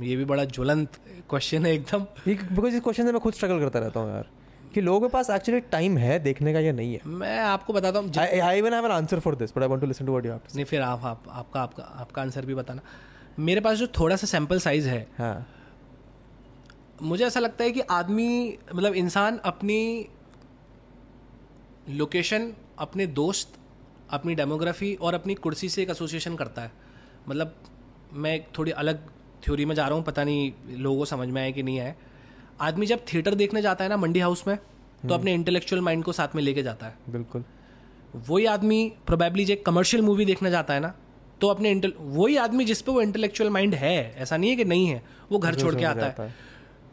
ये 0.00 0.16
भी 0.16 0.24
बड़ा 0.24 0.44
ज्वलंत 0.46 0.96
क्वेश्चन 1.30 1.66
है 1.66 1.72
एकदम। 1.74 2.04
बिकॉज़ 2.26 2.74
इस 2.74 2.82
क्वेश्चन 2.82 3.06
से 3.06 3.12
मैं 3.12 3.20
खुद 3.20 3.34
स्ट्रगल 3.34 3.58
करता 3.60 3.78
रहता 3.78 4.00
हूँ 4.00 4.10
यार 4.10 4.28
कि 4.74 4.80
लोगों 4.80 5.00
के 5.00 5.12
पास 5.12 5.30
एक्चुअली 5.30 5.60
टाइम 5.70 5.96
है 5.98 6.18
देखने 6.18 6.52
का 6.52 6.60
या 6.60 6.72
नहीं 6.72 6.92
है। 6.94 7.00
मैं 7.06 7.38
आपको 7.40 7.72
बताता 7.72 7.98
हूँ 7.98 8.12
I 8.18 8.58
even 8.58 8.74
have 8.74 8.84
an 8.86 8.92
answer 8.92 9.20
for 9.20 9.34
this 9.36 9.56
but 9.56 9.62
I 9.62 9.68
want 9.68 9.80
to 9.80 9.86
listen 9.86 10.06
to 10.06 10.12
what 10.12 10.26
you 10.26 10.32
have 10.32 10.40
नहीं 10.54 10.64
फिर 10.64 10.82
आप, 10.82 11.04
आप 11.04 11.24
आपका 11.28 11.62
आपका 11.62 11.82
आपका 11.82 12.22
आंसर 12.22 12.46
भी 12.46 12.54
बताना। 12.54 12.82
मेरे 13.38 13.60
पास 13.60 13.78
जो 13.78 13.86
थोड़ा 13.98 14.16
सा 14.16 14.26
सैंपल 14.26 14.58
साइज़ 14.60 14.88
है 14.88 15.06
हाँ। 15.18 15.46
मुझे 17.02 17.24
ऐसा 17.26 17.40
लगता 17.40 17.64
है 17.64 17.70
कि 17.70 17.80
आदमी 17.80 18.58
मतलब 18.74 18.94
इंसान 18.94 19.38
अपनी 19.44 20.08
लोकेशन 21.90 22.52
अपने 22.78 23.06
दोस्त 23.08 23.58
अपनी 24.10 24.34
डेमोग्राफी 24.34 24.94
और 24.94 25.14
अपनी 25.14 25.34
कुर्सी 25.36 25.68
से 25.68 25.82
एक 25.82 25.90
एसोसिएशन 25.90 26.36
करता 26.36 26.62
है। 26.62 26.72
मतलब 27.28 27.54
मैं 28.12 28.34
एक 28.34 28.46
थोड़ी 28.58 28.72
अलग 28.72 29.08
थ्योरी 29.42 29.64
में 29.64 29.74
जा 29.74 29.86
रहा 29.86 29.96
हूँ 29.96 30.04
पता 30.04 30.24
नहीं 30.24 30.52
लोगों 30.78 30.98
को 30.98 31.04
समझ 31.04 31.28
में 31.28 31.40
आए 31.42 31.52
कि 31.52 31.62
नहीं 31.62 31.80
आए 31.80 31.94
आदमी 32.60 32.86
जब 32.86 33.00
थिएटर 33.12 33.34
देखने 33.34 33.62
जाता 33.62 33.84
है 33.84 33.90
ना 33.90 33.96
मंडी 33.96 34.20
हाउस 34.20 34.46
में 34.48 34.56
तो 35.08 35.14
अपने 35.14 35.34
इंटेलेक्चुअल 35.34 35.82
माइंड 35.82 36.04
को 36.04 36.12
साथ 36.12 36.34
में 36.34 36.42
लेके 36.42 36.62
जाता 36.62 36.86
है। 36.86 36.94
बिल्कुल। 37.10 37.44
वही 38.28 38.44
आदमी 38.46 38.92
प्रोबेबली 39.06 39.44
जो 39.44 39.56
कमर्शियल 39.66 40.02
मूवी 40.02 40.24
देखने 40.24 40.50
जाता 40.50 40.74
है 40.74 40.80
ना 40.80 40.94
तो 41.40 41.48
अपने 41.48 41.70
इंटेल 41.70 41.92
वही 41.98 42.36
आदमी 42.36 42.64
जिस 42.64 42.82
पे 42.82 42.92
वो 42.92 43.02
इंटेलेक्चुअल 43.02 43.50
माइंड 43.50 43.74
है 43.74 43.94
ऐसा 44.16 44.36
नहीं 44.36 44.50
है 44.50 44.56
कि 44.56 44.64
नहीं 44.64 44.86
है 44.86 45.02
वो 45.32 45.38
घर 45.38 45.54
छोड़ 45.54 45.74
के 45.74 45.84
आता 45.84 46.06
है। 46.08 46.34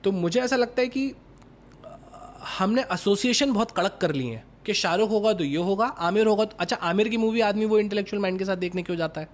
तो 0.04 0.12
मुझे 0.12 0.40
ऐसा 0.42 0.56
लगता 0.56 0.82
है 0.82 0.88
कि 0.88 1.12
हमने 2.58 2.82
एसोसिएशन 2.94 3.52
बहुत 3.54 3.72
कड़क 3.72 3.98
कर 4.02 4.12
लिए 4.12 4.32
हैं 4.32 4.44
कि 4.66 4.74
शाहरुख 4.74 5.10
होगा 5.10 5.34
तो 5.34 5.44
ये 5.44 5.58
होगा 5.60 5.86
आमिर 5.86 6.28
होगा 6.28 6.46
तो 6.46 6.58
अच्छा 6.60 6.76
आमिर 6.76 7.10
की 7.10 7.18
मूवी 7.18 7.42
आदमी 7.42 7.66
वो 7.66 7.80
इंटेलेक्चुअल 7.80 8.22
माइंड 8.22 8.40
के 8.40 8.46
साथ 8.46 8.58
देखने 8.58 8.84
क्यों 8.84 8.98
जाता 8.98 9.22
है? 9.22 9.30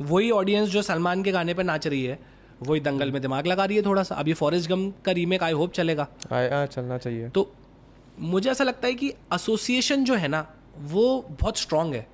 वही 0.00 0.30
ऑडियंस 0.30 0.68
जो 0.68 0.82
सलमान 0.82 1.22
के 1.22 1.32
गाने 1.32 1.54
पर 1.54 1.64
नाच 1.64 1.86
रही 1.86 2.04
है 2.04 2.18
वही 2.62 2.80
दंगल 2.80 3.12
में 3.12 3.20
दिमाग 3.22 3.46
लगा 3.46 3.64
रही 3.64 3.76
है 3.76 3.82
थोड़ा 3.82 4.02
सा। 4.02 4.14
अब 4.14 4.28
ये 4.28 4.34
फॉरेस्ट 4.34 4.70
गम 4.70 4.90
का 5.04 5.12
रीमेक 5.12 5.42
आई 5.42 5.52
होप 5.52 5.72
चलेगा। 5.72 6.06
हाँ 6.30 6.66
चलना 6.66 6.98
चाहिए। 6.98 7.28
तो 7.28 7.52
मुझे 8.18 8.50
ऐसा 8.50 8.64
लगता 8.64 8.86
है 8.86 8.94
कि 8.94 9.08
एसोसिएशन 9.34 10.04
जो 10.04 10.14
है 10.14 10.28
ना 10.28 10.46
वो 10.76 11.20
बहुत 11.30 11.58
स्ट्रांग 11.58 11.94
है। 11.94 12.06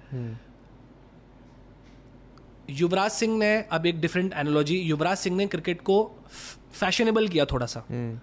युवराज 2.70 3.10
सिंह 3.10 3.36
ने 3.38 3.54
अब 3.62 3.86
एक 3.86 4.00
डिफरेंट 4.00 4.32
एनोलॉजी 4.32 4.78
युवराज 4.78 5.18
सिंह 5.18 5.36
ने 5.36 5.46
क्रिकेट 5.46 5.80
को 5.80 6.02
फैशनेबल 6.72 7.28
किया 7.28 7.44
थोड़ा 7.44 7.66
सा। 7.66 7.84
हम्म, 7.90 8.18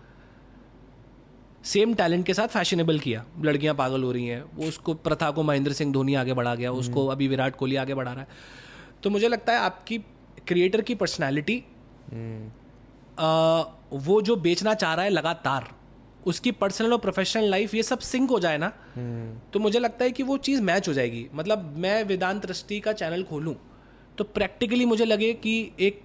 सेम 1.63 1.93
टैलेंट 1.93 2.25
के 2.25 2.33
साथ 2.33 2.47
फैशनेबल 2.47 2.99
किया। 2.99 3.25
लड़कियाँ 3.41 3.75
पागल 3.75 4.03
हो 4.03 4.11
रही 4.11 4.27
हैं 4.27 4.43
वो 4.55 4.67
उसको 4.67 4.93
प्रथा 4.93 5.31
को 5.31 5.43
महेंद्र 5.43 5.73
सिंह 5.73 5.91
धोनी 5.93 6.15
आगे 6.15 6.33
बढ़ा 6.33 6.55
गया 6.55 6.71
उसको 6.73 7.07
अभी 7.07 7.27
विराट 7.27 7.55
कोहली 7.55 7.75
आगे 7.75 7.93
बढ़ा 7.93 8.11
रहा 8.11 8.21
है। 8.21 8.27
तो 9.03 9.09
मुझे 9.09 9.27
लगता 9.27 9.53
है 9.53 9.59
आपकी 9.59 9.97
क्रिएटर 10.47 10.81
की 10.81 10.95
पर्सनैलिटी 10.95 11.63
वो 13.93 14.21
जो 14.21 14.35
बेचना 14.35 14.73
चाह 14.73 14.93
रहा 14.93 15.05
है 15.05 15.09
लगातार 15.09 15.67
उसकी 16.25 16.51
पर्सनल 16.51 16.93
और 16.93 16.99
प्रोफेशनल 16.99 17.43
लाइफ 17.43 17.73
ये 17.75 17.83
सब 17.83 17.99
सिंक 17.99 18.29
हो 18.29 18.39
जाए 18.39 18.57
ना 18.57 18.73
तो 19.53 19.59
मुझे 19.59 19.79
लगता 19.79 20.05
है 20.05 20.11
कि 20.11 20.23
वो 20.23 20.37
चीज़ 20.37 20.61
मैच 20.61 20.87
हो 20.87 20.93
जाएगी। 20.93 21.27
मतलब 21.33 21.75
मैं 21.77 22.03
वेदांत 22.03 22.45
दृष्टि 22.45 22.79
का 22.79 22.93
चैनल 22.93 23.23
खोलूँ 23.23 23.55
तो 24.17 24.23
प्रैक्टिकली 24.23 24.85
मुझे 24.85 25.05
लगे 25.05 25.33
कि 25.33 25.71
एक 25.79 26.01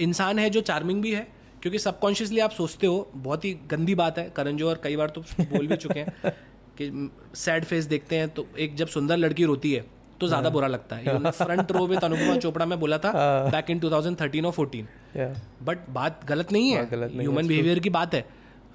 इंसान 0.00 0.38
है 0.38 0.50
जो 0.50 0.60
चार्मिंग 0.60 1.02
भी 1.02 1.12
है 1.14 1.28
क्योंकि 1.62 1.78
सबकॉन्शियसली 1.78 2.40
आप 2.40 2.50
सोचते 2.50 2.86
हो 2.86 3.10
बहुत 3.14 3.44
ही 3.44 3.54
गंदी 3.54 3.94
बात 3.94 4.18
है 4.18 4.32
करण 4.36 4.56
जोहर 4.56 4.78
कई 4.84 4.96
बार 4.96 5.10
तो 5.10 5.20
बोल 5.40 5.66
भी 5.66 5.76
चुके 5.76 6.00
हैं 6.00 6.14
कि 6.82 7.10
सैड 7.34 7.64
फेस 7.64 7.84
देखते 7.84 8.16
हैं 8.16 8.28
तो 8.28 8.46
एक 8.58 8.74
जब 8.74 8.86
सुंदर 8.86 9.16
लड़की 9.16 9.44
रोती 9.44 9.72
है 9.72 9.95
तो 10.20 10.28
ज़्यादा 10.28 10.50
बुरा 10.50 10.68
लगता 10.68 10.96
है। 10.96 11.30
Front 11.32 11.72
Row 11.72 11.86
with 11.86 12.04
Anupama 12.04 12.36
Chopra 12.38 12.66
में 12.66 12.78
बोला 12.80 12.98
था 12.98 13.12
बैक 13.50 13.70
इन 13.70 13.80
2013 13.80 14.44
और 14.44 14.52
14 14.54 15.34
बट 15.64 15.88
बात 15.92 16.24
गलत 16.28 16.52
नहीं 16.52 16.70
है। 16.70 16.84
ह्यूमन 17.18 17.46
बिहेवियर 17.48 17.78
की 17.78 17.90
बात 17.90 18.14
है। 18.14 18.24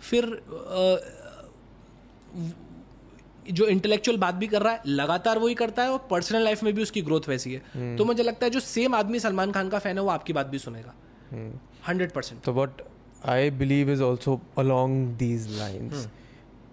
फिर 0.01 0.37
जो 3.51 3.65
इंटेलेक्चुअल 3.67 4.17
बात 4.17 4.35
भी 4.35 4.47
कर 4.47 4.61
रहा 4.61 4.73
है 4.73 4.81
लगातार 4.87 5.39
वही 5.39 5.53
करता 5.55 5.83
है 5.83 5.91
और 5.91 6.05
पर्सनल 6.09 6.43
लाइफ 6.43 6.63
में 6.63 6.73
भी 6.73 6.81
उसकी 6.81 7.01
ग्रोथ 7.01 7.29
वैसी 7.29 7.53
है। 7.53 7.61
हम्म। 7.73 7.95
तो 7.97 8.05
मुझे 8.05 8.23
लगता 8.23 8.45
है 8.45 8.51
जो 8.51 8.59
सेम 8.59 8.95
आदमी 8.95 9.19
सलमान 9.19 9.51
खान 9.51 9.69
का 9.69 9.79
फ़ैन 9.79 9.97
है 9.97 10.03
वो 10.03 10.09
आपकी 10.11 10.33
बात 10.33 10.47
भी 10.47 10.59
सुनेगा। 10.59 10.93
हम्म। 11.31 11.59
हंड्रेड 11.87 12.11
परसेंट 12.11 12.41
तो 12.43 12.53
what 12.53 12.81
I 13.29 13.49
believe 13.57 13.91
is 13.91 14.01
also 14.03 14.39
along 14.57 15.07
these 15.17 15.47
lines 15.57 16.07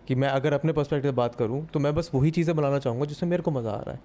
कि 0.08 0.14
मैं 0.14 0.28
अगर 0.30 0.52
अपने 0.52 0.72
पर्सपेक्टिव 0.72 1.12
बात 1.14 1.34
करूँ 1.34 1.66
तो 1.72 1.78
मैं 1.78 1.94
बस 1.94 2.10
वही 2.14 2.30
चीज़ें 2.30 2.54
बनाना 2.56 2.78
चाहूँगा 2.78 3.06
जिसमें 3.06 3.30
मेरे 3.30 3.42
को 3.42 3.50
मज़ा 3.50 3.70
आ 3.70 3.80
रहा 3.80 3.94
है। 3.94 4.00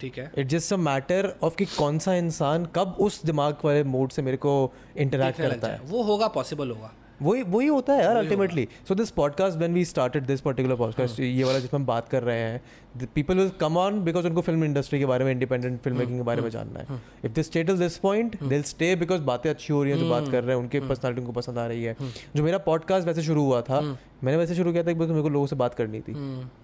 ठीक 0.00 0.18
है। 0.18 0.30
It 0.38 0.46
just 0.46 0.72
a 0.72 0.76
matter 0.76 1.32
of 1.42 1.56
कि 1.56 1.64
कौन 1.64 1.98
सा 1.98 2.14
इंसान 2.14 2.66
कब 2.74 2.96
उस 3.00 3.24
दिमाग 3.24 3.56
वाले 3.64 3.84
मोड 3.84 4.10
से 4.10 4.22
मेरे 4.22 4.36
को 4.36 4.72
इंटरेक्ट 4.96 5.38
करता 5.38 5.68
है। 5.68 5.80
वो 5.84 6.02
होगा 6.02 6.28
पॉसिबल 6.28 6.70
होगा। 6.70 6.92
वही 7.22 7.42
वही 7.42 7.66
होता 7.66 7.92
है 7.92 8.04
यार 8.04 8.16
ultimately 8.16 8.68
so 8.88 8.94
this 8.94 9.10
podcast 9.10 9.58
when 9.58 9.74
we 9.74 9.84
started 9.84 10.26
this 10.26 10.40
particular 10.40 10.76
podcast 10.76 11.20
ये 11.20 11.44
वाला 11.44 11.58
जिसमें 11.58 11.80
हम 11.80 11.86
बात 11.86 12.08
कर 12.08 12.22
रहे 12.22 12.38
हैं 12.38 12.60
people 13.04 13.36
will 13.36 13.50
come 13.60 13.76
on 13.76 14.00
because 14.04 14.26
उनको 14.26 14.40
फ़िल्म 14.40 14.64
इंडस्ट्री 14.64 14.98
के 14.98 15.06
बारे 15.06 15.24
में 15.24 15.30
इंडिपेंडेंट 15.32 15.80
फ़िल्म 15.82 15.98
मेकिंग 15.98 16.16
के 16.18 16.22
बारे 16.22 16.42
में 16.42 16.48
जानना 16.50 16.80
है। 16.80 17.00
If 17.24 17.32
they 17.32 17.42
stay 17.42 17.62
till 17.64 17.78
this 17.78 17.96
point 17.98 18.42
they 18.42 18.60
stay 18.64 18.94
because 18.96 19.22
बातें 19.22 19.48
अच्छी 19.50 19.72
हो 19.72 19.82
रही 19.82 19.92
हैं 19.92 19.98
जो 19.98 20.08
बात 20.10 20.28
कर 20.28 20.44
रहे 20.44 20.56
हैं 20.56 20.62
उनके 20.62 20.80
पर्सनालिटी 20.80 21.20
उनको 21.20 21.32
पसंद 21.32 21.58
आ 21.58 21.66
रही 21.66 21.84
है। 21.84 21.96
जो 22.36 22.42
मेरा 22.42 22.58
पॉडकास्ट 22.66 23.06
वैसे 23.06 23.22
शुरू 23.22 23.44
हुआ 23.44 23.60
था 23.62 23.80
मैंने 24.24 24.36
वैसे 24.38 24.54
शुरू 24.54 24.72
किया 24.72 24.82
था 24.82 24.86
बिकॉज़ 24.86 25.10
मेरे 25.10 25.22
को 25.22 25.28
लोगों 25.28 25.46
से 25.46 25.56
बात 25.56 25.74
करनी 25.74 26.00
थी। 26.00 26.14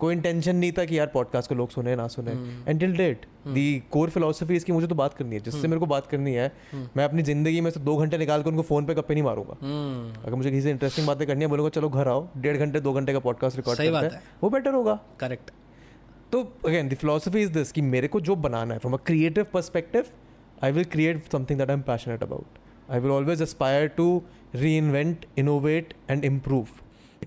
कोई 0.00 0.14
इंटेंशन 0.14 0.56
नहीं 0.56 0.72
था 0.72 0.84
कि 0.84 0.98
यार 0.98 1.06
पॉडकास्ट 1.06 1.48
को 1.48 1.54
लोग 1.54 1.70
सुने 1.70 1.96
ना 1.96 2.06
सुने। 2.08 2.32
And 2.68 2.80
till 2.80 2.96
date 2.96 3.26
the 3.48 3.82
core 3.90 4.10
philosophy 4.10 4.56
इसकी 4.56 4.72
मुझे 4.72 4.86
तो 4.86 4.94
बात 4.94 5.14
करनी 5.14 5.36
है। 5.36 5.40
जिससे 5.42 5.68
मेरे 5.68 5.80
को 5.80 5.86
बात 5.86 6.06
करनी 6.06 6.32
है 6.34 6.50
मैं 6.96 7.04
अपनी 7.04 7.22
ज़िंदगी 7.22 7.60
में 7.60 7.70
से 7.70 7.80
दो 7.80 7.96
घंटे 7.96 8.18
निकाल 8.18 8.42
कर 8.42 8.50
उनको 8.50 8.62
फ़ोन 8.62 8.86
पे 8.86 8.94
कभी 8.94 9.14
नहीं 9.14 9.24
मारूँगा। 9.24 9.56
अगर 10.22 10.34
मुझे 10.34 10.50
किसी 10.50 10.70
इंटरेस्टिंग 10.70 11.06
बातें 11.06 11.26
करनी 11.26 11.40
है 11.40 11.50
बोलूँगा 11.50 11.70
चलो 11.70 11.88
घर 11.88 12.08
आओ 12.08 12.28
डेढ़ 12.36 12.56
घंटे 12.56 12.80
दो 12.80 12.92
घंटे 12.92 13.12
का 13.12 13.18
पॉडकास्ट 13.20 13.56
रिकॉर्ड 13.56 13.78
करते 13.78 14.14
हैं 14.16 14.22
वो 14.42 14.50
बेटर 14.50 14.74
होगा। 14.74 14.98
करेक्ट 15.20 15.50
तो 16.32 16.42
again 16.66 16.88
the 16.88 16.94
philosophy 16.94 17.40
is 17.42 17.50
this 17.52 17.72
कि 17.72 17.80
मेरे 17.82 18.08
को 18.08 18.20
जो 18.20 18.34
बनाना 18.36 18.74
है 18.74 18.80
from 18.80 18.94
a 18.94 18.98
creative 19.06 19.46
perspective 19.52 20.04
I 20.64 20.72
will 20.72 20.84
create 20.84 21.32
something 21.32 21.58
that 21.58 21.70
I 21.70 21.76
am 21.76 21.82
passionate 21.82 22.22
about 22.22 22.58
I 22.90 23.00
will 23.00 23.10
always 23.10 23.42
aspire 23.42 23.88
to 23.88 24.06
reinvent 24.76 25.26
innovate 25.38 25.94
and 26.10 26.24
improve 26.24 26.68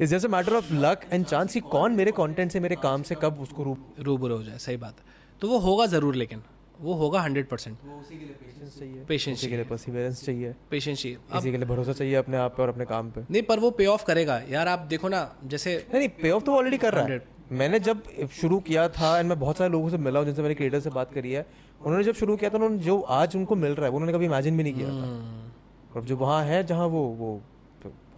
is 0.01 0.15
just 0.15 0.25
a 0.25 0.29
matter 0.29 0.53
of 0.53 0.73
luck 0.73 1.01
and 1.13 1.25
chance 1.25 1.53
कि 1.53 1.59
कौन 1.59 1.91
मेरे 1.91 2.11
content 2.11 2.51
से 2.51 2.59
मेरे 2.59 2.75
काम 2.83 3.03
से 3.03 3.15
कब 3.15 3.39
उसको 3.41 3.63
रूप 3.63 3.95
रूबरू 3.99 4.37
हो 4.37 4.43
जाए। 4.43 4.57
सही 4.57 4.77
बात। 4.77 4.95
है 4.99 5.39
तो 5.41 5.49
वो 5.49 5.57
होगा 5.59 5.85
ज़रूर 5.85 6.15
लेकिन 6.15 6.41
वो 6.81 6.93
होगा 6.93 7.21
हंड्रेड 7.21 7.47
परसेंट 7.49 7.77
उसी 7.77 8.17
के 8.17 8.25
लिए 8.25 8.35
पेशेंस 8.35 8.79
चाहिए। 8.79 9.03
पेशेंस 9.07 9.41
के 9.41 9.47
लिए 9.47 9.63
परसिवरेंस 9.65 10.25
चाहिए। 10.25 10.53
पेशेंस 10.71 11.01
चाहिए। 11.03 11.17
इसी 11.37 11.51
के 11.51 11.57
लिए 11.57 11.65
भरोसा 11.65 11.93
चाहिए 11.93 12.15
अपने 12.15 12.37
आप 12.37 12.55
पे 12.57 12.63
और 12.63 12.69
अपने 12.69 12.85
काम 12.85 13.11
पे। 13.11 13.21
नहीं 13.21 13.43
पर 13.43 13.59
वो 13.59 13.71
पे 13.71 13.85
ऑफ़ 13.85 14.05
करेगा। 14.05 14.41
यार 14.49 14.67
आप 14.67 14.79
देखो 14.89 15.09
ना 15.09 15.21
जैसे 15.43 15.77
नहीं 15.93 16.09
पे 16.21 16.31
ऑफ़ 16.31 16.43
तो 16.43 16.55
ऑलरेडी 16.55 16.77
कर 16.77 16.93
रहा 16.93 17.05
है। 17.05 17.34
मैंने 17.51 17.79
जब 17.79 18.03
शुरू 18.33 18.59
किया 18.59 18.87
था 18.89 19.17
एंड 19.19 19.29
मैं 19.29 19.39
बहुत 19.39 19.57
सारे 19.57 19.71
लोगों 19.71 19.89
से 19.89 19.97
मिला 19.97 20.19
हूँ 20.19 20.25
जिनसे 20.25 20.41
मैंने 20.41 20.55
क्रिएटर 20.55 20.79
से 20.79 20.89
बात 20.89 21.13
करी 21.13 21.31
है 21.31 21.45
उन्होंने 21.81 22.03
जब 22.03 22.13
शुरू 22.13 22.35
किया 22.37 22.49
था 22.49 22.55
उन्होंने 22.55 22.77
जो 22.77 22.99
आज 22.99 23.35
उनको 23.35 23.55
मिल 23.55 23.71
रहा 23.71 23.85
है 23.85 23.91
उन्होंने 23.91 24.13
कभी 24.13 24.25
इमेजिन 24.25 24.57
भी 24.57 24.63
नहीं 24.63 24.73
किया 24.73 24.89
था। 24.89 25.95
और 25.95 26.03
जो 26.03 26.17
वहाँ 26.17 26.43
है 26.45 26.63
जहाँ 26.63 26.87
वो 26.87 27.03
वो 27.19 27.41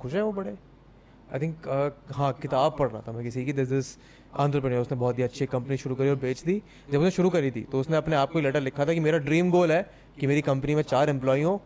खुश 0.02 0.14
है 0.14 0.22
वो 0.24 0.32
बड़े। 0.32 0.56
आई 1.34 1.40
थिंक 1.40 1.68
हाँ 2.16 2.32
किताब 2.42 2.76
पढ़ 2.80 2.90
रहा 2.90 3.02
था 3.08 3.12
मैं 3.12 3.24
किसी 3.24 3.46
की। 3.46 3.54
दिस 3.54 3.68
दिस 3.70 3.98
आंध्रप्रनियर 4.40 4.82
उसने 4.82 4.98
बहुत 4.98 5.18
ही 5.18 5.24
अच्छी 5.24 5.46
कंपनी 5.48 5.78
शुरू 5.78 5.96
करी 5.96 6.10
और 6.10 6.16
बेच 6.18 6.44
दी। 6.44 6.62
जब 6.92 6.98
उसने 6.98 7.12
शुरू 7.12 7.30
करी 7.30 7.52
थी 7.52 7.62
तो 7.72 7.80
उसने 7.80 7.98
अपने 7.98 8.16
आप 8.16 8.32
को 8.32 8.40
लेटर 8.40 8.62
लिखा 8.62 8.86
था 8.86 8.94
कि 8.94 9.00
मेरा 9.00 9.18
ड्रीम 9.20 9.52
गोल 9.52 9.72
है 9.72 9.82
कि 10.20 10.28
मेरी 10.28 10.42
कंपनी 10.42 10.76
में 10.76 10.84
चार 10.84 11.10
एम्प्लॉय 11.10 11.42
हो 11.42 11.62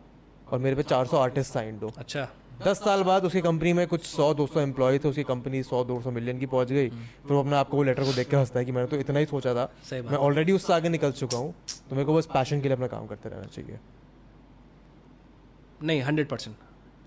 और 0.50 0.58
मेरे 0.58 0.76
पे 0.76 0.82
400 0.84 1.18
आर्टिस्ट 1.18 1.52
साइंड 1.52 1.82
हो। 1.82 1.92
अच्छा। 1.98 2.28
दस 2.66 2.78
साल 2.78 3.02
बाद 3.02 3.24
उसकी 3.24 3.40
कंपनी 3.40 3.72
में 3.72 3.86
कुछ 3.86 4.04
सौ 4.04 4.32
दो 4.34 4.46
सौ 4.46 4.60
एम्प्लॉय 4.60 4.98
थे 4.98 5.08
उसकी 5.08 5.22
कंपनी 5.24 5.62
सौ 5.62 5.82
दो 5.84 6.00
सौ 6.00 6.10
मिलियन 6.10 6.38
की 6.38 6.46
पहुँच 6.46 6.72
गई। 6.72 6.88
फिर 6.88 7.32
वो 7.32 7.40
अपने 7.40 7.56
आपको 7.56 7.76
वो 7.76 7.82
लेटर 7.82 8.04
को 8.04 8.12
देख 8.12 8.28
के 8.30 8.36
हंसता 8.36 8.58
है 8.58 8.64
कि 8.64 8.72
मैंने 8.72 8.88
तो 8.88 8.96
इतना 8.96 9.18
ही 9.18 9.26
सोचा 9.26 9.54
था। 9.54 9.70
मैं 9.92 10.16
ऑलरेडी 10.18 10.52
उससे 10.52 10.72
आगे 10.72 10.88
निकल 10.88 11.12
चुका 11.12 11.38
हूँ 11.38 11.54
तो 11.90 11.96
मेरे 11.96 12.06
को 12.06 12.14
बस 12.14 12.26
पैशन 12.34 12.60
के 12.60 12.68
लिए 12.68 12.76
अपना 12.76 12.86
काम 12.88 13.06
करते 13.06 13.28
रहना 13.28 13.46
चाहिए। 13.46 13.78
नहीं 15.82 16.02
हंड्रेड 16.02 16.28
परसेंट 16.28 16.56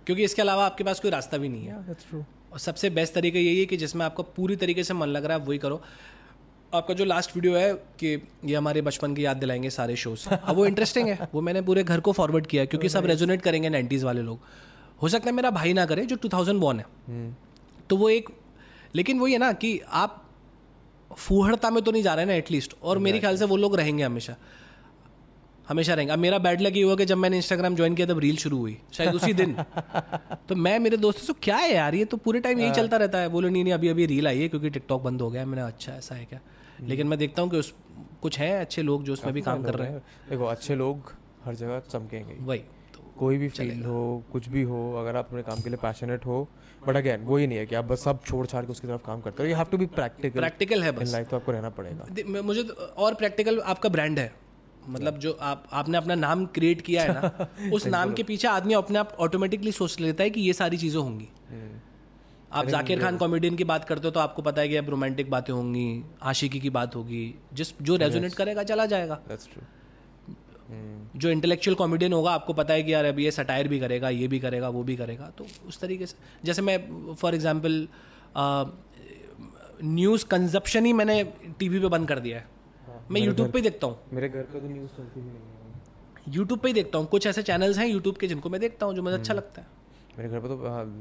क्योंकि 0.07 0.23
इसके 0.23 0.41
अलावा 0.41 0.65
आपके 0.65 0.83
पास 0.83 0.99
कोई 0.99 1.11
रास्ता 1.11 1.37
भी 1.37 1.49
नहीं 1.49 1.65
है। 1.65 1.93
ट्रू 1.93 2.23
और 2.53 2.59
सबसे 2.59 2.89
बेस्ट 2.91 3.13
तरीका 3.13 3.39
यही 3.39 3.59
है 3.59 3.65
कि 3.65 3.77
जिसमें 3.77 4.05
आपको 4.05 4.23
पूरी 4.35 4.55
तरीके 4.55 4.83
से 4.83 4.93
मन 4.93 5.07
लग 5.09 5.25
रहा 5.25 5.37
है 5.37 5.41
आप 5.41 5.47
वही 5.47 5.57
करो। 5.57 5.81
आपका 6.73 6.93
जो 6.93 7.05
लास्ट 7.05 7.35
वीडियो 7.35 7.55
है 7.55 7.73
कि 7.99 8.07
ये 8.45 8.55
हमारे 8.55 8.81
बचपन 8.81 9.13
की 9.15 9.25
याद 9.25 9.37
दिलाएँगे 9.37 9.69
सारे 9.69 9.95
शोज़ 9.95 10.27
अब 10.29 10.55
वो 10.55 10.65
इंटरेस्टिंग 10.65 11.07
है। 11.07 11.27
वो 11.33 11.41
मैंने 11.41 11.61
पूरे 11.61 11.83
घर 11.83 11.99
को 11.99 12.11
फॉरवर्ड 12.11 12.47
किया 12.47 12.65
क्योंकि 12.65 12.89
सब 12.89 13.05
रेजोनेट 13.05 13.41
करेंगे 13.41 13.69
नाइन्टीज़ 13.69 14.05
वाले 14.05 14.21
लोग। 14.21 14.39
हो 15.01 15.09
सकता 15.09 15.29
है 15.29 15.31
मेरा 15.31 15.49
भाई 15.51 15.73
ना 15.73 15.85
करे 15.85 16.05
जो 16.05 16.15
टू 16.15 16.29
थाउज़ेंड 16.29 16.59
बॉर्न 16.59 16.79
है। 16.79 17.35
तो 17.89 17.97
वो 17.97 18.09
एक 18.09 18.29
लेकिन 18.95 19.19
वही 19.19 19.33
है 19.33 19.39
ना 19.39 19.51
कि 19.53 19.79
आप 19.79 20.21
फूहड़ता 21.11 21.69
में 21.69 21.83
तो 21.83 21.91
नहीं 21.91 22.03
जा 22.03 22.13
रहे 22.13 22.25
ना 22.25 22.33
एटलीस्ट 22.33 22.75
और 22.83 22.97
मेरे 22.97 23.19
ख्याल 23.19 23.37
से 23.37 23.45
वो 23.45 23.57
लोग 23.57 23.75
रहेंगे 23.75 24.03
हमेशा। 24.03 24.35
हमेशा 25.69 25.93
रहेंगे। 25.93 26.13
अब 26.13 26.19
मेरा 26.19 26.37
बैड 26.37 26.61
लग 26.61 26.77
ये 26.77 26.83
हुआ 26.83 26.95
कि 26.95 27.05
जब 27.05 27.17
मैंने 27.17 27.37
इंस्टाग्राम 27.37 27.75
ज्वाइन 27.75 27.95
किया 27.95 28.07
तब 28.07 28.19
रील 28.19 28.35
शुरू 28.37 28.57
हुई 28.57 28.77
शायद 28.93 29.15
उसी 29.15 29.33
दिन। 29.33 29.53
तो 30.49 30.55
मैं 30.55 30.77
मेरे 30.79 30.97
दोस्तों 30.97 31.23
से 31.23 31.33
क्या 31.43 31.57
है 31.57 31.73
यार 31.73 31.95
ये 31.95 32.05
तो 32.05 32.17
पूरे 32.17 32.39
टाइम 32.39 32.59
यही 32.59 32.71
चलता 32.71 32.97
रहता 32.97 33.17
है। 33.17 33.29
बोलो 33.29 33.49
नहीं 33.49 33.63
नहीं 33.63 33.73
अभी 33.73 33.87
अभी 33.87 34.05
रील 34.05 34.27
आई 34.27 34.41
है 34.41 34.47
क्योंकि 34.47 34.69
टिकटॉक 34.69 35.03
बंद 35.03 35.21
हो 35.21 35.29
गया 35.29 35.41
है। 35.41 35.47
मैंने 35.47 35.63
अच्छा 35.63 35.93
ऐसा 35.93 36.15
है 36.15 36.25
क्या? 36.25 36.39
लेकिन 36.81 37.07
मैं 37.07 37.19
देखता 37.19 37.41
हूँ 37.41 37.49
कि 37.51 37.57
उस 37.57 37.73
कुछ 38.21 38.39
हैं 38.39 38.59
अच्छे 38.61 38.81
लोग 38.81 39.03
जो 39.03 39.13
उसमें 39.13 39.33
भी 39.33 39.41
काम 39.41 39.63
कर 39.63 39.75
रहे 39.75 39.91
हैं। 39.91 39.99
देखो 40.29 40.45
अच्छे 40.45 40.75
लोग 40.75 41.13
हर 41.45 41.55
जगह 41.55 41.79
चमकेंगे 41.79 42.37
वही। 42.41 42.59
तो 42.59 42.74
कोई 43.19 43.37
भी 43.37 43.47
फ़ील्ड 43.49 43.85
हो 43.85 44.23
कुछ 44.31 44.47
भी 44.49 44.61
हो 44.61 44.79
अगर 44.99 45.15
आप 45.15 45.27
अपने 45.27 45.41
काम 45.41 45.61
के 45.61 45.69
लिए 45.69 45.77
पैशनेट 45.81 46.25
हो 46.25 46.47
बट 46.87 46.95
अगेन 46.95 47.21
वो 47.21 47.37
ही 47.37 47.47
नहीं 47.47 47.57
है 47.57 47.65
कि 47.65 47.75
आप 47.75 47.85
बस 47.85 48.03
सब 48.03 48.23
छोड़ 48.25 48.45
छाड़ 48.47 48.63
के 48.65 48.71
उसकी 48.71 48.87
तरफ़ 48.87 49.01
काम 49.05 49.21
करते 49.21 49.43
हो 49.43 49.49
you 49.49 49.55
have 49.55 49.65
to 49.71 49.77
be 49.77 49.85
practical 49.85 50.39
practical 50.39 50.83
है 50.83 50.91
बस। 50.91 51.11
लाइफ 51.11 51.29
तो 51.29 51.35
आपको 51.35 51.51
रहना 51.51 51.69
पड़ेगा। 51.69 52.41
मुझे 52.41 52.63
तो- 52.63 52.77
और 52.77 53.13
प्रैक्टिकल 53.13 53.59
आपका 53.59 53.89
ब्रांड 53.89 54.19
है। 54.19 54.33
मतलब 54.89 55.17
जो 55.17 55.31
आप 55.41 55.63
आपने 55.73 55.97
अपना 55.97 56.15
नाम 56.15 56.45
क्रिएट 56.45 56.81
किया 56.81 57.03
है 57.03 57.13
ना 57.13 57.47
उस 57.73 57.87
नाम 57.87 58.13
के 58.13 58.23
पीछे 58.23 58.47
आदमी 58.47 58.73
अपने 58.73 58.99
आप 58.99 59.15
ऑटोमेटिकली 59.19 59.71
सोच 59.71 59.99
लेता 59.99 60.23
है 60.23 60.29
कि 60.29 60.41
ये 60.41 60.53
सारी 60.53 60.77
चीज़ें 60.77 60.99
होंगी। 61.01 61.27
आप 62.51 62.65
जाकिर 62.65 62.99
खान 63.01 63.17
कॉमेडियन 63.17 63.55
की 63.55 63.63
बात 63.63 63.85
करते 63.85 64.07
हो 64.07 64.11
तो 64.11 64.19
आपको 64.19 64.41
पता 64.41 64.61
है 64.61 64.69
कि 64.69 64.75
अब 64.75 64.89
रोमांटिक 64.89 65.29
बातें 65.29 65.53
होंगी 65.53 65.87
आशिकी 66.23 66.59
की 66.59 66.69
बात 66.69 66.95
होगी 66.95 67.23
जिस 67.53 67.73
जो 67.81 67.95
रेजोनेट 67.95 68.33
करेगा 68.33 68.63
चला 68.63 68.85
जाएगा। 68.85 69.15
दैट्स 69.27 69.47
ट्रू 69.53 69.63
जो 70.71 71.29
इंटेलेक्चुअल 71.29 71.75
कॉमेडियन 71.75 72.13
होगा 72.13 72.31
आपको 72.31 72.53
पता 72.53 72.73
है 72.73 72.83
कि 72.83 72.93
यार 72.93 73.05
अब 73.05 73.19
ये 73.19 73.31
सटायर 73.31 73.67
भी 73.67 73.79
करेगा 73.79 74.09
ये 74.09 74.27
भी 74.27 74.39
करेगा 74.39 74.69
वो 74.69 74.83
भी 74.83 74.95
करेगा। 74.95 75.29
तो 75.37 75.45
उस 75.67 75.79
तरीके 75.79 76.05
से 76.05 76.17
जैसे 76.45 76.61
मैं 76.61 77.13
फॉर 77.13 77.35
एग्जांपल 77.35 77.87
न्यूज़ 79.83 80.25
कंजप्शन 80.25 80.85
ही 80.85 80.93
मैंने 80.93 81.23
टीवी 81.59 81.79
पे 81.79 81.87
बंद 81.87 82.07
कर 82.07 82.19
दिया 82.19 82.37
है। 82.37 82.47
मैं 83.11 83.21
यूट्यूब 83.21 83.51
पे 83.51 83.57
ही 83.59 83.63
देखता 83.63 83.87
हूँ। 83.87 83.97
मेरे 84.13 84.29
घर 84.29 84.41
पे 84.43 84.59
तो 84.59 84.67
न्यूज़ 84.67 84.89
चलती 84.91 85.21
भी 85.21 85.27
नहीं 85.27 85.39
है। 85.39 86.33
यूट्यूब 86.35 86.59
पे 86.59 86.67
ही 86.67 86.73
देखता 86.73 86.97
हूँ। 86.97 87.07
कुछ 87.07 87.27
ऐसे 87.27 87.43
चैनल्स 87.43 87.77
हैं 87.77 87.87
यूट्यूब 87.87 88.17
के 88.17 88.27
जिनको 88.27 88.49
मैं 88.49 88.61
देखता 88.61 88.85
हूँ 88.85 88.95
जो 88.95 89.03
मुझे 89.03 89.15
अच्छा 89.17 89.33
लगता 89.33 89.61
है। 89.61 89.67
मेरे 90.17 90.29
घर 90.29 90.39
पे 90.39 90.47
तो 90.47 90.57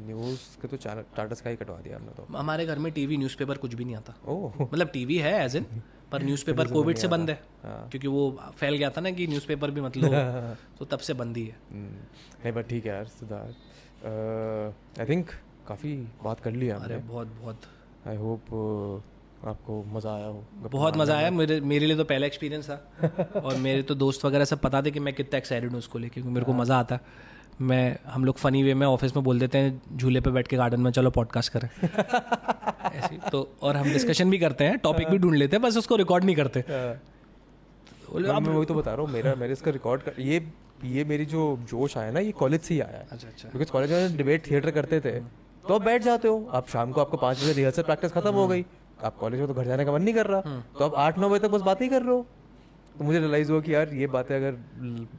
न्यूज़ 0.07 0.41
के 0.63 0.69
तो 0.69 0.77
टाटा 1.17 1.35
स्काई 1.35 1.57
कटवा 1.57 1.77
दिया 1.81 1.97
हमने 1.97 2.13
तो। 2.13 2.27
हमारे 2.37 2.67
घर 2.67 2.79
में 2.79 2.93
टीवी 2.93 3.17
न्यूज़पेपर 3.17 3.57
कुछ 3.57 3.75
भी 3.75 3.85
नहीं 3.85 3.97
आता। 3.97 4.15
ओह। 4.27 4.63
मतलब 4.73 4.89
टीवी 4.89 5.19
है 5.19 5.45
एज 5.45 5.57
इन 5.57 5.67
पर 6.13 6.23
न्यूज़पेपर 6.23 6.67
कोविड 6.69 6.97
से 6.97 7.09
बंद 7.09 7.31
है 7.31 7.39
हाँ। 7.63 7.89
क्योंकि 7.91 8.09
वो 8.09 8.31
फैल 8.59 8.77
गया 8.77 8.91
था 8.91 9.01
ना 9.01 9.11
कि 9.11 9.27
न्यूज़पेपर 9.27 9.71
भी 9.71 9.81
मतलब 9.81 10.11
तो 10.79 10.85
तब 10.85 10.99
से 10.99 11.15
बंद 11.15 11.37
ही 11.37 11.47
है। 11.47 11.57
हम्म, 11.73 11.97
नहीं 12.45 12.53
बट 12.53 12.69
ठीक 12.69 12.87
है 12.87 12.93
यार 12.93 13.05
सिद्धार्थ। 13.15 15.01
आई 15.01 15.07
थिंक 15.07 15.31
काफ़ी 15.69 15.95
बात 16.25 16.41
कर 16.41 16.53
लिया 16.53 16.77
अरे 16.77 16.97
बहुत 16.97 17.29
बहुत। 17.41 17.61
आई 18.07 18.17
होप 18.17 18.53
आपको 19.47 19.83
मज़ा 19.93 20.15
आया 20.15 20.27
हो 20.27 20.69
बहुत 20.73 20.97
मज़ा 20.97 21.17
आया। 21.17 21.31
मेरे 21.31 21.61
मेरे 21.61 21.87
लिए 21.87 21.97
तो 21.97 22.05
पहला 22.05 22.27
एक्सपीरियंस 22.27 22.71
था। 22.71 23.41
और 23.45 23.57
मेरे 23.57 23.83
तो 23.83 23.95
दोस्त 23.95 24.25
वगैरह 24.25 24.45
सब 24.45 24.61
पता 24.61 24.83
थे 24.83 24.91
कि 24.91 25.01
मैं 25.01 25.15
कितना 25.15 25.39
एक्साइटेड 25.39 25.71
हूँ 25.71 25.79
उसको 25.79 25.99
लेके 25.99 26.15
क्योंकि 26.15 26.31
मेरे 26.31 26.47
को 26.47 26.53
मज़ा 26.53 26.79
आता। 26.79 26.95
है 26.95 27.33
मैं 27.61 27.99
हम 28.07 28.25
लोग 28.25 28.39
फनी 28.39 28.63
वे 28.63 28.75
में 28.75 28.87
ऑफ़िस 28.87 29.17
में 29.17 29.25
बोल 29.25 29.39
देते 29.39 29.59
हैं 29.59 29.97
झूले 29.97 30.21
पे 30.21 30.31
बैठ 30.31 30.49
के 30.49 30.57
गार्डन 30.57 30.81
में 30.81 30.91
चलो 30.91 31.11
पॉडकास्ट 31.11 31.53
करें। 31.53 31.69
ऐसी 32.95 33.19
तो 33.33 33.57
और 33.63 33.77
हम 33.77 33.85
डिस्कशन 33.85 34.31
भी 34.31 34.39
करते 34.39 34.65
हैं 34.65 34.79
टॉपिक 34.79 35.09
भी 35.09 35.19
ढूंढ 35.19 35.35
लेते 35.35 35.57
हैं 35.57 35.63
बस 35.63 35.77
उसको 35.77 35.97
रिकॉर्ड 35.97 36.25
नहीं 36.25 36.37
करते। 36.37 36.61
अब 36.61 38.43
मैं 38.43 38.55
वही 38.55 38.67
तो 38.67 38.75
बता 38.75 38.95
रहा 38.95 39.03
हूँ 39.03 39.11
मेरा 39.11 39.35
मेरे 39.35 39.53
इसका 39.53 39.71
रिकॉर्ड 39.71 40.03
कर 40.03 40.21
ये 40.21 40.47
ये 40.85 41.05
मेरी 41.05 41.27
जो 41.27 41.59
जोश 41.71 41.97
आया 41.99 42.11
ना 42.11 42.21
ये 42.21 42.33
कॉलेज 42.33 42.61
से 42.61 42.75
ही 42.75 42.81
आया। 42.81 42.99
है 42.99 43.07
अच्छा 43.11 43.29
अच्छा। 43.29 43.49
बिकॉज़ 43.49 43.71
कॉलेज 43.71 43.93
में 43.93 44.17
डिबेट 44.17 44.51
थिएटर 44.51 44.71
करते 44.71 45.01
थे। 45.01 45.21
तो 45.69 45.75
आप 45.75 45.83
बैठ 45.83 46.03
जाते 46.03 46.29
हो 46.29 46.49
आप 46.53 46.69
शाम 46.69 46.93
को 46.93 47.01
आपको 47.01 47.17
पाँच 47.17 47.43
बजे 47.43 47.53
रिहर्सल 47.53 47.83
प्रैक्टिस 47.83 48.13
खत्म 48.13 48.33
हो 48.33 48.47
गई। 48.49 48.65
आप 49.05 49.17
कॉलेज 49.17 49.41
में 49.41 49.49
तो 49.49 49.55
घर 49.55 49.67
जाने 49.67 49.85
का 49.85 49.93
मन 49.93 50.03
नहीं 50.03 50.15
कर 50.15 50.27
रहा। 50.27 50.41
तो 50.79 50.85
आप 50.85 50.95
आठ 50.97 51.19
नौ 51.19 51.29
बजे 51.29 51.47
तक 51.49 51.53
बस 51.53 51.61
बात 51.61 51.83
ही 51.83 51.89
कर 51.89 52.03
रहे 52.03 52.11
हो। 52.11 52.27
तो 52.99 53.05
मुझे 53.05 53.19
रियलाइज़ 53.19 53.51
हुआ 53.53 53.61
कि 53.61 53.75
यार 53.75 53.95
ये 53.95 54.07
बातें 54.07 54.35
अगर 54.37 54.53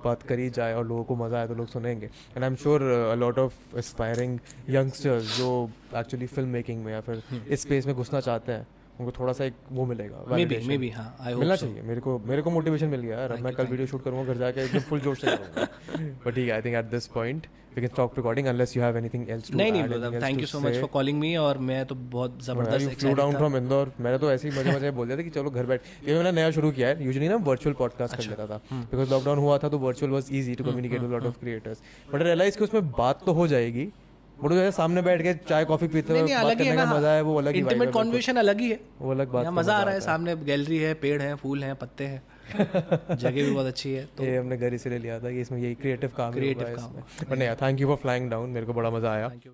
बात 0.03 0.21
करी 0.23 0.49
जाए 0.49 0.73
और 0.73 0.85
लोगों 0.87 1.03
को 1.03 1.15
मज़ा 1.15 1.39
आए 1.39 1.47
तो 1.47 1.55
लोग 1.55 1.67
सुनेंगे। 1.67 2.05
And 2.05 2.43
I 2.43 2.49
am 2.49 2.55
sure 2.55 2.81
a 2.81 3.15
lot 3.15 3.39
of 3.39 3.77
aspiring 3.77 4.39
youngsters 4.69 5.37
जो 5.37 5.49
एक्चुअली 5.97 6.27
फ़िल्म 6.27 6.49
मेकिंग 6.49 6.83
में 6.85 6.91
या 6.93 7.01
फिर 7.01 7.23
इस 7.49 7.61
स्पेस 7.61 7.85
में 7.85 7.95
घुसना 7.95 8.19
चाहते 8.19 8.51
हैं 8.51 8.67
उनको 8.99 9.11
थोड़ा 9.11 9.33
सा 9.33 9.45
एक 9.45 9.53
वो 9.71 9.85
मिलेगा 9.85 10.23
मे 10.29 10.45
बी 10.45 10.57
मे 10.67 10.77
बी 10.77 10.89
हाँ 10.89 11.33
मिलना 11.35 11.55
चाहिए 11.55 11.81
मेरे 11.81 12.01
को 12.01 12.17
मेरे 12.27 12.41
को 12.41 12.51
मोटिवेशन 12.51 12.87
मिल 12.87 13.01
गया 13.01 13.19
यार 13.19 13.33
मैं 13.41 13.53
कल 13.55 13.65
वीडियो 13.65 13.87
शूट 13.87 14.03
करूँगा 14.03 14.33
घर 14.33 14.37
जाके 14.39 14.61
एकदम 14.61 14.79
फुल 14.89 14.99
जोश 14.99 15.21
से 15.21 15.31
बट 15.31 16.33
ठीक 16.35 16.47
है 16.47 16.51
I 16.51 16.61
think 16.61 16.75
at 16.75 16.85
this 16.85 17.07
point 17.07 17.47
we 17.75 17.81
can 17.81 17.87
stop 17.87 18.17
recording 18.17 18.47
unless 18.47 18.75
you 18.77 18.83
have 18.83 18.97
anything 18.97 19.29
else 19.29 19.51
to 19.51 19.57
नहीं 19.57 19.71
नहीं 19.71 20.21
thank 20.21 20.39
you 20.39 20.45
so 20.45 20.59
much 20.59 20.73
for 20.73 20.89
calling 20.93 21.19
me 21.19 21.35
और 21.35 21.57
मैं 21.69 21.85
तो 21.85 21.95
बहुत 21.95 22.43
ज़बरदस्त 22.45 22.99
फ्लू 22.99 23.13
डाउन। 23.13 23.35
फ्रॉम 23.35 23.57
इंदौर 23.57 23.91
मैंने 23.99 24.17
तो 24.17 24.31
ऐसे 24.31 24.49
ही 24.49 24.59
मज़े 24.59 24.75
मज़े 24.75 24.91
बोल 24.99 25.07
दिया 25.07 25.17
था 25.17 25.23
कि 25.23 25.29
चलो 25.29 25.49
घर 25.49 25.65
बैठ 25.65 25.81
ये 26.07 26.15
मैंने 26.15 26.31
नया 26.31 26.51
शुरू 26.51 26.71
किया 26.71 26.87
है 26.87 27.05
यूजुअली 27.05 27.29
ना 27.29 27.35
वर्चुअल 27.43 27.75
पॉडकास्ट 27.75 28.15
कर 28.15 28.23
लेता 28.23 28.47
था। 28.47 28.61
बिकॉज़ 28.73 29.11
लॉकडाउन 29.11 29.39
हुआ 29.39 29.57
था 29.57 29.69
तो 29.69 29.77
virtual 29.79 30.11
was 30.11 30.29
easy 30.31 30.55
to 30.55 30.63
communicate 30.63 31.01
lot 31.01 31.25
of 31.25 31.39
creators 31.39 31.81
but 32.13 32.21
realise 32.21 32.57
कि 32.57 32.63
उसमें 32.63 32.91
बात 32.91 33.25
तो 33.25 33.33
हो 33.33 33.47
जाएगी 33.47 33.89
बट 34.37 34.51
जो 34.51 34.69
सामने 34.71 35.01
बैठ 35.01 35.21
के 35.21 35.33
चाय 35.49 35.65
कॉफ़ी 35.65 35.87
पीते 35.87 36.13
हुए 36.13 36.31
अलग 36.33 36.61
ही 36.61 36.67
है 36.67 36.75
करने 36.75 36.75
का 36.77 36.93
मज़ा 36.93 37.11
है 37.11 37.21
वो 37.23 37.35
अलग 37.37 37.53
ही 37.53 37.59
इंटीमेट 37.59 37.91
कॉन्वर्सेशन 37.93 38.35
अलग 38.37 38.59
ही 38.61 38.69
है। 38.69 38.79
वो 39.01 39.11
अलग 39.11 39.31
बात 39.31 39.47
मज़ा 39.53 39.75
आ 39.75 39.83
रहा 39.83 39.93
है 39.93 40.01
सामने 40.01 40.35
गैलरी 40.45 40.77
है 40.79 40.93
पेड़ 41.03 41.21
है 41.21 41.33
फूल 41.35 41.63
है 41.63 41.73
पत्ते 41.75 42.05
हैं 42.05 42.21
जगह 42.55 43.31
भी 43.33 43.51
बहुत 43.51 43.65
अच्छी 43.67 43.93
है 43.93 44.05
तो 44.17 44.23
ये 44.23 44.37
हमने 44.37 44.57
घर 44.57 44.73
इसीलिए 44.73 44.99
लिया 44.99 45.19
था 45.19 45.31
कि 45.31 45.41
इसमें 45.41 45.59
यही 45.59 45.75
क्रिएटिव 45.75 46.11
काम 46.17 46.33
क्रिएटिव 46.33 46.75
काम 46.75 47.29
बट 47.29 47.37
नहीं 47.37 47.49
thank 47.61 47.81
you 47.81 47.87
for 47.87 47.97
flying 47.97 48.29
down 48.31 48.49
मेरे 48.49 48.65
को 48.65 48.73
बड़ा 48.73 48.89
मज़ा 48.91 49.11
आया। 49.11 49.29
Thank 49.29 49.45
you 49.45 49.51